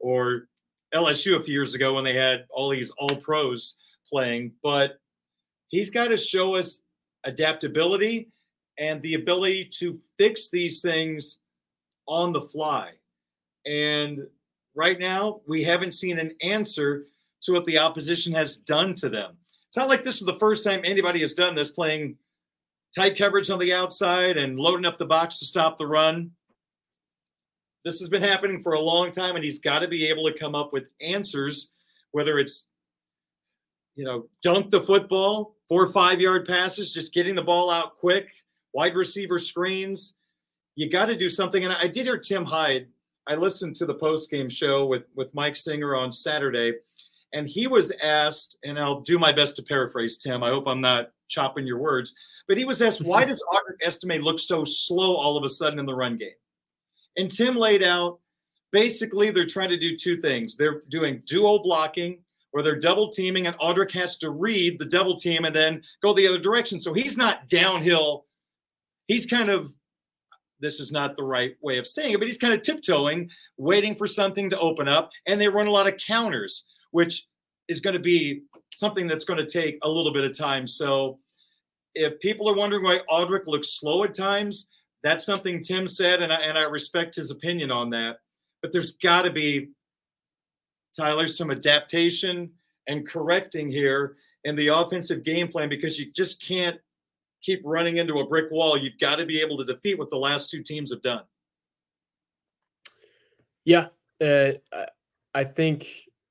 or 0.00 0.48
LSU 0.94 1.38
a 1.38 1.42
few 1.42 1.52
years 1.52 1.74
ago 1.74 1.94
when 1.94 2.04
they 2.04 2.14
had 2.14 2.46
all 2.50 2.70
these 2.70 2.90
all 2.98 3.16
pros 3.16 3.74
playing. 4.10 4.52
But 4.62 4.98
he's 5.68 5.90
got 5.90 6.08
to 6.08 6.16
show 6.16 6.56
us 6.56 6.82
adaptability 7.24 8.28
and 8.78 9.02
the 9.02 9.14
ability 9.14 9.68
to 9.78 10.00
fix 10.16 10.48
these 10.48 10.80
things 10.80 11.38
on 12.06 12.32
the 12.32 12.40
fly. 12.40 12.92
And 13.66 14.26
right 14.74 14.98
now, 14.98 15.40
we 15.46 15.64
haven't 15.64 15.92
seen 15.92 16.18
an 16.18 16.32
answer 16.42 17.04
to 17.42 17.52
what 17.52 17.66
the 17.66 17.78
opposition 17.78 18.32
has 18.34 18.56
done 18.56 18.94
to 18.96 19.08
them. 19.08 19.36
It's 19.68 19.76
not 19.76 19.88
like 19.88 20.04
this 20.04 20.20
is 20.20 20.26
the 20.26 20.38
first 20.38 20.64
time 20.64 20.80
anybody 20.84 21.20
has 21.20 21.34
done 21.34 21.54
this, 21.54 21.70
playing 21.70 22.16
tight 22.96 23.18
coverage 23.18 23.50
on 23.50 23.58
the 23.58 23.72
outside 23.72 24.36
and 24.36 24.58
loading 24.58 24.86
up 24.86 24.96
the 24.96 25.04
box 25.04 25.38
to 25.38 25.46
stop 25.46 25.76
the 25.76 25.86
run. 25.86 26.30
This 27.84 28.00
has 28.00 28.08
been 28.08 28.22
happening 28.22 28.62
for 28.62 28.72
a 28.72 28.80
long 28.80 29.10
time, 29.10 29.36
and 29.36 29.44
he's 29.44 29.58
got 29.58 29.80
to 29.80 29.88
be 29.88 30.06
able 30.06 30.24
to 30.30 30.38
come 30.38 30.54
up 30.54 30.72
with 30.72 30.84
answers, 31.00 31.70
whether 32.12 32.38
it's, 32.38 32.66
you 33.94 34.04
know, 34.04 34.28
dunk 34.42 34.70
the 34.70 34.82
football, 34.82 35.56
four 35.68 35.84
or 35.84 35.92
five 35.92 36.20
yard 36.20 36.46
passes, 36.46 36.92
just 36.92 37.14
getting 37.14 37.34
the 37.34 37.42
ball 37.42 37.70
out 37.70 37.96
quick, 37.96 38.28
wide 38.72 38.94
receiver 38.94 39.38
screens. 39.38 40.14
You 40.76 40.90
got 40.90 41.06
to 41.06 41.16
do 41.16 41.28
something. 41.28 41.64
And 41.64 41.72
I 41.72 41.86
did 41.86 42.04
hear 42.04 42.18
Tim 42.18 42.44
Hyde. 42.44 42.86
I 43.26 43.34
listened 43.34 43.76
to 43.76 43.86
the 43.86 43.94
post 43.94 44.30
game 44.30 44.48
show 44.48 44.86
with, 44.86 45.04
with 45.14 45.34
Mike 45.34 45.56
Singer 45.56 45.96
on 45.96 46.12
Saturday 46.12 46.74
and 47.32 47.48
he 47.48 47.66
was 47.66 47.92
asked, 48.02 48.58
and 48.64 48.78
I'll 48.78 49.00
do 49.00 49.18
my 49.18 49.32
best 49.32 49.56
to 49.56 49.62
paraphrase 49.62 50.16
Tim. 50.16 50.42
I 50.42 50.48
hope 50.48 50.66
I'm 50.66 50.80
not 50.80 51.10
chopping 51.28 51.66
your 51.66 51.78
words, 51.78 52.14
but 52.46 52.56
he 52.56 52.64
was 52.64 52.80
asked, 52.80 53.02
why 53.02 53.24
does 53.24 53.44
Audric 53.52 53.86
Estime 53.86 54.22
look 54.22 54.38
so 54.38 54.64
slow 54.64 55.16
all 55.16 55.36
of 55.36 55.44
a 55.44 55.48
sudden 55.48 55.78
in 55.78 55.86
the 55.86 55.94
run 55.94 56.16
game? 56.16 56.30
And 57.18 57.30
Tim 57.30 57.56
laid 57.56 57.82
out 57.82 58.20
basically 58.72 59.30
they're 59.30 59.46
trying 59.46 59.68
to 59.70 59.78
do 59.78 59.96
two 59.96 60.16
things. 60.20 60.56
They're 60.56 60.82
doing 60.88 61.22
duo 61.26 61.58
blocking 61.58 62.20
where 62.52 62.62
they're 62.62 62.78
double 62.78 63.10
teaming, 63.10 63.46
and 63.46 63.58
Audric 63.58 63.90
has 63.92 64.16
to 64.16 64.30
read 64.30 64.78
the 64.78 64.86
double 64.86 65.14
team 65.14 65.44
and 65.44 65.54
then 65.54 65.82
go 66.02 66.14
the 66.14 66.26
other 66.26 66.38
direction. 66.38 66.80
So 66.80 66.94
he's 66.94 67.18
not 67.18 67.48
downhill. 67.50 68.24
He's 69.06 69.26
kind 69.26 69.50
of 69.50 69.72
this 70.60 70.80
is 70.80 70.90
not 70.90 71.14
the 71.14 71.22
right 71.22 71.56
way 71.60 71.78
of 71.78 71.86
saying 71.86 72.12
it, 72.12 72.18
but 72.18 72.26
he's 72.26 72.38
kind 72.38 72.54
of 72.54 72.62
tiptoeing, 72.62 73.30
waiting 73.58 73.94
for 73.94 74.08
something 74.08 74.50
to 74.50 74.58
open 74.58 74.88
up, 74.88 75.10
and 75.26 75.40
they 75.40 75.48
run 75.48 75.66
a 75.66 75.70
lot 75.70 75.86
of 75.86 75.96
counters 75.98 76.64
which 76.90 77.26
is 77.68 77.80
going 77.80 77.94
to 77.94 78.00
be 78.00 78.42
something 78.74 79.06
that's 79.06 79.24
going 79.24 79.38
to 79.38 79.46
take 79.46 79.78
a 79.82 79.88
little 79.88 80.12
bit 80.12 80.24
of 80.24 80.36
time. 80.36 80.66
So 80.66 81.18
if 81.94 82.18
people 82.20 82.48
are 82.48 82.54
wondering 82.54 82.84
why 82.84 83.00
Audric 83.10 83.46
looks 83.46 83.78
slow 83.78 84.04
at 84.04 84.14
times, 84.14 84.66
that's 85.02 85.24
something 85.24 85.62
Tim 85.62 85.86
said, 85.86 86.22
and 86.22 86.32
I, 86.32 86.36
and 86.36 86.58
I 86.58 86.62
respect 86.62 87.14
his 87.14 87.30
opinion 87.30 87.70
on 87.70 87.90
that. 87.90 88.16
But 88.62 88.72
there's 88.72 88.92
got 88.92 89.22
to 89.22 89.30
be, 89.30 89.68
Tyler, 90.96 91.26
some 91.26 91.50
adaptation 91.50 92.50
and 92.88 93.06
correcting 93.06 93.70
here 93.70 94.16
in 94.44 94.56
the 94.56 94.68
offensive 94.68 95.24
game 95.24 95.48
plan 95.48 95.68
because 95.68 95.98
you 95.98 96.10
just 96.12 96.42
can't 96.42 96.78
keep 97.42 97.60
running 97.64 97.98
into 97.98 98.18
a 98.18 98.26
brick 98.26 98.50
wall. 98.50 98.76
You've 98.76 98.98
got 98.98 99.16
to 99.16 99.26
be 99.26 99.40
able 99.40 99.56
to 99.58 99.64
defeat 99.64 99.98
what 99.98 100.10
the 100.10 100.16
last 100.16 100.50
two 100.50 100.62
teams 100.62 100.90
have 100.90 101.02
done. 101.02 101.22
Yeah, 103.64 103.88
uh, 104.20 104.52
I 105.34 105.44
think 105.44 105.86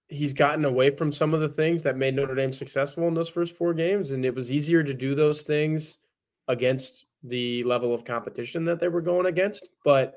he's 0.09 0.34
gotten 0.34 0.65
away 0.65 0.89
from 0.89 1.11
some 1.11 1.34
of 1.34 1.39
the 1.39 1.49
things 1.49 1.82
that 1.84 1.97
made 1.97 2.15
Notre 2.15 2.36
Dame 2.36 2.53
successful 2.53 3.07
in 3.07 3.13
those 3.13 3.30
first 3.30 3.55
four 3.55 3.74
games, 3.74 4.11
and 4.11 4.26
it 4.26 4.34
was 4.34 4.51
easier 4.51 4.84
to 4.84 4.93
do 4.93 5.15
those 5.15 5.43
things 5.43 5.99
against 6.47 7.05
the 7.24 7.63
level 7.63 7.93
of 7.93 8.05
competition 8.05 8.65
that 8.65 8.80
they 8.80 8.88
were 8.88 9.01
going 9.01 9.26
against. 9.26 9.70
But 9.84 10.15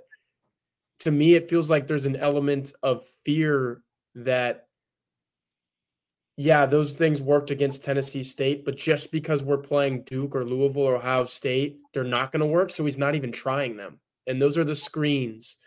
to 1.01 1.11
me, 1.11 1.35
it 1.35 1.49
feels 1.49 1.71
like 1.71 1.87
there's 1.87 2.07
an 2.07 2.17
element 2.17 2.73
of 2.83 3.05
fear 3.25 3.83
that 4.15 4.67
yeah, 6.37 6.65
those 6.65 6.93
things 6.93 7.21
worked 7.21 7.51
against 7.51 7.85
Tennessee 7.85 8.23
State, 8.23 8.65
but 8.65 8.75
just 8.75 9.13
because 9.13 9.43
we're 9.43 9.59
playing 9.59 10.05
Duke 10.05 10.35
or 10.35 10.43
Louisville 10.43 10.85
or 10.85 10.97
Ohio 10.97 11.27
State, 11.27 11.81
they're 11.93 12.03
not 12.03 12.33
going 12.33 12.41
to 12.41 12.47
work. 12.47 12.71
So 12.71 12.83
he's 12.87 12.97
not 12.97 13.15
even 13.15 13.31
trying 13.31 13.77
them. 13.77 14.01
And 14.27 14.41
those 14.41 14.57
are 14.57 14.65
the 14.65 14.75
screens. 14.75 15.59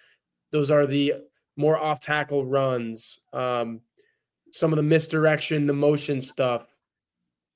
Those 0.51 0.71
are 0.71 0.87
the 0.87 1.13
more 1.57 1.77
off 1.77 1.99
tackle 1.99 2.43
runs, 2.43 3.19
um, 3.33 3.81
some 4.51 4.73
of 4.73 4.77
the 4.77 4.83
misdirection, 4.83 5.67
the 5.67 5.73
motion 5.73 6.21
stuff. 6.21 6.65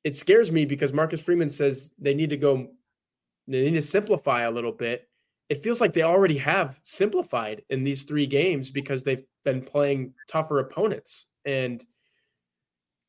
It 0.04 0.16
scares 0.16 0.52
me 0.52 0.66
because 0.66 0.94
Marcus 0.94 1.20
Freeman 1.20 1.50
says 1.50 1.90
they 1.98 2.14
need 2.14 2.30
to 2.30 2.38
go, 2.38 2.68
they 3.48 3.64
need 3.64 3.76
to 3.76 3.82
simplify 3.82 4.42
a 4.42 4.52
little 4.52 4.72
bit. 4.72 5.08
It 5.50 5.64
feels 5.64 5.80
like 5.80 5.94
they 5.94 6.04
already 6.04 6.38
have 6.40 6.80
simplified 6.84 7.64
in 7.70 7.84
these 7.84 8.04
three 8.04 8.26
games 8.26 8.70
because 8.70 9.04
they've 9.04 9.24
been 9.46 9.62
playing 9.62 10.14
tougher 10.28 10.60
opponents. 10.60 11.28
And 11.46 11.84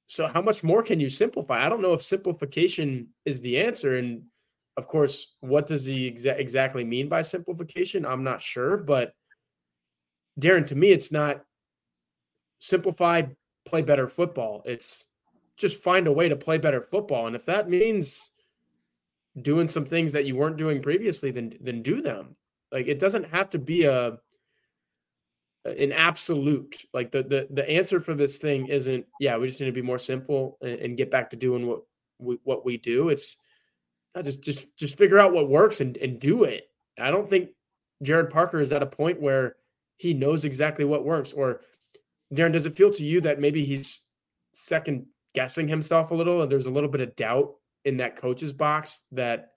so, 0.07 0.27
how 0.27 0.41
much 0.41 0.63
more 0.63 0.83
can 0.83 1.01
you 1.01 1.11
simplify? 1.11 1.65
I 1.65 1.69
don't 1.69 1.83
know 1.83 1.93
if 1.93 2.03
simplification 2.03 3.09
is 3.25 3.41
the 3.41 3.59
answer. 3.59 3.97
And 3.97 4.23
of 4.77 4.87
course, 4.87 5.35
what 5.41 5.67
does 5.67 5.85
he 5.85 6.11
exa- 6.11 6.39
exactly 6.39 6.85
mean 6.85 7.09
by 7.09 7.23
simplification? 7.23 8.07
I'm 8.07 8.23
not 8.23 8.41
sure. 8.41 8.77
But 8.77 9.13
Darin, 10.39 10.65
to 10.67 10.77
me, 10.77 10.93
it's 10.93 11.11
not 11.11 11.45
simplified, 12.61 13.37
play 13.67 13.83
better 13.83 14.09
football. 14.09 14.63
It's 14.65 15.09
just 15.57 15.83
find 15.83 16.07
a 16.07 16.13
way 16.13 16.29
to 16.29 16.37
play 16.37 16.59
better 16.59 16.81
football. 16.81 17.27
And 17.27 17.35
if 17.35 17.45
that 17.47 17.69
means 17.69 18.31
doing 19.43 19.69
some 19.69 19.85
things 19.85 20.13
that 20.13 20.25
you 20.25 20.37
weren't 20.37 20.57
doing 20.57 20.83
previously, 20.83 21.31
then 21.31 21.53
then 21.61 21.83
do 21.83 22.01
them. 22.01 22.37
Like 22.73 22.87
it 22.87 22.99
doesn't 22.99 23.25
have 23.25 23.51
to 23.51 23.59
be 23.59 23.85
a 23.85 24.19
an 25.65 25.93
absolute 25.93 26.83
like 26.95 27.11
the 27.11 27.23
the 27.23 27.47
the 27.51 27.69
answer 27.69 28.01
for 28.01 28.15
this 28.15 28.39
thing 28.39 28.67
isn't 28.67 29.05
yeah 29.21 29.37
we 29.37 29.47
just 29.47 29.61
need 29.61 29.67
to 29.67 29.73
be 29.73 29.83
more 29.83 29.99
simple 29.99 30.57
and, 30.63 30.79
and 30.81 30.97
get 30.97 31.11
back 31.11 31.29
to 31.31 31.37
doing 31.37 31.67
what 31.67 31.81
we, 32.19 32.39
what 32.45 32.65
we 32.65 32.77
do 32.77 33.09
it's 33.09 33.37
just 34.23 34.43
just 34.43 34.77
just 34.77 34.97
figure 34.97 35.19
out 35.19 35.33
what 35.33 35.49
works 35.49 35.81
and 35.81 35.97
and 35.99 36.21
do 36.21 36.45
it 36.45 36.71
i 36.99 37.11
don't 37.11 37.29
think 37.29 37.51
Gerad 38.05 38.31
parker 38.31 38.61
is 38.61 38.73
at 38.73 38.83
a 38.83 38.87
point 38.87 39.21
where 39.21 39.57
he 39.97 40.15
knows 40.15 40.45
exactly 40.45 40.85
what 40.85 41.05
works 41.05 41.33
or 41.33 41.61
Darin 42.33 42.53
does 42.53 42.67
it 42.67 42.77
feel 42.77 42.91
to 42.91 43.05
you 43.05 43.21
that 43.23 43.41
maybe 43.41 43.65
he's 43.65 44.03
second 44.53 45.07
guessing 45.35 45.69
himself 45.69 46.11
a 46.11 46.15
little 46.15 46.43
and 46.43 46.51
there's 46.51 46.67
a 46.67 46.71
little 46.71 46.89
bit 46.89 47.01
of 47.01 47.15
doubt 47.17 47.55
in 47.89 47.97
that 47.97 48.17
coach's 48.17 48.53
box 48.53 49.05
that 49.13 49.53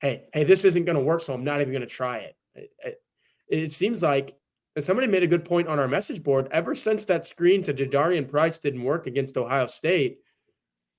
hey 0.00 0.24
hey 0.32 0.44
this 0.44 0.64
isn't 0.64 0.84
going 0.84 0.96
to 0.96 1.02
work 1.02 1.20
so 1.20 1.32
i'm 1.34 1.44
not 1.44 1.60
even 1.60 1.72
going 1.72 1.80
to 1.80 1.86
try 1.86 2.18
it. 2.18 2.36
it 2.54 3.00
it, 3.48 3.72
seems 3.72 4.02
like 4.02 4.38
and 4.78 4.84
somebody 4.84 5.08
made 5.08 5.24
a 5.24 5.26
good 5.26 5.44
point 5.44 5.66
on 5.66 5.80
our 5.80 5.88
message 5.88 6.22
board. 6.22 6.46
Ever 6.52 6.72
since 6.72 7.04
that 7.06 7.26
screen 7.26 7.64
to 7.64 7.74
Jadarian 7.74 8.28
Price 8.28 8.60
didn't 8.60 8.84
work 8.84 9.08
against 9.08 9.36
Ohio 9.36 9.66
State, 9.66 10.20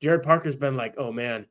Gerad 0.03 0.21
Parker's 0.21 0.57
been 0.57 0.75
like, 0.75 0.95
oh 0.97 1.13
man, 1.13 1.45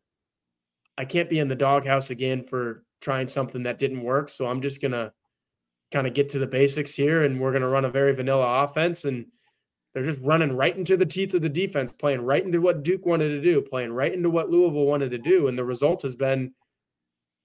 I 0.98 1.06
can't 1.06 1.30
be 1.30 1.38
in 1.38 1.48
the 1.48 1.54
doghouse 1.54 2.10
again 2.10 2.44
for 2.44 2.84
trying 3.00 3.28
something 3.28 3.62
that 3.62 3.78
didn't 3.78 4.02
work. 4.02 4.28
So 4.28 4.46
I'm 4.46 4.60
just 4.60 4.82
going 4.82 4.92
to 4.92 5.10
kind 5.90 6.06
of 6.06 6.12
get 6.12 6.28
to 6.30 6.38
the 6.38 6.46
basics 6.46 6.92
here 6.92 7.22
and 7.22 7.40
we're 7.40 7.52
going 7.52 7.62
to 7.62 7.68
run 7.68 7.86
a 7.86 7.90
very 7.90 8.14
vanilla 8.14 8.64
offense. 8.64 9.06
And 9.06 9.24
they're 9.94 10.04
just 10.04 10.20
running 10.22 10.52
right 10.52 10.76
into 10.76 10.96
the 10.96 11.06
teeth 11.06 11.34
of 11.34 11.42
the 11.42 11.48
defense, 11.48 11.90
playing 11.96 12.20
right 12.20 12.44
into 12.44 12.60
what 12.60 12.82
Duke 12.82 13.06
wanted 13.06 13.28
to 13.28 13.40
do, 13.40 13.60
playing 13.60 13.92
right 13.92 14.12
into 14.12 14.30
what 14.30 14.50
Louisville 14.50 14.86
wanted 14.86 15.10
to 15.10 15.18
do. 15.18 15.48
And 15.48 15.58
the 15.58 15.64
result 15.64 16.02
has 16.02 16.14
been 16.14 16.52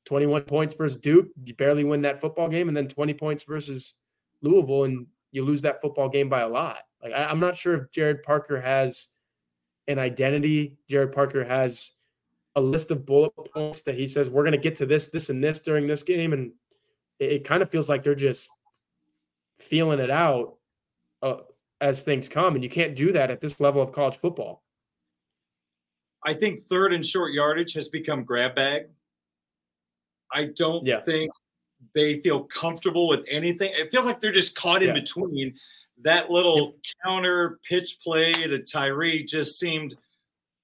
21 0.05 0.43
points 0.43 0.75
versus 0.75 0.99
Duke. 0.99 1.27
You 1.43 1.53
barely 1.55 1.83
win 1.83 2.01
that 2.01 2.21
football 2.21 2.49
game, 2.49 2.67
and 2.67 2.75
then 2.75 2.87
20 2.87 3.13
points 3.13 3.43
versus 3.45 3.95
Louisville 4.41 4.83
and 4.83 5.07
you 5.31 5.43
lose 5.43 5.61
that 5.63 5.81
football 5.81 6.09
game 6.09 6.29
by 6.29 6.41
a 6.41 6.47
lot. 6.47 6.79
Like 7.01 7.13
I, 7.13 7.31
am 7.31 7.39
not 7.39 7.55
sure 7.55 7.75
if 7.75 7.91
Gerad 7.91 8.23
Parker 8.23 8.61
has 8.61 9.09
an 9.87 9.99
identity. 9.99 10.77
Gerad 10.89 11.11
Parker 11.11 11.43
has 11.43 11.93
a 12.55 12.61
list 12.61 12.91
of 12.91 13.05
bullet 13.05 13.33
points 13.53 13.81
that 13.81 13.95
he 13.95 14.05
says 14.05 14.29
we're 14.29 14.43
going 14.43 14.51
to 14.51 14.57
get 14.59 14.75
to 14.75 14.85
this, 14.85 15.07
this, 15.07 15.29
and 15.29 15.43
this 15.43 15.61
during 15.61 15.87
this 15.87 16.03
game, 16.03 16.33
and 16.33 16.51
it, 17.19 17.31
it 17.31 17.43
kind 17.43 17.63
of 17.63 17.71
feels 17.71 17.89
like 17.89 18.03
they're 18.03 18.13
just 18.13 18.51
feeling 19.57 19.99
it 19.99 20.11
out 20.11 20.57
uh, 21.23 21.37
as 21.83 22.01
things 22.01 22.29
come, 22.29 22.55
and 22.55 22.63
you 22.63 22.69
can't 22.69 22.95
do 22.95 23.11
that 23.11 23.29
at 23.29 23.41
this 23.41 23.59
level 23.59 23.81
of 23.81 23.91
college 23.91 24.15
football. 24.15 24.63
I 26.25 26.33
think 26.33 26.65
third 26.67 26.93
and 26.93 27.05
short 27.05 27.33
yardage 27.33 27.73
has 27.73 27.89
become 27.89 28.23
grab 28.23 28.55
bag. 28.55 28.83
I 30.31 30.45
don't 30.55 30.85
yeah. 30.85 31.01
think 31.01 31.29
they 31.93 32.21
feel 32.21 32.45
comfortable 32.45 33.09
with 33.09 33.25
anything. 33.29 33.73
It 33.75 33.91
feels 33.91 34.05
like 34.05 34.21
they're 34.21 34.31
just 34.31 34.55
caught 34.55 34.81
in 34.81 34.95
yeah. 34.95 35.01
between. 35.01 35.55
That 36.03 36.31
little 36.31 36.75
counter 37.03 37.59
pitch 37.67 37.97
play 38.01 38.31
to 38.31 38.63
Tyree 38.63 39.25
just 39.25 39.59
seemed 39.59 39.95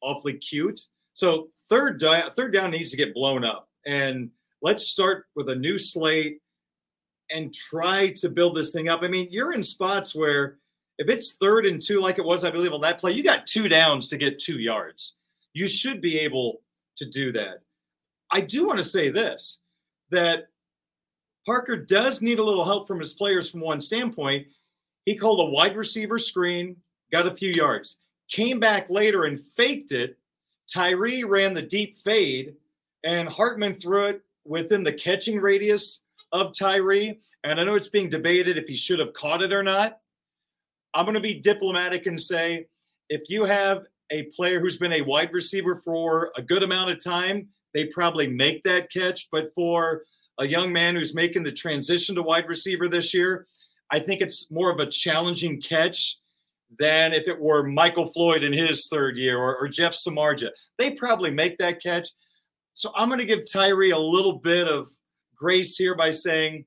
awfully 0.01 0.38
cute. 0.38 0.80
So 1.13 1.49
third 1.70 1.99
down, 1.99 2.32
third 2.36 2.53
down 2.53 2.72
needs 2.72 2.91
to 2.91 2.97
get 2.97 3.13
blown 3.13 3.43
up, 3.43 3.67
and 3.86 4.32
let's 4.61 4.88
start 4.88 5.26
with 5.36 5.49
a 5.49 5.55
new 5.55 5.78
slate 5.78 6.39
and 7.30 7.53
try 7.53 8.11
to 8.13 8.30
build 8.30 8.55
this 8.55 8.72
thing 8.72 8.88
up. 8.88 9.01
I 9.03 9.09
mean, 9.09 9.28
you're 9.30 9.51
in 9.53 9.61
spots 9.61 10.15
where 10.15 10.57
if 10.99 11.07
it's 11.07 11.33
third 11.33 11.65
and 11.65 11.81
two, 11.81 11.99
like 12.01 12.19
it 12.19 12.25
was, 12.25 12.43
I 12.43 12.51
believe, 12.51 12.73
on 12.73 12.81
that 12.81 12.99
play, 12.99 13.13
you 13.13 13.23
got 13.23 13.47
two 13.47 13.69
downs 13.69 14.09
to 14.09 14.17
get 14.17 14.37
two 14.37 14.59
yards. 14.59 15.15
You 15.53 15.65
should 15.65 16.01
be 16.01 16.19
able 16.19 16.61
to 16.97 17.05
do 17.05 17.31
that. 17.31 17.61
I 18.31 18.41
do 18.41 18.67
want 18.67 18.77
to 18.77 18.83
say 18.83 19.09
this 19.09 19.61
that 20.11 20.49
Parker 21.45 21.77
does 21.77 22.21
need 22.21 22.39
a 22.39 22.43
little 22.43 22.65
help 22.65 22.85
from 22.85 22.99
his 22.99 23.13
players 23.13 23.49
from 23.49 23.61
one 23.61 23.79
standpoint. 23.79 24.47
He 25.05 25.15
called 25.15 25.39
a 25.39 25.51
wide 25.51 25.77
receiver 25.77 26.19
screen, 26.19 26.75
got 27.11 27.27
a 27.27 27.35
few 27.35 27.49
yards, 27.49 27.97
came 28.29 28.59
back 28.59 28.89
later 28.89 29.23
and 29.23 29.41
faked 29.55 29.93
it. 29.93 30.17
Tyree 30.71 31.23
ran 31.23 31.53
the 31.53 31.61
deep 31.61 31.95
fade, 32.03 32.55
and 33.05 33.29
Hartman 33.29 33.79
threw 33.79 34.05
it 34.07 34.21
within 34.45 34.83
the 34.83 34.93
catching 34.93 35.39
radius 35.39 36.01
of 36.33 36.51
Tyree. 36.57 37.21
And 37.45 37.59
I 37.59 37.63
know 37.63 37.75
it's 37.75 37.87
being 37.87 38.09
debated 38.09 38.57
if 38.57 38.67
he 38.67 38.75
should 38.75 38.99
have 38.99 39.13
caught 39.13 39.41
it 39.41 39.53
or 39.53 39.63
not. 39.63 39.99
I'm 40.93 41.05
going 41.05 41.15
to 41.15 41.21
be 41.21 41.39
diplomatic 41.39 42.05
and 42.05 42.19
say 42.19 42.65
if 43.09 43.29
you 43.29 43.45
have 43.45 43.83
a 44.11 44.23
player 44.35 44.59
who's 44.59 44.77
been 44.77 44.93
a 44.93 45.01
wide 45.01 45.33
receiver 45.33 45.81
for 45.83 46.31
a 46.35 46.41
good 46.41 46.63
amount 46.63 46.89
of 46.89 47.03
time, 47.03 47.47
they 47.73 47.85
probably 47.85 48.27
make 48.27 48.63
that 48.63 48.91
catch. 48.91 49.27
But 49.31 49.53
for 49.53 50.03
a 50.39 50.45
young 50.45 50.71
man 50.73 50.95
who's 50.95 51.13
making 51.13 51.43
the 51.43 51.51
transition 51.51 52.15
to 52.15 52.23
wide 52.23 52.47
receiver 52.47 52.87
this 52.87 53.13
year, 53.13 53.45
I 53.91 53.99
think 53.99 54.21
it's 54.21 54.49
more 54.49 54.71
of 54.71 54.79
a 54.79 54.89
challenging 54.89 55.61
catch 55.61 56.17
than 56.77 57.13
if 57.13 57.27
it 57.27 57.39
were 57.39 57.63
Michael 57.63 58.07
Floyd 58.07 58.43
in 58.43 58.53
his 58.53 58.87
third 58.87 59.17
year 59.17 59.37
or, 59.37 59.57
or 59.57 59.67
Jeff 59.67 59.93
Samardzija. 59.93 60.49
They 60.77 60.91
probably 60.91 61.31
make 61.31 61.57
that 61.57 61.81
catch. 61.81 62.09
So 62.73 62.91
I'm 62.95 63.09
going 63.09 63.19
to 63.19 63.25
give 63.25 63.51
Tyree 63.51 63.91
a 63.91 63.97
little 63.97 64.33
bit 64.33 64.67
of 64.67 64.89
grace 65.35 65.75
here 65.75 65.95
by 65.95 66.11
saying 66.11 66.65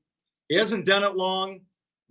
he 0.48 0.56
hasn't 0.56 0.84
done 0.84 1.04
it 1.04 1.14
long. 1.14 1.60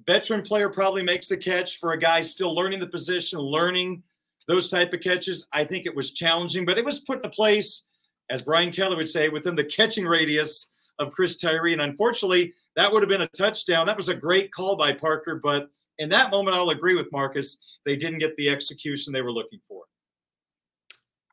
Veteran 0.05 0.41
player 0.41 0.69
probably 0.69 1.03
makes 1.03 1.27
the 1.27 1.37
catch 1.37 1.77
for 1.77 1.93
a 1.93 1.99
guy 1.99 2.21
still 2.21 2.53
learning 2.55 2.79
the 2.79 2.87
position, 2.87 3.39
learning 3.39 4.03
those 4.47 4.69
type 4.69 4.93
of 4.93 5.01
catches. 5.01 5.47
I 5.53 5.63
think 5.63 5.85
it 5.85 5.95
was 5.95 6.11
challenging, 6.11 6.65
but 6.65 6.77
it 6.77 6.85
was 6.85 7.01
put 7.01 7.23
in 7.23 7.31
place, 7.31 7.83
as 8.29 8.41
Brian 8.41 8.71
Kelly 8.71 8.95
would 8.95 9.09
say, 9.09 9.29
within 9.29 9.55
the 9.55 9.63
catching 9.63 10.05
radius 10.05 10.67
of 10.99 11.11
Chris 11.11 11.35
Tyree. 11.37 11.73
And 11.73 11.81
unfortunately, 11.81 12.53
that 12.75 12.91
would 12.91 13.01
have 13.01 13.09
been 13.09 13.21
a 13.21 13.29
touchdown. 13.29 13.87
That 13.87 13.97
was 13.97 14.09
a 14.09 14.15
great 14.15 14.51
call 14.51 14.75
by 14.75 14.93
Parker. 14.93 15.39
But 15.41 15.69
in 15.99 16.09
that 16.09 16.31
moment, 16.31 16.55
I'll 16.55 16.69
agree 16.69 16.95
with 16.95 17.11
Marcus. 17.11 17.57
They 17.85 17.95
didn't 17.95 18.19
get 18.19 18.35
the 18.35 18.49
execution 18.49 19.13
they 19.13 19.21
were 19.21 19.31
looking 19.31 19.59
for. 19.67 19.83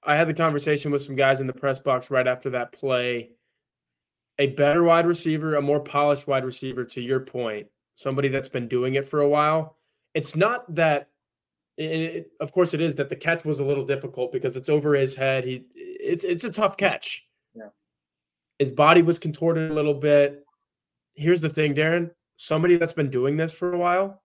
I 0.04 0.16
had 0.16 0.28
the 0.28 0.34
conversation 0.34 0.90
with 0.90 1.02
some 1.02 1.16
guys 1.16 1.40
in 1.40 1.46
the 1.46 1.52
press 1.52 1.78
box 1.78 2.10
right 2.10 2.26
after 2.26 2.50
that 2.50 2.72
play. 2.72 3.30
A 4.38 4.48
better 4.48 4.84
wide 4.84 5.06
receiver, 5.06 5.56
a 5.56 5.62
more 5.62 5.80
polished 5.80 6.26
wide 6.26 6.44
receiver, 6.44 6.84
to 6.84 7.00
your 7.00 7.20
point, 7.20 7.66
somebody 7.98 8.28
that's 8.28 8.48
been 8.48 8.68
doing 8.68 8.94
it 8.94 9.04
for 9.04 9.22
a 9.22 9.28
while. 9.28 9.76
It's 10.14 10.36
not 10.36 10.72
that, 10.76 11.08
it, 11.76 12.30
of 12.38 12.52
course, 12.52 12.72
it 12.72 12.80
is 12.80 12.94
that 12.94 13.08
the 13.08 13.16
catch 13.16 13.44
was 13.44 13.58
a 13.58 13.64
little 13.64 13.84
difficult 13.84 14.30
because 14.30 14.56
it's 14.56 14.68
over 14.68 14.94
his 14.94 15.16
head. 15.16 15.44
He, 15.44 15.66
it's 15.74 16.22
it's 16.22 16.44
a 16.44 16.50
tough 16.50 16.76
catch. 16.76 17.26
Yeah. 17.56 17.70
His 18.60 18.70
body 18.70 19.02
was 19.02 19.18
contorted 19.18 19.72
a 19.72 19.74
little 19.74 19.94
bit. 19.94 20.44
Here's 21.14 21.40
the 21.40 21.48
thing, 21.48 21.74
Darin. 21.74 22.12
Somebody 22.36 22.76
that's 22.76 22.92
been 22.92 23.10
doing 23.10 23.36
this 23.36 23.52
for 23.52 23.72
a 23.72 23.78
while 23.78 24.22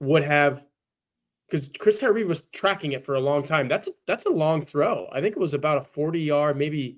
would 0.00 0.22
have 0.22 0.64
because 1.50 1.70
Chris 1.78 2.00
Tyree 2.00 2.24
was 2.24 2.44
tracking 2.54 2.92
it 2.92 3.04
for 3.04 3.14
a 3.14 3.20
long 3.20 3.44
time. 3.44 3.68
That's 3.68 3.88
a, 3.88 3.90
that's 4.06 4.24
a 4.24 4.30
long 4.30 4.64
throw. 4.64 5.06
I 5.12 5.20
think 5.20 5.36
it 5.36 5.40
was 5.40 5.52
about 5.52 5.76
a 5.76 5.84
40 5.84 6.18
yard, 6.18 6.56
maybe 6.56 6.96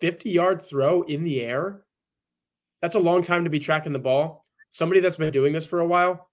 50 0.00 0.30
yard 0.30 0.62
throw 0.62 1.02
in 1.02 1.22
the 1.22 1.42
air. 1.42 1.82
That's 2.80 2.94
a 2.94 3.00
long 3.00 3.22
time 3.22 3.44
to 3.44 3.50
be 3.50 3.58
tracking 3.58 3.92
the 3.92 3.98
ball. 3.98 4.43
Somebody 4.74 4.98
that's 4.98 5.18
been 5.18 5.30
doing 5.30 5.52
this 5.52 5.66
for 5.66 5.78
a 5.78 5.86
while 5.86 6.30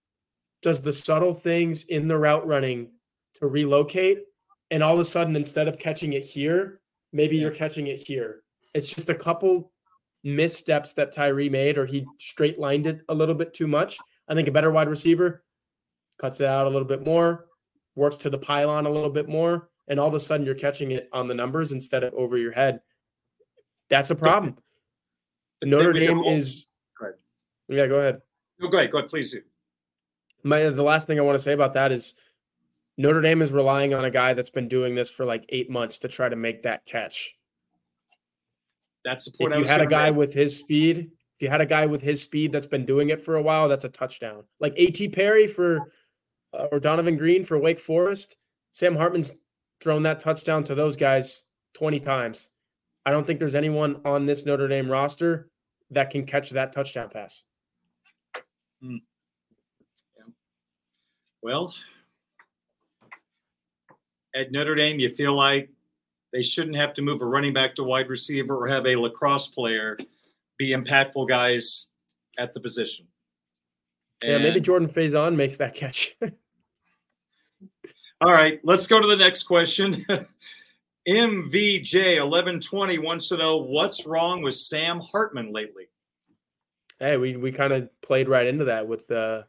does 0.64 0.82
the 0.82 0.92
subtle 0.92 1.32
things 1.36 1.84
in 1.84 2.08
the 2.08 2.18
route 2.18 2.48
running 2.48 2.90
to 3.36 3.46
relocate. 3.46 4.24
And 4.72 4.82
all 4.82 4.96
of 4.96 5.00
a 5.00 5.06
sudden, 5.06 5.36
instead 5.36 5.68
of 5.68 5.78
catching 5.78 6.14
it 6.14 6.26
here, 6.26 6.82
maybe 7.14 7.38
you're 7.38 7.52
catching 7.52 7.86
it 7.86 8.00
here. 8.00 8.42
It's 8.74 8.90
just 8.90 9.12
a 9.12 9.16
couple 9.16 9.72
missteps 10.24 10.94
that 10.94 11.12
Tyree 11.12 11.50
made, 11.50 11.78
or 11.78 11.86
he 11.86 12.04
straight 12.18 12.58
lined 12.58 12.88
it 12.88 13.02
a 13.10 13.14
little 13.14 13.36
bit 13.36 13.54
too 13.54 13.68
much. 13.68 14.00
I 14.28 14.34
think 14.34 14.48
a 14.48 14.52
better 14.52 14.72
wide 14.72 14.90
receiver 14.90 15.44
cuts 16.20 16.42
it 16.42 16.48
out 16.48 16.66
a 16.66 16.70
little 16.72 16.88
bit 16.88 17.06
more, 17.06 17.46
works 17.94 18.18
to 18.18 18.32
the 18.32 18.40
pylon 18.40 18.88
a 18.88 18.90
little 18.90 19.12
bit 19.12 19.30
more, 19.30 19.70
and 19.88 20.00
all 20.00 20.08
of 20.08 20.16
a 20.16 20.20
sudden 20.20 20.48
you're 20.48 20.56
catching 20.56 20.90
it 20.90 21.10
on 21.14 21.28
the 21.28 21.36
numbers 21.36 21.74
instead 21.74 22.04
of 22.04 22.12
over 22.16 22.40
your 22.40 22.54
head. 22.54 22.82
That's 23.92 24.10
a 24.10 24.16
problem. 24.16 24.58
Notre 25.64 25.94
Dame 25.94 26.24
is. 26.24 26.66
Yeah, 27.68 27.86
go 27.86 28.00
ahead. 28.00 28.22
No, 28.62 28.70
go 28.70 28.78
ahead. 28.78 28.92
Go 28.92 29.00
ahead, 29.00 29.10
please 29.10 29.32
do. 29.32 29.42
My 30.44 30.64
the 30.70 30.84
last 30.84 31.08
thing 31.08 31.20
I 31.20 31.24
want 31.24 31.38
to 31.38 31.44
say 31.44 31.54
about 31.54 31.74
that 31.74 31.92
is 31.92 32.16
Notre 32.98 33.22
Dame 33.22 33.42
is 33.42 33.52
relying 33.52 33.94
on 33.94 34.06
a 34.06 34.12
guy 34.12 34.34
that's 34.34 34.50
been 34.50 34.68
doing 34.68 34.96
this 34.96 35.10
for 35.10 35.26
like 35.26 35.46
eight 35.50 35.70
months 35.70 35.98
to 36.00 36.08
try 36.08 36.30
to 36.30 36.36
make 36.36 36.64
that 36.64 36.86
catch. 36.86 37.36
That's 39.04 39.26
the 39.26 39.32
point. 39.32 39.54
If 39.54 39.60
you 39.60 39.66
had 39.66 39.82
a 39.82 39.88
guy 39.88 40.12
with 40.12 40.34
his 40.34 40.56
speed, 40.56 40.98
if 41.00 41.42
you 41.42 41.50
had 41.50 41.62
a 41.62 41.66
guy 41.66 41.88
with 41.88 42.02
his 42.02 42.22
speed 42.22 42.52
that's 42.52 42.68
been 42.68 42.86
doing 42.86 43.10
it 43.10 43.24
for 43.24 43.36
a 43.36 43.42
while, 43.42 43.68
that's 43.68 43.86
a 43.86 43.90
touchdown. 43.90 44.44
Like 44.60 44.74
A.T. 44.78 45.10
Perry 45.10 45.48
for 45.48 45.92
uh, 46.54 46.68
or 46.72 46.80
Donavon 46.80 47.18
Greene 47.18 47.44
for 47.44 47.58
Wake 47.58 47.80
Forest, 47.80 48.38
Sam 48.72 48.96
Hartman's 48.96 49.32
thrown 49.80 50.04
that 50.04 50.20
touchdown 50.20 50.64
to 50.66 50.76
those 50.76 50.96
guys 50.96 51.44
20 51.74 52.00
times. 52.02 52.50
I 53.06 53.12
don't 53.12 53.26
think 53.26 53.40
there's 53.40 53.56
anyone 53.56 54.02
on 54.06 54.28
this 54.28 54.46
Notre 54.46 54.68
Dame 54.68 54.92
roster 54.92 55.50
that 55.90 56.12
can 56.12 56.26
catch 56.26 56.52
that 56.52 56.74
touchdown 56.74 57.10
pass. 57.10 57.44
Hmm. 58.82 58.98
Yeah. 60.18 60.24
Well, 61.42 61.74
at 64.36 64.52
Notre 64.52 64.76
Dame, 64.76 65.00
you 65.00 65.14
feel 65.16 65.36
like 65.36 65.70
they 66.34 66.42
shouldn't 66.42 66.76
have 66.76 66.94
to 66.96 67.02
move 67.02 67.22
a 67.22 67.26
running 67.26 67.54
back 67.54 67.76
to 67.76 67.84
wide 67.84 68.10
receiver 68.10 68.56
or 68.58 68.68
have 68.68 68.86
a 68.86 68.96
lacrosse 68.96 69.48
player 69.48 69.98
be 70.58 70.70
impactful 70.70 71.28
guys 71.28 71.88
at 72.38 72.54
the 72.54 72.60
position. 72.60 73.08
And 74.24 74.32
yeah, 74.32 74.38
maybe 74.38 74.60
Jordan 74.62 74.88
Faison 74.88 75.36
makes 75.36 75.58
that 75.58 75.74
catch. 75.74 76.16
all 78.22 78.32
right, 78.32 78.60
let's 78.64 78.88
go 78.88 79.00
to 79.00 79.08
the 79.08 79.16
next 79.16 79.44
question. 79.44 80.06
MVJ1120 81.08 83.04
wants 83.04 83.30
to 83.30 83.38
know 83.38 83.58
what's 83.58 84.06
wrong 84.06 84.44
with 84.44 84.54
Sam 84.54 85.00
Hartman 85.00 85.52
lately. 85.52 85.88
Hey, 87.02 87.18
we, 87.18 87.36
we 87.36 87.52
kind 87.52 87.74
of 87.74 87.90
played 88.04 88.30
right 88.30 88.46
into 88.46 88.66
that 88.66 88.88
with 88.88 89.08
the 89.08 89.44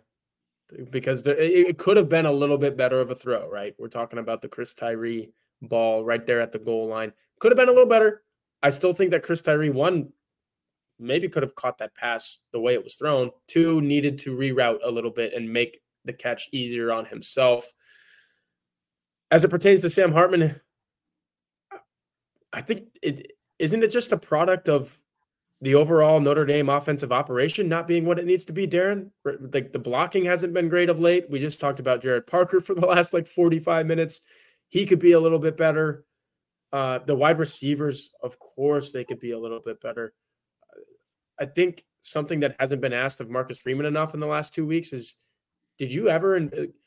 because 0.91 1.23
there, 1.23 1.37
it, 1.37 1.69
it 1.69 1.79
could 1.79 1.99
have 1.99 2.09
been 2.09 2.25
a 2.25 2.33
little 2.33 2.57
bit 2.57 2.79
better 2.79 2.99
of 2.99 3.11
a 3.11 3.15
throw, 3.15 3.47
right? 3.51 3.75
We're 3.79 3.89
talking 3.89 4.19
about 4.19 4.41
the 4.41 4.49
Chris 4.49 4.73
Tyree 4.73 5.31
ball 5.61 6.03
right 6.03 6.27
there 6.27 6.41
at 6.41 6.51
the 6.51 6.59
goal 6.59 6.89
line. 6.89 7.13
Could 7.41 7.53
have 7.53 7.59
been 7.59 7.69
a 7.69 7.73
little 7.73 7.87
better. 7.87 8.23
I 8.63 8.71
still 8.71 8.95
think 8.95 9.11
that 9.11 9.23
Chris 9.23 9.43
Tyree 9.43 9.69
one 9.69 10.15
maybe 10.99 11.29
could 11.29 11.43
have 11.43 11.55
caught 11.55 11.77
that 11.77 11.95
pass 11.95 12.39
the 12.53 12.61
way 12.61 12.73
it 12.73 12.83
was 12.83 12.95
thrown. 12.95 13.31
Two 13.49 13.83
needed 13.83 14.19
to 14.21 14.35
reroute 14.35 14.79
a 14.83 14.91
little 14.91 15.11
bit 15.11 15.35
and 15.35 15.53
make 15.53 15.83
the 16.07 16.13
catch 16.15 16.49
easier 16.53 16.91
on 16.91 17.05
himself. 17.05 17.71
As 19.31 19.45
it 19.45 19.51
pertains 19.51 19.83
to 19.83 19.91
Sam 19.91 20.13
Hartman, 20.13 20.59
I 22.51 22.63
think 22.63 22.97
it 23.03 23.33
isn't 23.59 23.83
it 23.83 23.89
just 23.89 24.13
a 24.13 24.17
product 24.17 24.71
of 24.71 24.99
the 25.63 25.77
overall 25.77 26.19
Notre 26.19 26.45
Dame 26.45 26.69
offensive 26.69 27.13
operation 27.13 27.69
not 27.69 27.87
being 27.87 28.05
what 28.05 28.19
it 28.19 28.27
needs 28.27 28.45
to 28.47 28.53
be, 28.53 28.67
Darin. 28.67 29.13
Like 29.25 29.73
the 29.73 29.79
blocking 29.79 30.25
hasn't 30.25 30.53
been 30.53 30.69
great 30.69 30.91
of 30.91 30.99
late. 30.99 31.31
We 31.31 31.39
just 31.39 31.61
talked 31.61 31.79
about 31.79 32.03
Gerad 32.03 32.27
Parker 32.27 32.61
for 32.61 32.75
the 32.75 32.85
last 32.87 33.13
like 33.13 33.29
45 33.29 33.87
minutes. 33.87 34.21
He 34.69 34.87
could 34.87 34.99
be 34.99 35.13
a 35.13 35.21
little 35.21 35.39
bit 35.39 35.57
better. 35.57 36.05
Uh, 36.73 36.99
the 37.07 37.15
wide 37.15 37.39
receivers, 37.39 38.11
of 38.21 38.41
course, 38.41 38.91
they 38.91 39.05
could 39.05 39.21
be 39.21 39.31
a 39.31 39.39
little 39.39 39.61
bit 39.65 39.81
better. 39.81 40.13
I 41.39 41.47
think 41.47 41.85
something 42.01 42.41
that 42.41 42.57
hasn't 42.59 42.81
been 42.81 42.93
asked 42.93 43.21
of 43.21 43.31
Marcus 43.31 43.59
Freeman 43.59 43.87
enough 43.87 44.15
in 44.15 44.21
the 44.21 44.27
last 44.27 44.53
two 44.53 44.67
weeks 44.67 44.93
is 44.93 45.15
did 45.79 45.93
you 45.93 46.09
ever, 46.09 46.41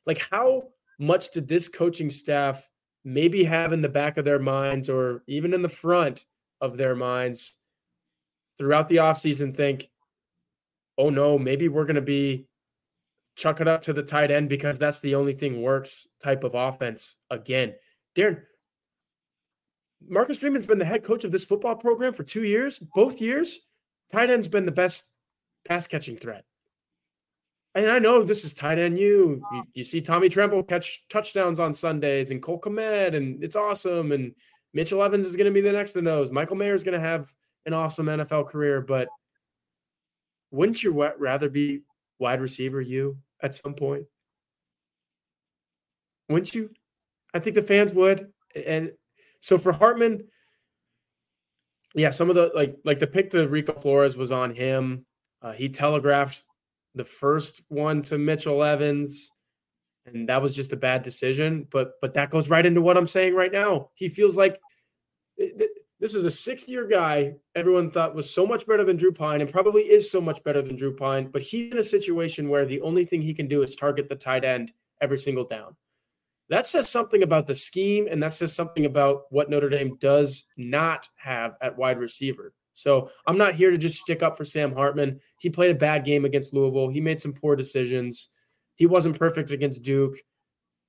like, 0.06 0.22
how 0.30 0.70
much 1.00 1.32
did 1.32 1.48
this 1.48 1.70
coaching 1.70 2.10
staff 2.10 2.70
maybe 3.06 3.44
have 3.46 3.72
in 3.72 3.82
the 3.82 3.90
back 3.90 4.18
of 4.18 4.26
their 4.26 4.40
minds 4.40 4.90
or 4.90 5.24
even 5.28 5.54
in 5.54 5.62
the 5.62 5.70
front 5.70 6.26
of 6.60 6.76
their 6.76 6.96
minds 6.96 7.58
throughout 8.58 8.90
the 8.90 8.98
offseason 8.98 9.56
think, 9.56 9.90
oh 10.98 11.10
no, 11.10 11.38
maybe 11.38 11.68
we're 11.68 11.86
going 11.86 11.96
to 11.96 12.02
be 12.02 12.48
chuck 13.36 13.60
it 13.60 13.68
up 13.68 13.82
to 13.84 13.94
the 13.94 14.04
tight 14.04 14.32
end 14.32 14.50
because 14.50 14.80
that's 14.80 15.00
the 15.00 15.16
only 15.16 15.34
thing 15.34 15.62
works 15.62 16.08
type 16.24 16.44
of 16.44 16.56
offense 16.56 17.18
again. 17.30 17.74
Darin, 18.16 18.42
Marcus 20.08 20.40
Freeman's 20.40 20.66
been 20.66 20.80
the 20.80 20.86
head 20.86 21.04
coach 21.04 21.24
of 21.24 21.32
this 21.32 21.46
football 21.46 21.76
program 21.76 22.14
for 22.14 22.24
two 22.24 22.44
years, 22.44 22.80
both 22.80 23.22
years. 23.22 23.62
Tight 24.12 24.30
end's 24.30 24.48
been 24.48 24.66
the 24.66 24.72
best 24.72 25.12
pass 25.66 25.88
catching 25.88 26.16
threat. 26.16 26.46
And 27.74 27.90
I 27.90 28.00
know 28.00 28.24
this 28.24 28.46
is 28.46 28.54
tight 28.54 28.80
end 28.80 28.98
you. 28.98 29.42
you. 29.52 29.64
You, 29.74 29.84
see 29.84 30.00
Tommy 30.00 30.30
Tremble 30.30 30.64
catch 30.64 31.04
touchdowns 31.10 31.60
on 31.60 31.74
Sundays 31.74 32.32
and 32.32 32.42
Cole 32.42 32.62
Kmet, 32.62 33.16
and 33.16 33.44
it's 33.44 33.58
awesome. 33.58 34.14
And 34.14 34.34
Mitchell 34.74 35.04
Evans 35.04 35.26
is 35.26 35.36
going 35.36 35.46
to 35.46 35.52
be 35.52 35.60
the 35.60 35.74
next 35.74 35.98
of 35.98 36.06
those. 36.06 36.32
Michael 36.32 36.56
Mayer 36.56 36.74
is 36.74 36.86
going 36.86 37.00
to 37.00 37.06
have 37.06 37.34
an 37.66 37.74
awesome 37.74 38.08
NFL 38.08 38.48
career, 38.48 38.82
but 38.82 39.08
wouldn't 40.52 40.84
you 40.84 41.12
rather 41.18 41.50
be 41.50 41.82
wide 42.20 42.42
receiver 42.42 42.82
you 42.82 43.18
at 43.42 43.56
some 43.56 43.74
point? 43.74 44.06
Wouldn't 46.30 46.54
you? 46.54 46.70
I 47.34 47.40
think 47.40 47.56
the 47.56 47.62
fans 47.62 47.94
would. 47.94 48.32
And 48.56 48.92
so 49.40 49.58
for 49.58 49.72
Hartman, 49.72 50.28
yeah, 51.94 52.10
some 52.10 52.30
of 52.30 52.36
the 52.36 52.52
like 52.56 52.76
like 52.84 53.00
the 53.00 53.08
pick 53.08 53.30
to 53.32 53.48
Rico 53.48 53.74
Flores 53.74 54.18
was 54.18 54.32
on 54.32 54.54
him. 54.54 55.06
Uh, 55.42 55.54
he 55.54 55.70
telegraphed 55.70 56.46
the 56.96 57.04
first 57.04 57.62
one 57.68 58.02
to 58.04 58.18
Mitchell 58.18 58.64
Evans, 58.64 59.32
and 60.06 60.28
that 60.30 60.42
was 60.42 60.56
just 60.56 60.74
a 60.74 60.78
bad 60.78 61.04
decision. 61.04 61.68
But 61.72 61.94
but 62.02 62.14
that 62.16 62.32
goes 62.32 62.50
right 62.50 62.66
into 62.66 62.82
what 62.82 62.98
I'm 62.98 63.08
saying 63.08 63.36
right 63.36 63.52
now. 63.52 63.90
He 63.94 64.10
feels 64.10 64.36
like 64.36 64.60
this 66.00 66.14
is 66.14 66.24
a 66.24 66.32
sixth 66.32 66.70
year 66.70 66.88
guy 66.88 67.34
everyone 67.56 67.90
thought 67.90 68.16
was 68.16 68.30
so 68.30 68.46
much 68.46 68.66
better 68.68 68.84
than 68.84 68.98
Drew 68.98 69.12
Pyne 69.12 69.42
and 69.42 69.52
probably 69.52 69.84
is 69.84 70.12
so 70.12 70.20
much 70.20 70.44
better 70.44 70.62
than 70.62 70.76
Drew 70.76 70.96
Pyne, 70.96 71.30
but 71.32 71.42
he's 71.42 71.72
in 71.72 71.78
a 71.78 71.84
situation 71.84 72.50
where 72.50 72.66
the 72.66 72.82
only 72.82 73.06
thing 73.06 73.22
he 73.22 73.34
can 73.34 73.48
do 73.48 73.64
is 73.64 73.76
target 73.76 74.10
the 74.10 74.16
tight 74.16 74.44
end 74.44 74.72
every 75.02 75.18
single 75.18 75.46
down. 75.46 75.76
That 76.50 76.66
says 76.66 76.90
something 76.90 77.24
about 77.24 77.48
the 77.48 77.56
scheme 77.56 78.08
and 78.10 78.22
that 78.22 78.34
says 78.34 78.54
something 78.54 78.86
about 78.86 79.24
what 79.30 79.50
Notre 79.50 79.70
Dame 79.70 79.98
does 80.00 80.46
not 80.58 81.08
have 81.16 81.56
at 81.62 81.78
wide 81.78 81.98
receiver. 81.98 82.54
So 82.74 83.10
I'm 83.26 83.38
not 83.38 83.56
here 83.56 83.72
to 83.72 83.78
just 83.78 84.00
stick 84.00 84.22
up 84.22 84.38
for 84.38 84.46
Sam 84.46 84.74
Hartman. 84.74 85.22
He 85.40 85.50
played 85.50 85.72
a 85.72 85.76
bad 85.76 86.04
game 86.04 86.26
against 86.26 86.54
Louisville. 86.54 86.90
He 86.90 87.02
made 87.02 87.22
some 87.22 87.34
poor 87.34 87.56
decisions. 87.56 88.30
He 88.76 88.86
wasn't 88.86 89.18
perfect 89.18 89.52
against 89.52 89.82
Duke. 89.82 90.18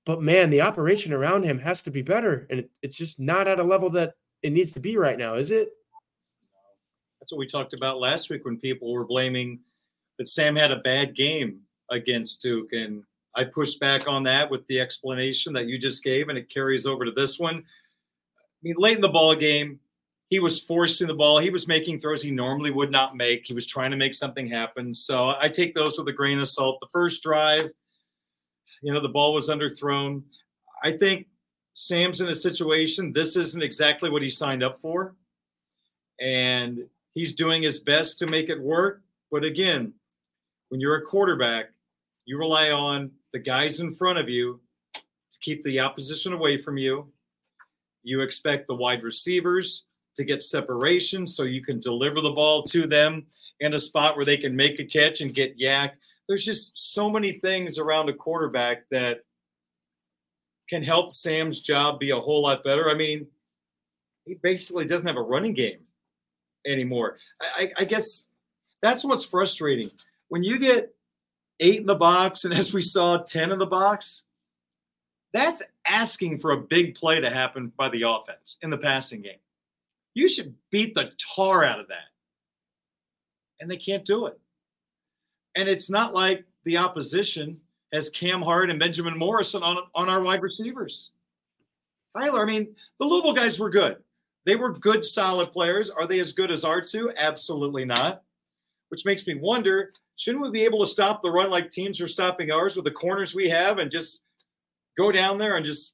But 0.04 0.20
man, 0.20 0.50
the 0.50 0.62
operation 0.62 1.12
around 1.12 1.44
him 1.44 1.58
has 1.60 1.82
to 1.82 1.90
be 1.90 2.02
better. 2.02 2.46
And 2.50 2.68
it's 2.82 2.96
just 2.96 3.18
not 3.20 3.48
at 3.48 3.60
a 3.60 3.64
level 3.64 3.90
that 3.90 4.14
it 4.42 4.52
needs 4.52 4.72
to 4.72 4.80
be 4.80 4.96
right 4.96 5.18
now, 5.18 5.34
is 5.34 5.50
it? 5.50 5.70
That's 7.20 7.32
what 7.32 7.38
we 7.38 7.46
talked 7.46 7.74
about 7.74 7.98
last 7.98 8.30
week 8.30 8.44
when 8.44 8.58
people 8.58 8.92
were 8.92 9.04
blaming 9.04 9.60
that 10.18 10.28
Sam 10.28 10.56
had 10.56 10.70
a 10.70 10.76
bad 10.76 11.14
game 11.14 11.60
against 11.90 12.42
Duke. 12.42 12.72
And 12.72 13.02
I 13.34 13.44
pushed 13.44 13.80
back 13.80 14.06
on 14.06 14.22
that 14.24 14.50
with 14.50 14.66
the 14.66 14.80
explanation 14.80 15.52
that 15.54 15.66
you 15.66 15.78
just 15.78 16.02
gave, 16.02 16.28
and 16.28 16.38
it 16.38 16.48
carries 16.48 16.86
over 16.86 17.04
to 17.04 17.10
this 17.10 17.38
one. 17.38 17.56
I 17.56 18.60
mean, 18.62 18.74
late 18.78 18.96
in 18.96 19.02
the 19.02 19.08
ball 19.08 19.34
game, 19.34 19.80
he 20.28 20.38
was 20.40 20.60
forcing 20.60 21.06
the 21.06 21.14
ball. 21.14 21.38
He 21.38 21.50
was 21.50 21.68
making 21.68 22.00
throws 22.00 22.22
he 22.22 22.30
normally 22.30 22.70
would 22.70 22.90
not 22.90 23.16
make. 23.16 23.46
He 23.46 23.54
was 23.54 23.66
trying 23.66 23.92
to 23.92 23.96
make 23.96 24.14
something 24.14 24.46
happen. 24.46 24.92
So 24.92 25.34
I 25.40 25.48
take 25.48 25.74
those 25.74 25.98
with 25.98 26.08
a 26.08 26.12
grain 26.12 26.38
of 26.40 26.48
salt. 26.48 26.78
The 26.80 26.88
first 26.92 27.22
drive, 27.22 27.70
you 28.82 28.92
know, 28.92 29.00
the 29.00 29.08
ball 29.08 29.34
was 29.34 29.48
underthrown. 29.48 30.22
I 30.82 30.96
think 30.96 31.26
Sam's 31.76 32.22
in 32.22 32.28
a 32.30 32.34
situation, 32.34 33.12
this 33.12 33.36
isn't 33.36 33.62
exactly 33.62 34.08
what 34.08 34.22
he 34.22 34.30
signed 34.30 34.64
up 34.64 34.80
for. 34.80 35.14
And 36.18 36.88
he's 37.12 37.34
doing 37.34 37.62
his 37.62 37.80
best 37.80 38.18
to 38.18 38.26
make 38.26 38.48
it 38.48 38.58
work. 38.58 39.02
But 39.30 39.44
again, 39.44 39.92
when 40.70 40.80
you're 40.80 40.96
a 40.96 41.04
quarterback, 41.04 41.66
you 42.24 42.38
rely 42.38 42.70
on 42.70 43.10
the 43.34 43.38
guys 43.38 43.80
in 43.80 43.94
front 43.94 44.18
of 44.18 44.26
you 44.26 44.58
to 44.94 45.38
keep 45.42 45.62
the 45.64 45.78
opposition 45.80 46.32
away 46.32 46.56
from 46.56 46.78
you. 46.78 47.12
You 48.02 48.22
expect 48.22 48.68
the 48.68 48.74
wide 48.74 49.02
receivers 49.02 49.84
to 50.16 50.24
get 50.24 50.42
separation 50.42 51.26
so 51.26 51.42
you 51.42 51.62
can 51.62 51.78
deliver 51.78 52.22
the 52.22 52.30
ball 52.30 52.62
to 52.64 52.86
them 52.86 53.26
in 53.60 53.74
a 53.74 53.78
spot 53.78 54.16
where 54.16 54.24
they 54.24 54.38
can 54.38 54.56
make 54.56 54.80
a 54.80 54.84
catch 54.84 55.20
and 55.20 55.34
get 55.34 55.58
YAC. 55.58 55.90
There's 56.26 56.44
just 56.44 56.70
so 56.74 57.10
many 57.10 57.32
things 57.32 57.76
around 57.76 58.08
a 58.08 58.14
quarterback 58.14 58.88
that 58.90 59.24
can 60.68 60.82
help 60.82 61.12
Sam's 61.12 61.60
job 61.60 61.98
be 61.98 62.10
a 62.10 62.18
whole 62.18 62.42
lot 62.42 62.64
better. 62.64 62.90
I 62.90 62.94
mean, 62.94 63.26
he 64.24 64.34
basically 64.34 64.84
doesn't 64.84 65.06
have 65.06 65.16
a 65.16 65.22
running 65.22 65.54
game 65.54 65.78
anymore. 66.66 67.18
I, 67.40 67.72
I, 67.78 67.84
guess 67.84 68.26
that's 68.82 69.04
what's 69.04 69.24
frustrating. 69.24 69.90
When 70.28 70.42
you 70.42 70.58
get 70.58 70.94
eight 71.60 71.80
in 71.80 71.86
the 71.86 71.94
box, 71.94 72.44
and 72.44 72.52
as 72.52 72.74
we 72.74 72.82
saw, 72.82 73.18
10 73.18 73.52
in 73.52 73.58
the 73.58 73.66
box, 73.66 74.22
that's 75.32 75.62
asking 75.86 76.38
for 76.38 76.52
a 76.52 76.60
big 76.60 76.94
play 76.94 77.20
to 77.20 77.30
happen 77.30 77.72
by 77.76 77.88
the 77.88 78.02
offense 78.02 78.56
in 78.62 78.70
the 78.70 78.78
passing 78.78 79.22
game. 79.22 79.38
You 80.14 80.28
should 80.28 80.54
beat 80.70 80.94
the 80.94 81.10
tar 81.18 81.62
out 81.64 81.78
of 81.78 81.88
that. 81.88 82.08
And 83.60 83.70
they 83.70 83.76
can't 83.76 84.04
do 84.04 84.26
it. 84.26 84.38
And 85.54 85.68
it's 85.68 85.90
not 85.90 86.14
like 86.14 86.44
the 86.64 86.78
opposition 86.78 87.60
has 87.92 88.10
Cam 88.10 88.42
Hart 88.42 88.70
and 88.70 88.78
Benjamin 88.78 89.16
Morrison 89.16 89.62
on, 89.62 89.78
on 89.94 90.08
our 90.08 90.22
wide 90.22 90.42
receivers. 90.42 91.10
Tyler, 92.16 92.42
I 92.42 92.44
mean, 92.46 92.74
the 92.98 93.06
Louisville 93.06 93.34
guys 93.34 93.58
were 93.58 93.70
good. 93.70 93.96
They 94.44 94.56
were 94.56 94.72
good, 94.72 95.04
solid 95.04 95.52
players. 95.52 95.90
Are 95.90 96.06
they 96.06 96.20
as 96.20 96.32
good 96.32 96.50
as 96.50 96.64
our 96.64 96.80
two? 96.80 97.12
Absolutely 97.16 97.84
not. 97.84 98.22
Which 98.88 99.04
makes 99.04 99.26
me 99.26 99.34
wonder 99.34 99.92
shouldn't 100.16 100.42
we 100.42 100.50
be 100.50 100.64
able 100.64 100.80
to 100.80 100.90
stop 100.90 101.20
the 101.20 101.30
run 101.30 101.50
like 101.50 101.70
teams 101.70 102.00
are 102.00 102.06
stopping 102.06 102.50
ours 102.50 102.74
with 102.74 102.86
the 102.86 102.90
corners 102.90 103.34
we 103.34 103.50
have 103.50 103.78
and 103.78 103.90
just 103.90 104.20
go 104.96 105.12
down 105.12 105.36
there 105.36 105.56
and 105.56 105.64
just 105.64 105.92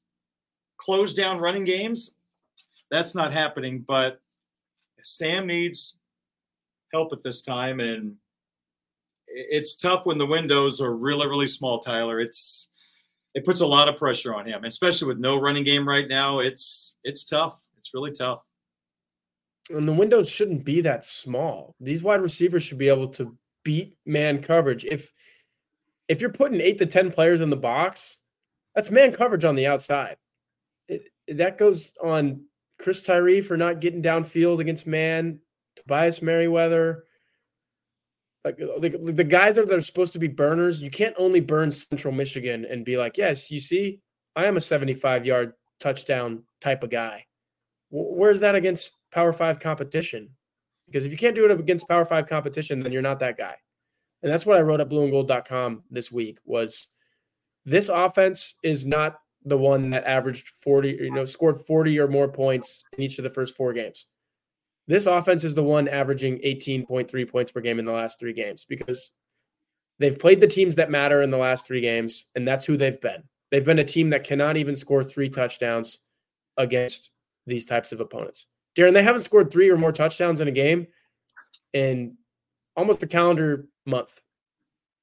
close 0.78 1.12
down 1.12 1.38
running 1.38 1.64
games? 1.64 2.12
That's 2.90 3.14
not 3.14 3.32
happening, 3.32 3.84
but 3.86 4.20
Sam 5.02 5.46
needs 5.46 5.96
help 6.92 7.12
at 7.12 7.22
this 7.24 7.42
time. 7.42 7.80
And 7.80 8.16
it's 9.34 9.76
tough 9.76 10.06
when 10.06 10.18
the 10.18 10.26
windows 10.26 10.80
are 10.80 10.94
really, 10.94 11.26
really 11.26 11.46
small, 11.46 11.78
Tyler. 11.78 12.20
It's 12.20 12.68
it 13.34 13.44
puts 13.44 13.60
a 13.60 13.66
lot 13.66 13.88
of 13.88 13.96
pressure 13.96 14.34
on 14.34 14.46
him, 14.46 14.64
especially 14.64 15.08
with 15.08 15.18
no 15.18 15.40
running 15.40 15.64
game 15.64 15.88
right 15.88 16.08
now. 16.08 16.40
It's 16.40 16.96
it's 17.04 17.24
tough. 17.24 17.58
It's 17.78 17.94
really 17.94 18.12
tough. 18.12 18.42
And 19.70 19.88
the 19.88 19.92
windows 19.92 20.28
shouldn't 20.28 20.64
be 20.64 20.80
that 20.82 21.04
small. 21.04 21.74
These 21.80 22.02
wide 22.02 22.20
receivers 22.20 22.62
should 22.62 22.78
be 22.78 22.88
able 22.88 23.08
to 23.08 23.36
beat 23.64 23.96
man 24.04 24.42
coverage. 24.42 24.84
If 24.84 25.12
if 26.08 26.20
you're 26.20 26.30
putting 26.30 26.60
eight 26.60 26.78
to 26.78 26.86
ten 26.86 27.10
players 27.10 27.40
in 27.40 27.50
the 27.50 27.56
box, 27.56 28.18
that's 28.74 28.90
man 28.90 29.12
coverage 29.12 29.44
on 29.44 29.54
the 29.54 29.66
outside. 29.66 30.16
It, 30.88 31.04
that 31.28 31.58
goes 31.58 31.92
on 32.02 32.44
Chris 32.78 33.04
Tyree 33.04 33.40
for 33.40 33.56
not 33.56 33.80
getting 33.80 34.02
downfield 34.02 34.60
against 34.60 34.86
man, 34.86 35.38
Tobias 35.76 36.20
Merriweather, 36.20 37.04
like, 38.44 38.58
like 38.78 39.16
the 39.16 39.24
guys 39.24 39.56
that 39.56 39.70
are 39.70 39.80
supposed 39.80 40.12
to 40.14 40.18
be 40.18 40.28
burners, 40.28 40.82
you 40.82 40.90
can't 40.90 41.14
only 41.16 41.40
burn 41.40 41.70
Central 41.70 42.12
Michigan 42.12 42.64
and 42.64 42.84
be 42.84 42.96
like, 42.96 43.16
yes, 43.16 43.50
you 43.50 43.60
see, 43.60 44.00
I 44.34 44.46
am 44.46 44.56
a 44.56 44.60
75 44.60 45.24
yard 45.24 45.52
touchdown 45.78 46.42
type 46.60 46.82
of 46.82 46.90
guy. 46.90 47.26
Where's 47.90 48.40
that 48.40 48.54
against 48.54 48.96
Power 49.10 49.32
Five 49.32 49.60
competition? 49.60 50.30
Because 50.86 51.04
if 51.04 51.12
you 51.12 51.18
can't 51.18 51.36
do 51.36 51.44
it 51.44 51.50
against 51.50 51.88
Power 51.88 52.04
Five 52.04 52.26
competition, 52.26 52.80
then 52.80 52.92
you're 52.92 53.02
not 53.02 53.18
that 53.20 53.36
guy. 53.36 53.54
And 54.22 54.32
that's 54.32 54.46
what 54.46 54.56
I 54.56 54.62
wrote 54.62 54.80
at 54.80 54.88
blueandgold.com 54.88 55.82
this 55.90 56.10
week 56.10 56.38
was 56.44 56.88
this 57.64 57.88
offense 57.88 58.56
is 58.62 58.86
not 58.86 59.18
the 59.44 59.58
one 59.58 59.90
that 59.90 60.04
averaged 60.04 60.48
40, 60.60 60.88
you 60.88 61.10
know, 61.10 61.24
scored 61.24 61.60
40 61.66 61.98
or 61.98 62.08
more 62.08 62.28
points 62.28 62.84
in 62.96 63.02
each 63.02 63.18
of 63.18 63.24
the 63.24 63.30
first 63.30 63.56
four 63.56 63.72
games. 63.72 64.06
This 64.88 65.06
offense 65.06 65.44
is 65.44 65.54
the 65.54 65.62
one 65.62 65.88
averaging 65.88 66.38
18.3 66.38 67.30
points 67.30 67.52
per 67.52 67.60
game 67.60 67.78
in 67.78 67.84
the 67.84 67.92
last 67.92 68.18
three 68.18 68.32
games 68.32 68.66
because 68.68 69.12
they've 69.98 70.18
played 70.18 70.40
the 70.40 70.46
teams 70.46 70.74
that 70.74 70.90
matter 70.90 71.22
in 71.22 71.30
the 71.30 71.38
last 71.38 71.66
three 71.66 71.80
games, 71.80 72.26
and 72.34 72.46
that's 72.46 72.64
who 72.64 72.76
they've 72.76 73.00
been. 73.00 73.22
They've 73.50 73.64
been 73.64 73.78
a 73.78 73.84
team 73.84 74.10
that 74.10 74.24
cannot 74.24 74.56
even 74.56 74.74
score 74.74 75.04
three 75.04 75.28
touchdowns 75.28 76.00
against 76.56 77.10
these 77.46 77.64
types 77.64 77.92
of 77.92 78.00
opponents. 78.00 78.46
Darin, 78.74 78.94
they 78.94 79.02
haven't 79.02 79.20
scored 79.20 79.50
three 79.50 79.70
or 79.70 79.76
more 79.76 79.92
touchdowns 79.92 80.40
in 80.40 80.48
a 80.48 80.52
game 80.52 80.86
in 81.72 82.16
almost 82.76 83.02
a 83.02 83.06
calendar 83.06 83.66
month. 83.86 84.20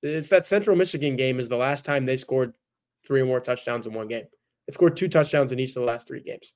It's 0.01 0.29
that 0.29 0.45
Central 0.45 0.75
Michigan 0.75 1.15
game 1.15 1.39
is 1.39 1.49
the 1.49 1.57
last 1.57 1.85
time 1.85 2.05
they 2.05 2.15
scored 2.15 2.53
three 3.05 3.21
or 3.21 3.25
more 3.25 3.39
touchdowns 3.39 3.85
in 3.85 3.93
one 3.93 4.07
game. 4.07 4.25
They 4.67 4.73
scored 4.73 4.97
two 4.97 5.07
touchdowns 5.07 5.51
in 5.51 5.59
each 5.59 5.69
of 5.69 5.75
the 5.75 5.81
last 5.81 6.07
three 6.07 6.21
games. 6.21 6.53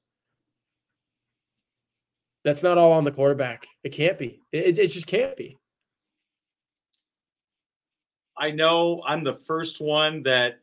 That's 2.43 2.63
not 2.63 2.77
all 2.77 2.91
on 2.91 3.03
the 3.03 3.11
quarterback. 3.11 3.67
It 3.83 3.89
can't 3.89 4.19
be. 4.19 4.41
It, 4.51 4.77
it 4.77 4.87
just 4.87 5.07
can't 5.07 5.35
be. 5.37 5.57
I 8.37 8.51
know 8.51 9.01
I'm 9.05 9.23
the 9.23 9.35
first 9.35 9.79
one 9.79 10.23
that 10.23 10.59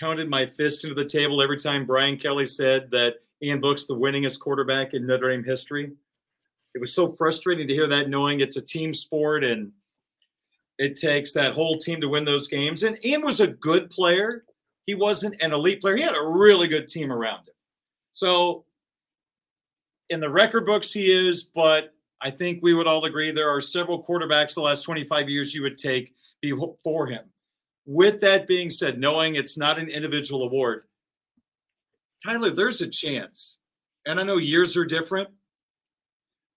pounded 0.00 0.30
my 0.30 0.46
fist 0.46 0.84
into 0.84 0.94
the 0.94 1.08
table 1.08 1.42
every 1.42 1.58
time 1.58 1.84
Brian 1.84 2.16
Kelly 2.16 2.46
said 2.46 2.90
that 2.90 3.14
Ian 3.42 3.60
Book's 3.60 3.86
the 3.86 3.96
winningest 3.96 4.40
quarterback 4.40 4.94
in 4.94 5.06
Notre 5.06 5.30
Dame 5.30 5.44
history. 5.44 5.92
It 6.74 6.80
was 6.80 6.94
so 6.94 7.12
frustrating 7.12 7.66
to 7.68 7.74
hear 7.74 7.88
that, 7.88 8.08
knowing 8.08 8.40
it's 8.40 8.56
a 8.56 8.62
team 8.62 8.94
sport 8.94 9.44
and 9.44 9.72
it 10.78 10.94
takes 10.94 11.32
that 11.32 11.54
whole 11.54 11.76
team 11.76 12.00
to 12.00 12.08
win 12.08 12.24
those 12.24 12.46
games. 12.46 12.84
And 12.84 13.04
Ian 13.04 13.24
was 13.24 13.40
a 13.40 13.48
good 13.48 13.90
player. 13.90 14.44
He 14.86 14.94
wasn't 14.94 15.42
an 15.42 15.52
elite 15.52 15.80
player. 15.80 15.96
He 15.96 16.02
had 16.02 16.14
a 16.14 16.26
really 16.26 16.68
good 16.68 16.86
team 16.86 17.12
around 17.12 17.48
him. 17.48 17.54
So 18.12 18.64
in 20.10 20.20
the 20.20 20.30
record 20.30 20.66
books 20.66 20.92
he 20.92 21.10
is, 21.10 21.42
but 21.42 21.94
I 22.20 22.30
think 22.30 22.60
we 22.62 22.74
would 22.74 22.86
all 22.86 23.04
agree 23.04 23.30
there 23.30 23.50
are 23.50 23.60
several 23.60 24.02
quarterbacks 24.02 24.54
the 24.54 24.62
last 24.62 24.82
25 24.82 25.28
years 25.28 25.54
you 25.54 25.62
would 25.62 25.78
take 25.78 26.14
before 26.40 27.06
him. 27.06 27.24
With 27.86 28.20
that 28.20 28.46
being 28.46 28.70
said, 28.70 28.98
knowing 28.98 29.34
it's 29.34 29.56
not 29.56 29.78
an 29.78 29.88
individual 29.88 30.42
award, 30.42 30.84
Tyler, 32.24 32.50
there's 32.50 32.80
a 32.80 32.88
chance, 32.88 33.58
and 34.04 34.18
I 34.18 34.24
know 34.24 34.38
years 34.38 34.76
are 34.76 34.84
different, 34.84 35.28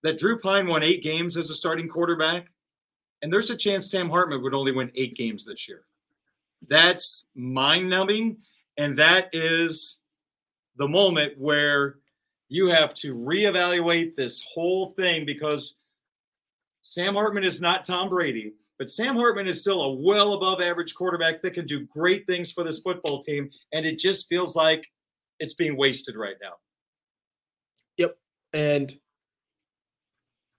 that 0.04 0.18
Drew 0.18 0.40
Pyne 0.40 0.68
won 0.68 0.84
eight 0.84 1.04
games 1.04 1.38
as 1.38 1.50
a 1.50 1.56
starting 1.56 1.88
quarterback, 1.88 2.48
and 3.22 3.32
there's 3.32 3.52
a 3.52 3.56
chance 3.56 3.90
Sam 3.92 4.10
Hartman 4.10 4.42
would 4.42 4.56
only 4.56 4.72
win 4.72 4.92
eight 4.96 5.16
games 5.16 5.46
this 5.46 5.70
year. 5.70 5.84
That's 6.68 7.26
mind 7.36 7.90
numbing, 7.90 8.38
and 8.78 8.98
that 8.98 9.30
is 9.34 10.00
the 10.78 10.88
moment 10.88 11.34
where 11.38 11.98
you 12.52 12.68
have 12.68 12.94
to 12.94 13.16
reevaluate 13.16 14.14
this 14.14 14.44
whole 14.54 14.88
thing 14.98 15.26
because 15.26 15.76
Sam 16.82 17.14
Hartman 17.14 17.46
is 17.46 17.62
not 17.62 17.86
Tom 17.86 18.10
Brady, 18.10 18.52
but 18.78 18.92
Sam 18.92 19.16
Hartman 19.16 19.48
is 19.48 19.62
still 19.62 19.82
a 19.84 19.94
well 19.94 20.34
above 20.34 20.60
average 20.60 20.94
quarterback 20.94 21.42
that 21.42 21.54
can 21.54 21.66
do 21.66 21.86
great 21.86 22.28
things 22.28 22.52
for 22.52 22.66
this 22.66 22.80
football 22.80 23.24
team. 23.24 23.50
And 23.72 23.86
it 23.86 23.98
just 23.98 24.28
feels 24.28 24.54
like 24.54 24.86
it's 25.40 25.54
being 25.54 25.78
wasted 25.78 26.18
right 26.18 26.36
now. 26.42 26.56
Yep. 27.96 28.18
And 28.52 28.98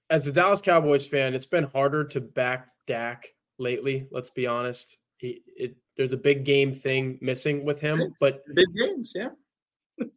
as 0.09 0.27
a 0.27 0.33
Dallas 0.33 0.63
Cowboys 0.63 1.07
fan, 1.07 1.35
it's 1.35 1.45
been 1.45 1.65
harder 1.65 2.05
to 2.05 2.23
back 2.23 2.69
Dak 2.87 3.29
lately. 3.59 4.07
Let's 4.11 4.31
be 4.31 4.47
honest. 4.47 4.97
It, 5.21 5.43
it, 5.47 5.77
there's 5.99 6.13
a 6.13 6.17
big 6.17 6.47
game 6.47 6.73
thing 6.73 7.19
missing 7.21 7.67
with 7.67 7.83
him, 7.83 8.15
but 8.19 8.43
big 8.55 8.75
games, 8.75 9.13
yeah 9.15 9.29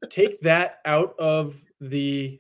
take 0.09 0.39
that 0.41 0.79
out 0.85 1.15
of 1.19 1.63
the 1.81 2.39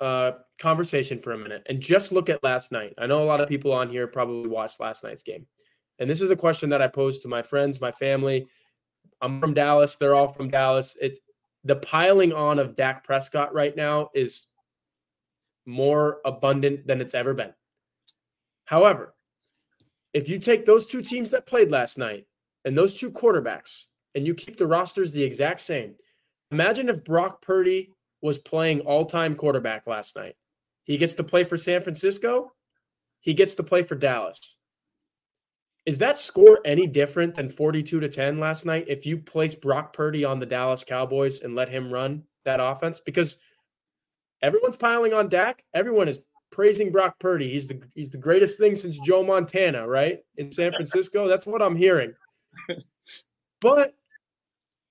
uh, 0.00 0.32
conversation 0.58 1.20
for 1.20 1.32
a 1.32 1.38
minute 1.38 1.62
and 1.66 1.80
just 1.80 2.12
look 2.12 2.28
at 2.28 2.42
last 2.42 2.72
night. 2.72 2.94
I 2.98 3.06
know 3.06 3.22
a 3.22 3.24
lot 3.24 3.40
of 3.40 3.48
people 3.48 3.72
on 3.72 3.90
here 3.90 4.06
probably 4.06 4.48
watched 4.48 4.80
last 4.80 5.04
night's 5.04 5.22
game. 5.22 5.46
And 5.98 6.08
this 6.08 6.20
is 6.20 6.30
a 6.30 6.36
question 6.36 6.70
that 6.70 6.82
I 6.82 6.86
posed 6.86 7.22
to 7.22 7.28
my 7.28 7.42
friends, 7.42 7.80
my 7.80 7.90
family. 7.90 8.46
I'm 9.20 9.40
from 9.40 9.54
Dallas. 9.54 9.96
They're 9.96 10.14
all 10.14 10.28
from 10.28 10.48
Dallas. 10.48 10.96
It's 11.00 11.18
the 11.64 11.76
piling 11.76 12.32
on 12.32 12.58
of 12.58 12.76
Dak 12.76 13.04
Prescott 13.04 13.52
right 13.52 13.76
now 13.76 14.10
is 14.14 14.46
more 15.66 16.18
abundant 16.24 16.86
than 16.86 17.00
it's 17.00 17.14
ever 17.14 17.34
been. 17.34 17.52
However, 18.64 19.14
if 20.14 20.28
you 20.28 20.38
take 20.38 20.64
those 20.64 20.86
two 20.86 21.02
teams 21.02 21.30
that 21.30 21.46
played 21.46 21.70
last 21.70 21.98
night 21.98 22.26
and 22.64 22.76
those 22.76 22.94
two 22.94 23.10
quarterbacks 23.10 23.84
and 24.14 24.26
you 24.26 24.34
keep 24.34 24.56
the 24.56 24.66
rosters 24.66 25.12
the 25.12 25.22
exact 25.22 25.60
same, 25.60 25.94
Imagine 26.50 26.88
if 26.88 27.04
Brock 27.04 27.42
Purdy 27.42 27.92
was 28.22 28.38
playing 28.38 28.80
all 28.80 29.04
time 29.04 29.34
quarterback 29.34 29.86
last 29.86 30.16
night. 30.16 30.34
He 30.84 30.96
gets 30.96 31.14
to 31.14 31.24
play 31.24 31.44
for 31.44 31.56
San 31.56 31.82
Francisco, 31.82 32.52
he 33.20 33.34
gets 33.34 33.54
to 33.56 33.62
play 33.62 33.82
for 33.82 33.94
Dallas. 33.94 34.56
Is 35.86 35.98
that 35.98 36.18
score 36.18 36.60
any 36.64 36.86
different 36.86 37.34
than 37.34 37.48
42 37.48 38.00
to 38.00 38.08
10 38.08 38.38
last 38.38 38.66
night 38.66 38.84
if 38.88 39.06
you 39.06 39.16
place 39.16 39.54
Brock 39.54 39.94
Purdy 39.94 40.22
on 40.22 40.38
the 40.38 40.44
Dallas 40.44 40.84
Cowboys 40.84 41.40
and 41.40 41.54
let 41.54 41.70
him 41.70 41.90
run 41.90 42.24
that 42.44 42.60
offense? 42.60 43.00
Because 43.00 43.38
everyone's 44.42 44.76
piling 44.76 45.14
on 45.14 45.30
Dak. 45.30 45.64
Everyone 45.72 46.08
is 46.08 46.18
praising 46.50 46.92
Brock 46.92 47.18
Purdy. 47.18 47.48
He's 47.50 47.68
the 47.68 47.80
he's 47.94 48.10
the 48.10 48.18
greatest 48.18 48.58
thing 48.58 48.74
since 48.74 48.98
Joe 48.98 49.24
Montana, 49.24 49.86
right? 49.86 50.18
In 50.36 50.52
San 50.52 50.72
Francisco. 50.72 51.26
That's 51.26 51.46
what 51.46 51.62
I'm 51.62 51.76
hearing. 51.76 52.12
But 53.60 53.94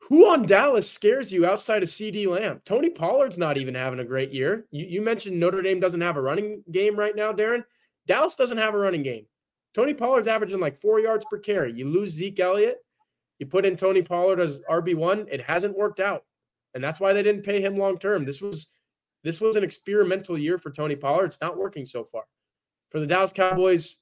who 0.08 0.30
on 0.30 0.46
Dallas 0.46 0.90
scares 0.90 1.32
you 1.32 1.46
outside 1.46 1.84
of 1.84 1.90
CeeDee 1.90 2.28
Lamb? 2.28 2.62
Tony 2.66 2.90
Pollard's 2.90 3.38
not 3.38 3.58
even 3.58 3.76
having 3.76 4.00
a 4.00 4.06
great 4.06 4.32
year. 4.32 4.66
You, 4.72 4.86
you 4.86 5.02
mentioned 5.02 5.40
Notre 5.40 5.62
Dame 5.62 5.80
doesn't 5.80 6.02
have 6.02 6.18
a 6.18 6.22
running 6.22 6.64
game 6.72 6.98
right 6.98 7.16
now, 7.16 7.32
Darin. 7.32 7.64
Dallas 8.08 8.36
doesn't 8.36 8.58
have 8.58 8.74
a 8.74 8.78
running 8.78 9.04
game. 9.04 9.26
Tony 9.74 9.94
Pollard's 9.94 10.28
averaging 10.28 10.60
like 10.60 10.80
four 10.80 11.00
yards 11.00 11.26
per 11.30 11.38
carry. 11.38 11.74
You 11.74 11.90
lose 11.90 12.12
Zeke 12.12 12.40
Elliott, 12.40 12.78
you 13.40 13.46
put 13.46 13.66
in 13.66 13.76
Tony 13.76 14.02
Pollard 14.02 14.40
as 14.40 14.60
RB1. 14.70 15.28
It 15.32 15.42
hasn't 15.42 15.78
worked 15.78 16.00
out. 16.00 16.24
And 16.74 16.84
that's 16.84 17.00
why 17.00 17.14
they 17.14 17.24
didn't 17.24 17.44
pay 17.44 17.62
him 17.62 17.78
long 17.78 17.98
term. 17.98 18.26
This 18.26 18.42
was 18.42 18.68
this 19.24 19.42
was 19.42 19.56
an 19.56 19.64
experimental 19.64 20.38
year 20.38 20.58
for 20.58 20.72
Tony 20.72 20.96
Pollard. 20.96 21.26
It's 21.26 21.42
not 21.42 21.58
working 21.58 21.86
so 21.86 22.04
far. 22.04 22.24
For 22.92 23.00
the 23.00 23.08
Dallas 23.08 23.32
Cowboys, 23.32 23.98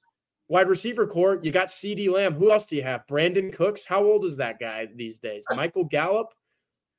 Wide 0.48 0.68
receiver 0.68 1.06
core, 1.06 1.40
you 1.42 1.50
got 1.50 1.68
CeeDee 1.68 2.08
Lamb. 2.08 2.34
Who 2.34 2.52
else 2.52 2.66
do 2.66 2.76
you 2.76 2.82
have? 2.82 3.06
Brandin 3.08 3.52
Cooks. 3.52 3.84
How 3.84 4.04
old 4.04 4.24
is 4.24 4.36
that 4.36 4.60
guy 4.60 4.86
these 4.94 5.18
days? 5.18 5.44
Uh, 5.50 5.56
Michael 5.56 5.84
Gallup, 5.84 6.28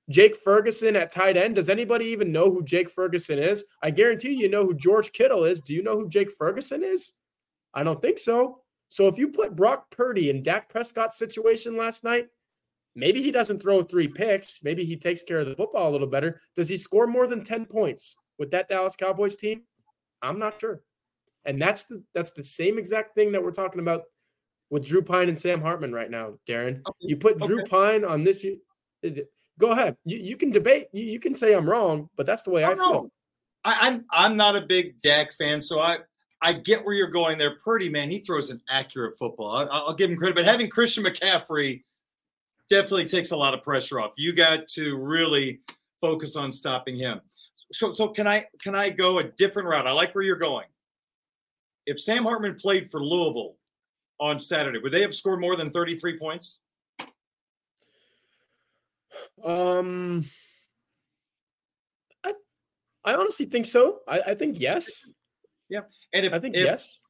Jake 0.10 0.36
Ferguson 0.43 0.98
at 0.98 1.12
tight 1.12 1.38
end. 1.38 1.56
Does 1.56 1.70
anybody 1.70 2.06
even 2.06 2.32
know 2.32 2.52
who 2.52 2.64
Jake 2.64 2.89
Ferguson 2.89 3.39
is? 3.39 3.64
I 3.82 3.91
guarantee 3.91 4.34
you 4.34 4.50
know 4.50 4.66
who 4.66 4.74
George 4.74 5.14
Kittle 5.14 5.45
is. 5.45 5.62
Do 5.62 5.74
you 5.74 5.82
know 5.82 5.98
who 5.98 6.10
Jake 6.10 6.32
Ferguson 6.32 6.84
is? 6.84 7.14
I 7.74 7.84
don't 7.84 8.02
think 8.02 8.20
so. 8.20 8.62
So 8.89 9.08
if 9.08 9.18
you 9.18 9.30
put 9.30 9.56
Brock 9.56 9.91
Purdy 9.91 10.30
in 10.30 10.43
Dak 10.43 10.70
Prescott's 10.70 11.18
situation 11.18 11.78
last 11.78 12.04
night, 12.04 12.28
maybe 12.95 13.22
he 13.22 13.32
doesn't 13.32 13.62
throw 13.62 13.82
three 13.82 14.08
picks. 14.08 14.64
Maybe 14.64 14.86
he 14.86 14.95
takes 14.98 15.24
care 15.24 15.39
of 15.39 15.48
the 15.48 15.56
football 15.56 15.89
a 15.89 15.91
little 15.91 16.08
better. 16.08 16.41
Does 16.56 16.70
he 16.70 16.78
score 16.78 17.08
more 17.08 17.28
than 17.28 17.43
10 17.43 17.66
points 17.66 18.16
with 18.39 18.52
that 18.52 18.70
Dallas 18.70 18.95
Cowboys 18.95 19.36
team? 19.36 19.64
I'm 20.22 20.39
not 20.39 20.60
sure. 20.60 20.82
And 21.48 21.62
that's 21.62 21.86
the 21.86 22.04
that's 22.14 22.34
the 22.34 22.43
same 22.43 22.78
exact 22.78 23.16
thing 23.16 23.32
that 23.32 23.41
we're 23.41 23.52
talking 23.52 23.80
about 23.80 24.04
with 24.70 24.86
Drew 24.86 25.02
Pyne 25.02 25.30
and 25.30 25.39
Sam 25.39 25.62
Hartman 25.62 25.93
right 25.93 26.12
now, 26.12 26.34
Darin. 26.45 26.82
Okay. 26.88 26.98
You 27.02 27.18
put 27.18 27.39
Drew 27.39 27.62
okay. 27.62 27.70
Pyne 27.70 28.06
on 28.06 28.24
this. 28.24 28.45
Go 29.60 29.72
ahead. 29.72 29.95
You, 30.04 30.18
you 30.18 30.38
can 30.38 30.52
debate. 30.52 30.88
You, 30.91 31.06
you, 31.06 31.20
can 31.20 31.34
say 31.34 31.56
I'm 31.56 31.68
wrong, 31.68 32.10
but 32.16 32.26
that's 32.26 32.43
the 32.43 32.52
way 32.52 32.64
I, 32.64 32.72
I 32.72 32.76
feel. 32.76 33.10
I, 33.64 33.78
I'm 33.82 34.06
I'm 34.12 34.38
not 34.38 34.56
a 34.56 34.62
big 34.62 35.02
Dak 35.02 35.34
fan, 35.34 35.62
so 35.62 35.80
I 35.80 36.00
I 36.41 36.54
get 36.54 36.86
where 36.86 36.93
you're 36.93 37.10
going 37.10 37.38
there. 37.38 37.56
Purdy, 37.64 37.89
man, 37.89 38.12
he 38.12 38.20
throws 38.20 38.50
an 38.50 38.60
accurate 38.70 39.18
football. 39.18 39.56
I, 39.56 39.64
I'll 39.64 39.95
give 39.95 40.12
him 40.12 40.18
credit, 40.18 40.36
but 40.36 40.45
having 40.45 40.70
Christian 40.70 41.06
McCaffrey 41.06 41.84
definitely 42.70 43.06
takes 43.06 43.32
a 43.32 43.36
lot 43.36 43.54
of 43.54 43.64
pressure 43.64 44.00
off. 44.00 44.12
You 44.18 44.34
got 44.34 44.68
to 44.70 44.98
really 44.98 45.62
focus 46.02 46.36
on 46.36 46.52
stopping 46.52 46.98
him. 46.98 47.22
So, 47.72 47.93
so 47.93 48.10
can 48.10 48.28
I 48.28 48.45
can 48.62 48.76
I 48.76 48.89
go 48.89 49.20
a 49.20 49.24
different 49.24 49.68
route? 49.70 49.88
I 49.88 49.91
like 49.91 50.14
where 50.14 50.24
you're 50.24 50.36
going. 50.36 50.66
If 51.88 52.02
Sam 52.02 52.26
Hartman 52.26 52.56
played 52.56 52.92
for 52.92 53.02
Louisville 53.04 53.56
on 54.20 54.40
Saturday, 54.40 54.78
would 54.78 54.92
they 54.92 55.02
have 55.02 55.16
scored 55.16 55.40
more 55.40 55.56
than 55.56 55.72
33 55.72 56.20
points? 56.20 56.60
Um, 59.44 60.26
I, 62.26 62.34
I 63.06 63.16
honestly 63.16 63.46
think 63.46 63.66
so. 63.66 64.00
I, 64.08 64.20
I 64.28 64.36
think 64.36 64.60
yes. 64.60 65.10
Yeah, 65.70 65.82
and 66.14 66.26
if 66.26 66.34
I 66.34 66.40
think 66.40 66.56
if, 66.56 66.66
yes. 66.66 67.02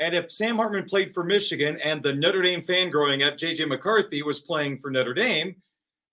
And 0.00 0.14
if 0.14 0.32
Sam 0.32 0.56
Hartman 0.56 0.84
played 0.84 1.14
for 1.14 1.22
Michigan 1.22 1.78
and 1.84 2.02
the 2.02 2.12
Notre 2.12 2.42
Dame 2.42 2.62
fan 2.62 2.90
growing 2.90 3.22
up, 3.22 3.36
JJ 3.36 3.68
McCarthy, 3.68 4.22
was 4.22 4.40
playing 4.40 4.78
for 4.78 4.90
Notre 4.90 5.14
Dame, 5.14 5.54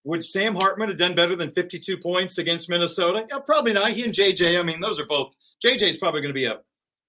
would 0.04 0.24
Sam 0.24 0.54
Hartman 0.54 0.90
have 0.90 0.98
done 0.98 1.16
better 1.16 1.36
than 1.36 1.52
52 1.52 1.98
points 1.98 2.38
against 2.38 2.70
Minnesota? 2.70 3.26
Yeah, 3.30 3.40
probably 3.40 3.74
not. 3.74 3.92
He 3.92 4.04
and 4.04 4.14
JJ, 4.14 4.60
I 4.60 4.64
mean, 4.64 4.82
those 4.82 5.00
are 5.00 5.06
both. 5.06 5.34
JJ 5.66 5.84
is 5.84 5.98
probably 5.98 6.22
going 6.22 6.34
to 6.34 6.34
be 6.34 6.46
a, 6.46 6.60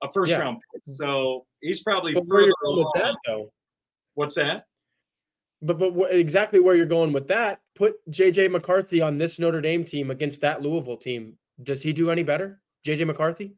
a 0.02 0.12
first 0.12 0.30
yeah. 0.30 0.38
round 0.38 0.58
pick. 0.72 0.82
So 0.88 1.46
he's 1.60 1.82
probably 1.82 2.12
but 2.14 2.24
further 2.28 2.52
along. 2.64 2.90
With 2.94 3.02
that, 3.02 3.16
though. 3.26 3.52
What's 4.14 4.34
that? 4.34 4.66
But 5.62 5.78
but 5.78 5.94
what, 5.94 6.12
exactly 6.12 6.60
where 6.60 6.74
you're 6.74 6.86
going 6.86 7.12
with 7.12 7.28
that? 7.28 7.60
Put 7.74 7.94
JJ 8.10 8.50
McCarthy 8.50 9.00
on 9.00 9.16
this 9.16 9.38
Notre 9.38 9.60
Dame 9.60 9.84
team 9.84 10.10
against 10.10 10.40
that 10.40 10.60
Louisville 10.60 10.96
team. 10.96 11.38
Does 11.62 11.82
he 11.82 11.92
do 11.92 12.10
any 12.10 12.24
better? 12.24 12.60
JJ 12.84 13.06
McCarthy? 13.06 13.54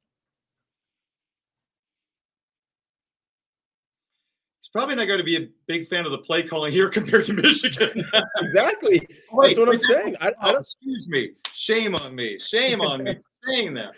He's 4.61 4.69
probably 4.71 4.97
not 4.97 5.07
going 5.07 5.19
to 5.19 5.25
be 5.25 5.37
a 5.37 5.49
big 5.67 5.87
fan 5.87 6.05
of 6.05 6.13
the 6.13 6.19
play 6.19 6.43
calling 6.43 6.73
here 6.73 6.89
compared 6.91 7.25
to 7.27 7.33
Michigan. 7.33 8.05
exactly. 8.39 9.07
Wait, 9.33 9.49
that's 9.49 9.59
what 9.59 9.71
I'm 9.71 9.79
saying. 9.79 10.17
I, 10.21 10.29
I 10.29 10.53
oh, 10.53 10.57
excuse 10.59 11.09
me. 11.09 11.31
Shame 11.55 11.95
on 11.95 12.15
me. 12.15 12.39
Shame 12.39 12.83
on 12.83 13.03
me 13.05 13.15
for 13.15 13.51
saying 13.53 13.75
that. 13.75 13.95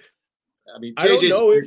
I 0.74 0.78
mean, 0.78 0.94
JJ. 0.94 0.98
I 1.04 1.08
don't 1.08 1.28
know 1.28 1.50
if, 1.52 1.66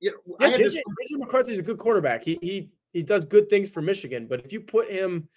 you 0.00 0.12
know, 0.12 0.36
yeah, 0.40 0.56
JJ, 0.56 0.58
this... 0.58 0.76
JJ 0.76 1.18
McCarthy's 1.18 1.58
a 1.58 1.62
good 1.62 1.78
quarterback. 1.78 2.24
He 2.24 2.38
he 2.42 2.70
he 2.92 3.02
does 3.02 3.24
good 3.24 3.48
things 3.50 3.70
for 3.70 3.82
Michigan, 3.82 4.26
but 4.28 4.44
if 4.44 4.52
you 4.52 4.60
put 4.60 4.90
him 4.90 5.28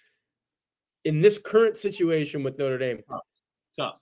in 1.04 1.20
this 1.20 1.38
current 1.38 1.76
situation 1.76 2.42
with 2.42 2.58
Notre 2.58 2.78
Dame, 2.78 3.00
tough. 3.08 3.20
tough. 3.76 4.00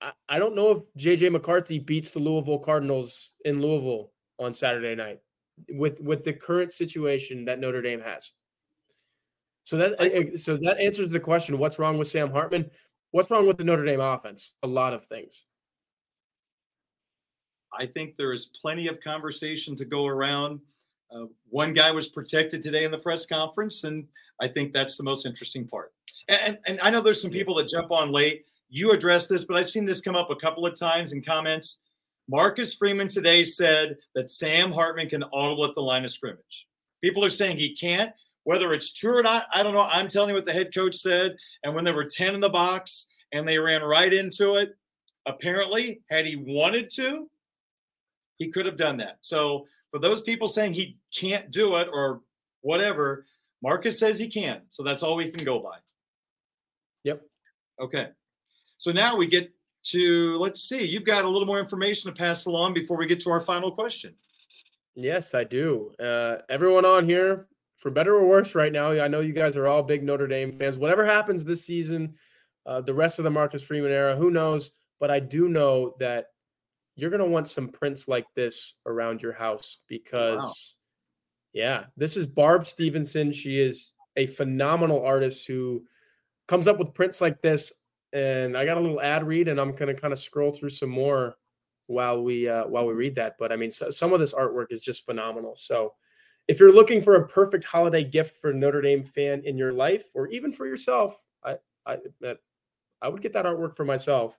I, 0.00 0.12
I 0.28 0.38
don't 0.38 0.54
know 0.54 0.70
if 0.70 0.78
JJ 1.02 1.32
McCarthy 1.32 1.78
beats 1.78 2.10
the 2.10 2.18
Louisville 2.18 2.58
Cardinals 2.58 3.30
in 3.44 3.60
Louisville 3.60 4.12
on 4.38 4.52
Saturday 4.52 4.94
night 4.94 5.20
with 5.70 6.00
with 6.00 6.24
the 6.24 6.32
current 6.32 6.72
situation 6.72 7.44
that 7.44 7.60
Notre 7.60 7.82
Dame 7.82 8.00
has. 8.00 8.32
So 9.62 9.76
that 9.76 10.40
so 10.40 10.56
that 10.56 10.78
answers 10.80 11.10
the 11.10 11.20
question: 11.20 11.58
What's 11.58 11.78
wrong 11.78 11.98
with 11.98 12.08
Sam 12.08 12.30
Hartman? 12.30 12.70
What's 13.12 13.30
wrong 13.30 13.46
with 13.46 13.58
the 13.58 13.64
Notre 13.64 13.84
Dame 13.84 14.00
offense? 14.00 14.54
A 14.62 14.66
lot 14.66 14.94
of 14.94 15.04
things. 15.06 15.46
I 17.78 17.86
think 17.86 18.16
there 18.16 18.32
is 18.32 18.46
plenty 18.46 18.88
of 18.88 19.00
conversation 19.00 19.76
to 19.76 19.84
go 19.84 20.06
around. 20.06 20.60
Uh, 21.14 21.26
one 21.48 21.72
guy 21.72 21.90
was 21.90 22.08
protected 22.08 22.62
today 22.62 22.84
in 22.84 22.90
the 22.90 22.98
press 22.98 23.26
conference, 23.26 23.84
and 23.84 24.06
I 24.40 24.48
think 24.48 24.72
that's 24.72 24.96
the 24.96 25.02
most 25.02 25.26
interesting 25.26 25.66
part. 25.66 25.92
And, 26.28 26.58
and, 26.66 26.80
I 26.80 26.90
know 26.90 27.00
there's 27.00 27.20
some 27.20 27.30
people 27.30 27.54
that 27.56 27.68
jump 27.68 27.90
on 27.90 28.12
late. 28.12 28.44
You 28.68 28.92
addressed 28.92 29.28
this, 29.28 29.44
but 29.44 29.56
I've 29.56 29.70
seen 29.70 29.84
this 29.84 30.00
come 30.00 30.14
up 30.14 30.30
a 30.30 30.36
couple 30.36 30.64
of 30.66 30.78
times 30.78 31.12
in 31.12 31.22
comments. 31.22 31.78
Marcus 32.28 32.74
Freeman 32.74 33.08
today 33.08 33.42
said 33.42 33.96
that 34.14 34.30
Sam 34.30 34.70
Hartman 34.70 35.08
can 35.08 35.24
audible 35.32 35.64
at 35.64 35.74
the 35.74 35.80
line 35.80 36.04
of 36.04 36.12
scrimmage. 36.12 36.66
People 37.02 37.24
are 37.24 37.30
saying 37.30 37.58
he 37.58 37.74
can't. 37.74 38.12
Whether 38.44 38.72
it's 38.72 38.92
true 38.92 39.18
or 39.18 39.22
not, 39.22 39.46
I 39.52 39.62
don't 39.62 39.74
know. 39.74 39.88
I'm 39.90 40.08
telling 40.08 40.30
you 40.30 40.34
what 40.34 40.46
the 40.46 40.52
head 40.52 40.72
coach 40.72 40.96
said. 40.96 41.36
And 41.64 41.74
when 41.74 41.84
there 41.84 41.94
were 41.94 42.04
10 42.04 42.34
in 42.34 42.40
the 42.40 42.48
box 42.48 43.06
and 43.32 43.46
they 43.46 43.58
ran 43.58 43.82
right 43.82 44.12
into 44.12 44.54
it, 44.54 44.76
apparently, 45.26 46.00
had 46.08 46.24
he 46.24 46.36
wanted 46.36 46.88
to, 46.90 47.28
he 48.40 48.50
could 48.50 48.66
have 48.66 48.76
done 48.76 48.96
that. 48.96 49.18
So 49.20 49.66
for 49.90 50.00
those 50.00 50.22
people 50.22 50.48
saying 50.48 50.72
he 50.72 50.96
can't 51.14 51.52
do 51.52 51.76
it 51.76 51.88
or 51.92 52.22
whatever, 52.62 53.26
Marcus 53.62 53.98
says 53.98 54.18
he 54.18 54.28
can. 54.28 54.62
So 54.70 54.82
that's 54.82 55.04
all 55.04 55.14
we 55.14 55.30
can 55.30 55.44
go 55.44 55.60
by. 55.60 55.76
Yep. 57.04 57.22
Okay. 57.80 58.08
So 58.78 58.90
now 58.90 59.16
we 59.16 59.28
get 59.28 59.52
to 59.82 60.36
let's 60.38 60.62
see, 60.62 60.84
you've 60.84 61.04
got 61.04 61.24
a 61.24 61.28
little 61.28 61.46
more 61.46 61.60
information 61.60 62.10
to 62.10 62.18
pass 62.18 62.46
along 62.46 62.74
before 62.74 62.96
we 62.96 63.06
get 63.06 63.20
to 63.20 63.30
our 63.30 63.42
final 63.42 63.70
question. 63.70 64.14
Yes, 64.94 65.34
I 65.34 65.44
do. 65.44 65.92
Uh, 66.02 66.38
everyone 66.48 66.84
on 66.84 67.06
here, 67.06 67.46
for 67.76 67.90
better 67.90 68.16
or 68.16 68.26
worse, 68.26 68.54
right 68.54 68.72
now, 68.72 68.90
I 68.90 69.08
know 69.08 69.20
you 69.20 69.32
guys 69.32 69.56
are 69.56 69.68
all 69.68 69.82
big 69.82 70.02
Notre 70.02 70.26
Dame 70.26 70.52
fans. 70.52 70.76
Whatever 70.76 71.04
happens 71.06 71.44
this 71.44 71.64
season, 71.64 72.14
uh, 72.66 72.80
the 72.80 72.92
rest 72.92 73.18
of 73.18 73.24
the 73.24 73.30
Marcus 73.30 73.62
Freeman 73.62 73.92
era, 73.92 74.16
who 74.16 74.30
knows? 74.30 74.72
But 74.98 75.10
I 75.10 75.20
do 75.20 75.48
know 75.48 75.94
that 75.98 76.26
you're 77.00 77.10
going 77.10 77.20
to 77.20 77.26
want 77.26 77.48
some 77.48 77.68
prints 77.68 78.08
like 78.08 78.26
this 78.34 78.74
around 78.86 79.22
your 79.22 79.32
house 79.32 79.78
because, 79.88 80.76
wow. 81.54 81.60
yeah, 81.62 81.84
this 81.96 82.16
is 82.16 82.26
Barb 82.26 82.66
Stevenson. 82.66 83.32
She 83.32 83.60
is 83.60 83.92
a 84.16 84.26
phenomenal 84.26 85.04
artist 85.04 85.46
who 85.46 85.84
comes 86.48 86.68
up 86.68 86.78
with 86.78 86.94
prints 86.94 87.20
like 87.20 87.40
this 87.42 87.72
and 88.12 88.56
I 88.56 88.64
got 88.64 88.76
a 88.76 88.80
little 88.80 89.00
ad 89.00 89.26
read, 89.26 89.48
and 89.48 89.60
I'm 89.60 89.74
gonna 89.74 89.94
kind 89.94 90.12
of 90.12 90.18
scroll 90.18 90.52
through 90.52 90.70
some 90.70 90.90
more 90.90 91.36
while 91.86 92.22
we 92.22 92.48
uh, 92.48 92.66
while 92.66 92.86
we 92.86 92.94
read 92.94 93.14
that. 93.16 93.36
But 93.38 93.52
I 93.52 93.56
mean, 93.56 93.70
so, 93.70 93.90
some 93.90 94.12
of 94.12 94.20
this 94.20 94.34
artwork 94.34 94.66
is 94.70 94.80
just 94.80 95.04
phenomenal. 95.04 95.54
So, 95.56 95.94
if 96.48 96.58
you're 96.58 96.72
looking 96.72 97.00
for 97.00 97.16
a 97.16 97.28
perfect 97.28 97.64
holiday 97.64 98.04
gift 98.04 98.40
for 98.40 98.52
Notre 98.52 98.80
Dame 98.80 99.04
fan 99.04 99.42
in 99.44 99.56
your 99.56 99.72
life, 99.72 100.06
or 100.14 100.28
even 100.28 100.50
for 100.50 100.66
yourself, 100.66 101.18
I 101.44 101.56
I 101.86 101.98
I 103.02 103.08
would 103.08 103.22
get 103.22 103.32
that 103.34 103.46
artwork 103.46 103.76
for 103.76 103.84
myself. 103.84 104.36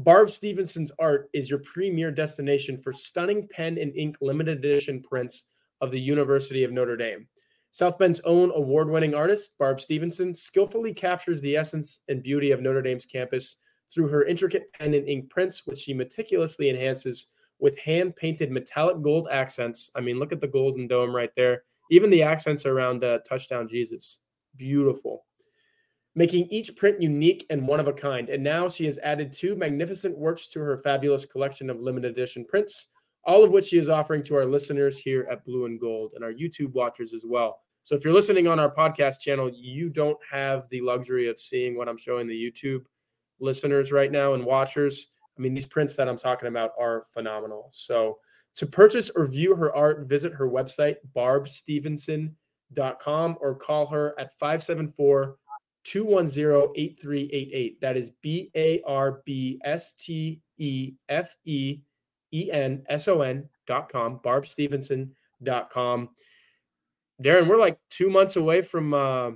Barb 0.00 0.30
Stevenson's 0.30 0.92
art 1.00 1.28
is 1.32 1.50
your 1.50 1.58
premier 1.58 2.12
destination 2.12 2.80
for 2.80 2.92
stunning 2.92 3.48
pen 3.48 3.78
and 3.78 3.92
ink 3.96 4.16
limited 4.20 4.64
edition 4.64 5.02
prints 5.02 5.50
of 5.80 5.90
the 5.90 6.00
University 6.00 6.62
of 6.62 6.70
Notre 6.70 6.96
Dame. 6.96 7.26
South 7.72 7.98
Bend's 7.98 8.20
own 8.20 8.52
award 8.54 8.88
winning 8.88 9.16
artist, 9.16 9.58
Barb 9.58 9.80
Stevenson, 9.80 10.32
skillfully 10.36 10.94
captures 10.94 11.40
the 11.40 11.56
essence 11.56 12.02
and 12.08 12.22
beauty 12.22 12.52
of 12.52 12.60
Notre 12.60 12.80
Dame's 12.80 13.06
campus 13.06 13.56
through 13.92 14.06
her 14.06 14.24
intricate 14.24 14.72
pen 14.72 14.94
and 14.94 15.08
ink 15.08 15.30
prints, 15.30 15.66
which 15.66 15.80
she 15.80 15.92
meticulously 15.92 16.70
enhances 16.70 17.32
with 17.58 17.76
hand 17.80 18.14
painted 18.14 18.52
metallic 18.52 19.02
gold 19.02 19.26
accents. 19.32 19.90
I 19.96 20.00
mean, 20.00 20.20
look 20.20 20.30
at 20.30 20.40
the 20.40 20.46
golden 20.46 20.86
dome 20.86 21.14
right 21.14 21.32
there. 21.34 21.64
Even 21.90 22.08
the 22.08 22.22
accents 22.22 22.66
around 22.66 23.02
uh, 23.02 23.18
Touchdown 23.28 23.66
Jesus. 23.66 24.20
Beautiful. 24.56 25.24
Making 26.18 26.48
each 26.50 26.74
print 26.74 27.00
unique 27.00 27.46
and 27.48 27.66
one 27.66 27.80
of 27.80 27.86
a 27.86 27.92
kind. 27.92 28.28
And 28.28 28.42
now 28.42 28.68
she 28.68 28.84
has 28.86 28.98
added 28.98 29.32
two 29.32 29.54
magnificent 29.54 30.18
works 30.18 30.48
to 30.48 30.60
her 30.60 30.76
fabulous 30.78 31.24
collection 31.24 31.70
of 31.70 31.80
limited 31.80 32.10
edition 32.10 32.44
prints 32.44 32.88
all 33.28 33.44
of 33.44 33.52
which 33.52 33.66
she 33.66 33.78
is 33.78 33.88
offering 33.90 34.24
to 34.24 34.34
our 34.34 34.46
listeners 34.46 34.98
here 34.98 35.28
at 35.30 35.44
Blue 35.44 35.66
and 35.66 35.78
Gold 35.78 36.14
and 36.14 36.24
our 36.24 36.32
YouTube 36.32 36.72
watchers 36.72 37.12
as 37.12 37.24
well. 37.26 37.60
So 37.82 37.94
if 37.94 38.02
you're 38.02 38.14
listening 38.14 38.48
on 38.48 38.58
our 38.58 38.74
podcast 38.74 39.20
channel, 39.20 39.50
you 39.54 39.90
don't 39.90 40.16
have 40.30 40.66
the 40.70 40.80
luxury 40.80 41.28
of 41.28 41.38
seeing 41.38 41.76
what 41.76 41.90
I'm 41.90 41.98
showing 41.98 42.26
the 42.26 42.34
YouTube 42.34 42.86
listeners 43.38 43.92
right 43.92 44.10
now 44.10 44.32
and 44.32 44.46
watchers. 44.46 45.08
I 45.36 45.42
mean, 45.42 45.52
these 45.52 45.66
prints 45.66 45.94
that 45.96 46.08
I'm 46.08 46.16
talking 46.16 46.48
about 46.48 46.70
are 46.80 47.04
phenomenal. 47.12 47.68
So 47.70 48.16
to 48.56 48.66
purchase 48.66 49.10
or 49.10 49.26
view 49.26 49.54
her 49.54 49.76
art, 49.76 50.08
visit 50.08 50.32
her 50.32 50.48
website, 50.48 50.96
barbstevenson.com, 51.14 53.36
or 53.42 53.54
call 53.54 53.86
her 53.86 54.18
at 54.18 54.38
574 54.38 55.36
210 55.84 56.72
8388. 56.76 57.80
That 57.80 57.96
is 57.96 58.10
B 58.22 58.50
A 58.54 58.82
R 58.86 59.22
B 59.24 59.60
S 59.64 59.94
T 59.94 60.40
E 60.58 60.92
F 61.08 61.34
E 61.44 61.80
E-N-S-O-N 62.32 63.48
dot 63.66 63.90
com, 63.90 64.20
dot 65.42 65.70
com. 65.70 66.08
Darin, 67.20 67.48
we're 67.48 67.56
like 67.56 67.78
two 67.90 68.10
months 68.10 68.36
away 68.36 68.62
from 68.62 68.94
uh, 68.94 69.30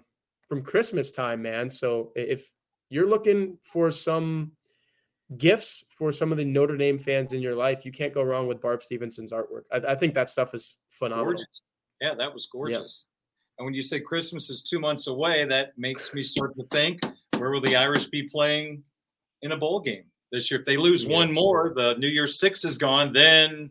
from 0.49 0.63
Christmas 0.63 1.11
time, 1.11 1.43
man. 1.43 1.69
So 1.69 2.13
if 2.15 2.51
you're 2.91 3.09
looking 3.09 3.59
for 3.63 3.91
some 3.91 4.53
gifts 5.37 5.85
for 5.97 6.13
some 6.13 6.31
of 6.31 6.39
the 6.39 6.45
Notre 6.45 6.77
Dame 6.77 6.99
fans 6.99 7.33
in 7.33 7.41
your 7.41 7.57
life, 7.57 7.85
you 7.85 7.93
can't 7.93 8.13
go 8.13 8.23
wrong 8.23 8.47
with 8.47 8.61
Barb 8.61 8.83
Stevenson's 8.83 9.33
artwork. 9.33 9.63
I, 9.73 9.93
I 9.93 9.95
think 9.95 10.15
that 10.15 10.29
stuff 10.29 10.55
is 10.55 10.77
phenomenal. 10.91 11.35
Gorgeous. 11.35 11.63
Yeah, 12.01 12.15
that 12.15 12.33
was 12.33 12.47
gorgeous. 12.53 13.07
And 13.63 13.67
when 13.67 13.75
you 13.75 13.83
say 13.83 14.01
Christmas 14.01 14.51
is 14.51 14.61
two 14.61 14.81
months 14.81 15.07
away, 15.07 15.45
that 15.45 15.79
makes 15.79 16.13
me 16.13 16.25
start 16.25 16.57
to 16.57 16.65
think 16.73 16.99
where 17.39 17.53
will 17.53 17.61
the 17.61 17.77
Irish 17.77 18.07
be 18.07 18.25
playing 18.25 18.83
in 19.43 19.53
a 19.53 19.57
bowl 19.57 19.79
game 19.79 20.03
this 20.33 20.51
year? 20.51 20.59
If 20.59 20.67
they 20.67 20.77
lose 20.77 21.05
yeah. 21.05 21.17
one 21.17 21.33
more, 21.33 21.73
the 21.73 21.95
New 21.95 22.09
Year's 22.09 22.41
Six 22.41 22.65
is 22.65 22.77
gone. 22.77 23.13
Then 23.13 23.71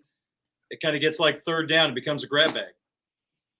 it 0.69 0.79
kind 0.81 0.95
of 0.95 1.01
gets 1.01 1.19
like 1.19 1.43
third 1.43 1.67
down. 1.67 1.89
It 1.89 1.95
becomes 1.95 2.23
a 2.23 2.27
grab 2.27 2.53
bag. 2.53 2.71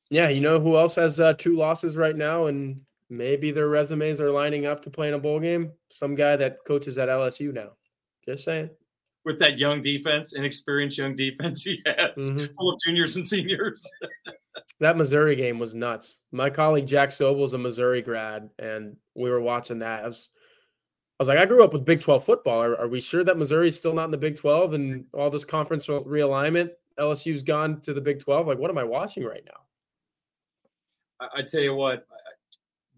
Yeah, 0.10 0.30
you 0.30 0.40
know 0.40 0.58
who 0.58 0.78
else 0.78 0.96
has 0.96 1.20
uh, 1.20 1.34
two 1.34 1.58
losses 1.58 1.98
right 1.98 2.16
now, 2.16 2.46
and 2.46 2.80
maybe 3.10 3.52
their 3.52 3.68
resumes 3.68 4.22
are 4.22 4.32
lining 4.32 4.66
up 4.66 4.82
to 4.84 4.90
play 4.90 5.10
in 5.10 5.14
a 5.16 5.20
bowl 5.20 5.42
game? 5.42 5.74
Some 5.90 6.16
guy 6.16 6.38
that 6.38 6.60
coaches 6.66 6.98
at 6.98 7.10
LSU 7.10 7.54
now. 7.54 7.72
Just 8.24 8.46
saying. 8.46 8.70
With 9.26 9.38
that 9.40 9.58
young 9.58 9.82
defense, 9.82 10.32
inexperienced 10.32 10.98
young 10.98 11.14
defense 11.14 11.66
he 11.66 11.82
has, 11.86 12.16
mm-hmm. 12.18 12.54
full 12.58 12.74
of 12.74 12.80
juniors 12.86 13.18
and 13.18 13.28
seniors. 13.28 13.86
that 14.82 14.98
Missouri 14.98 15.36
game 15.36 15.60
was 15.60 15.76
nuts. 15.76 16.22
My 16.32 16.50
colleague 16.50 16.88
Jack 16.88 17.10
Soble 17.10 17.46
is 17.46 17.54
a 17.54 17.58
Missouri 17.58 18.02
grad, 18.02 18.50
and 18.58 18.98
we 19.16 19.30
were 19.30 19.40
watching 19.40 19.80
that. 19.80 20.04
I 20.04 20.08
was, 20.08 20.30
I 21.20 21.22
was 21.22 21.28
like, 21.28 21.38
I 21.38 21.46
grew 21.46 21.64
up 21.64 21.72
with 21.72 21.86
Big 21.86 22.02
12 22.02 22.26
football. 22.26 22.64
Are, 22.64 22.76
are 22.76 22.88
we 22.88 23.00
sure 23.00 23.24
that 23.24 23.38
Missouri 23.38 23.68
is 23.68 23.78
still 23.78 23.94
not 23.94 24.06
in 24.06 24.12
the 24.12 24.18
Big 24.18 24.36
12 24.36 24.74
and 24.74 25.06
all 25.14 25.30
this 25.30 25.46
conference 25.46 25.86
realignment? 25.86 26.72
LSU's 27.00 27.44
gone 27.44 27.80
to 27.82 27.94
the 27.94 28.02
Big 28.02 28.20
12. 28.20 28.48
Like, 28.48 28.58
what 28.58 28.72
am 28.72 28.78
I 28.80 28.84
watching 28.84 29.24
right 29.24 29.44
now? 29.46 31.28
I, 31.28 31.40
I 31.40 31.42
tell 31.44 31.62
you 31.62 31.76
what, 31.76 32.08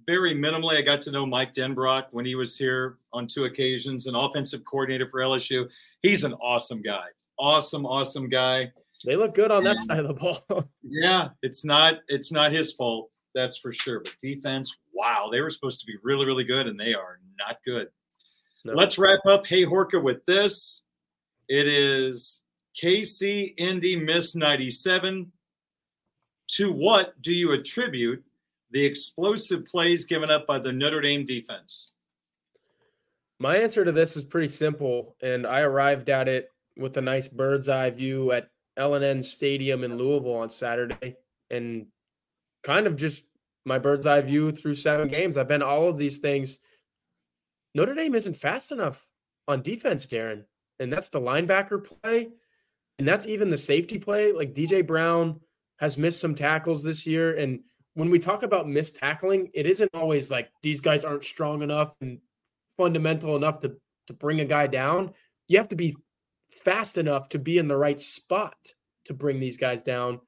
very 0.07 0.33
minimally, 0.33 0.77
I 0.77 0.81
got 0.81 1.01
to 1.03 1.11
know 1.11 1.25
Mike 1.25 1.53
Denbrock 1.53 2.05
when 2.11 2.25
he 2.25 2.35
was 2.35 2.57
here 2.57 2.97
on 3.11 3.27
two 3.27 3.43
occasions, 3.43 4.07
an 4.07 4.15
offensive 4.15 4.63
coordinator 4.63 5.07
for 5.07 5.19
LSU. 5.19 5.67
He's 6.01 6.23
an 6.23 6.33
awesome 6.35 6.81
guy. 6.81 7.07
Awesome, 7.37 7.85
awesome 7.85 8.29
guy. 8.29 8.71
They 9.05 9.15
look 9.15 9.35
good 9.35 9.51
on 9.51 9.65
and, 9.65 9.67
that 9.67 9.77
side 9.77 9.99
of 9.99 10.07
the 10.07 10.13
ball. 10.13 10.43
yeah, 10.83 11.29
it's 11.41 11.65
not 11.65 11.95
it's 12.07 12.31
not 12.31 12.51
his 12.51 12.71
fault, 12.71 13.09
that's 13.35 13.57
for 13.57 13.73
sure. 13.73 13.99
But 13.99 14.13
defense, 14.21 14.73
wow, 14.93 15.29
they 15.31 15.41
were 15.41 15.49
supposed 15.49 15.79
to 15.81 15.85
be 15.85 15.95
really, 16.03 16.25
really 16.25 16.43
good, 16.43 16.67
and 16.67 16.79
they 16.79 16.93
are 16.93 17.19
not 17.37 17.57
good. 17.65 17.87
No. 18.65 18.73
Let's 18.73 18.97
wrap 18.97 19.19
up 19.25 19.45
Hey 19.45 19.65
Horka 19.65 20.01
with 20.01 20.25
this. 20.25 20.81
It 21.49 21.67
is 21.67 22.41
KC 22.81 23.53
Indy 23.57 23.95
Miss 23.95 24.35
97. 24.35 25.31
To 26.57 26.71
what 26.71 27.19
do 27.21 27.33
you 27.33 27.53
attribute 27.53 28.23
the 28.71 28.85
explosive 28.85 29.65
plays 29.65 30.05
given 30.05 30.29
up 30.29 30.45
by 30.47 30.59
the 30.59 30.71
Notre 30.71 31.01
Dame 31.01 31.25
defense? 31.25 31.91
My 33.39 33.57
answer 33.57 33.83
to 33.83 33.91
this 33.91 34.15
is 34.15 34.23
pretty 34.23 34.47
simple, 34.47 35.15
and 35.21 35.45
I 35.45 35.61
arrived 35.61 36.09
at 36.09 36.27
it 36.27 36.49
with 36.77 36.95
a 36.97 37.01
nice 37.01 37.27
bird's 37.27 37.69
eye 37.69 37.89
view 37.89 38.31
at 38.31 38.49
L&N 38.77 39.21
Stadium 39.21 39.83
in 39.83 39.97
Louisville 39.97 40.35
on 40.35 40.49
Saturday, 40.49 41.15
and 41.49 41.87
kind 42.63 42.87
of 42.87 42.95
just 42.95 43.23
my 43.65 43.79
bird's 43.79 44.05
eye 44.05 44.21
view 44.21 44.51
through 44.51 44.75
seven 44.75 45.07
games. 45.07 45.37
I've 45.37 45.47
been 45.47 45.61
all 45.61 45.87
of 45.87 45.97
these 45.97 46.19
things. 46.19 46.59
Notre 47.75 47.95
Dame 47.95 48.15
isn't 48.15 48.35
fast 48.35 48.71
enough 48.71 49.05
on 49.47 49.61
defense, 49.61 50.05
Darin, 50.05 50.45
and 50.79 50.91
that's 50.91 51.09
the 51.09 51.21
linebacker 51.21 51.83
play, 51.83 52.29
and 52.99 53.07
that's 53.07 53.27
even 53.27 53.49
the 53.49 53.57
safety 53.57 53.97
play. 53.97 54.31
Like 54.31 54.53
DJ 54.53 54.85
Brown 54.85 55.39
has 55.79 55.97
missed 55.97 56.19
some 56.19 56.35
tackles 56.35 56.83
this 56.83 57.05
year, 57.07 57.35
and 57.37 57.59
when 57.95 58.09
we 58.09 58.19
talk 58.19 58.43
about 58.43 58.67
missed 58.67 58.95
tackling, 58.95 59.49
it 59.53 59.65
isn't 59.65 59.91
always 59.93 60.31
like 60.31 60.49
these 60.61 60.81
guys 60.81 61.05
aren't 61.05 61.23
strong 61.23 61.61
enough 61.61 61.93
and 62.01 62.19
fundamental 62.77 63.35
enough 63.35 63.59
to 63.61 63.75
to 64.07 64.13
bring 64.13 64.41
a 64.41 64.45
guy 64.45 64.67
down. 64.67 65.13
You 65.47 65.57
have 65.57 65.69
to 65.69 65.75
be 65.75 65.95
fast 66.63 66.97
enough 66.97 67.29
to 67.29 67.39
be 67.39 67.57
in 67.57 67.67
the 67.67 67.77
right 67.77 67.99
spot 67.99 68.55
to 69.05 69.13
bring 69.13 69.39
these 69.39 69.57
guys 69.57 69.83
down. 69.83 70.19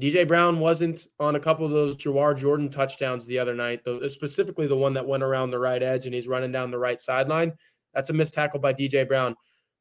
DJ 0.00 0.26
Brown 0.26 0.60
wasn't 0.60 1.06
on 1.18 1.36
a 1.36 1.40
couple 1.40 1.66
of 1.66 1.72
those 1.72 1.96
Jawhar 1.96 2.36
Jordan 2.36 2.70
touchdowns 2.70 3.26
the 3.26 3.38
other 3.38 3.54
night, 3.54 3.80
specifically 4.08 4.66
the 4.66 4.76
one 4.76 4.94
that 4.94 5.06
went 5.06 5.22
around 5.22 5.50
the 5.50 5.58
right 5.58 5.82
edge 5.82 6.06
and 6.06 6.14
he's 6.14 6.28
running 6.28 6.52
down 6.52 6.70
the 6.70 6.78
right 6.78 7.00
sideline. 7.00 7.52
That's 7.92 8.08
a 8.10 8.14
missed 8.14 8.34
tackle 8.34 8.60
by 8.60 8.72
DJ 8.72 9.06
Brown. 9.06 9.34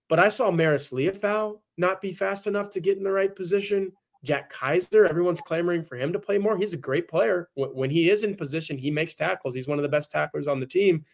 But 0.09 0.19
I 0.19 0.29
saw 0.29 0.51
Marist 0.51 0.91
Liufau 0.91 1.59
not 1.77 2.01
be 2.01 2.11
fast 2.11 2.47
enough 2.47 2.69
to 2.71 2.81
get 2.81 2.97
in 2.97 3.03
the 3.03 3.11
right 3.11 3.33
position. 3.33 3.91
Jack 4.25 4.49
Kaiser, 4.49 5.05
everyone's 5.05 5.39
clamoring 5.39 5.83
for 5.83 5.95
him 5.95 6.11
to 6.11 6.19
play 6.19 6.37
more. 6.37 6.57
He's 6.57 6.73
a 6.73 6.77
great 6.77 7.07
player. 7.07 7.47
When 7.55 7.89
he 7.89 8.09
is 8.09 8.23
in 8.23 8.35
position, 8.35 8.77
he 8.77 8.91
makes 8.91 9.13
tackles. 9.13 9.53
He's 9.53 9.67
one 9.67 9.77
of 9.77 9.83
the 9.83 9.89
best 9.89 10.11
tacklers 10.11 10.47
on 10.47 10.59
the 10.59 10.65
team, 10.65 11.05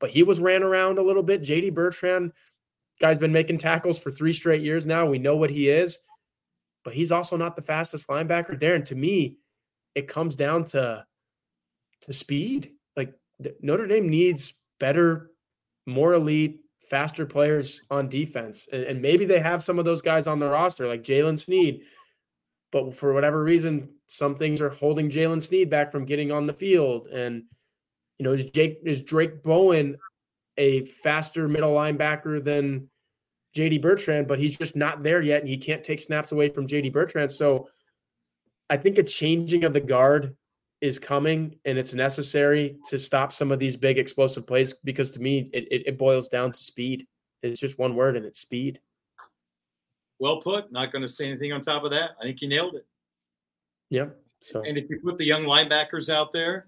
but 0.00 0.08
he 0.08 0.22
was 0.22 0.40
ran 0.40 0.62
around 0.62 0.98
a 0.98 1.02
little 1.02 1.22
bit. 1.22 1.42
JD 1.42 1.74
Bertrand, 1.74 2.32
guy's 3.00 3.18
been 3.18 3.32
making 3.32 3.58
tackles 3.58 3.98
for 3.98 4.10
three 4.10 4.32
straight 4.32 4.62
years 4.62 4.86
now. 4.86 5.06
We 5.06 5.18
know 5.18 5.36
what 5.36 5.50
he 5.50 5.68
is, 5.68 5.98
but 6.84 6.94
he's 6.94 7.12
also 7.12 7.36
not 7.36 7.56
the 7.56 7.62
fastest 7.62 8.08
linebacker. 8.08 8.58
there. 8.58 8.74
And 8.74 8.86
to 8.86 8.94
me, 8.94 9.38
it 9.94 10.08
comes 10.08 10.36
down 10.36 10.64
to 10.64 11.04
to 12.02 12.12
speed. 12.12 12.72
Like 12.96 13.14
Notre 13.60 13.86
Dame 13.86 14.08
needs 14.08 14.54
better, 14.78 15.30
more 15.86 16.14
elite, 16.14 16.60
faster 16.90 17.26
players 17.26 17.80
on 17.90 18.08
defense, 18.08 18.68
and, 18.72 18.82
and 18.84 19.02
maybe 19.02 19.24
they 19.24 19.40
have 19.40 19.62
some 19.62 19.78
of 19.78 19.84
those 19.84 20.02
guys 20.02 20.26
on 20.26 20.38
the 20.38 20.48
roster, 20.48 20.86
like 20.86 21.02
Jaylen 21.02 21.38
Sneed 21.38 21.82
but 22.72 22.94
for 22.94 23.12
whatever 23.12 23.42
reason, 23.42 23.88
some 24.06 24.34
things 24.34 24.60
are 24.60 24.68
holding 24.68 25.10
Jaylen 25.10 25.42
Sneed 25.42 25.70
back 25.70 25.90
from 25.90 26.04
getting 26.04 26.30
on 26.30 26.46
the 26.46 26.52
field. 26.52 27.08
And 27.08 27.44
you 28.18 28.24
know, 28.24 28.32
is 28.32 28.44
Jake 28.46 28.80
is 28.84 29.02
Drayk 29.02 29.42
Bowen 29.42 29.96
a 30.58 30.84
faster 30.86 31.48
middle 31.48 31.74
linebacker 31.74 32.42
than 32.42 32.88
JD 33.56 33.80
Bertrand, 33.80 34.28
but 34.28 34.38
he's 34.38 34.56
just 34.56 34.76
not 34.76 35.02
there 35.02 35.22
yet, 35.22 35.40
and 35.40 35.48
he 35.48 35.56
can't 35.56 35.82
take 35.82 36.00
snaps 36.00 36.32
away 36.32 36.48
from 36.48 36.66
JD 36.66 36.92
Bertrand. 36.92 37.30
So 37.30 37.68
I 38.68 38.76
think 38.76 38.98
a 38.98 39.02
changing 39.02 39.64
of 39.64 39.72
the 39.72 39.80
guard 39.80 40.36
is 40.80 40.98
coming 40.98 41.58
and 41.64 41.78
it's 41.78 41.94
necessary 41.94 42.76
to 42.88 42.98
stop 42.98 43.32
some 43.32 43.50
of 43.50 43.58
these 43.58 43.76
big 43.76 43.98
explosive 43.98 44.46
plays 44.46 44.74
because 44.84 45.10
to 45.12 45.20
me 45.20 45.48
it, 45.52 45.66
it, 45.70 45.82
it 45.86 45.98
boils 45.98 46.28
down 46.28 46.50
to 46.50 46.58
speed. 46.58 47.06
It's 47.42 47.60
just 47.60 47.78
one 47.78 47.94
word 47.94 48.16
and 48.16 48.26
it's 48.26 48.40
speed. 48.40 48.80
Well 50.18 50.40
put. 50.42 50.70
Not 50.72 50.92
going 50.92 51.02
to 51.02 51.08
say 51.08 51.26
anything 51.26 51.52
on 51.52 51.60
top 51.60 51.84
of 51.84 51.90
that. 51.92 52.10
I 52.20 52.24
think 52.24 52.40
you 52.40 52.48
nailed 52.48 52.74
it. 52.74 52.86
Yep. 53.90 54.18
So, 54.40 54.62
and 54.62 54.76
if 54.76 54.90
you 54.90 55.00
put 55.02 55.16
the 55.16 55.24
young 55.24 55.44
linebackers 55.44 56.10
out 56.10 56.32
there, 56.32 56.66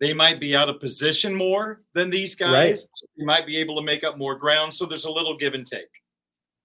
they 0.00 0.12
might 0.12 0.40
be 0.40 0.56
out 0.56 0.68
of 0.68 0.80
position 0.80 1.34
more 1.34 1.82
than 1.94 2.10
these 2.10 2.34
guys. 2.34 2.52
Right. 2.52 2.78
They 3.16 3.24
might 3.24 3.46
be 3.46 3.56
able 3.58 3.76
to 3.76 3.82
make 3.82 4.04
up 4.04 4.18
more 4.18 4.36
ground. 4.36 4.74
So 4.74 4.86
there's 4.86 5.04
a 5.04 5.10
little 5.10 5.36
give 5.36 5.54
and 5.54 5.66
take. 5.66 5.88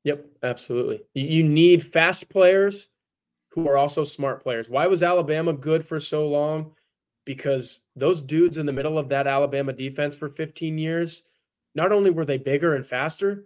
Yep, 0.04 0.26
absolutely. 0.44 1.02
You 1.14 1.44
need 1.44 1.86
fast 1.86 2.30
players 2.30 2.88
who 3.52 3.68
are 3.68 3.78
also 3.78 4.04
smart 4.04 4.42
players. 4.42 4.70
Why 4.70 4.88
was 4.88 5.04
Alabama 5.04 5.54
good 5.54 5.86
for 5.86 6.00
so 6.00 6.28
long? 6.28 6.72
Because 7.26 7.82
those 7.96 8.22
dudes 8.22 8.58
in 8.58 8.66
the 8.66 8.74
middle 8.74 8.98
of 8.98 9.10
that 9.10 9.28
Alabama 9.28 9.74
defense 9.74 10.16
for 10.16 10.30
15 10.30 10.78
years, 10.78 11.24
not 11.76 11.92
only 11.92 12.10
were 12.10 12.26
they 12.26 12.38
bigger 12.38 12.76
and 12.76 12.86
faster, 12.86 13.46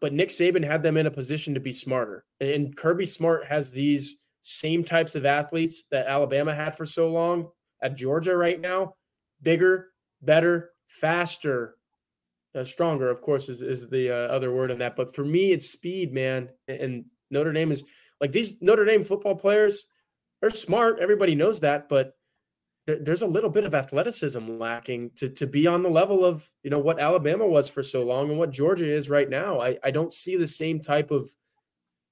but 0.00 0.12
Nick 0.12 0.28
Saban 0.28 0.64
had 0.64 0.82
them 0.82 0.96
in 0.96 1.06
a 1.06 1.10
position 1.10 1.52
to 1.54 1.60
be 1.60 1.72
smarter. 1.72 2.24
And 2.40 2.76
Kirby 2.76 3.04
Smart 3.04 3.46
has 3.46 3.70
these 3.70 4.20
same 4.42 4.84
types 4.84 5.16
of 5.16 5.26
athletes 5.26 5.86
that 5.90 6.06
Alabama 6.06 6.54
had 6.54 6.76
for 6.76 6.86
so 6.86 7.10
long 7.10 7.48
at 7.82 7.96
Georgia 7.96 8.36
right 8.36 8.60
now 8.60 8.94
bigger, 9.42 9.90
better, 10.22 10.72
faster, 10.86 11.76
uh, 12.54 12.64
stronger, 12.64 13.10
of 13.10 13.20
course, 13.20 13.48
is, 13.48 13.62
is 13.62 13.88
the 13.88 14.10
uh, 14.10 14.28
other 14.34 14.52
word 14.52 14.70
in 14.70 14.78
that. 14.78 14.96
But 14.96 15.14
for 15.14 15.24
me, 15.24 15.52
it's 15.52 15.70
speed, 15.70 16.12
man. 16.12 16.48
And 16.66 17.04
Notre 17.30 17.52
Dame 17.52 17.72
is 17.72 17.84
like 18.20 18.32
these 18.32 18.60
Notre 18.60 18.84
Dame 18.84 19.04
football 19.04 19.36
players. 19.36 19.86
They're 20.40 20.50
smart. 20.50 20.98
Everybody 21.00 21.34
knows 21.34 21.60
that. 21.60 21.88
But 21.88 22.14
there's 22.86 23.22
a 23.22 23.26
little 23.26 23.50
bit 23.50 23.64
of 23.64 23.74
athleticism 23.74 24.58
lacking 24.58 25.10
to 25.16 25.28
to 25.28 25.46
be 25.46 25.66
on 25.66 25.82
the 25.82 25.90
level 25.90 26.24
of 26.24 26.48
you 26.62 26.70
know 26.70 26.78
what 26.78 26.98
Alabama 26.98 27.46
was 27.46 27.68
for 27.68 27.82
so 27.82 28.02
long 28.02 28.30
and 28.30 28.38
what 28.38 28.50
Georgia 28.50 28.90
is 28.90 29.10
right 29.10 29.28
now. 29.28 29.60
I 29.60 29.78
I 29.84 29.90
don't 29.90 30.12
see 30.12 30.36
the 30.36 30.46
same 30.46 30.80
type 30.80 31.10
of 31.10 31.28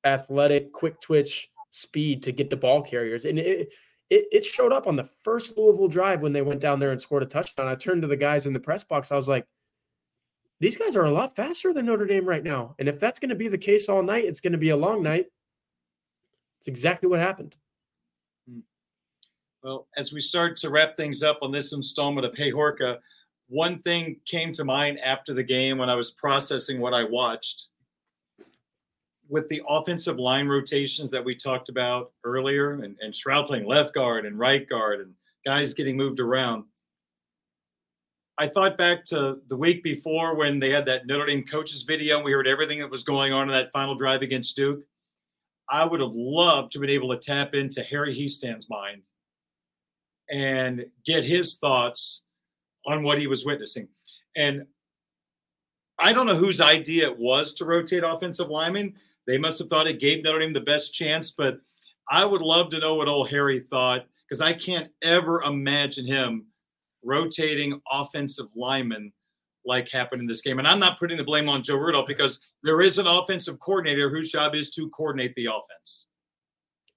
athletic, 0.05 0.73
quick 0.73 1.01
twitch 1.01 1.49
speed 1.71 2.23
to 2.25 2.33
get 2.33 2.51
the 2.51 2.57
ball 2.57 2.83
carriers, 2.83 3.25
and 3.25 3.39
it 3.39 3.73
it, 4.11 4.27
it 4.33 4.45
showed 4.45 4.73
up 4.73 4.87
on 4.87 4.97
the 4.97 5.09
first 5.25 5.57
Louisville 5.57 5.89
drive 5.89 6.23
when 6.23 6.33
they 6.33 6.43
went 6.43 6.61
down 6.61 6.79
there 6.79 6.93
and 6.93 7.01
scored 7.01 7.23
a 7.23 7.27
touchdown. 7.27 7.67
I 7.67 7.75
turned 7.75 8.03
to 8.03 8.09
the 8.09 8.17
guys 8.17 8.47
in 8.47 8.53
the 8.53 8.61
press 8.61 8.85
box. 8.85 9.11
I 9.11 9.17
was 9.17 9.29
like, 9.29 9.47
these 10.61 10.77
guys 10.77 10.97
are 10.97 11.05
a 11.05 11.11
lot 11.11 11.37
faster 11.37 11.73
than 11.73 11.87
Notre 11.87 12.07
Dame 12.07 12.27
right 12.27 12.43
now, 12.43 12.75
and 12.79 12.89
if 12.89 12.99
that's 12.99 13.21
going 13.21 13.29
to 13.29 13.35
be 13.35 13.49
the 13.49 13.59
case 13.59 13.89
all 13.89 14.03
night, 14.03 14.25
it's 14.25 14.41
going 14.41 14.53
to 14.53 14.59
be 14.59 14.71
a 14.71 14.77
long 14.77 15.03
night. 15.03 15.27
It's 16.59 16.69
exactly 16.69 17.09
what 17.09 17.21
happened. 17.21 17.57
Hmm. 18.49 18.61
Well, 19.63 19.87
as 19.97 20.13
we 20.13 20.21
start 20.21 20.57
to 20.59 20.71
wrap 20.71 20.97
things 20.97 21.23
up 21.23 21.39
on 21.43 21.53
this 21.53 21.73
installment 21.75 22.27
of 22.27 22.35
Hey 22.35 22.51
Horka, 22.51 22.99
one 23.49 23.79
thing 23.81 24.17
came 24.25 24.53
to 24.53 24.65
mind 24.65 24.99
after 25.01 25.35
the 25.35 25.43
game 25.43 25.79
when 25.79 25.91
I 25.91 25.95
was 25.95 26.11
processing 26.13 26.81
what 26.81 26.95
I 26.95 27.05
watched. 27.05 27.69
With 29.29 29.49
the 29.49 29.63
offensive 29.69 30.19
line 30.19 30.47
rotations 30.47 31.11
that 31.11 31.25
we 31.25 31.35
talked 31.35 31.69
about 31.69 32.13
earlier, 32.25 32.75
and, 32.75 32.97
and 33.01 33.13
Schrauth 33.13 33.49
playing 33.49 33.67
left 33.67 33.95
guard 33.95 34.25
and 34.25 34.39
right 34.39 34.69
guard, 34.69 35.01
and 35.01 35.13
guys 35.45 35.75
getting 35.75 35.97
moved 35.97 36.21
around. 36.21 36.65
I 38.39 38.49
thought 38.49 38.77
back 38.77 39.05
to 39.07 39.39
the 39.49 39.57
week 39.57 39.83
before 39.83 40.35
when 40.37 40.59
they 40.61 40.71
had 40.71 40.85
that 40.87 41.07
Notre 41.07 41.27
Dame 41.27 41.45
coaches 41.45 41.85
video 41.85 42.17
and 42.17 42.25
we 42.25 42.33
heard 42.33 42.47
everything 42.47 42.81
that 42.81 42.91
was 42.91 43.03
going 43.03 43.33
on 43.33 43.49
in 43.49 43.55
that 43.55 43.73
final 43.73 43.95
drive 43.95 44.21
against 44.21 44.57
Duke. 44.57 44.81
I 45.71 45.87
would 45.87 46.01
have 46.01 46.13
loved 46.13 46.73
to 46.73 46.79
have 46.79 46.83
been 46.83 46.95
able 46.95 47.09
to 47.15 47.19
tap 47.19 47.55
into 47.55 47.83
Harry 47.83 48.15
Hiestand's 48.15 48.69
mind 48.69 49.03
and 50.31 50.85
get 51.05 51.25
his 51.25 51.55
thoughts 51.55 52.23
on 52.85 53.03
what 53.03 53.19
he 53.19 53.27
was 53.27 53.45
witnessing. 53.45 53.89
And 54.37 54.67
I 55.99 56.13
don't 56.13 56.27
know 56.27 56.37
whose 56.37 56.61
idea 56.61 57.09
it 57.09 57.19
was 57.19 57.55
to 57.55 57.65
rotate 57.65 58.05
offensive 58.05 58.49
linemen. 58.49 58.95
They 59.27 59.39
must 59.39 59.59
have 59.59 59.69
thought 59.69 59.87
it 59.87 60.01
gave 60.01 60.23
Notre 60.23 60.39
Dame 60.39 60.53
the 60.53 60.61
best 60.61 60.95
chance, 60.95 61.31
but 61.31 61.59
I 62.11 62.25
would 62.25 62.43
love 62.43 62.71
to 62.71 62.79
know 62.79 62.95
what 62.95 63.09
old 63.09 63.29
Harry 63.31 63.61
thought 63.61 64.07
because 64.29 64.41
I 64.41 64.53
can't 64.53 64.89
ever 65.03 65.43
imagine 65.43 66.07
him 66.07 66.47
rotating 67.05 67.81
offensive 67.91 68.47
linemen 68.55 69.13
like 69.65 69.91
happened 69.91 70.21
in 70.21 70.27
this 70.27 70.43
game. 70.43 70.59
And 70.59 70.69
I'm 70.69 70.79
not 70.79 70.99
putting 70.99 71.17
the 71.17 71.25
blame 71.25 71.49
on 71.49 71.63
Joe 71.63 71.77
Rudolph 71.77 72.07
because 72.07 72.41
there 72.63 72.81
is 72.81 72.99
an 72.99 73.07
offensive 73.07 73.59
coordinator 73.59 74.09
whose 74.09 74.31
job 74.31 74.55
is 74.55 74.71
to 74.71 74.89
coordinate 74.91 75.35
the 75.35 75.47
offense. 75.47 76.07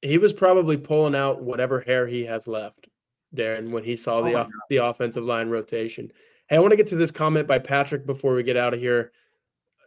He 0.01 0.17
was 0.17 0.31
probably 0.31 0.77
pulling 0.77 1.15
out 1.15 1.41
whatever 1.41 1.81
hair 1.81 2.07
he 2.07 2.23
has 2.25 2.47
left, 2.47 2.87
Darin, 3.33 3.71
when 3.71 3.83
he 3.83 3.95
saw 3.95 4.21
the 4.21 4.33
oh 4.33 4.47
the 4.69 4.77
offensive 4.77 5.25
line 5.25 5.49
rotation. 5.49 6.11
Hey, 6.47 6.55
I 6.55 6.59
want 6.59 6.71
to 6.71 6.77
get 6.77 6.87
to 6.89 6.95
this 6.95 7.11
comment 7.11 7.47
by 7.47 7.59
Patrick 7.59 8.05
before 8.05 8.33
we 8.33 8.43
get 8.43 8.55
out 8.55 8.73
of 8.73 8.79
here. 8.79 9.11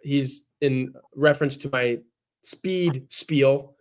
He's 0.02 0.44
in 0.60 0.92
reference 1.16 1.56
to 1.58 1.70
my 1.70 1.98
speed 2.42 3.06
spiel. 3.10 3.76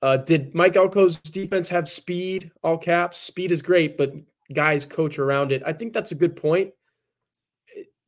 Uh, 0.00 0.16
did 0.16 0.54
Mike 0.54 0.74
Elko's 0.74 1.18
defense 1.18 1.68
have 1.68 1.88
speed? 1.88 2.50
All 2.62 2.76
caps. 2.76 3.18
Speed 3.18 3.52
is 3.52 3.62
great, 3.62 3.96
but 3.96 4.12
guys 4.52 4.84
coach 4.84 5.18
around 5.18 5.52
it. 5.52 5.62
I 5.64 5.72
think 5.72 5.92
that's 5.92 6.12
a 6.12 6.16
good 6.16 6.36
point. 6.36 6.72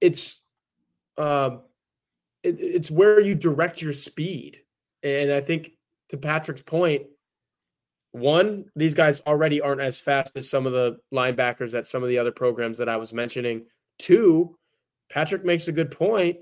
It's 0.00 0.42
uh, 1.16 1.58
it, 2.42 2.60
it's 2.60 2.90
where 2.90 3.20
you 3.20 3.34
direct 3.34 3.80
your 3.80 3.92
speed, 3.92 4.60
and 5.02 5.32
I 5.32 5.40
think 5.40 5.70
to 6.10 6.16
Patrick's 6.16 6.62
point, 6.62 7.04
one 8.12 8.66
these 8.76 8.94
guys 8.94 9.20
already 9.26 9.60
aren't 9.60 9.80
as 9.80 9.98
fast 10.00 10.36
as 10.36 10.50
some 10.50 10.66
of 10.66 10.72
the 10.72 10.98
linebackers 11.12 11.74
at 11.74 11.86
some 11.86 12.02
of 12.02 12.08
the 12.08 12.18
other 12.18 12.32
programs 12.32 12.78
that 12.78 12.88
I 12.88 12.96
was 12.96 13.12
mentioning. 13.12 13.66
Two, 13.98 14.58
Patrick 15.10 15.44
makes 15.44 15.68
a 15.68 15.72
good 15.72 15.90
point. 15.90 16.38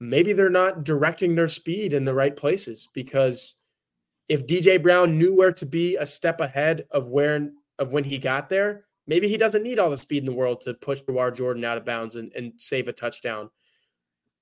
Maybe 0.00 0.32
they're 0.32 0.50
not 0.50 0.84
directing 0.84 1.34
their 1.34 1.48
speed 1.48 1.92
in 1.92 2.04
the 2.04 2.14
right 2.14 2.36
places 2.36 2.88
because 2.92 3.54
if 4.28 4.46
DJ 4.46 4.82
Brown 4.82 5.18
knew 5.18 5.34
where 5.34 5.52
to 5.52 5.66
be 5.66 5.96
a 5.96 6.06
step 6.06 6.40
ahead 6.40 6.86
of 6.90 7.08
where 7.08 7.50
of 7.78 7.92
when 7.92 8.04
he 8.04 8.18
got 8.18 8.48
there, 8.48 8.84
maybe 9.06 9.28
he 9.28 9.36
doesn't 9.36 9.62
need 9.62 9.78
all 9.78 9.90
the 9.90 9.96
speed 9.96 10.18
in 10.18 10.26
the 10.26 10.32
world 10.32 10.60
to 10.62 10.74
push 10.74 11.02
Jawhar 11.02 11.34
Jordan 11.34 11.64
out 11.64 11.78
of 11.78 11.84
bounds 11.84 12.16
and, 12.16 12.32
and 12.34 12.52
save 12.56 12.88
a 12.88 12.92
touchdown. 12.92 13.50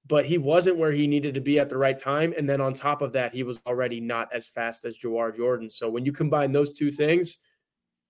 But 0.06 0.26
he 0.26 0.38
wasn't 0.38 0.76
where 0.76 0.92
he 0.92 1.06
needed 1.06 1.34
to 1.34 1.40
be 1.40 1.58
at 1.58 1.70
the 1.70 1.78
right 1.78 1.98
time. 1.98 2.34
And 2.36 2.48
then 2.48 2.60
on 2.60 2.74
top 2.74 3.00
of 3.00 3.12
that, 3.12 3.32
he 3.32 3.42
was 3.42 3.60
already 3.66 4.00
not 4.00 4.28
as 4.34 4.46
fast 4.46 4.84
as 4.84 4.98
Jawhar 4.98 5.34
Jordan. 5.34 5.70
So 5.70 5.88
when 5.88 6.04
you 6.04 6.12
combine 6.12 6.52
those 6.52 6.72
two 6.72 6.90
things, 6.90 7.38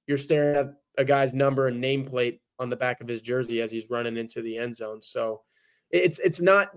you're 0.07 0.19
staring 0.19 0.57
at 0.57 0.75
a 0.99 1.05
guy's 1.05 1.35
number 1.35 1.69
and 1.69 1.83
nameplate 1.83 2.41
on 2.59 2.69
the 2.69 2.77
back 2.77 3.01
of 3.01 3.09
his 3.09 3.23
jersey 3.23 3.61
as 3.61 3.71
he's 3.71 3.91
running 3.91 4.17
into 4.17 4.43
the 4.43 4.59
end 4.59 4.75
zone. 4.75 5.03
So 5.03 5.43
it's 5.91 6.19
it's 6.19 6.41
not 6.41 6.71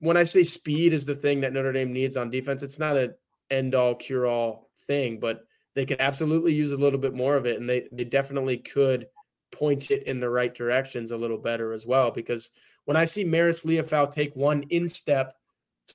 when 0.00 0.16
I 0.16 0.24
say 0.24 0.42
speed 0.42 0.92
is 0.92 1.06
the 1.06 1.14
thing 1.14 1.40
that 1.40 1.52
Notre 1.52 1.72
Dame 1.72 1.92
needs 1.92 2.16
on 2.16 2.30
defense, 2.30 2.62
it's 2.62 2.78
not 2.78 2.96
an 2.96 3.14
end 3.50 3.74
all 3.74 3.94
cure 3.94 4.26
all 4.26 4.70
thing, 4.86 5.18
but 5.18 5.40
they 5.74 5.86
could 5.86 6.00
absolutely 6.00 6.54
use 6.54 6.72
a 6.72 6.76
little 6.76 6.98
bit 6.98 7.14
more 7.14 7.36
of 7.36 7.46
it. 7.46 7.58
And 7.58 7.68
they, 7.68 7.88
they 7.92 8.04
definitely 8.04 8.58
could 8.58 9.06
point 9.52 9.90
it 9.90 10.04
in 10.04 10.20
the 10.20 10.30
right 10.30 10.54
directions 10.54 11.10
a 11.10 11.16
little 11.16 11.38
better 11.38 11.72
as 11.72 11.86
well. 11.86 12.10
Because 12.10 12.50
when 12.84 12.96
I 12.96 13.04
see 13.04 13.24
Marist 13.24 13.64
Liufau 13.64 14.10
take 14.10 14.34
one 14.34 14.64
instep 14.70 15.34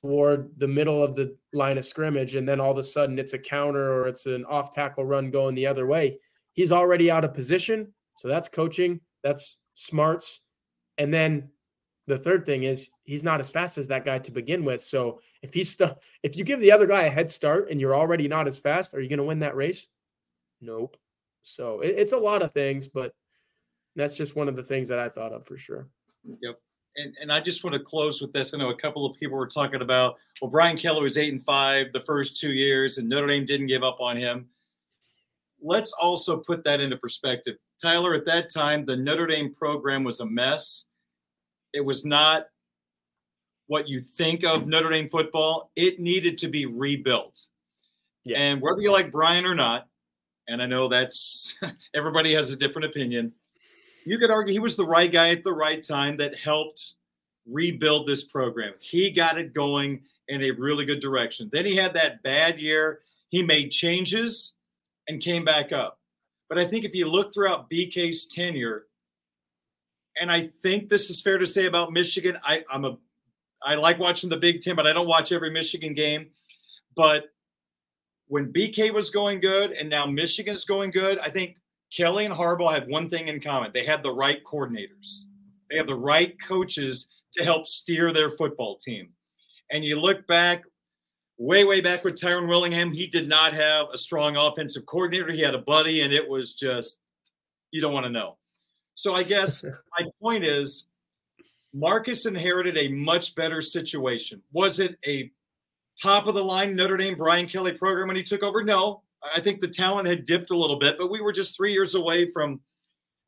toward 0.00 0.50
the 0.58 0.68
middle 0.68 1.02
of 1.02 1.14
the 1.14 1.36
line 1.52 1.78
of 1.78 1.84
scrimmage, 1.84 2.34
and 2.34 2.48
then 2.48 2.60
all 2.60 2.70
of 2.70 2.78
a 2.78 2.82
sudden 2.82 3.18
it's 3.18 3.34
a 3.34 3.38
counter 3.38 3.92
or 3.92 4.08
it's 4.08 4.26
an 4.26 4.44
off 4.46 4.74
tackle 4.74 5.04
run 5.04 5.30
going 5.30 5.54
the 5.54 5.66
other 5.66 5.86
way, 5.86 6.18
he's 6.52 6.72
already 6.72 7.10
out 7.10 7.24
of 7.24 7.34
position. 7.34 7.92
So 8.16 8.28
that's 8.28 8.48
coaching, 8.48 9.00
that's 9.22 9.58
smarts. 9.74 10.40
And 10.98 11.12
then 11.12 11.50
the 12.06 12.18
third 12.18 12.44
thing 12.44 12.64
is 12.64 12.88
he's 13.04 13.22
not 13.22 13.40
as 13.40 13.50
fast 13.50 13.78
as 13.78 13.88
that 13.88 14.04
guy 14.04 14.18
to 14.18 14.30
begin 14.30 14.64
with. 14.64 14.82
So 14.82 15.20
if 15.42 15.54
he's 15.54 15.70
stuck, 15.70 16.02
if 16.22 16.36
you 16.36 16.44
give 16.44 16.60
the 16.60 16.72
other 16.72 16.86
guy 16.86 17.02
a 17.02 17.10
head 17.10 17.30
start 17.30 17.70
and 17.70 17.80
you're 17.80 17.94
already 17.94 18.28
not 18.28 18.46
as 18.46 18.58
fast, 18.58 18.94
are 18.94 19.00
you 19.00 19.08
going 19.08 19.18
to 19.18 19.24
win 19.24 19.40
that 19.40 19.56
race? 19.56 19.88
Nope. 20.60 20.96
So 21.42 21.80
it, 21.80 21.94
it's 21.96 22.12
a 22.12 22.18
lot 22.18 22.42
of 22.42 22.52
things, 22.52 22.86
but 22.88 23.14
that's 23.94 24.16
just 24.16 24.36
one 24.36 24.48
of 24.48 24.56
the 24.56 24.62
things 24.62 24.88
that 24.88 24.98
I 24.98 25.08
thought 25.08 25.32
of 25.32 25.46
for 25.46 25.56
sure. 25.56 25.88
Yep. 26.24 26.58
And, 26.96 27.14
and 27.20 27.32
I 27.32 27.40
just 27.40 27.64
want 27.64 27.74
to 27.74 27.80
close 27.80 28.20
with 28.20 28.32
this. 28.32 28.52
I 28.52 28.58
know 28.58 28.70
a 28.70 28.76
couple 28.76 29.06
of 29.06 29.16
people 29.18 29.38
were 29.38 29.46
talking 29.46 29.80
about, 29.80 30.16
well, 30.40 30.50
Brian 30.50 30.76
Kelly 30.76 31.02
was 31.02 31.16
eight 31.16 31.32
and 31.32 31.42
five 31.42 31.86
the 31.92 32.00
first 32.00 32.36
two 32.36 32.52
years, 32.52 32.98
and 32.98 33.08
Notre 33.08 33.28
Dame 33.28 33.46
didn't 33.46 33.68
give 33.68 33.82
up 33.82 34.00
on 34.00 34.16
him. 34.16 34.48
Let's 35.62 35.92
also 35.92 36.38
put 36.38 36.64
that 36.64 36.80
into 36.80 36.96
perspective. 36.96 37.56
Tyler, 37.80 38.14
at 38.14 38.26
that 38.26 38.52
time, 38.52 38.84
the 38.84 38.96
Notre 38.96 39.26
Dame 39.26 39.54
program 39.54 40.04
was 40.04 40.20
a 40.20 40.26
mess 40.26 40.86
it 41.72 41.84
was 41.84 42.04
not 42.04 42.46
what 43.66 43.88
you 43.88 44.00
think 44.00 44.44
of 44.44 44.66
Notre 44.66 44.90
Dame 44.90 45.08
football. 45.08 45.70
It 45.76 46.00
needed 46.00 46.38
to 46.38 46.48
be 46.48 46.66
rebuilt. 46.66 47.38
Yeah. 48.24 48.38
And 48.38 48.60
whether 48.60 48.80
you 48.80 48.92
like 48.92 49.10
Brian 49.10 49.44
or 49.44 49.54
not, 49.54 49.88
and 50.48 50.62
I 50.62 50.66
know 50.66 50.88
that's 50.88 51.54
everybody 51.94 52.34
has 52.34 52.50
a 52.50 52.56
different 52.56 52.86
opinion, 52.86 53.32
you 54.04 54.18
could 54.18 54.30
argue 54.30 54.52
he 54.52 54.58
was 54.58 54.76
the 54.76 54.86
right 54.86 55.10
guy 55.10 55.30
at 55.30 55.44
the 55.44 55.52
right 55.52 55.82
time 55.82 56.16
that 56.18 56.36
helped 56.36 56.94
rebuild 57.46 58.06
this 58.06 58.24
program. 58.24 58.74
He 58.80 59.10
got 59.10 59.38
it 59.38 59.54
going 59.54 60.02
in 60.28 60.42
a 60.42 60.50
really 60.50 60.84
good 60.84 61.00
direction. 61.00 61.48
Then 61.52 61.66
he 61.66 61.76
had 61.76 61.94
that 61.94 62.22
bad 62.22 62.60
year. 62.60 63.00
He 63.28 63.42
made 63.42 63.70
changes 63.70 64.54
and 65.08 65.20
came 65.20 65.44
back 65.44 65.72
up. 65.72 65.98
But 66.48 66.58
I 66.58 66.66
think 66.66 66.84
if 66.84 66.94
you 66.94 67.06
look 67.06 67.32
throughout 67.32 67.70
BK's 67.70 68.26
tenure, 68.26 68.84
and 70.20 70.30
I 70.30 70.50
think 70.62 70.88
this 70.88 71.10
is 71.10 71.22
fair 71.22 71.38
to 71.38 71.46
say 71.46 71.66
about 71.66 71.92
Michigan. 71.92 72.36
I, 72.44 72.64
I'm 72.70 72.84
a 72.84 72.96
I 73.64 73.76
like 73.76 73.98
watching 73.98 74.28
the 74.28 74.36
Big 74.36 74.60
Ten, 74.60 74.76
but 74.76 74.86
I 74.86 74.92
don't 74.92 75.06
watch 75.06 75.32
every 75.32 75.50
Michigan 75.50 75.94
game. 75.94 76.30
But 76.96 77.24
when 78.26 78.52
BK 78.52 78.92
was 78.92 79.10
going 79.10 79.40
good 79.40 79.72
and 79.72 79.88
now 79.88 80.06
Michigan's 80.06 80.64
going 80.64 80.90
good, 80.90 81.18
I 81.18 81.30
think 81.30 81.56
Kelly 81.94 82.24
and 82.24 82.34
Harbaugh 82.34 82.72
had 82.72 82.88
one 82.88 83.08
thing 83.08 83.28
in 83.28 83.40
common. 83.40 83.70
They 83.72 83.84
had 83.84 84.02
the 84.02 84.12
right 84.12 84.42
coordinators. 84.44 85.24
They 85.70 85.76
have 85.76 85.86
the 85.86 85.94
right 85.94 86.34
coaches 86.42 87.08
to 87.34 87.44
help 87.44 87.66
steer 87.66 88.12
their 88.12 88.30
football 88.30 88.76
team. 88.76 89.10
And 89.70 89.84
you 89.84 89.98
look 89.98 90.26
back, 90.26 90.62
way, 91.38 91.64
way 91.64 91.80
back 91.80 92.04
with 92.04 92.20
Tyrone 92.20 92.48
Willingham, 92.48 92.92
he 92.92 93.06
did 93.06 93.28
not 93.28 93.52
have 93.52 93.86
a 93.92 93.98
strong 93.98 94.36
offensive 94.36 94.86
coordinator. 94.86 95.32
He 95.32 95.40
had 95.40 95.54
a 95.54 95.58
buddy, 95.58 96.02
and 96.02 96.12
it 96.12 96.28
was 96.28 96.52
just, 96.52 96.98
you 97.70 97.80
don't 97.80 97.92
want 97.92 98.04
to 98.04 98.10
know. 98.10 98.36
So 98.94 99.14
I 99.14 99.22
guess 99.22 99.64
my 99.98 100.06
point 100.20 100.44
is 100.44 100.84
Marcus 101.74 102.26
inherited 102.26 102.76
a 102.76 102.88
much 102.88 103.34
better 103.34 103.60
situation. 103.62 104.42
Was 104.52 104.78
it 104.78 104.96
a 105.06 105.30
top 106.00 106.26
of 106.26 106.34
the 106.34 106.44
line 106.44 106.76
Notre 106.76 106.96
Dame 106.96 107.16
Brian 107.16 107.48
Kelly 107.48 107.72
program 107.72 108.08
when 108.08 108.16
he 108.16 108.22
took 108.22 108.42
over? 108.42 108.62
No. 108.62 109.02
I 109.34 109.40
think 109.40 109.60
the 109.60 109.68
talent 109.68 110.08
had 110.08 110.24
dipped 110.24 110.50
a 110.50 110.56
little 110.56 110.78
bit, 110.78 110.96
but 110.98 111.10
we 111.10 111.20
were 111.20 111.32
just 111.32 111.56
three 111.56 111.72
years 111.72 111.94
away 111.94 112.30
from, 112.32 112.60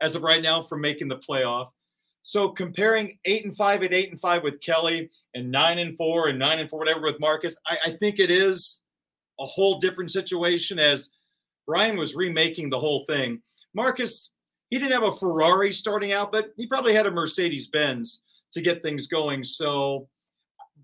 as 0.01 0.17
of 0.17 0.23
right 0.23 0.43
now, 0.43 0.61
from 0.61 0.81
making 0.81 1.09
the 1.09 1.19
playoff. 1.19 1.69
So 2.25 2.49
comparing 2.49 3.19
eight 3.27 3.45
and 3.45 3.55
five 3.55 3.83
and 3.83 3.93
eight 3.93 4.11
and 4.11 4.19
five 4.19 4.43
with 4.43 4.61
Kelly 4.61 5.11
and 5.35 5.51
nine 5.51 5.79
and 5.79 5.97
four 5.97 6.29
and 6.29 6.39
nine 6.39 6.59
and 6.59 6.69
four, 6.69 6.79
whatever 6.79 7.03
with 7.03 7.21
Marcus, 7.21 7.57
I, 7.67 7.77
I 7.87 7.91
think 7.91 8.19
it 8.19 8.31
is 8.31 8.81
a 9.39 9.47
whole 9.47 9.79
different 9.79 10.11
situation 10.11 10.79
as 10.79 11.11
Brian 11.67 11.97
was 11.97 12.15
remaking 12.15 12.71
the 12.71 12.81
whole 12.81 13.05
thing. 13.07 13.41
Marcus 13.75 14.31
he 14.75 14.81
didn't 14.81 14.93
have 14.93 15.05
a 15.05 15.15
Ferrari 15.15 15.71
starting 15.71 16.11
out, 16.11 16.33
but 16.33 16.53
he 16.57 16.67
probably 16.67 16.93
had 16.93 17.07
a 17.07 17.11
Mercedes 17.13 17.69
Benz 17.69 18.23
to 18.51 18.61
get 18.61 18.83
things 18.83 19.07
going. 19.07 19.45
So, 19.45 20.09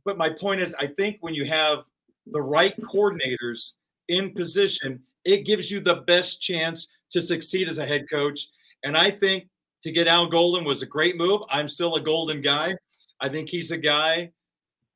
but 0.05 0.17
my 0.17 0.31
point 0.31 0.61
is, 0.61 0.77
I 0.79 0.87
think 0.87 1.17
when 1.23 1.35
you 1.35 1.45
have 1.47 1.81
the 2.29 2.41
right 2.41 2.81
coordinators 2.83 3.75
in 4.07 4.33
position, 4.33 5.03
it 5.25 5.45
gives 5.45 5.73
you 5.73 5.81
the 5.81 5.97
best 6.07 6.41
chance 6.41 6.87
to 7.11 7.21
succeed 7.21 7.69
as 7.69 7.79
a 7.79 7.85
head 7.85 8.09
coach. 8.09 8.47
And 8.85 8.97
I 8.97 9.11
think 9.11 9.49
to 9.83 9.91
get 9.91 10.07
Al 10.07 10.29
Golden 10.29 10.65
was 10.65 10.83
a 10.83 10.87
great 10.87 11.17
move. 11.17 11.41
I'm 11.51 11.67
still 11.67 11.97
a 11.97 12.01
Golden 12.01 12.41
guy. 12.41 12.77
I 13.21 13.29
think 13.29 13.49
he's 13.49 13.73
a 13.73 13.77
guy 13.77 14.31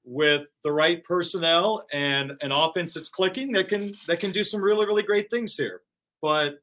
with 0.04 0.42
the 0.62 0.70
right 0.70 1.02
personnel 1.02 1.84
and 1.92 2.34
an 2.42 2.52
offense 2.52 2.94
that's 2.94 3.08
clicking 3.08 3.50
that 3.54 3.68
can 3.68 3.96
that 4.06 4.20
can 4.20 4.30
do 4.30 4.44
some 4.44 4.62
really 4.62 4.86
really 4.86 5.02
great 5.02 5.30
things 5.30 5.56
here. 5.56 5.80
But 6.22 6.60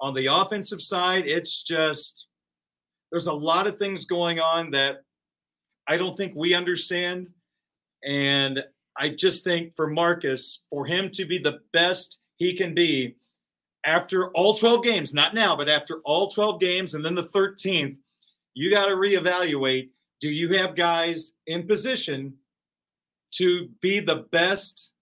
on 0.00 0.14
the 0.14 0.26
offensive 0.26 0.80
side, 0.82 1.28
it's 1.28 1.62
just 1.62 2.26
there's 3.10 3.26
a 3.26 3.32
lot 3.32 3.66
of 3.66 3.78
things 3.78 4.04
going 4.04 4.40
on 4.40 4.70
that 4.70 5.02
I 5.88 5.96
don't 5.96 6.16
think 6.16 6.34
we 6.34 6.54
understand. 6.54 7.28
And 8.04 8.62
I 8.96 9.10
just 9.10 9.44
think 9.44 9.74
for 9.76 9.88
Marcus, 9.88 10.62
for 10.70 10.86
him 10.86 11.10
to 11.12 11.24
be 11.24 11.38
the 11.38 11.60
best 11.72 12.20
he 12.36 12.54
can 12.54 12.74
be 12.74 13.16
after 13.84 14.30
all 14.32 14.54
12 14.54 14.84
games, 14.84 15.14
not 15.14 15.34
now, 15.34 15.56
but 15.56 15.68
after 15.68 16.00
all 16.04 16.28
12 16.28 16.60
games 16.60 16.94
and 16.94 17.04
then 17.04 17.14
the 17.14 17.24
13th, 17.24 17.96
you 18.54 18.70
got 18.70 18.86
to 18.86 18.94
reevaluate 18.94 19.90
do 20.20 20.28
you 20.28 20.52
have 20.52 20.76
guys 20.76 21.32
in 21.46 21.66
position 21.66 22.34
to 23.32 23.68
be 23.80 24.00
the 24.00 24.26
best 24.30 24.92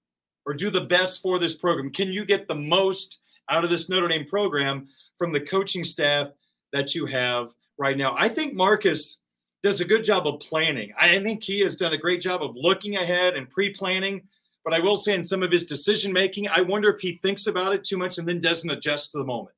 or 0.46 0.54
do 0.54 0.70
the 0.70 0.80
best 0.80 1.20
for 1.20 1.38
this 1.38 1.56
program? 1.56 1.90
Can 1.90 2.12
you 2.12 2.24
get 2.24 2.46
the 2.46 2.54
most 2.54 3.18
out 3.50 3.64
of 3.64 3.70
this 3.70 3.88
Notre 3.88 4.08
Dame 4.08 4.26
program 4.26 4.88
from 5.16 5.32
the 5.32 5.40
coaching 5.40 5.84
staff 5.84 6.28
that 6.72 6.94
you 6.94 7.06
have 7.06 7.52
right 7.78 7.96
now. 7.96 8.14
I 8.16 8.28
think 8.28 8.54
Marcus 8.54 9.18
does 9.62 9.80
a 9.80 9.84
good 9.84 10.04
job 10.04 10.26
of 10.26 10.40
planning. 10.40 10.92
I 11.00 11.18
think 11.18 11.42
he 11.42 11.60
has 11.60 11.76
done 11.76 11.92
a 11.92 11.98
great 11.98 12.20
job 12.20 12.42
of 12.42 12.54
looking 12.54 12.96
ahead 12.96 13.34
and 13.34 13.50
pre-planning. 13.50 14.22
But 14.64 14.74
I 14.74 14.80
will 14.80 14.96
say, 14.96 15.14
in 15.14 15.24
some 15.24 15.42
of 15.42 15.50
his 15.50 15.64
decision 15.64 16.12
making, 16.12 16.48
I 16.48 16.60
wonder 16.60 16.90
if 16.90 17.00
he 17.00 17.16
thinks 17.16 17.46
about 17.46 17.72
it 17.72 17.84
too 17.84 17.96
much 17.96 18.18
and 18.18 18.28
then 18.28 18.40
doesn't 18.40 18.68
adjust 18.68 19.12
to 19.12 19.18
the 19.18 19.24
moment, 19.24 19.56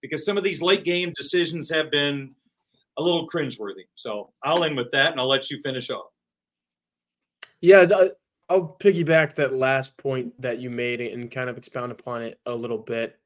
because 0.00 0.24
some 0.24 0.36
of 0.36 0.44
these 0.44 0.62
late 0.62 0.84
game 0.84 1.12
decisions 1.16 1.68
have 1.70 1.90
been 1.90 2.34
a 2.98 3.02
little 3.02 3.28
cringeworthy. 3.28 3.86
So 3.96 4.30
I'll 4.44 4.62
end 4.62 4.76
with 4.76 4.92
that, 4.92 5.10
and 5.10 5.20
I'll 5.20 5.28
let 5.28 5.50
you 5.50 5.60
finish 5.62 5.90
off. 5.90 6.10
Yeah, 7.60 7.84
I'll 8.48 8.76
piggyback 8.80 9.34
that 9.36 9.52
last 9.52 9.96
point 9.98 10.40
that 10.40 10.58
you 10.58 10.70
made 10.70 11.00
and 11.00 11.30
kind 11.30 11.50
of 11.50 11.58
expound 11.58 11.92
upon 11.92 12.22
it 12.22 12.40
a 12.46 12.54
little 12.54 12.78
bit. 12.78 13.18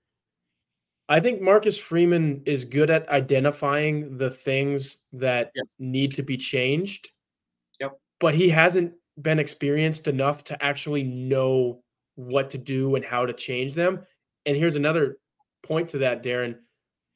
I 1.09 1.20
think 1.20 1.40
Marcus 1.40 1.78
Freeman 1.78 2.43
is 2.47 2.65
good 2.65 2.90
at 2.90 3.09
identifying 3.09 4.16
the 4.16 4.31
things 4.31 5.03
that 5.12 5.53
yes. 5.55 5.77
need 5.78 6.15
to 6.15 6.23
be 6.23 6.36
changed. 6.36 7.11
Yep. 7.81 7.99
But 8.19 8.35
he 8.35 8.49
hasn't 8.49 8.94
been 9.20 9.39
experienced 9.39 10.09
enough 10.09 10.43
to 10.44 10.65
actually 10.65 11.03
know 11.03 11.82
what 12.15 12.51
to 12.51 12.59
do 12.59 12.94
and 12.97 13.05
how 13.05 13.27
to 13.27 13.32
change 13.32 13.74
them. 13.74 14.01
And 14.47 14.57
here's 14.57 14.77
another 14.77 15.19
point 15.62 15.89
to 15.90 15.99
that, 15.99 16.23
Darin. 16.23 16.57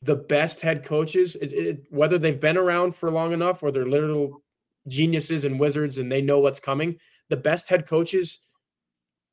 The 0.02 0.16
best 0.16 0.60
head 0.60 0.84
coaches, 0.84 1.36
it, 1.36 1.52
it, 1.52 1.84
whether 1.90 2.18
they've 2.18 2.38
been 2.38 2.58
around 2.58 2.94
for 2.94 3.10
long 3.10 3.32
enough 3.32 3.62
or 3.62 3.72
they're 3.72 3.86
little 3.86 4.42
geniuses 4.88 5.44
and 5.44 5.58
wizards 5.58 5.98
and 5.98 6.12
they 6.12 6.22
know 6.22 6.38
what's 6.38 6.60
coming, 6.60 6.98
the 7.28 7.36
best 7.36 7.68
head 7.68 7.86
coaches 7.86 8.40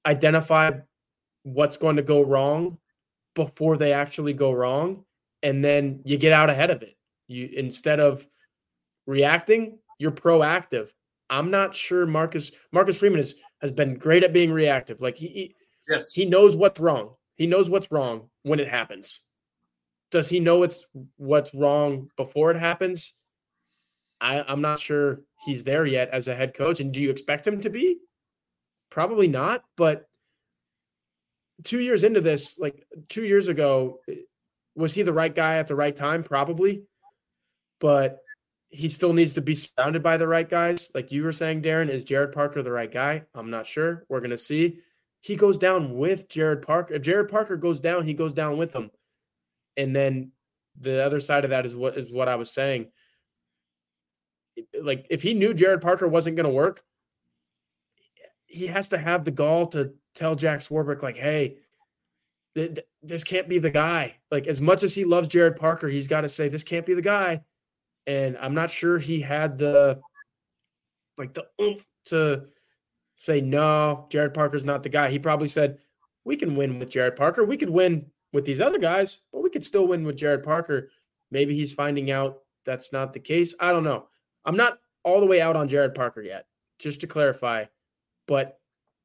identify 0.06 0.72
what's 1.44 1.78
going 1.78 1.96
to 1.96 2.02
go 2.02 2.24
wrong 2.24 2.78
before 3.36 3.78
they 3.78 3.94
actually 3.94 4.34
go 4.34 4.52
wrong 4.52 5.04
and 5.42 5.64
then 5.64 6.02
you 6.06 6.18
get 6.18 6.34
out 6.34 6.50
ahead 6.50 6.72
of 6.72 6.82
it. 6.82 6.96
You 7.28 7.50
instead 7.54 8.00
of 8.00 8.28
reacting 9.06 9.80
you're 10.00 10.12
proactive. 10.12 10.90
I'm 11.30 11.50
not 11.50 11.76
sure 11.76 12.06
marcus 12.06 12.52
marcus 12.72 12.98
freeman 12.98 13.20
is, 13.20 13.36
has 13.62 13.72
been 13.72 13.96
great 13.96 14.24
at 14.24 14.34
being 14.34 14.52
reactive. 14.52 15.02
Like 15.02 15.16
he, 15.16 15.28
he 15.28 15.56
yes. 15.88 16.14
he 16.14 16.26
knows 16.26 16.56
what's 16.56 16.80
wrong. 16.80 17.16
He 17.36 17.48
knows 17.48 17.70
what's 17.70 17.92
wrong 17.92 18.30
when 18.44 18.60
it 18.60 18.68
happens. 18.68 19.22
Does 20.12 20.30
he 20.30 20.40
know 20.40 20.64
it's 20.64 20.86
what's 21.18 21.54
wrong 21.56 22.10
before 22.18 22.52
it 22.52 22.58
happens 22.58 23.14
I, 24.24 24.42
i'm 24.48 24.62
not 24.62 24.80
sure 24.80 25.20
he's 25.44 25.64
there 25.64 25.86
yet 25.86 26.10
as 26.12 26.28
a 26.28 26.36
head 26.36 26.54
coach. 26.54 26.80
And 26.80 26.92
do 26.92 27.02
you 27.02 27.10
expect 27.10 27.48
him 27.48 27.60
to 27.62 27.70
be? 27.70 28.00
Probably 28.90 29.28
not. 29.28 29.64
But 29.76 30.08
two 31.64 31.80
years 31.80 32.04
into 32.04 32.22
this, 32.22 32.58
like 32.58 32.86
two 33.10 33.24
years 33.24 33.48
ago, 33.48 34.00
was 34.76 34.94
he 34.94 35.02
the 35.02 35.14
right 35.14 35.34
guy 35.34 35.58
at 35.58 35.68
the 35.68 35.76
right 35.76 35.96
time? 35.96 36.24
Probably. 36.24 36.84
But 37.80 38.20
he 38.70 38.90
still 38.90 39.14
needs 39.14 39.34
to 39.34 39.42
be 39.42 39.56
surrounded 39.56 40.02
by 40.02 40.18
the 40.18 40.28
right 40.28 40.48
guys. 40.48 40.90
Like 40.96 41.12
you 41.12 41.24
were 41.24 41.32
saying, 41.32 41.62
Darin, 41.62 41.90
is 41.90 42.06
Gerad 42.06 42.32
Parker 42.32 42.64
the 42.64 42.72
right 42.72 42.92
guy? 42.92 43.24
I'm 43.36 43.50
not 43.50 43.68
sure. 43.68 44.06
We're 44.10 44.20
going 44.20 44.32
to 44.32 44.38
see. 44.38 44.80
He 45.22 45.36
goes 45.36 45.58
down 45.58 45.96
with 45.98 46.28
Gerad 46.28 46.66
Parker. 46.66 46.96
If 46.96 47.04
Gerad 47.04 47.30
Parker 47.30 47.56
goes 47.56 47.80
down, 47.80 48.06
he 48.06 48.14
goes 48.14 48.34
down 48.34 48.58
with 48.58 48.74
him. 48.74 48.90
And 49.78 49.96
then 49.96 50.32
the 50.80 51.04
other 51.04 51.20
side 51.20 51.44
of 51.44 51.52
that 51.52 51.66
is 51.66 51.76
what 51.76 51.98
is 51.98 52.12
what 52.12 52.28
I 52.28 52.36
was 52.36 52.52
saying 52.52 52.88
like 54.82 55.08
if 55.10 55.22
he 55.22 55.34
knew 55.34 55.54
Gerad 55.54 55.82
Parker 55.82 56.08
wasn't 56.08 56.36
going 56.36 56.46
to 56.46 56.52
work, 56.52 56.84
he 58.46 58.68
has 58.68 58.90
to 58.90 58.98
have 58.98 59.26
the 59.26 59.32
gall 59.32 59.66
to 59.68 59.94
tell 60.14 60.36
Jack 60.36 60.60
Swarbrick, 60.60 61.02
like, 61.02 61.18
hey, 61.18 61.58
this 63.02 63.24
can't 63.24 63.50
be 63.50 63.58
the 63.58 63.72
guy. 63.72 64.16
Like, 64.30 64.46
as 64.48 64.62
much 64.62 64.84
as 64.84 64.94
he 64.94 65.06
loves 65.06 65.28
Gerad 65.28 65.56
Parker, 65.56 65.88
he's 65.88 66.08
got 66.08 66.22
to 66.22 66.30
say, 66.30 66.50
this 66.50 66.64
can't 66.64 66.86
be 66.86 66.94
the 66.94 67.02
guy. 67.02 67.42
And 68.06 68.38
I'm 68.38 68.54
not 68.54 68.70
sure 68.70 69.00
he 69.00 69.20
had 69.20 69.58
the 69.58 70.00
like 71.18 71.34
the 71.34 71.48
oomph 71.62 71.86
to 72.06 72.46
say, 73.16 73.42
no, 73.42 74.08
Gerad 74.10 74.34
Parker's 74.34 74.66
not 74.66 74.84
the 74.84 74.90
guy. 74.90 75.10
He 75.10 75.20
probably 75.20 75.48
said, 75.48 75.78
we 76.26 76.36
can 76.36 76.56
win 76.56 76.80
with 76.80 76.90
Gerad 76.90 77.16
Parker. 77.16 77.44
We 77.44 77.58
could 77.58 77.70
win 77.70 78.06
with 78.32 78.46
these 78.46 78.62
other 78.62 78.80
guys, 78.80 79.20
but 79.32 79.44
we 79.44 79.50
could 79.50 79.64
still 79.64 79.88
win 79.88 80.04
with 80.04 80.18
Gerad 80.18 80.44
Parker. 80.44 80.90
Maybe 81.32 81.56
he's 81.56 81.74
finding 81.74 82.12
out 82.12 82.40
that's 82.66 82.92
not 82.92 83.14
the 83.14 83.20
case. 83.20 83.54
I 83.60 83.72
don't 83.72 83.84
know. 83.84 84.08
I'm 84.46 84.58
not 84.58 84.80
all 85.04 85.20
the 85.20 85.26
way 85.26 85.42
out 85.42 85.56
on 85.56 85.68
Gerad 85.68 85.96
Parker 85.96 86.22
yet, 86.22 86.46
just 86.80 87.02
to 87.02 87.08
clarify, 87.08 87.66
but 88.28 88.60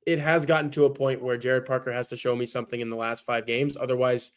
it 0.06 0.18
has 0.18 0.46
gotten 0.46 0.70
to 0.70 0.86
a 0.86 0.90
point 0.90 1.22
where 1.22 1.38
Gerad 1.38 1.66
Parker 1.66 1.92
has 1.92 2.08
to 2.08 2.16
show 2.16 2.34
me 2.34 2.46
something 2.46 2.80
in 2.80 2.88
the 2.88 2.96
last 2.96 3.26
five 3.26 3.46
games. 3.46 3.76
Otherwise, 3.76 4.32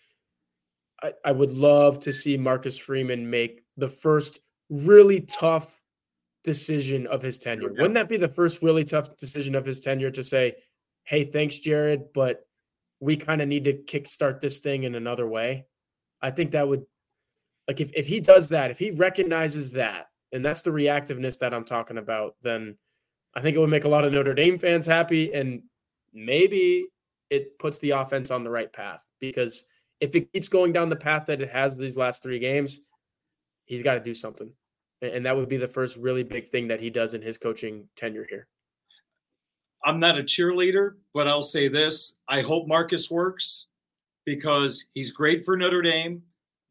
I, 1.01 1.13
I 1.23 1.31
would 1.31 1.53
love 1.53 1.99
to 2.01 2.11
see 2.11 2.37
Marcus 2.37 2.77
Freeman 2.77 3.29
make 3.29 3.63
the 3.77 3.87
first 3.87 4.39
really 4.69 5.21
tough 5.21 5.79
decision 6.43 7.07
of 7.07 7.21
his 7.21 7.37
tenure. 7.37 7.69
Wouldn't 7.69 7.93
that 7.93 8.09
be 8.09 8.17
the 8.17 8.27
first 8.27 8.61
really 8.61 8.83
tough 8.83 9.15
decision 9.17 9.55
of 9.55 9.65
his 9.65 9.79
tenure 9.79 10.11
to 10.11 10.23
say, 10.23 10.55
hey, 11.03 11.23
thanks, 11.23 11.59
Gerad, 11.59 12.13
but 12.13 12.45
we 12.99 13.15
kind 13.15 13.41
of 13.41 13.47
need 13.47 13.63
to 13.63 13.73
kickstart 13.73 14.41
this 14.41 14.59
thing 14.59 14.83
in 14.83 14.95
another 14.95 15.27
way? 15.27 15.65
I 16.21 16.31
think 16.31 16.51
that 16.51 16.67
would, 16.67 16.85
like, 17.67 17.79
if, 17.79 17.91
if 17.95 18.07
he 18.07 18.19
does 18.19 18.49
that, 18.49 18.71
if 18.71 18.77
he 18.77 18.91
recognizes 18.91 19.71
that, 19.71 20.07
and 20.31 20.43
that's 20.43 20.61
the 20.61 20.71
reactiveness 20.71 21.37
that 21.39 21.53
I'm 21.53 21.65
talking 21.65 21.97
about, 21.97 22.35
then 22.41 22.77
I 23.35 23.41
think 23.41 23.55
it 23.55 23.59
would 23.59 23.69
make 23.69 23.85
a 23.85 23.89
lot 23.89 24.05
of 24.05 24.13
Notre 24.13 24.33
Dame 24.33 24.57
fans 24.57 24.85
happy. 24.85 25.33
And 25.33 25.63
maybe 26.13 26.87
it 27.29 27.57
puts 27.59 27.77
the 27.79 27.91
offense 27.91 28.31
on 28.31 28.43
the 28.43 28.49
right 28.49 28.71
path 28.71 29.01
because 29.19 29.63
if 29.99 30.15
it 30.15 30.31
keeps 30.33 30.49
going 30.49 30.73
down 30.73 30.89
the 30.89 30.95
path 30.95 31.25
that 31.27 31.41
it 31.41 31.49
has 31.49 31.77
these 31.77 31.97
last 31.97 32.23
three 32.23 32.39
games, 32.39 32.81
he's 33.65 33.83
got 33.83 33.95
to 33.95 33.99
do 33.99 34.13
something. 34.13 34.51
And 35.01 35.25
that 35.25 35.35
would 35.35 35.49
be 35.49 35.57
the 35.57 35.67
first 35.67 35.97
really 35.97 36.23
big 36.23 36.49
thing 36.49 36.67
that 36.67 36.79
he 36.79 36.89
does 36.89 37.13
in 37.13 37.21
his 37.21 37.37
coaching 37.37 37.87
tenure 37.95 38.25
here. 38.29 38.47
I'm 39.83 39.99
not 39.99 40.19
a 40.19 40.23
cheerleader, 40.23 40.91
but 41.13 41.27
I'll 41.27 41.41
say 41.41 41.67
this 41.67 42.17
I 42.29 42.41
hope 42.41 42.67
Marcus 42.67 43.09
works 43.09 43.67
because 44.25 44.85
he's 44.93 45.11
great 45.11 45.43
for 45.43 45.57
Notre 45.57 45.81
Dame. 45.81 46.21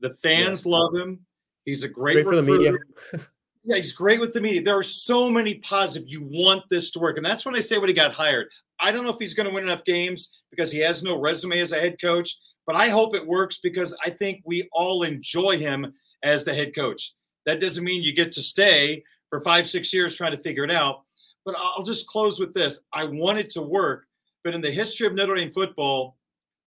The 0.01 0.15
fans 0.23 0.65
yeah. 0.65 0.73
love 0.73 0.95
him. 0.95 1.21
He's 1.65 1.83
a 1.83 1.89
great, 1.89 2.15
great 2.15 2.25
for 2.25 2.37
the 2.37 2.43
media. 2.43 2.75
Yeah, 3.71 3.77
he's 3.77 3.93
great 3.93 4.19
with 4.19 4.33
the 4.33 4.41
media. 4.41 4.63
There 4.63 4.77
are 4.77 4.83
so 4.83 5.31
many 5.31 5.55
positive. 5.55 6.09
You 6.09 6.23
want 6.25 6.65
this 6.69 6.91
to 6.91 6.99
work. 6.99 7.19
And 7.19 7.25
that's 7.25 7.47
when 7.47 7.55
I 7.55 7.61
say 7.61 7.79
when 7.79 7.87
he 7.87 7.95
got 7.95 8.13
hired. 8.13 8.49
I 8.81 8.91
don't 8.91 9.05
know 9.05 9.13
if 9.13 9.19
he's 9.21 9.33
going 9.33 9.49
to 9.49 9.55
win 9.55 9.63
enough 9.63 9.85
games 9.85 10.31
because 10.51 10.73
he 10.73 10.81
has 10.81 11.05
no 11.05 11.21
resume 11.21 11.61
as 11.61 11.71
a 11.71 11.79
head 11.79 12.01
coach, 12.01 12.37
but 12.67 12.75
I 12.75 12.89
hope 12.89 13.15
it 13.15 13.25
works 13.25 13.61
because 13.63 13.97
I 14.05 14.11
think 14.11 14.43
we 14.45 14.69
all 14.73 15.05
enjoy 15.05 15.57
him 15.57 15.95
as 16.25 16.43
the 16.45 16.53
head 16.53 16.75
coach. 16.75 17.13
That 17.47 17.61
doesn't 17.61 17.85
mean 17.85 18.03
you 18.03 18.13
get 18.13 18.33
to 18.33 18.43
stay 18.43 19.05
for 19.29 19.41
five, 19.41 19.69
six 19.69 19.95
years 19.95 20.17
trying 20.17 20.37
to 20.37 20.43
figure 20.43 20.65
it 20.65 20.73
out. 20.73 21.03
But 21.45 21.55
I'll 21.57 21.85
just 21.85 22.09
close 22.09 22.41
with 22.41 22.53
this. 22.53 22.81
I 22.93 23.05
want 23.05 23.39
it 23.39 23.51
to 23.51 23.63
work, 23.63 24.05
but 24.43 24.53
in 24.53 24.63
the 24.63 24.73
history 24.73 25.07
of 25.07 25.15
Notre 25.15 25.37
Dame 25.37 25.53
football, 25.53 26.17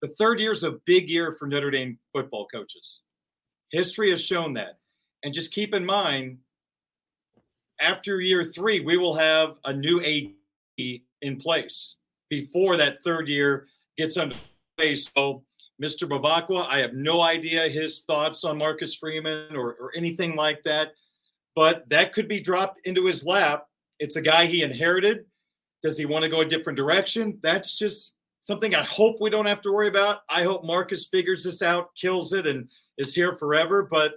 the 0.01 0.07
third 0.17 0.39
year 0.39 0.51
is 0.51 0.63
a 0.63 0.79
big 0.85 1.09
year 1.09 1.35
for 1.37 1.49
Notre 1.49 1.69
Dame 1.69 1.99
football 2.13 2.47
coaches. 2.47 3.01
History 3.71 4.09
has 4.11 4.23
shown 4.23 4.53
that. 4.53 4.77
And 5.23 5.33
just 5.33 5.51
keep 5.51 5.73
in 5.73 5.85
mind, 5.85 6.37
after 7.81 8.21
year 8.21 8.51
three, 8.53 8.79
we 8.79 8.97
will 8.97 9.15
have 9.15 9.55
a 9.65 9.73
new 9.73 10.01
AD 10.01 11.01
in 11.21 11.37
place 11.37 11.95
before 12.29 12.77
that 12.77 13.03
third 13.03 13.27
year 13.27 13.67
gets 13.97 14.17
underway. 14.17 14.95
So, 14.95 15.43
Mr. 15.81 16.07
Bevacqua, 16.07 16.67
I 16.67 16.79
have 16.79 16.93
no 16.93 17.21
idea 17.21 17.67
his 17.69 18.01
thoughts 18.01 18.43
on 18.43 18.57
Marcus 18.57 18.93
Freeman 18.93 19.55
or, 19.55 19.75
or 19.79 19.91
anything 19.95 20.35
like 20.35 20.63
that, 20.63 20.93
but 21.55 21.87
that 21.89 22.13
could 22.13 22.27
be 22.27 22.39
dropped 22.39 22.79
into 22.85 23.05
his 23.05 23.25
lap. 23.25 23.65
It's 23.99 24.15
a 24.15 24.21
guy 24.21 24.45
he 24.45 24.63
inherited. 24.63 25.25
Does 25.81 25.97
he 25.97 26.05
want 26.05 26.23
to 26.23 26.29
go 26.29 26.41
a 26.41 26.45
different 26.45 26.77
direction? 26.77 27.39
That's 27.43 27.77
just 27.77 28.13
something 28.43 28.73
I 28.73 28.83
hope 28.83 29.17
we 29.19 29.29
don't 29.29 29.45
have 29.45 29.61
to 29.63 29.71
worry 29.71 29.87
about. 29.87 30.19
I 30.29 30.43
hope 30.43 30.63
Marcus 30.63 31.07
figures 31.07 31.43
this 31.43 31.61
out, 31.61 31.89
kills 31.95 32.33
it, 32.33 32.47
and 32.47 32.67
is 32.97 33.13
here 33.13 33.35
forever. 33.35 33.87
But 33.89 34.13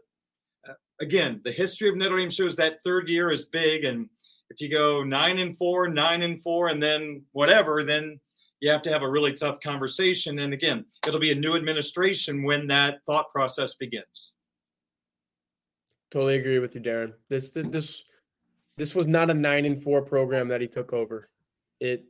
again, 1.01 1.41
the 1.45 1.53
history 1.53 1.89
of 1.89 1.97
Notre 1.97 2.17
Dame 2.19 2.31
shows 2.31 2.57
that 2.57 2.83
third 2.85 3.09
year 3.09 3.31
is 3.31 3.47
big. 3.47 3.85
And 3.85 4.09
if 4.51 4.61
you 4.61 4.71
go 4.71 5.03
nine 5.03 5.39
and 5.39 5.57
four, 5.59 5.89
nine 5.89 6.23
and 6.23 6.43
four, 6.43 6.69
and 6.69 6.83
then 6.83 7.23
whatever, 7.33 7.83
then 7.83 8.21
you 8.61 8.71
have 8.71 8.83
to 8.83 8.91
have 8.91 9.03
a 9.03 9.11
really 9.11 9.33
tough 9.33 9.61
conversation. 9.61 10.39
And 10.39 10.53
again, 10.53 10.85
it'll 11.07 11.21
be 11.21 11.33
a 11.33 11.37
new 11.37 11.55
administration 11.57 12.43
when 12.43 12.67
that 12.69 13.01
thought 13.07 13.29
process 13.29 13.75
begins. 13.75 14.33
Totally 16.11 16.37
agree 16.37 16.61
with 16.61 16.75
you, 16.75 16.81
Darin. 16.81 17.13
This 17.29 17.51
this 17.51 18.05
this 18.77 18.95
was 18.95 19.07
not 19.07 19.31
a 19.31 19.35
nine 19.35 19.65
and 19.65 19.83
four 19.83 20.03
program 20.03 20.49
that 20.49 20.61
he 20.61 20.69
took 20.69 20.93
over. 20.93 21.29
It 21.81 22.05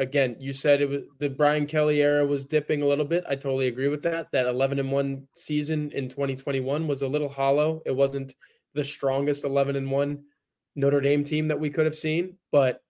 again, 0.00 0.34
you 0.40 0.52
said 0.52 0.80
it 0.80 0.88
was 0.88 1.02
the 1.18 1.28
Brian 1.28 1.66
Kelly 1.66 2.02
era 2.02 2.24
was 2.24 2.46
dipping 2.46 2.82
a 2.82 2.86
little 2.86 3.04
bit. 3.04 3.22
I 3.28 3.36
totally 3.36 3.68
agree 3.68 3.88
with 3.88 4.02
that. 4.02 4.28
That 4.32 4.46
11 4.46 4.78
and 4.78 4.90
1 4.90 5.28
season 5.34 5.92
in 5.92 6.08
2021 6.08 6.88
was 6.88 7.02
a 7.02 7.06
little 7.06 7.28
hollow. 7.28 7.82
It 7.84 7.94
wasn't 7.94 8.34
the 8.74 8.82
strongest 8.82 9.44
11 9.44 9.76
and 9.76 9.90
1 9.90 10.24
Notre 10.74 11.00
Dame 11.00 11.22
team 11.22 11.48
that 11.48 11.60
we 11.60 11.68
could 11.68 11.84
have 11.84 11.94
seen, 11.94 12.38
but 12.50 12.80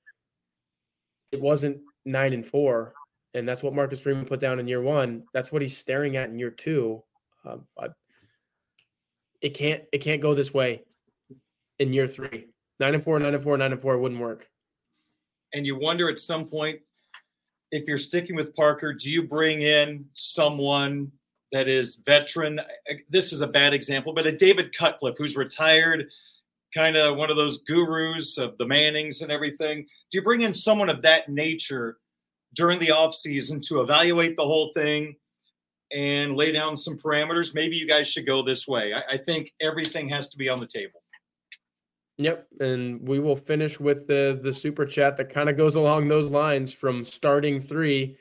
it 1.32 1.40
wasn't 1.40 1.78
9 2.04 2.32
and 2.32 2.46
4. 2.46 2.94
And 3.34 3.48
that's 3.48 3.62
what 3.62 3.74
Marcus 3.74 4.00
Freeman 4.00 4.24
put 4.24 4.40
down 4.40 4.60
in 4.60 4.68
year 4.68 4.82
1. 4.82 5.24
That's 5.34 5.50
what 5.50 5.62
he's 5.62 5.76
staring 5.76 6.16
at 6.16 6.30
in 6.30 6.38
year 6.38 6.50
2. 6.50 7.02
Um, 7.44 7.66
it 9.40 9.50
can't 9.50 9.82
it 9.92 9.98
can't 9.98 10.20
go 10.20 10.34
this 10.34 10.54
way 10.54 10.82
in 11.78 11.92
year 11.92 12.06
3. 12.06 12.46
Nine 12.78 12.94
and 12.94 13.02
four, 13.02 13.18
nine 13.18 13.34
and 13.34 13.42
four, 13.42 13.58
nine 13.58 13.72
and 13.72 13.82
four 13.82 13.98
wouldn't 13.98 14.20
work. 14.20 14.48
And 15.52 15.66
you 15.66 15.78
wonder 15.78 16.08
at 16.08 16.18
some 16.18 16.46
point 16.46 16.80
if 17.70 17.86
you're 17.86 17.98
sticking 17.98 18.36
with 18.36 18.54
Parker, 18.54 18.92
do 18.92 19.10
you 19.10 19.22
bring 19.22 19.62
in 19.62 20.04
someone 20.14 21.10
that 21.52 21.68
is 21.68 21.96
veteran? 22.04 22.60
This 23.08 23.32
is 23.32 23.40
a 23.40 23.46
bad 23.46 23.72
example, 23.74 24.12
but 24.12 24.26
a 24.26 24.32
David 24.32 24.76
Cutcliffe 24.76 25.16
who's 25.18 25.36
retired, 25.36 26.06
kind 26.74 26.96
of 26.96 27.16
one 27.16 27.30
of 27.30 27.36
those 27.36 27.58
gurus 27.58 28.38
of 28.38 28.56
the 28.58 28.66
Mannings 28.66 29.22
and 29.22 29.30
everything. 29.30 29.82
Do 29.82 30.18
you 30.18 30.22
bring 30.22 30.42
in 30.42 30.54
someone 30.54 30.88
of 30.88 31.02
that 31.02 31.28
nature 31.28 31.98
during 32.54 32.78
the 32.78 32.88
offseason 32.88 33.62
to 33.68 33.80
evaluate 33.80 34.36
the 34.36 34.46
whole 34.46 34.72
thing 34.74 35.16
and 35.92 36.36
lay 36.36 36.52
down 36.52 36.76
some 36.76 36.96
parameters? 36.96 37.54
Maybe 37.54 37.76
you 37.76 37.86
guys 37.86 38.08
should 38.08 38.26
go 38.26 38.42
this 38.42 38.66
way. 38.66 38.92
I, 38.94 39.14
I 39.14 39.16
think 39.16 39.52
everything 39.60 40.08
has 40.08 40.28
to 40.30 40.38
be 40.38 40.48
on 40.48 40.60
the 40.60 40.66
table. 40.66 40.99
Yep, 42.20 42.48
and 42.60 43.08
we 43.08 43.18
will 43.18 43.34
finish 43.34 43.80
with 43.80 44.06
the 44.06 44.38
the 44.42 44.52
super 44.52 44.84
chat 44.84 45.16
that 45.16 45.32
kind 45.32 45.48
of 45.48 45.56
goes 45.56 45.76
along 45.76 46.06
those 46.06 46.30
lines 46.30 46.70
from 46.70 47.02
starting 47.02 47.62
three. 47.62 48.18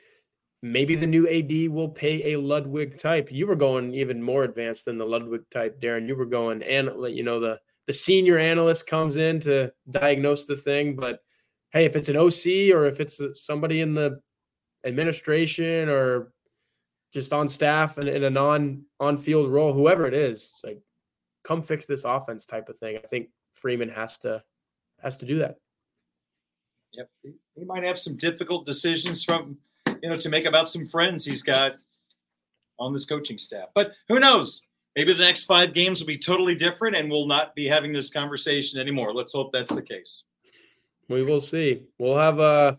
Maybe 0.62 0.96
the 0.96 1.06
new 1.06 1.28
AD 1.28 1.70
will 1.70 1.90
pay 1.90 2.32
a 2.32 2.40
Ludwig 2.40 2.96
type. 2.96 3.30
You 3.30 3.46
were 3.46 3.56
going 3.56 3.92
even 3.92 4.22
more 4.22 4.44
advanced 4.44 4.86
than 4.86 4.96
the 4.96 5.04
Ludwig 5.04 5.42
type, 5.50 5.82
Darin. 5.82 6.08
You 6.08 6.16
were 6.16 6.24
going 6.24 6.62
and 6.62 6.96
let 6.96 7.12
you 7.12 7.22
know 7.22 7.40
the 7.40 7.60
the 7.86 7.92
senior 7.92 8.38
analyst 8.38 8.86
comes 8.86 9.18
in 9.18 9.38
to 9.40 9.70
diagnose 9.90 10.46
the 10.46 10.56
thing, 10.56 10.96
but 10.96 11.20
hey, 11.74 11.84
if 11.84 11.94
it's 11.94 12.08
an 12.08 12.16
OC 12.16 12.74
or 12.74 12.86
if 12.86 13.00
it's 13.00 13.20
uh, 13.20 13.34
somebody 13.34 13.82
in 13.82 13.92
the 13.92 14.18
administration 14.86 15.90
or 15.90 16.32
just 17.12 17.34
on 17.34 17.50
staff 17.50 17.98
and 17.98 18.08
in 18.08 18.24
a 18.24 18.30
non 18.30 18.84
on 18.98 19.18
field 19.18 19.50
role, 19.50 19.74
whoever 19.74 20.06
it 20.06 20.14
is, 20.14 20.52
like 20.64 20.80
come 21.44 21.60
fix 21.60 21.84
this 21.84 22.04
offense 22.04 22.46
type 22.46 22.70
of 22.70 22.78
thing. 22.78 22.96
I 22.96 23.06
think 23.06 23.28
Freeman 23.60 23.88
has 23.88 24.18
to 24.18 24.42
has 25.02 25.16
to 25.18 25.26
do 25.26 25.38
that. 25.38 25.56
Yep, 26.92 27.08
he 27.22 27.64
might 27.64 27.84
have 27.84 27.98
some 27.98 28.16
difficult 28.16 28.66
decisions 28.66 29.24
from 29.24 29.56
you 30.02 30.08
know 30.08 30.16
to 30.16 30.28
make 30.28 30.46
about 30.46 30.68
some 30.68 30.88
friends 30.88 31.24
he's 31.24 31.42
got 31.42 31.72
on 32.78 32.92
this 32.92 33.04
coaching 33.04 33.38
staff. 33.38 33.68
But 33.74 33.92
who 34.08 34.18
knows? 34.18 34.62
Maybe 34.96 35.12
the 35.12 35.20
next 35.20 35.44
five 35.44 35.72
games 35.72 36.00
will 36.00 36.08
be 36.08 36.18
totally 36.18 36.56
different, 36.56 36.96
and 36.96 37.10
we'll 37.10 37.26
not 37.26 37.54
be 37.54 37.66
having 37.66 37.92
this 37.92 38.10
conversation 38.10 38.80
anymore. 38.80 39.14
Let's 39.14 39.32
hope 39.32 39.52
that's 39.52 39.74
the 39.74 39.82
case. 39.82 40.24
We 41.08 41.22
will 41.22 41.40
see. 41.40 41.82
We'll 41.98 42.16
have 42.16 42.40
uh 42.40 42.76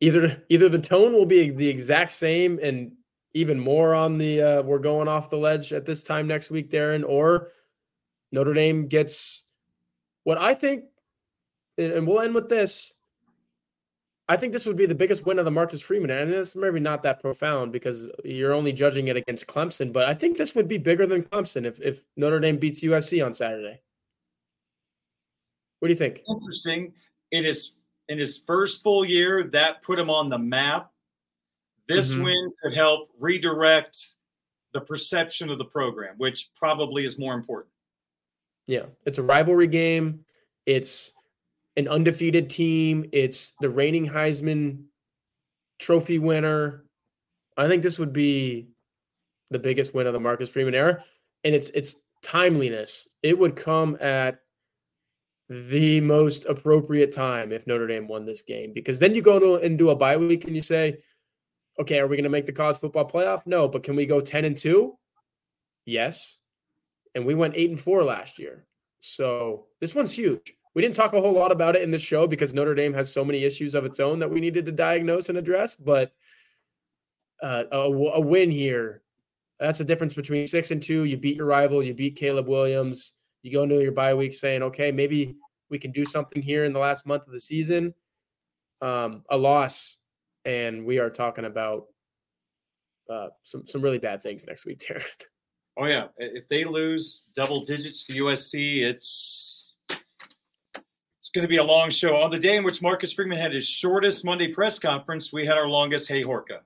either 0.00 0.42
either 0.48 0.68
the 0.68 0.78
tone 0.78 1.12
will 1.12 1.26
be 1.26 1.50
the 1.50 1.68
exact 1.68 2.12
same 2.12 2.58
and 2.62 2.92
even 3.32 3.58
more 3.58 3.94
on 3.94 4.18
the 4.18 4.40
uh, 4.40 4.62
we're 4.62 4.78
going 4.78 5.08
off 5.08 5.30
the 5.30 5.36
ledge 5.36 5.72
at 5.72 5.84
this 5.84 6.02
time 6.02 6.26
next 6.26 6.50
week, 6.50 6.70
Darin, 6.70 7.04
or 7.04 7.48
Notre 8.32 8.54
Dame 8.54 8.86
gets 8.86 9.43
what 10.24 10.38
I 10.38 10.54
think, 10.54 10.84
and 11.78 12.06
we'll 12.06 12.20
end 12.20 12.34
with 12.34 12.48
this. 12.48 12.92
I 14.26 14.38
think 14.38 14.54
this 14.54 14.64
would 14.64 14.76
be 14.76 14.86
the 14.86 14.94
biggest 14.94 15.26
win 15.26 15.38
of 15.38 15.44
the 15.44 15.50
Marcus 15.50 15.82
Freeman, 15.82 16.10
and 16.10 16.32
it's 16.32 16.56
maybe 16.56 16.80
not 16.80 17.02
that 17.02 17.20
profound 17.20 17.72
because 17.72 18.08
you're 18.24 18.54
only 18.54 18.72
judging 18.72 19.08
it 19.08 19.16
against 19.16 19.46
Clemson. 19.46 19.92
But 19.92 20.08
I 20.08 20.14
think 20.14 20.38
this 20.38 20.54
would 20.54 20.66
be 20.66 20.78
bigger 20.78 21.06
than 21.06 21.24
Clemson 21.24 21.66
if 21.66 21.80
if 21.80 22.04
Notre 22.16 22.40
Dame 22.40 22.56
beats 22.56 22.82
USC 22.82 23.24
on 23.24 23.34
Saturday. 23.34 23.82
What 25.80 25.88
do 25.88 25.92
you 25.92 25.98
think? 25.98 26.22
Interesting. 26.26 26.94
In 27.32 27.44
his 27.44 27.72
in 28.08 28.18
his 28.18 28.38
first 28.38 28.82
full 28.82 29.04
year, 29.04 29.44
that 29.52 29.82
put 29.82 29.98
him 29.98 30.08
on 30.08 30.30
the 30.30 30.38
map. 30.38 30.90
This 31.86 32.12
mm-hmm. 32.12 32.24
win 32.24 32.52
could 32.62 32.72
help 32.72 33.10
redirect 33.20 34.14
the 34.72 34.80
perception 34.80 35.50
of 35.50 35.58
the 35.58 35.64
program, 35.66 36.14
which 36.16 36.48
probably 36.54 37.04
is 37.04 37.18
more 37.18 37.34
important. 37.34 37.73
Yeah, 38.66 38.86
it's 39.04 39.18
a 39.18 39.22
rivalry 39.22 39.66
game. 39.66 40.24
It's 40.66 41.12
an 41.76 41.88
undefeated 41.88 42.48
team. 42.48 43.06
It's 43.12 43.52
the 43.60 43.68
reigning 43.68 44.08
Heisman 44.08 44.84
Trophy 45.78 46.18
winner. 46.18 46.84
I 47.56 47.68
think 47.68 47.82
this 47.82 47.98
would 47.98 48.12
be 48.12 48.68
the 49.50 49.58
biggest 49.58 49.94
win 49.94 50.06
of 50.06 50.12
the 50.12 50.20
Marcus 50.20 50.48
Freeman 50.48 50.74
era, 50.74 51.04
and 51.44 51.54
it's 51.54 51.70
it's 51.70 51.96
timeliness. 52.22 53.08
It 53.22 53.38
would 53.38 53.56
come 53.56 53.96
at 54.00 54.40
the 55.50 56.00
most 56.00 56.46
appropriate 56.46 57.12
time 57.12 57.52
if 57.52 57.66
Notre 57.66 57.86
Dame 57.86 58.08
won 58.08 58.24
this 58.24 58.40
game 58.40 58.72
because 58.72 58.98
then 58.98 59.14
you 59.14 59.20
go 59.20 59.38
to 59.38 59.56
and 59.56 59.78
do 59.78 59.90
a 59.90 59.96
bye 59.96 60.16
week 60.16 60.46
and 60.46 60.56
you 60.56 60.62
say, 60.62 60.96
okay, 61.78 61.98
are 61.98 62.06
we 62.06 62.16
going 62.16 62.24
to 62.24 62.30
make 62.30 62.46
the 62.46 62.52
college 62.52 62.78
football 62.78 63.08
playoff? 63.08 63.42
No, 63.44 63.68
but 63.68 63.82
can 63.82 63.94
we 63.94 64.06
go 64.06 64.22
ten 64.22 64.46
and 64.46 64.56
two? 64.56 64.96
Yes 65.84 66.38
and 67.14 67.24
we 67.24 67.34
went 67.34 67.54
eight 67.56 67.70
and 67.70 67.80
four 67.80 68.02
last 68.02 68.38
year. 68.38 68.66
So 69.00 69.66
this 69.80 69.94
one's 69.94 70.12
huge. 70.12 70.54
We 70.74 70.82
didn't 70.82 70.96
talk 70.96 71.12
a 71.12 71.20
whole 71.20 71.32
lot 71.32 71.52
about 71.52 71.76
it 71.76 71.82
in 71.82 71.90
this 71.90 72.02
show 72.02 72.26
because 72.26 72.52
Notre 72.52 72.74
Dame 72.74 72.94
has 72.94 73.12
so 73.12 73.24
many 73.24 73.44
issues 73.44 73.74
of 73.74 73.84
its 73.84 74.00
own 74.00 74.18
that 74.18 74.30
we 74.30 74.40
needed 74.40 74.66
to 74.66 74.72
diagnose 74.72 75.28
and 75.28 75.38
address. 75.38 75.74
But 75.74 76.12
uh, 77.42 77.64
a, 77.70 77.78
a 77.78 78.20
win 78.20 78.50
here, 78.50 79.02
that's 79.60 79.78
the 79.78 79.84
difference 79.84 80.14
between 80.14 80.46
six 80.46 80.72
and 80.72 80.82
two. 80.82 81.04
You 81.04 81.16
beat 81.16 81.36
your 81.36 81.46
rival, 81.46 81.82
you 81.82 81.94
beat 81.94 82.16
Caleb 82.16 82.48
Williams. 82.48 83.12
You 83.42 83.52
go 83.52 83.62
into 83.62 83.80
your 83.82 83.92
bye 83.92 84.14
week 84.14 84.32
saying, 84.32 84.62
okay, 84.62 84.90
maybe 84.90 85.36
we 85.70 85.78
can 85.78 85.92
do 85.92 86.04
something 86.04 86.42
here 86.42 86.64
in 86.64 86.72
the 86.72 86.78
last 86.78 87.06
month 87.06 87.26
of 87.26 87.32
the 87.32 87.40
season. 87.40 87.94
Um, 88.80 89.22
a 89.30 89.36
loss, 89.36 89.98
and 90.44 90.84
we 90.84 90.98
are 90.98 91.10
talking 91.10 91.44
about 91.44 91.86
uh, 93.08 93.28
some 93.42 93.66
some 93.66 93.82
really 93.82 93.98
bad 93.98 94.22
things 94.22 94.46
next 94.46 94.64
week, 94.64 94.78
Darin. 94.88 95.02
Oh 95.76 95.86
yeah, 95.86 96.06
if 96.18 96.46
they 96.48 96.64
lose 96.64 97.22
double 97.34 97.64
digits 97.64 98.04
to 98.04 98.12
USC, 98.14 98.82
it's 98.82 99.74
it's 99.90 101.30
going 101.30 101.42
to 101.42 101.48
be 101.48 101.56
a 101.56 101.64
long 101.64 101.90
show. 101.90 102.16
On 102.16 102.30
the 102.30 102.38
day 102.38 102.56
in 102.56 102.64
which 102.64 102.80
Marcus 102.80 103.12
Freeman 103.12 103.38
had 103.38 103.52
his 103.52 103.66
shortest 103.66 104.24
Monday 104.24 104.48
press 104.48 104.78
conference, 104.78 105.32
we 105.32 105.46
had 105.46 105.56
our 105.56 105.66
longest 105.66 106.06
Hey 106.06 106.22
Horka. 106.22 106.60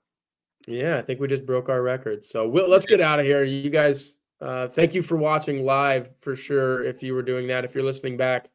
Yeah, 0.67 0.99
I 0.99 1.03
think 1.03 1.21
we 1.21 1.29
just 1.29 1.47
broke 1.47 1.71
our 1.71 1.81
record. 1.81 2.25
So 2.25 2.47
we'll, 2.47 2.69
let's 2.69 2.85
get 2.85 3.01
out 3.01 3.19
of 3.19 3.25
here. 3.25 3.45
You 3.45 3.71
guys, 3.71 4.19
uh, 4.43 4.69
thank 4.69 4.95
you 4.95 5.03
for 5.03 5.17
watching 5.17 5.65
live 5.65 6.11
for 6.21 6.37
sure. 6.37 6.85
If 6.85 7.03
you 7.03 7.15
were 7.15 7.23
doing 7.23 7.47
that, 7.47 7.65
if 7.65 7.75
you're 7.75 7.85
listening 7.85 8.19
back, 8.19 8.51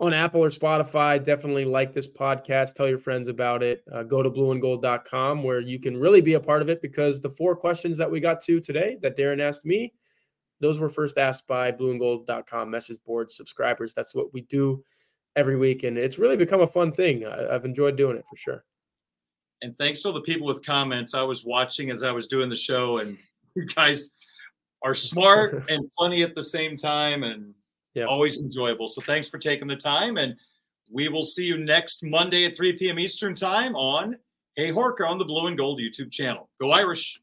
on 0.00 0.14
Apple 0.14 0.42
or 0.42 0.48
Spotify. 0.48 1.22
Definitely 1.22 1.66
like 1.66 1.92
this 1.92 2.10
podcast. 2.10 2.74
Tell 2.74 2.88
your 2.88 2.98
friends 2.98 3.28
about 3.28 3.62
it. 3.62 3.84
Uh, 3.92 4.02
go 4.02 4.22
to 4.22 4.30
blueandgold.com 4.30 5.42
where 5.42 5.60
you 5.60 5.78
can 5.78 5.96
really 5.96 6.22
be 6.22 6.34
a 6.34 6.40
part 6.40 6.62
of 6.62 6.70
it 6.70 6.80
because 6.80 7.20
the 7.20 7.30
four 7.30 7.54
questions 7.54 7.98
that 7.98 8.10
we 8.10 8.18
got 8.18 8.40
to 8.42 8.60
today 8.60 8.96
that 9.02 9.14
Darin 9.14 9.40
asked 9.40 9.66
me, 9.66 9.92
those 10.60 10.78
were 10.78 10.88
first 10.88 11.18
asked 11.18 11.46
by 11.46 11.70
blueandgold.com 11.70 12.70
message 12.70 12.98
board 13.04 13.30
subscribers. 13.30 13.92
That's 13.92 14.14
what 14.14 14.32
we 14.32 14.40
do 14.42 14.82
every 15.36 15.56
week. 15.56 15.84
And 15.84 15.98
it's 15.98 16.18
really 16.18 16.36
become 16.36 16.62
a 16.62 16.66
fun 16.66 16.92
thing. 16.92 17.26
I, 17.26 17.54
I've 17.54 17.66
enjoyed 17.66 17.96
doing 17.96 18.16
it 18.16 18.24
for 18.28 18.36
sure. 18.36 18.64
And 19.62 19.76
thanks 19.76 20.00
to 20.00 20.08
all 20.08 20.14
the 20.14 20.22
people 20.22 20.46
with 20.46 20.64
comments. 20.64 21.12
I 21.12 21.22
was 21.22 21.44
watching 21.44 21.90
as 21.90 22.02
I 22.02 22.10
was 22.10 22.26
doing 22.26 22.48
the 22.48 22.56
show, 22.56 22.98
and 22.98 23.18
you 23.54 23.66
guys 23.66 24.10
are 24.82 24.94
smart 24.94 25.64
and 25.68 25.86
funny 25.98 26.22
at 26.22 26.34
the 26.34 26.42
same 26.42 26.78
time. 26.78 27.22
And 27.22 27.54
yeah. 27.94 28.04
Always 28.04 28.40
enjoyable. 28.40 28.88
So 28.88 29.02
thanks 29.02 29.28
for 29.28 29.38
taking 29.38 29.66
the 29.66 29.76
time. 29.76 30.16
And 30.16 30.34
we 30.92 31.08
will 31.08 31.24
see 31.24 31.44
you 31.44 31.58
next 31.58 32.02
Monday 32.02 32.44
at 32.44 32.56
3 32.56 32.74
p.m. 32.74 32.98
Eastern 32.98 33.34
Time 33.34 33.74
on 33.74 34.16
Hey 34.56 34.68
Horka 34.68 35.08
on 35.08 35.18
the 35.18 35.24
Blue 35.24 35.46
and 35.46 35.56
Gold 35.56 35.80
YouTube 35.80 36.10
channel. 36.10 36.48
Go 36.60 36.70
Irish. 36.70 37.20